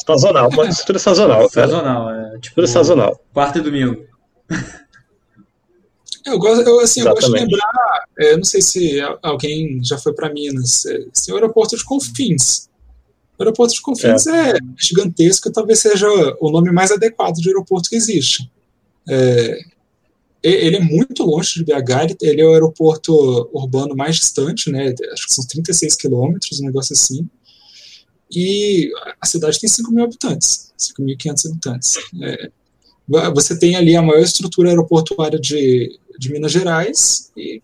Sazonal, 0.04 0.48
uma 0.50 0.66
estrutura 0.66 0.98
sazonal. 0.98 1.48
Sazonal, 1.48 2.10
é. 2.10 2.24
Tipo, 2.24 2.36
estrutura 2.36 2.66
sazonal. 2.66 3.24
Quarta 3.32 3.58
e 3.58 3.62
domingo. 3.62 4.04
Eu, 6.26 6.38
gosto, 6.38 6.68
eu, 6.68 6.80
assim, 6.80 7.00
eu 7.00 7.06
gosto 7.06 7.26
de 7.26 7.32
lembrar, 7.32 8.04
é, 8.18 8.36
não 8.36 8.44
sei 8.44 8.60
se 8.60 9.00
alguém 9.22 9.82
já 9.82 9.96
foi 9.96 10.12
para 10.12 10.32
Minas, 10.32 10.84
é, 10.86 11.06
assim, 11.14 11.30
o 11.30 11.36
aeroporto 11.36 11.76
de 11.76 11.84
Confins. 11.84 12.68
O 13.38 13.42
aeroporto 13.42 13.74
de 13.74 13.80
Confins 13.80 14.26
é. 14.26 14.50
é 14.50 14.58
gigantesco, 14.76 15.52
talvez 15.52 15.78
seja 15.78 16.08
o 16.40 16.50
nome 16.50 16.72
mais 16.72 16.90
adequado 16.90 17.36
de 17.36 17.48
aeroporto 17.48 17.88
que 17.88 17.96
existe. 17.96 18.50
É, 19.08 19.60
ele 20.42 20.76
é 20.76 20.80
muito 20.80 21.24
longe 21.24 21.54
de 21.54 21.64
BH, 21.64 22.16
ele 22.20 22.40
é 22.40 22.44
o 22.44 22.52
aeroporto 22.52 23.48
urbano 23.52 23.96
mais 23.96 24.16
distante, 24.16 24.70
né? 24.70 24.94
Acho 25.12 25.26
que 25.26 25.34
são 25.34 25.46
36 25.46 25.94
quilômetros, 25.96 26.60
um 26.60 26.66
negócio 26.66 26.92
assim. 26.92 27.28
E 28.30 28.90
a 29.20 29.26
cidade 29.26 29.58
tem 29.58 29.68
5 29.68 29.92
mil 29.92 30.04
habitantes, 30.04 30.72
5.500 30.78 31.50
habitantes. 31.50 31.96
É, 32.22 32.50
você 33.32 33.58
tem 33.58 33.76
ali 33.76 33.96
a 33.96 34.02
maior 34.02 34.20
estrutura 34.20 34.68
aeroportuária 34.68 35.38
de, 35.38 35.98
de 36.18 36.32
Minas 36.32 36.52
Gerais 36.52 37.30
e 37.36 37.62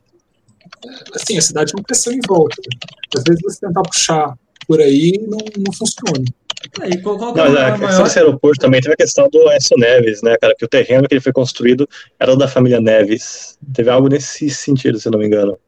assim, 1.14 1.38
a 1.38 1.42
cidade 1.42 1.72
não 1.74 1.82
cresceu 1.82 2.12
em 2.12 2.20
volta. 2.26 2.56
Às 3.16 3.22
vezes 3.24 3.42
você 3.42 3.66
tentar 3.66 3.82
puxar 3.82 4.34
por 4.66 4.80
aí 4.80 5.18
não, 5.28 5.38
não 5.58 5.72
funciona. 5.72 6.24
Aí, 6.80 7.00
qual, 7.02 7.18
qual 7.18 7.34
não, 7.34 7.56
é 7.58 7.70
a 7.70 7.76
maior... 7.76 8.04
desse 8.04 8.18
aeroporto 8.18 8.60
também 8.60 8.80
teve 8.80 8.94
a 8.94 8.96
questão 8.96 9.28
do 9.28 9.48
Aécio 9.48 9.76
Neves, 9.76 10.22
né, 10.22 10.36
cara? 10.40 10.54
Que 10.56 10.64
o 10.64 10.68
terreno 10.68 11.08
que 11.08 11.14
ele 11.14 11.20
foi 11.20 11.32
construído 11.32 11.88
era 12.18 12.36
da 12.36 12.46
família 12.46 12.80
Neves. 12.80 13.58
Teve 13.74 13.90
algo 13.90 14.08
nesse 14.08 14.48
sentido, 14.50 14.98
se 14.98 15.10
não 15.10 15.18
me 15.18 15.26
engano. 15.26 15.58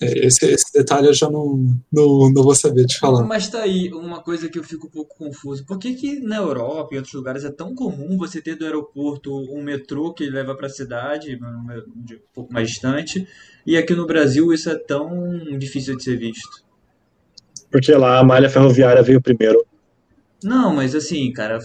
É, 0.00 0.26
esse, 0.26 0.46
esse, 0.46 0.72
detalhe 0.72 1.08
eu 1.08 1.14
já 1.14 1.28
não, 1.30 1.76
não, 1.92 2.30
não 2.30 2.42
vou 2.42 2.54
saber 2.54 2.86
te 2.86 2.98
falar. 2.98 3.24
Mas 3.24 3.48
tá 3.48 3.62
aí 3.62 3.92
uma 3.92 4.20
coisa 4.20 4.48
que 4.48 4.58
eu 4.58 4.64
fico 4.64 4.86
um 4.86 4.90
pouco 4.90 5.16
confuso. 5.16 5.64
Por 5.64 5.78
que, 5.78 5.94
que 5.94 6.20
na 6.20 6.36
Europa 6.36 6.94
e 6.94 6.96
outros 6.96 7.14
lugares 7.14 7.44
é 7.44 7.50
tão 7.50 7.74
comum 7.74 8.16
você 8.16 8.40
ter 8.40 8.56
do 8.56 8.64
aeroporto 8.64 9.34
um 9.52 9.62
metrô 9.62 10.12
que 10.12 10.28
leva 10.28 10.54
para 10.54 10.66
a 10.66 10.70
cidade, 10.70 11.38
um 11.40 12.18
pouco 12.32 12.52
mais 12.52 12.68
distante, 12.68 13.26
e 13.66 13.76
aqui 13.76 13.94
no 13.94 14.06
Brasil 14.06 14.52
isso 14.52 14.70
é 14.70 14.76
tão 14.76 15.58
difícil 15.58 15.96
de 15.96 16.04
ser 16.04 16.16
visto? 16.16 16.64
Porque 17.70 17.92
lá 17.92 18.18
a 18.18 18.24
malha 18.24 18.48
ferroviária 18.48 19.02
veio 19.02 19.20
primeiro. 19.20 19.64
Não, 20.42 20.74
mas 20.74 20.94
assim, 20.94 21.32
cara, 21.32 21.58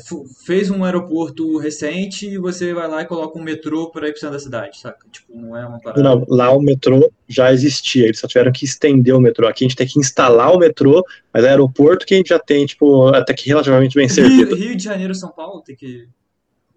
fez 0.46 0.70
um 0.70 0.86
aeroporto 0.86 1.58
recente 1.58 2.26
e 2.26 2.38
você 2.38 2.74
vai 2.74 2.88
lá 2.88 3.02
e 3.02 3.06
coloca 3.06 3.38
um 3.38 3.44
metrô 3.44 3.92
para 3.92 4.08
ir 4.08 4.12
pro 4.12 4.22
centro 4.22 4.36
da 4.36 4.40
cidade, 4.40 4.80
saca? 4.80 5.06
Tipo, 5.12 5.36
não 5.36 5.56
é 5.56 5.66
uma 5.66 5.80
parada. 5.80 6.02
Não, 6.02 6.26
lá 6.30 6.52
o 6.52 6.62
metrô 6.62 7.12
já 7.28 7.52
existia, 7.52 8.06
eles 8.06 8.20
só 8.20 8.28
tiveram 8.28 8.54
que 8.54 8.64
estender 8.64 9.14
o 9.14 9.20
metrô. 9.20 9.48
Aqui 9.48 9.66
a 9.66 9.68
gente 9.68 9.76
tem 9.76 9.88
que 9.88 10.00
instalar 10.00 10.54
o 10.54 10.60
metrô, 10.60 11.04
mas 11.34 11.44
é 11.44 11.50
aeroporto 11.50 12.06
que 12.06 12.14
a 12.14 12.18
gente 12.18 12.30
já 12.30 12.40
tem, 12.40 12.66
tipo, 12.66 13.08
até 13.08 13.34
que 13.34 13.50
relativamente 13.50 13.96
bem 13.96 14.08
servido. 14.08 14.56
Rio, 14.56 14.68
Rio 14.68 14.76
de 14.78 14.84
Janeiro 14.84 15.14
São 15.14 15.30
Paulo 15.30 15.62
tem 15.62 15.76
que 15.76 16.08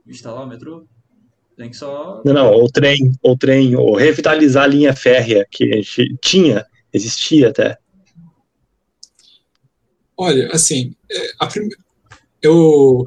instalar 0.07 0.45
o 0.45 0.49
metrô? 0.49 0.85
Tem 1.57 1.71
que 1.71 1.77
só. 1.77 2.21
Não, 2.25 2.33
não, 2.33 2.55
o 2.55 2.69
trem, 2.69 3.13
o 3.23 3.37
trem, 3.37 3.77
ou 3.77 3.95
revitalizar 3.95 4.65
a 4.65 4.67
linha 4.67 4.95
férrea 4.95 5.47
que 5.49 5.65
a 5.73 5.77
gente 5.77 6.17
tinha, 6.21 6.67
existia 6.93 7.51
até. 7.51 7.79
Olha, 10.17 10.49
assim, 10.53 10.95
é, 11.11 11.47
primeira 11.47 11.77
eu 12.41 13.05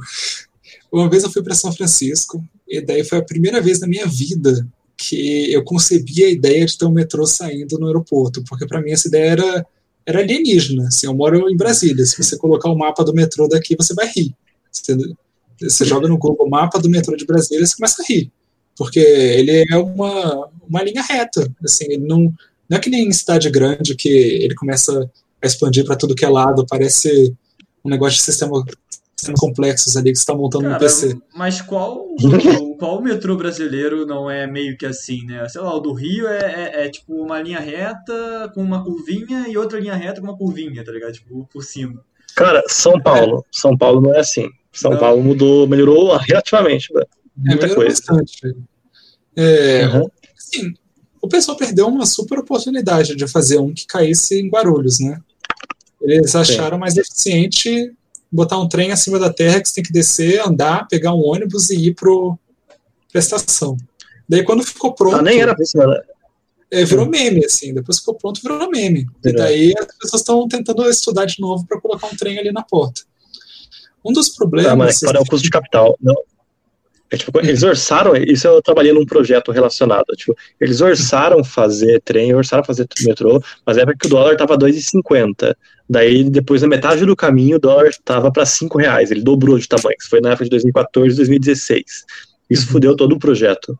uma 0.92 1.10
vez 1.10 1.24
eu 1.24 1.32
fui 1.32 1.44
para 1.44 1.56
São 1.56 1.74
Francisco 1.74 2.44
e 2.68 2.80
daí 2.80 3.04
foi 3.04 3.18
a 3.18 3.24
primeira 3.24 3.62
vez 3.62 3.80
na 3.80 3.88
minha 3.88 4.08
vida 4.08 4.66
que 4.98 5.52
eu 5.52 5.64
concebi 5.64 6.24
a 6.24 6.30
ideia 6.30 6.66
de 6.66 6.78
ter 6.78 6.86
um 6.86 6.92
metrô 6.92 7.26
saindo 7.26 7.78
no 7.78 7.88
aeroporto, 7.88 8.44
porque 8.48 8.66
para 8.66 8.82
mim 8.82 8.92
essa 8.92 9.08
ideia 9.08 9.32
era 9.32 9.66
era 10.06 10.20
alienígena. 10.20 10.88
Assim, 10.88 11.08
eu 11.08 11.16
moro 11.16 11.50
em 11.50 11.58
Brasília. 11.58 12.06
Se 12.06 12.16
você 12.16 12.38
colocar 12.38 12.70
o 12.70 12.78
mapa 12.78 13.04
do 13.04 13.14
metrô 13.14 13.48
daqui, 13.48 13.76
você 13.76 13.94
vai 13.94 14.08
rir. 14.08 14.36
Você, 14.72 14.96
você 15.60 15.84
joga 15.84 16.08
no 16.08 16.18
Google 16.18 16.48
mapa 16.48 16.80
do 16.80 16.90
metrô 16.90 17.16
de 17.16 17.26
Brasília, 17.26 17.66
você 17.66 17.76
começa 17.76 18.02
a 18.02 18.06
rir, 18.06 18.32
porque 18.78 19.00
ele 19.00 19.66
é 19.70 19.78
uma, 19.78 20.50
uma 20.68 20.84
linha 20.84 21.02
reta. 21.02 21.52
Assim, 21.64 21.86
ele 21.86 22.06
não 22.06 22.34
não 22.68 22.78
é 22.78 22.82
que 22.82 22.90
nem 22.90 23.08
em 23.08 23.14
cidade 23.14 23.50
grande 23.50 23.96
que 23.96 24.10
ele 24.10 24.56
começa 24.56 25.10
expandir 25.46 25.86
para 25.86 25.96
tudo 25.96 26.16
que 26.16 26.26
é 26.26 26.30
lado, 26.30 26.66
parece 26.68 27.36
um 27.84 27.90
negócio 27.90 28.18
de 28.18 28.24
sistema 28.24 28.64
sistemas 29.16 29.40
complexos 29.40 29.96
ali 29.96 30.12
que 30.12 30.18
você 30.18 30.24
está 30.24 30.36
montando 30.36 30.66
Cara, 30.66 30.74
no 30.74 30.80
PC. 30.80 31.18
Mas 31.34 31.62
qual, 31.62 32.06
qual 32.78 33.02
metrô 33.02 33.36
brasileiro 33.36 34.06
não 34.06 34.30
é 34.30 34.46
meio 34.46 34.78
que 34.78 34.86
assim, 34.86 35.26
né? 35.26 35.48
Sei 35.48 35.62
lá, 35.62 35.74
o 35.74 35.80
do 35.80 35.94
Rio 35.94 36.28
é, 36.28 36.40
é, 36.40 36.86
é, 36.86 36.90
tipo 36.90 37.14
uma 37.16 37.42
linha 37.42 37.60
reta 37.60 38.52
com 38.54 38.62
uma 38.62 38.84
curvinha 38.84 39.48
e 39.48 39.58
outra 39.58 39.80
linha 39.80 39.96
reta 39.96 40.20
com 40.20 40.28
uma 40.28 40.38
curvinha, 40.38 40.84
tá 40.84 40.92
ligado? 40.92 41.14
Tipo, 41.14 41.48
por 41.52 41.64
cima. 41.64 42.04
Cara, 42.36 42.64
São 42.68 43.02
Paulo. 43.02 43.40
É. 43.40 43.42
São 43.52 43.78
Paulo 43.78 44.02
não 44.02 44.14
é 44.14 44.20
assim. 44.20 44.50
São 44.72 44.92
não. 44.92 45.00
Paulo 45.00 45.24
mudou, 45.24 45.68
melhorou 45.68 46.16
relativamente. 46.18 46.94
Né? 46.94 47.04
Muita 47.38 47.68
é, 47.68 47.74
coisa. 47.74 48.02
Bastante. 48.08 48.56
É, 49.38 49.88
uhum. 49.88 50.10
assim, 50.38 50.74
o 51.22 51.28
pessoal 51.28 51.58
perdeu 51.58 51.88
uma 51.88 52.06
super 52.06 52.40
oportunidade 52.40 53.16
de 53.16 53.28
fazer 53.28 53.58
um 53.58 53.74
que 53.74 53.86
caísse 53.86 54.40
em 54.40 54.50
Guarulhos, 54.50 55.00
né? 55.00 55.20
Eles 56.06 56.36
acharam 56.36 56.78
mais 56.78 56.98
eficiente 56.98 57.94
botar 58.32 58.60
um 58.60 58.68
trem 58.68 58.92
acima 58.92 59.18
da 59.18 59.32
terra 59.32 59.62
que 59.62 59.70
você 59.70 59.76
tem 59.76 59.84
que 59.84 59.94
descer, 59.94 60.46
andar, 60.46 60.88
pegar 60.88 61.14
um 61.14 61.24
ônibus 61.24 61.70
e 61.70 61.88
ir 61.88 61.94
pro, 61.94 62.38
pra 63.12 63.20
estação. 63.20 63.78
Daí 64.28 64.44
quando 64.44 64.64
ficou 64.64 64.94
pronto. 64.94 65.18
Ah, 65.18 65.22
nem 65.22 65.40
era 65.40 65.56
né? 65.56 66.02
É, 66.72 66.84
virou 66.84 67.06
meme, 67.06 67.46
assim. 67.46 67.74
Depois 67.74 68.00
ficou 68.00 68.16
pronto, 68.16 68.42
virou 68.42 68.70
meme. 68.70 69.08
E 69.24 69.32
daí 69.32 69.74
as 69.78 69.86
pessoas 69.98 70.22
estão 70.22 70.48
tentando 70.48 70.88
estudar 70.90 71.26
de 71.26 71.40
novo 71.40 71.66
para 71.66 71.80
colocar 71.80 72.08
um 72.08 72.16
trem 72.16 72.38
ali 72.38 72.52
na 72.52 72.64
porta. 72.64 73.02
Um 74.04 74.12
dos 74.12 74.30
problemas. 74.30 74.72
Ah, 74.72 74.76
mas 74.76 75.00
qual 75.00 75.16
é 75.16 75.20
o 75.20 75.26
custo 75.26 75.44
de 75.44 75.50
capital? 75.50 75.98
Não. 76.02 76.16
É, 77.12 77.18
tipo, 77.18 77.38
eles 77.40 77.62
orçaram, 77.62 78.16
isso 78.16 78.48
eu 78.48 78.62
trabalhei 78.62 78.92
num 78.92 79.06
projeto 79.06 79.52
relacionado. 79.52 80.06
Tipo, 80.16 80.36
eles 80.60 80.82
orçaram 80.82 81.44
fazer 81.44 82.02
trem, 82.02 82.34
orçaram 82.34 82.64
fazer 82.64 82.88
metrô, 83.04 83.42
mas 83.66 83.78
é 83.78 83.86
porque 83.86 84.08
o 84.08 84.10
dólar 84.10 84.36
tava 84.36 84.58
2,50. 84.58 85.56
Daí, 85.88 86.24
depois, 86.24 86.64
na 86.64 86.68
metade 86.68 87.06
do 87.06 87.16
caminho, 87.16 87.58
o 87.58 87.60
dólar 87.60 87.92
tava 88.04 88.32
para 88.32 88.46
5 88.46 88.78
reais. 88.78 89.12
Ele 89.12 89.22
dobrou 89.22 89.58
de 89.60 89.68
tamanho. 89.68 89.96
Isso 90.00 90.10
foi 90.10 90.20
na 90.20 90.30
época 90.30 90.46
de 90.46 90.50
2014, 90.50 91.16
2016. 91.16 91.84
Isso 92.50 92.68
fudeu 92.68 92.96
todo 92.96 93.14
o 93.14 93.20
projeto. 93.20 93.78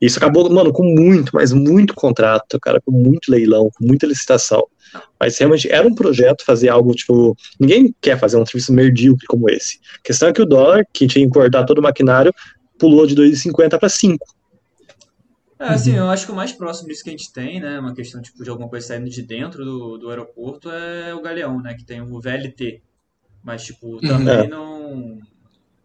Isso 0.00 0.18
acabou, 0.18 0.48
mano, 0.50 0.72
com 0.72 0.84
muito, 0.84 1.30
mas 1.34 1.52
muito 1.52 1.94
contrato, 1.94 2.58
cara, 2.60 2.80
com 2.80 2.92
muito 2.92 3.30
leilão, 3.30 3.70
com 3.74 3.86
muita 3.86 4.06
licitação. 4.06 4.64
Mas 5.18 5.38
realmente 5.38 5.70
era 5.70 5.86
um 5.86 5.94
projeto 5.94 6.44
fazer 6.44 6.68
algo, 6.68 6.94
tipo, 6.94 7.36
ninguém 7.58 7.94
quer 8.00 8.18
fazer 8.18 8.36
um 8.36 8.46
serviço 8.46 8.72
medíocre 8.72 9.26
como 9.26 9.50
esse. 9.50 9.80
A 9.98 10.02
questão 10.02 10.28
é 10.28 10.32
que 10.32 10.42
o 10.42 10.46
dólar, 10.46 10.84
que 10.92 11.06
tinha 11.06 11.24
que 11.24 11.28
importar 11.28 11.64
todo 11.64 11.78
o 11.78 11.82
maquinário, 11.82 12.32
pulou 12.78 13.06
de 13.06 13.14
2,50 13.14 13.78
para 13.78 13.88
5. 13.88 14.24
É, 15.58 15.68
assim, 15.68 15.96
eu 15.96 16.08
acho 16.10 16.26
que 16.26 16.32
o 16.32 16.34
mais 16.34 16.52
próximo 16.52 16.88
disso 16.88 17.02
que 17.04 17.10
a 17.10 17.12
gente 17.12 17.32
tem, 17.32 17.60
né, 17.60 17.78
uma 17.78 17.94
questão 17.94 18.20
tipo, 18.20 18.42
de 18.42 18.50
alguma 18.50 18.68
coisa 18.68 18.86
saindo 18.88 19.08
de 19.08 19.22
dentro 19.22 19.64
do, 19.64 19.96
do 19.96 20.10
aeroporto 20.10 20.70
é 20.70 21.14
o 21.14 21.22
Galeão, 21.22 21.60
né, 21.62 21.74
que 21.74 21.84
tem 21.84 22.00
o 22.02 22.20
VLT. 22.20 22.82
Mas, 23.42 23.64
tipo, 23.64 24.00
também 24.00 24.34
É. 24.34 24.48
não... 24.48 25.18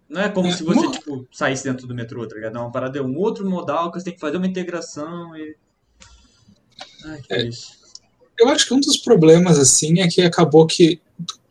Não 0.09 0.21
é 0.21 0.29
como 0.29 0.51
se 0.51 0.63
você, 0.63 0.89
tipo, 0.89 1.27
saísse 1.31 1.63
dentro 1.63 1.85
do 1.85 1.93
metrô, 1.93 2.27
tá 2.27 2.33
ligado? 2.33 2.57
É 2.57 2.59
uma 2.59 2.71
parada, 2.71 2.97
é 2.97 3.01
um 3.01 3.15
outro 3.15 3.47
modal 3.47 3.91
que 3.91 3.99
você 3.99 4.05
tem 4.05 4.13
que 4.15 4.19
fazer 4.19 4.37
uma 4.37 4.47
integração 4.47 5.37
e... 5.37 5.55
Ai, 7.05 7.21
que 7.21 7.37
isso. 7.43 7.78
Eu 8.39 8.47
acho 8.49 8.65
que 8.65 8.73
um 8.73 8.79
dos 8.79 8.97
problemas, 8.97 9.59
assim, 9.59 9.99
é 9.99 10.07
que 10.07 10.21
acabou 10.21 10.65
que, 10.65 11.01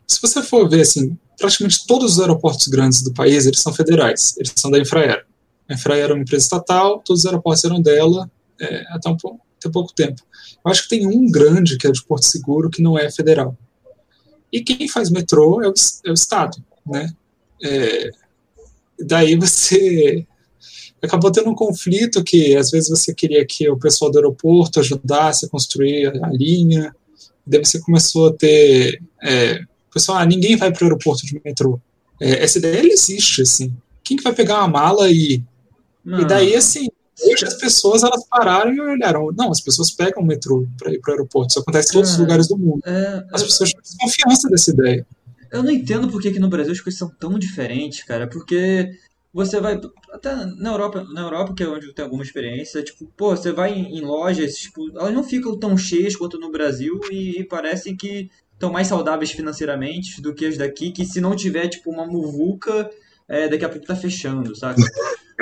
se 0.07 0.21
você 0.21 0.43
for 0.43 0.69
ver, 0.69 0.81
assim, 0.81 1.17
praticamente 1.39 1.87
todos 1.87 2.15
os 2.15 2.21
aeroportos 2.21 2.67
grandes 2.69 3.03
do 3.03 3.13
país, 3.13 3.47
eles 3.47 3.61
são 3.61 3.73
federais, 3.73 4.35
eles 4.39 4.53
são 4.57 4.71
da 4.71 4.79
Infraero. 4.79 5.23
A 5.69 5.75
Infraero 5.75 6.13
é 6.13 6.15
uma 6.17 6.23
empresa 6.23 6.45
estatal, 6.45 7.03
todos 7.05 7.21
os 7.21 7.27
aeroportos 7.27 7.65
eram 7.65 7.81
dela 7.81 8.31
é, 8.59 8.85
até, 8.89 9.11
um, 9.11 9.17
até 9.59 9.71
pouco 9.71 9.93
tempo. 9.93 10.23
Eu 10.65 10.71
acho 10.71 10.85
que 10.85 10.89
tem 10.89 11.07
um 11.07 11.31
grande, 11.31 11.77
que 11.77 11.87
é 11.87 11.91
o 11.91 11.93
de 11.93 12.03
Porto 12.05 12.25
Seguro, 12.25 12.71
que 12.71 12.83
não 12.83 12.99
é 12.99 13.11
federal. 13.11 13.57
E 14.51 14.63
quem 14.63 14.89
faz 14.89 15.11
metrô 15.11 15.63
é 15.63 15.69
o, 15.69 15.75
é 16.07 16.11
o 16.11 16.15
Estado, 16.15 16.57
né? 16.87 17.13
É, 17.63 18.11
daí 18.99 19.37
você 19.37 20.27
acabou 21.03 21.31
tendo 21.31 21.51
um 21.51 21.55
conflito 21.55 22.25
que 22.25 22.57
às 22.57 22.71
vezes 22.71 22.89
você 22.89 23.15
queria 23.15 23.45
que 23.47 23.69
o 23.69 23.79
pessoal 23.79 24.11
do 24.11 24.19
aeroporto 24.19 24.81
ajudasse 24.81 25.47
a 25.47 25.49
construir 25.49 26.07
a 26.23 26.29
linha, 26.31 26.95
daí 27.47 27.65
você 27.65 27.81
começou 27.81 28.29
a 28.29 28.33
ter 28.33 29.01
é, 29.23 29.61
pessoal, 29.93 30.19
ah, 30.19 30.27
ninguém 30.27 30.57
vai 30.57 30.73
para 30.73 30.83
o 30.83 30.85
aeroporto 30.85 31.27
de 31.27 31.41
metrô. 31.45 31.81
É, 32.21 32.43
essa 32.45 32.59
ideia 32.59 32.79
ela 32.79 32.89
existe, 32.89 33.43
assim. 33.43 33.75
Quem 34.03 34.17
que 34.17 34.23
vai 34.23 34.35
pegar 34.35 34.59
uma 34.59 34.69
mala 34.69 35.11
e 35.11 35.43
Mano, 36.05 36.23
e 36.23 36.27
daí 36.27 36.55
assim 36.55 36.89
hoje 37.21 37.45
as 37.45 37.55
pessoas 37.55 38.03
elas 38.05 38.25
pararam 38.29 38.73
e 38.73 38.81
olharam, 38.81 39.33
não, 39.37 39.51
as 39.51 39.61
pessoas 39.61 39.91
pegam 39.91 40.23
o 40.23 40.27
metrô 40.27 40.67
para 40.79 40.93
ir 40.93 41.01
para 41.01 41.11
o 41.11 41.15
aeroporto. 41.15 41.51
Isso 41.51 41.59
acontece 41.61 41.89
em 41.91 41.93
todos 41.93 42.11
os 42.11 42.17
Cara, 42.17 42.25
lugares 42.27 42.49
do 42.49 42.57
mundo. 42.57 42.81
é, 42.87 43.25
As 43.33 43.43
pessoas 43.43 43.73
têm 43.73 43.83
desconfiança 43.83 44.49
dessa 44.49 44.71
ideia. 44.71 45.07
Eu 45.51 45.63
não 45.63 45.71
entendo 45.71 46.09
por 46.09 46.21
que 46.21 46.29
aqui 46.29 46.39
no 46.39 46.49
Brasil 46.49 46.73
as 46.73 46.81
coisas 46.81 46.99
são 46.99 47.09
tão 47.09 47.39
diferentes, 47.39 48.05
cara. 48.05 48.29
Porque 48.29 48.91
você 49.33 49.61
vai. 49.61 49.81
Até 50.13 50.35
na 50.35 50.71
Europa, 50.71 51.05
na 51.13 51.21
Europa, 51.23 51.55
que 51.55 51.63
é 51.63 51.69
onde 51.69 51.87
eu 51.87 51.95
tenho 51.95 52.07
alguma 52.07 52.23
experiência, 52.23 52.83
tipo, 52.83 53.07
pô, 53.17 53.37
você 53.37 53.53
vai 53.53 53.73
em, 53.73 53.99
em 53.99 54.01
lojas, 54.01 54.55
tipo, 54.55 54.91
elas 54.99 55.13
não 55.13 55.23
ficam 55.23 55.59
tão 55.59 55.77
cheias 55.77 56.17
quanto 56.17 56.39
no 56.39 56.51
Brasil 56.51 56.99
e, 57.11 57.41
e 57.41 57.45
parecem 57.45 57.97
que 57.97 58.31
estão 58.53 58.73
mais 58.73 58.89
saudáveis 58.89 59.31
financeiramente 59.31 60.21
do 60.21 60.35
que 60.35 60.47
as 60.47 60.57
daqui, 60.57 60.91
que 60.91 61.05
se 61.05 61.21
não 61.21 61.37
tiver, 61.37 61.69
tipo, 61.69 61.91
uma 61.91 62.07
muvuca, 62.07 62.91
é, 63.29 63.49
daqui 63.49 63.65
a 63.65 63.69
pouco 63.69 63.87
tá 63.87 63.95
fechando, 63.95 64.57
saca? 64.57 64.83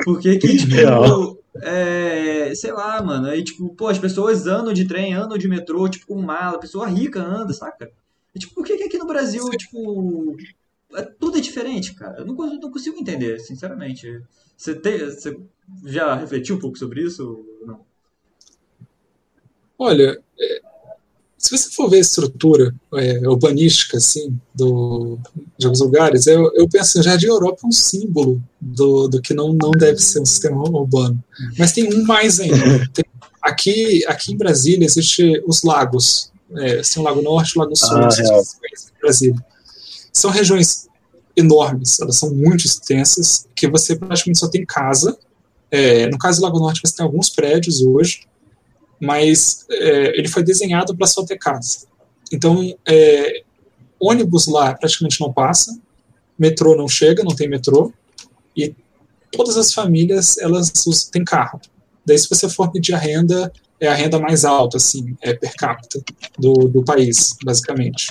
Porque 0.04 0.36
que, 0.36 0.48
tipo, 0.58 1.42
é, 1.62 2.52
sei 2.54 2.72
lá, 2.72 3.02
mano, 3.02 3.28
aí, 3.28 3.42
tipo, 3.42 3.74
pô, 3.74 3.88
as 3.88 3.98
pessoas 3.98 4.46
andam 4.46 4.72
de 4.72 4.86
trem, 4.86 5.14
andam 5.14 5.38
de 5.38 5.48
metrô, 5.48 5.88
tipo, 5.88 6.06
com 6.06 6.20
mala, 6.20 6.60
pessoa 6.60 6.86
rica 6.86 7.22
anda, 7.22 7.52
saca? 7.52 7.90
E, 8.34 8.38
tipo, 8.38 8.54
por 8.54 8.66
que 8.66 8.76
que 8.76 8.84
aqui 8.84 8.98
no 8.98 9.06
Brasil, 9.06 9.48
tipo, 9.50 10.36
tudo 11.18 11.38
é 11.38 11.40
diferente, 11.40 11.94
cara? 11.94 12.18
Eu 12.18 12.26
não, 12.26 12.34
cons- 12.34 12.60
não 12.60 12.70
consigo 12.70 12.98
entender, 12.98 13.38
sinceramente. 13.40 14.22
Você, 14.56 14.74
tem, 14.74 14.98
você 14.98 15.38
já 15.84 16.14
refletiu 16.14 16.56
um 16.56 16.58
pouco 16.60 16.78
sobre 16.78 17.02
isso? 17.02 17.44
Não. 17.66 17.84
Olha, 19.78 20.18
é, 20.40 20.60
se 21.38 21.56
você 21.56 21.70
for 21.70 21.88
ver 21.90 21.98
a 21.98 22.00
estrutura 22.00 22.74
é, 22.94 23.28
urbanística 23.28 23.98
assim 23.98 24.38
do, 24.54 25.18
de 25.58 25.66
alguns 25.66 25.80
lugares, 25.80 26.26
eu, 26.26 26.50
eu 26.54 26.68
penso 26.68 26.94
que 26.94 27.00
o 27.00 27.02
Jardim 27.02 27.26
Europa 27.26 27.60
é 27.64 27.66
um 27.66 27.72
símbolo 27.72 28.42
do, 28.60 29.08
do 29.08 29.20
que 29.20 29.34
não, 29.34 29.52
não 29.52 29.70
deve 29.70 29.98
ser 29.98 30.20
um 30.20 30.26
sistema 30.26 30.56
urbano. 30.62 31.22
Mas 31.58 31.72
tem 31.72 31.92
um 31.94 32.04
mais 32.04 32.40
ainda. 32.40 32.88
Tem- 32.92 33.04
aqui, 33.42 34.04
aqui 34.06 34.32
em 34.32 34.36
Brasília 34.36 34.86
existe 34.86 35.42
os 35.46 35.62
lagos. 35.62 36.32
É, 36.56 36.80
tem 36.82 37.02
o 37.02 37.04
Lago 37.04 37.22
Norte 37.22 37.52
e 37.52 37.58
o 37.58 37.62
Lago 37.62 37.76
Sul. 37.76 37.98
Ah, 37.98 38.08
conhecem 38.08 38.92
Brasília. 39.00 39.46
São 40.16 40.30
regiões 40.30 40.88
enormes, 41.36 42.00
elas 42.00 42.16
são 42.16 42.34
muito 42.34 42.64
extensas, 42.64 43.46
que 43.54 43.68
você 43.68 43.94
praticamente 43.94 44.38
só 44.38 44.48
tem 44.48 44.64
casa. 44.64 45.18
É, 45.70 46.06
no 46.06 46.16
caso 46.16 46.40
do 46.40 46.44
Lago 46.44 46.58
Norte, 46.58 46.80
você 46.82 46.96
tem 46.96 47.04
alguns 47.04 47.28
prédios 47.28 47.82
hoje, 47.82 48.26
mas 48.98 49.66
é, 49.70 50.18
ele 50.18 50.26
foi 50.26 50.42
desenhado 50.42 50.96
para 50.96 51.06
só 51.06 51.22
ter 51.22 51.36
casa. 51.36 51.80
Então, 52.32 52.74
é, 52.88 53.42
ônibus 54.00 54.46
lá 54.46 54.72
praticamente 54.72 55.20
não 55.20 55.30
passa, 55.30 55.78
metrô 56.38 56.74
não 56.74 56.88
chega, 56.88 57.22
não 57.22 57.36
tem 57.36 57.46
metrô, 57.46 57.92
e 58.56 58.74
todas 59.30 59.58
as 59.58 59.74
famílias 59.74 60.38
elas 60.38 60.72
têm 61.12 61.26
carro. 61.26 61.60
Daí, 62.06 62.18
se 62.18 62.26
você 62.26 62.48
for 62.48 62.72
medir 62.72 62.94
a 62.94 62.98
renda, 62.98 63.52
é 63.78 63.86
a 63.86 63.94
renda 63.94 64.18
mais 64.18 64.46
alta, 64.46 64.78
assim, 64.78 65.14
é 65.20 65.34
per 65.34 65.54
capita 65.56 66.02
do, 66.38 66.54
do 66.68 66.82
país, 66.82 67.36
basicamente. 67.44 68.10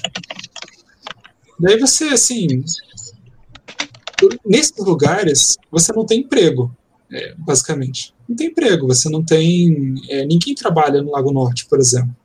Daí 1.60 1.80
você, 1.80 2.06
assim, 2.06 2.64
nesses 4.46 4.78
lugares, 4.78 5.58
você 5.72 5.92
não 5.94 6.06
tem 6.06 6.22
emprego, 6.22 6.76
é, 7.12 7.34
basicamente. 7.38 8.14
Não 8.28 8.36
tem 8.36 8.48
emprego, 8.48 8.88
você 8.88 9.10
não 9.10 9.24
tem. 9.24 9.96
é, 10.10 10.26
ninguém 10.26 10.56
trabalha 10.56 11.02
no 11.02 11.12
Lago 11.12 11.32
Norte, 11.32 11.66
por 11.68 11.80
exemplo. 11.80 12.16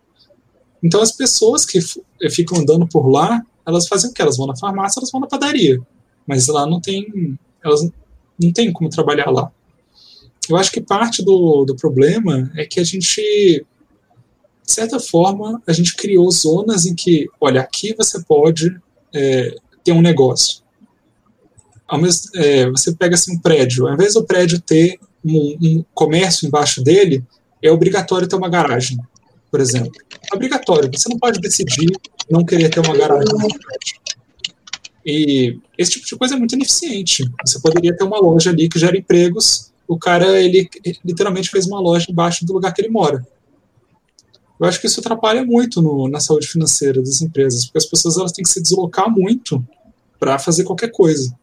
Então, 0.83 1.03
as 1.03 1.13
pessoas 1.13 1.65
que 1.67 1.79
f- 1.79 2.01
ficam 2.31 2.59
andando 2.59 2.87
por 2.89 3.09
lá, 3.09 3.45
elas 3.67 3.87
fazem 3.87 4.11
o 4.11 4.15
quê? 4.15 4.23
Elas 4.23 4.37
vão 4.37 4.47
na 4.47 4.57
farmácia, 4.57 4.99
elas 4.99 5.11
vão 5.11 5.21
na 5.21 5.27
padaria. 5.27 5.81
Mas 6.27 6.47
lá 6.49 6.67
não 6.67 6.81
tem. 6.81 7.39
Elas 7.63 7.83
não 8.43 8.53
tem 8.53 8.73
como 8.73 8.89
trabalhar 8.89 9.31
lá. 9.31 9.53
Eu 10.49 10.57
acho 10.57 10.73
que 10.73 10.81
parte 10.81 11.23
do, 11.23 11.65
do 11.65 11.77
problema 11.77 12.51
é 12.57 12.65
que 12.65 12.81
a 12.81 12.85
gente, 12.85 13.21
de 13.21 14.73
certa 14.73 14.99
forma, 14.99 15.63
a 15.67 15.73
gente 15.73 15.95
criou 15.95 16.29
zonas 16.31 16.87
em 16.87 16.95
que, 16.95 17.29
olha, 17.41 17.61
aqui 17.61 17.95
você 17.95 18.23
pode 18.25 18.75
é, 19.15 19.55
ter 19.85 19.93
um 19.93 20.03
negócio. 20.03 20.63
Mesmo, 21.93 22.31
é, 22.37 22.71
você 22.71 22.95
pega 22.95 23.15
assim, 23.15 23.35
um 23.35 23.39
prédio, 23.39 23.87
ao 23.87 23.95
invés 23.95 24.15
do 24.15 24.25
prédio 24.25 24.61
ter 24.61 24.99
um, 25.25 25.57
um 25.61 25.85
comércio 25.93 26.47
embaixo 26.47 26.83
dele, 26.83 27.25
é 27.63 27.71
obrigatório 27.71 28.29
ter 28.29 28.37
uma 28.37 28.49
garagem, 28.49 28.99
por 29.51 29.61
exemplo. 29.61 29.93
É 30.33 30.35
obrigatório, 30.35 30.91
você 30.93 31.09
não 31.09 31.19
pode 31.19 31.41
decidir 31.41 31.91
não 32.31 32.45
querer 32.45 32.69
ter 32.69 32.81
uma 32.81 32.97
garagem 32.97 33.33
no 33.33 33.39
prédio. 33.39 34.01
E 35.05 35.59
esse 35.77 35.93
tipo 35.93 36.07
de 36.07 36.17
coisa 36.17 36.35
é 36.35 36.39
muito 36.39 36.55
ineficiente. 36.55 37.29
Você 37.45 37.59
poderia 37.59 37.97
ter 37.97 38.05
uma 38.05 38.21
loja 38.21 38.51
ali 38.51 38.69
que 38.69 38.79
gera 38.79 38.97
empregos, 38.97 39.73
o 39.89 39.99
cara, 39.99 40.41
ele 40.41 40.69
literalmente 41.05 41.51
fez 41.51 41.67
uma 41.67 41.81
loja 41.81 42.07
embaixo 42.09 42.47
do 42.47 42.53
lugar 42.53 42.73
que 42.73 42.81
ele 42.81 42.91
mora. 42.91 43.27
Eu 44.61 44.67
acho 44.67 44.81
que 44.81 44.87
isso 44.87 45.01
atrapalha 45.01 45.45
muito 45.45 45.81
no, 45.81 46.07
na 46.09 46.21
saúde 46.21 46.47
financeira 46.47 47.01
das 47.01 47.23
empresas, 47.23 47.65
porque 47.65 47.79
as 47.79 47.87
pessoas 47.87 48.19
elas 48.19 48.33
têm 48.33 48.43
que 48.43 48.51
se 48.51 48.61
deslocar 48.61 49.11
muito 49.11 49.65
para 50.19 50.39
fazer 50.39 50.65
qualquer 50.65 50.91
coisa. 50.91 51.35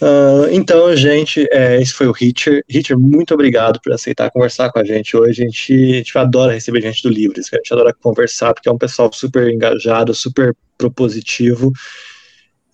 Ah, 0.00 0.48
então, 0.50 0.94
gente, 0.96 1.46
é, 1.50 1.80
esse 1.80 1.92
foi 1.92 2.06
o 2.06 2.14
Hitcher. 2.18 2.64
Hitcher, 2.68 2.98
muito 2.98 3.32
obrigado 3.34 3.80
por 3.80 3.92
aceitar 3.92 4.30
conversar 4.30 4.70
com 4.70 4.78
a 4.78 4.84
gente 4.84 5.16
hoje. 5.16 5.42
A 5.42 5.44
gente, 5.44 5.72
a 5.72 5.96
gente 5.96 6.18
adora 6.18 6.52
receber 6.52 6.82
gente 6.82 7.02
do 7.02 7.08
Livres, 7.08 7.48
a 7.52 7.56
gente 7.56 7.72
adora 7.72 7.94
conversar, 7.94 8.52
porque 8.54 8.68
é 8.68 8.72
um 8.72 8.78
pessoal 8.78 9.10
super 9.12 9.48
engajado, 9.50 10.14
super 10.14 10.54
propositivo. 10.76 11.72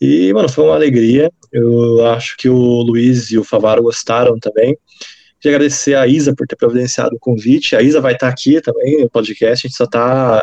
E, 0.00 0.32
mano, 0.32 0.48
foi 0.48 0.64
uma 0.64 0.74
alegria. 0.74 1.30
Eu 1.52 2.04
acho 2.06 2.36
que 2.36 2.48
o 2.48 2.82
Luiz 2.82 3.30
e 3.30 3.38
o 3.38 3.44
Favaro 3.44 3.82
gostaram 3.82 4.38
também. 4.38 4.76
Queria 5.42 5.56
agradecer 5.56 5.96
a 5.96 6.06
Isa 6.06 6.32
por 6.36 6.46
ter 6.46 6.54
providenciado 6.54 7.16
o 7.16 7.18
convite. 7.18 7.74
A 7.74 7.82
Isa 7.82 8.00
vai 8.00 8.12
estar 8.12 8.28
aqui 8.28 8.60
também 8.60 9.00
no 9.00 9.10
podcast, 9.10 9.66
a 9.66 9.68
gente 9.68 9.76
só 9.76 9.82
está 9.82 10.40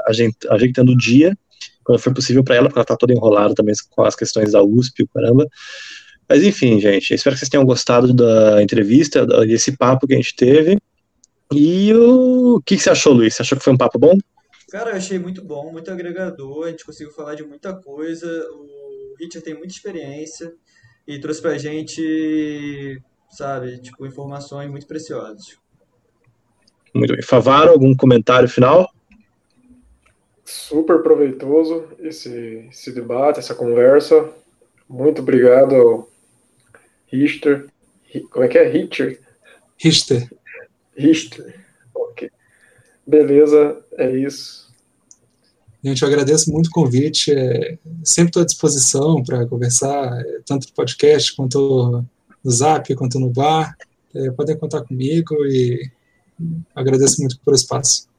ajeitando 0.50 0.92
o 0.92 0.98
dia, 0.98 1.38
quando 1.86 2.00
for 2.00 2.14
possível 2.14 2.44
para 2.44 2.56
ela, 2.56 2.68
porque 2.68 2.80
ela 2.80 2.84
está 2.84 2.98
toda 2.98 3.14
enrolada 3.14 3.56
também 3.56 3.74
com 3.92 4.04
as 4.04 4.14
questões 4.14 4.52
da 4.52 4.62
USP, 4.62 5.04
o 5.04 5.08
caramba. 5.08 5.48
Mas 6.28 6.44
enfim, 6.44 6.82
gente, 6.82 7.14
espero 7.14 7.34
que 7.34 7.40
vocês 7.40 7.48
tenham 7.48 7.64
gostado 7.64 8.14
da 8.14 8.62
entrevista, 8.62 9.26
desse 9.26 9.78
papo 9.78 10.06
que 10.06 10.16
a 10.16 10.18
gente 10.18 10.36
teve. 10.36 10.78
E 11.54 11.94
o, 11.94 12.58
o 12.58 12.62
que, 12.62 12.76
que 12.76 12.84
você 12.84 12.90
achou, 12.90 13.14
Luiz? 13.14 13.36
Você 13.36 13.42
achou 13.42 13.58
que 13.58 13.64
foi 13.64 13.72
um 13.72 13.78
papo 13.78 13.98
bom? 13.98 14.18
Cara, 14.70 14.90
eu 14.90 14.98
achei 14.98 15.18
muito 15.18 15.42
bom, 15.42 15.72
muito 15.72 15.90
agregador, 15.90 16.66
a 16.66 16.72
gente 16.72 16.86
conseguiu 16.86 17.14
falar 17.14 17.36
de 17.36 17.44
muita 17.44 17.74
coisa. 17.74 18.28
O 18.52 19.16
Richard 19.18 19.46
tem 19.46 19.54
muita 19.54 19.74
experiência 19.74 20.52
e 21.08 21.18
trouxe 21.22 21.42
pra 21.42 21.58
gente 21.58 23.02
sabe? 23.30 23.78
Tipo, 23.80 24.06
informações 24.06 24.70
muito 24.70 24.88
preciosas. 24.88 25.58
Muito 26.94 27.14
bem. 27.14 27.22
Favaro, 27.22 27.72
algum 27.72 27.96
comentário 27.96 28.50
final? 28.50 28.92
Super 30.44 31.04
proveitoso 31.04 31.88
esse, 32.00 32.68
esse 32.70 32.92
debate, 32.92 33.40
essa 33.40 33.54
conversa. 33.54 34.30
Muito 34.88 35.22
obrigado, 35.22 36.08
Richter. 37.08 37.68
Como 38.32 38.44
é 38.44 38.48
que 38.48 38.58
é? 38.58 38.68
Richter? 38.68 39.20
Richter. 39.78 40.30
Richter. 40.98 41.56
Ok. 41.94 42.32
Beleza, 43.06 43.80
é 43.94 44.12
isso. 44.18 44.70
Gente, 45.84 46.02
eu 46.02 46.08
agradeço 46.08 46.52
muito 46.52 46.68
o 46.68 46.72
convite. 46.72 47.32
É, 47.32 47.78
sempre 48.04 48.30
estou 48.30 48.42
à 48.42 48.46
disposição 48.46 49.24
para 49.24 49.46
conversar, 49.46 50.20
é, 50.20 50.42
tanto 50.46 50.68
no 50.68 50.74
podcast 50.74 51.36
quanto 51.36 52.04
no 52.44 52.52
Zap, 52.52 52.94
quanto 52.96 53.20
no 53.20 53.30
bar. 53.30 53.76
É, 54.14 54.32
podem 54.32 54.58
contar 54.58 54.82
comigo 54.82 55.36
e 55.46 55.90
agradeço 56.74 57.22
muito 57.22 57.40
pelo 57.42 57.56
espaço. 57.56 58.09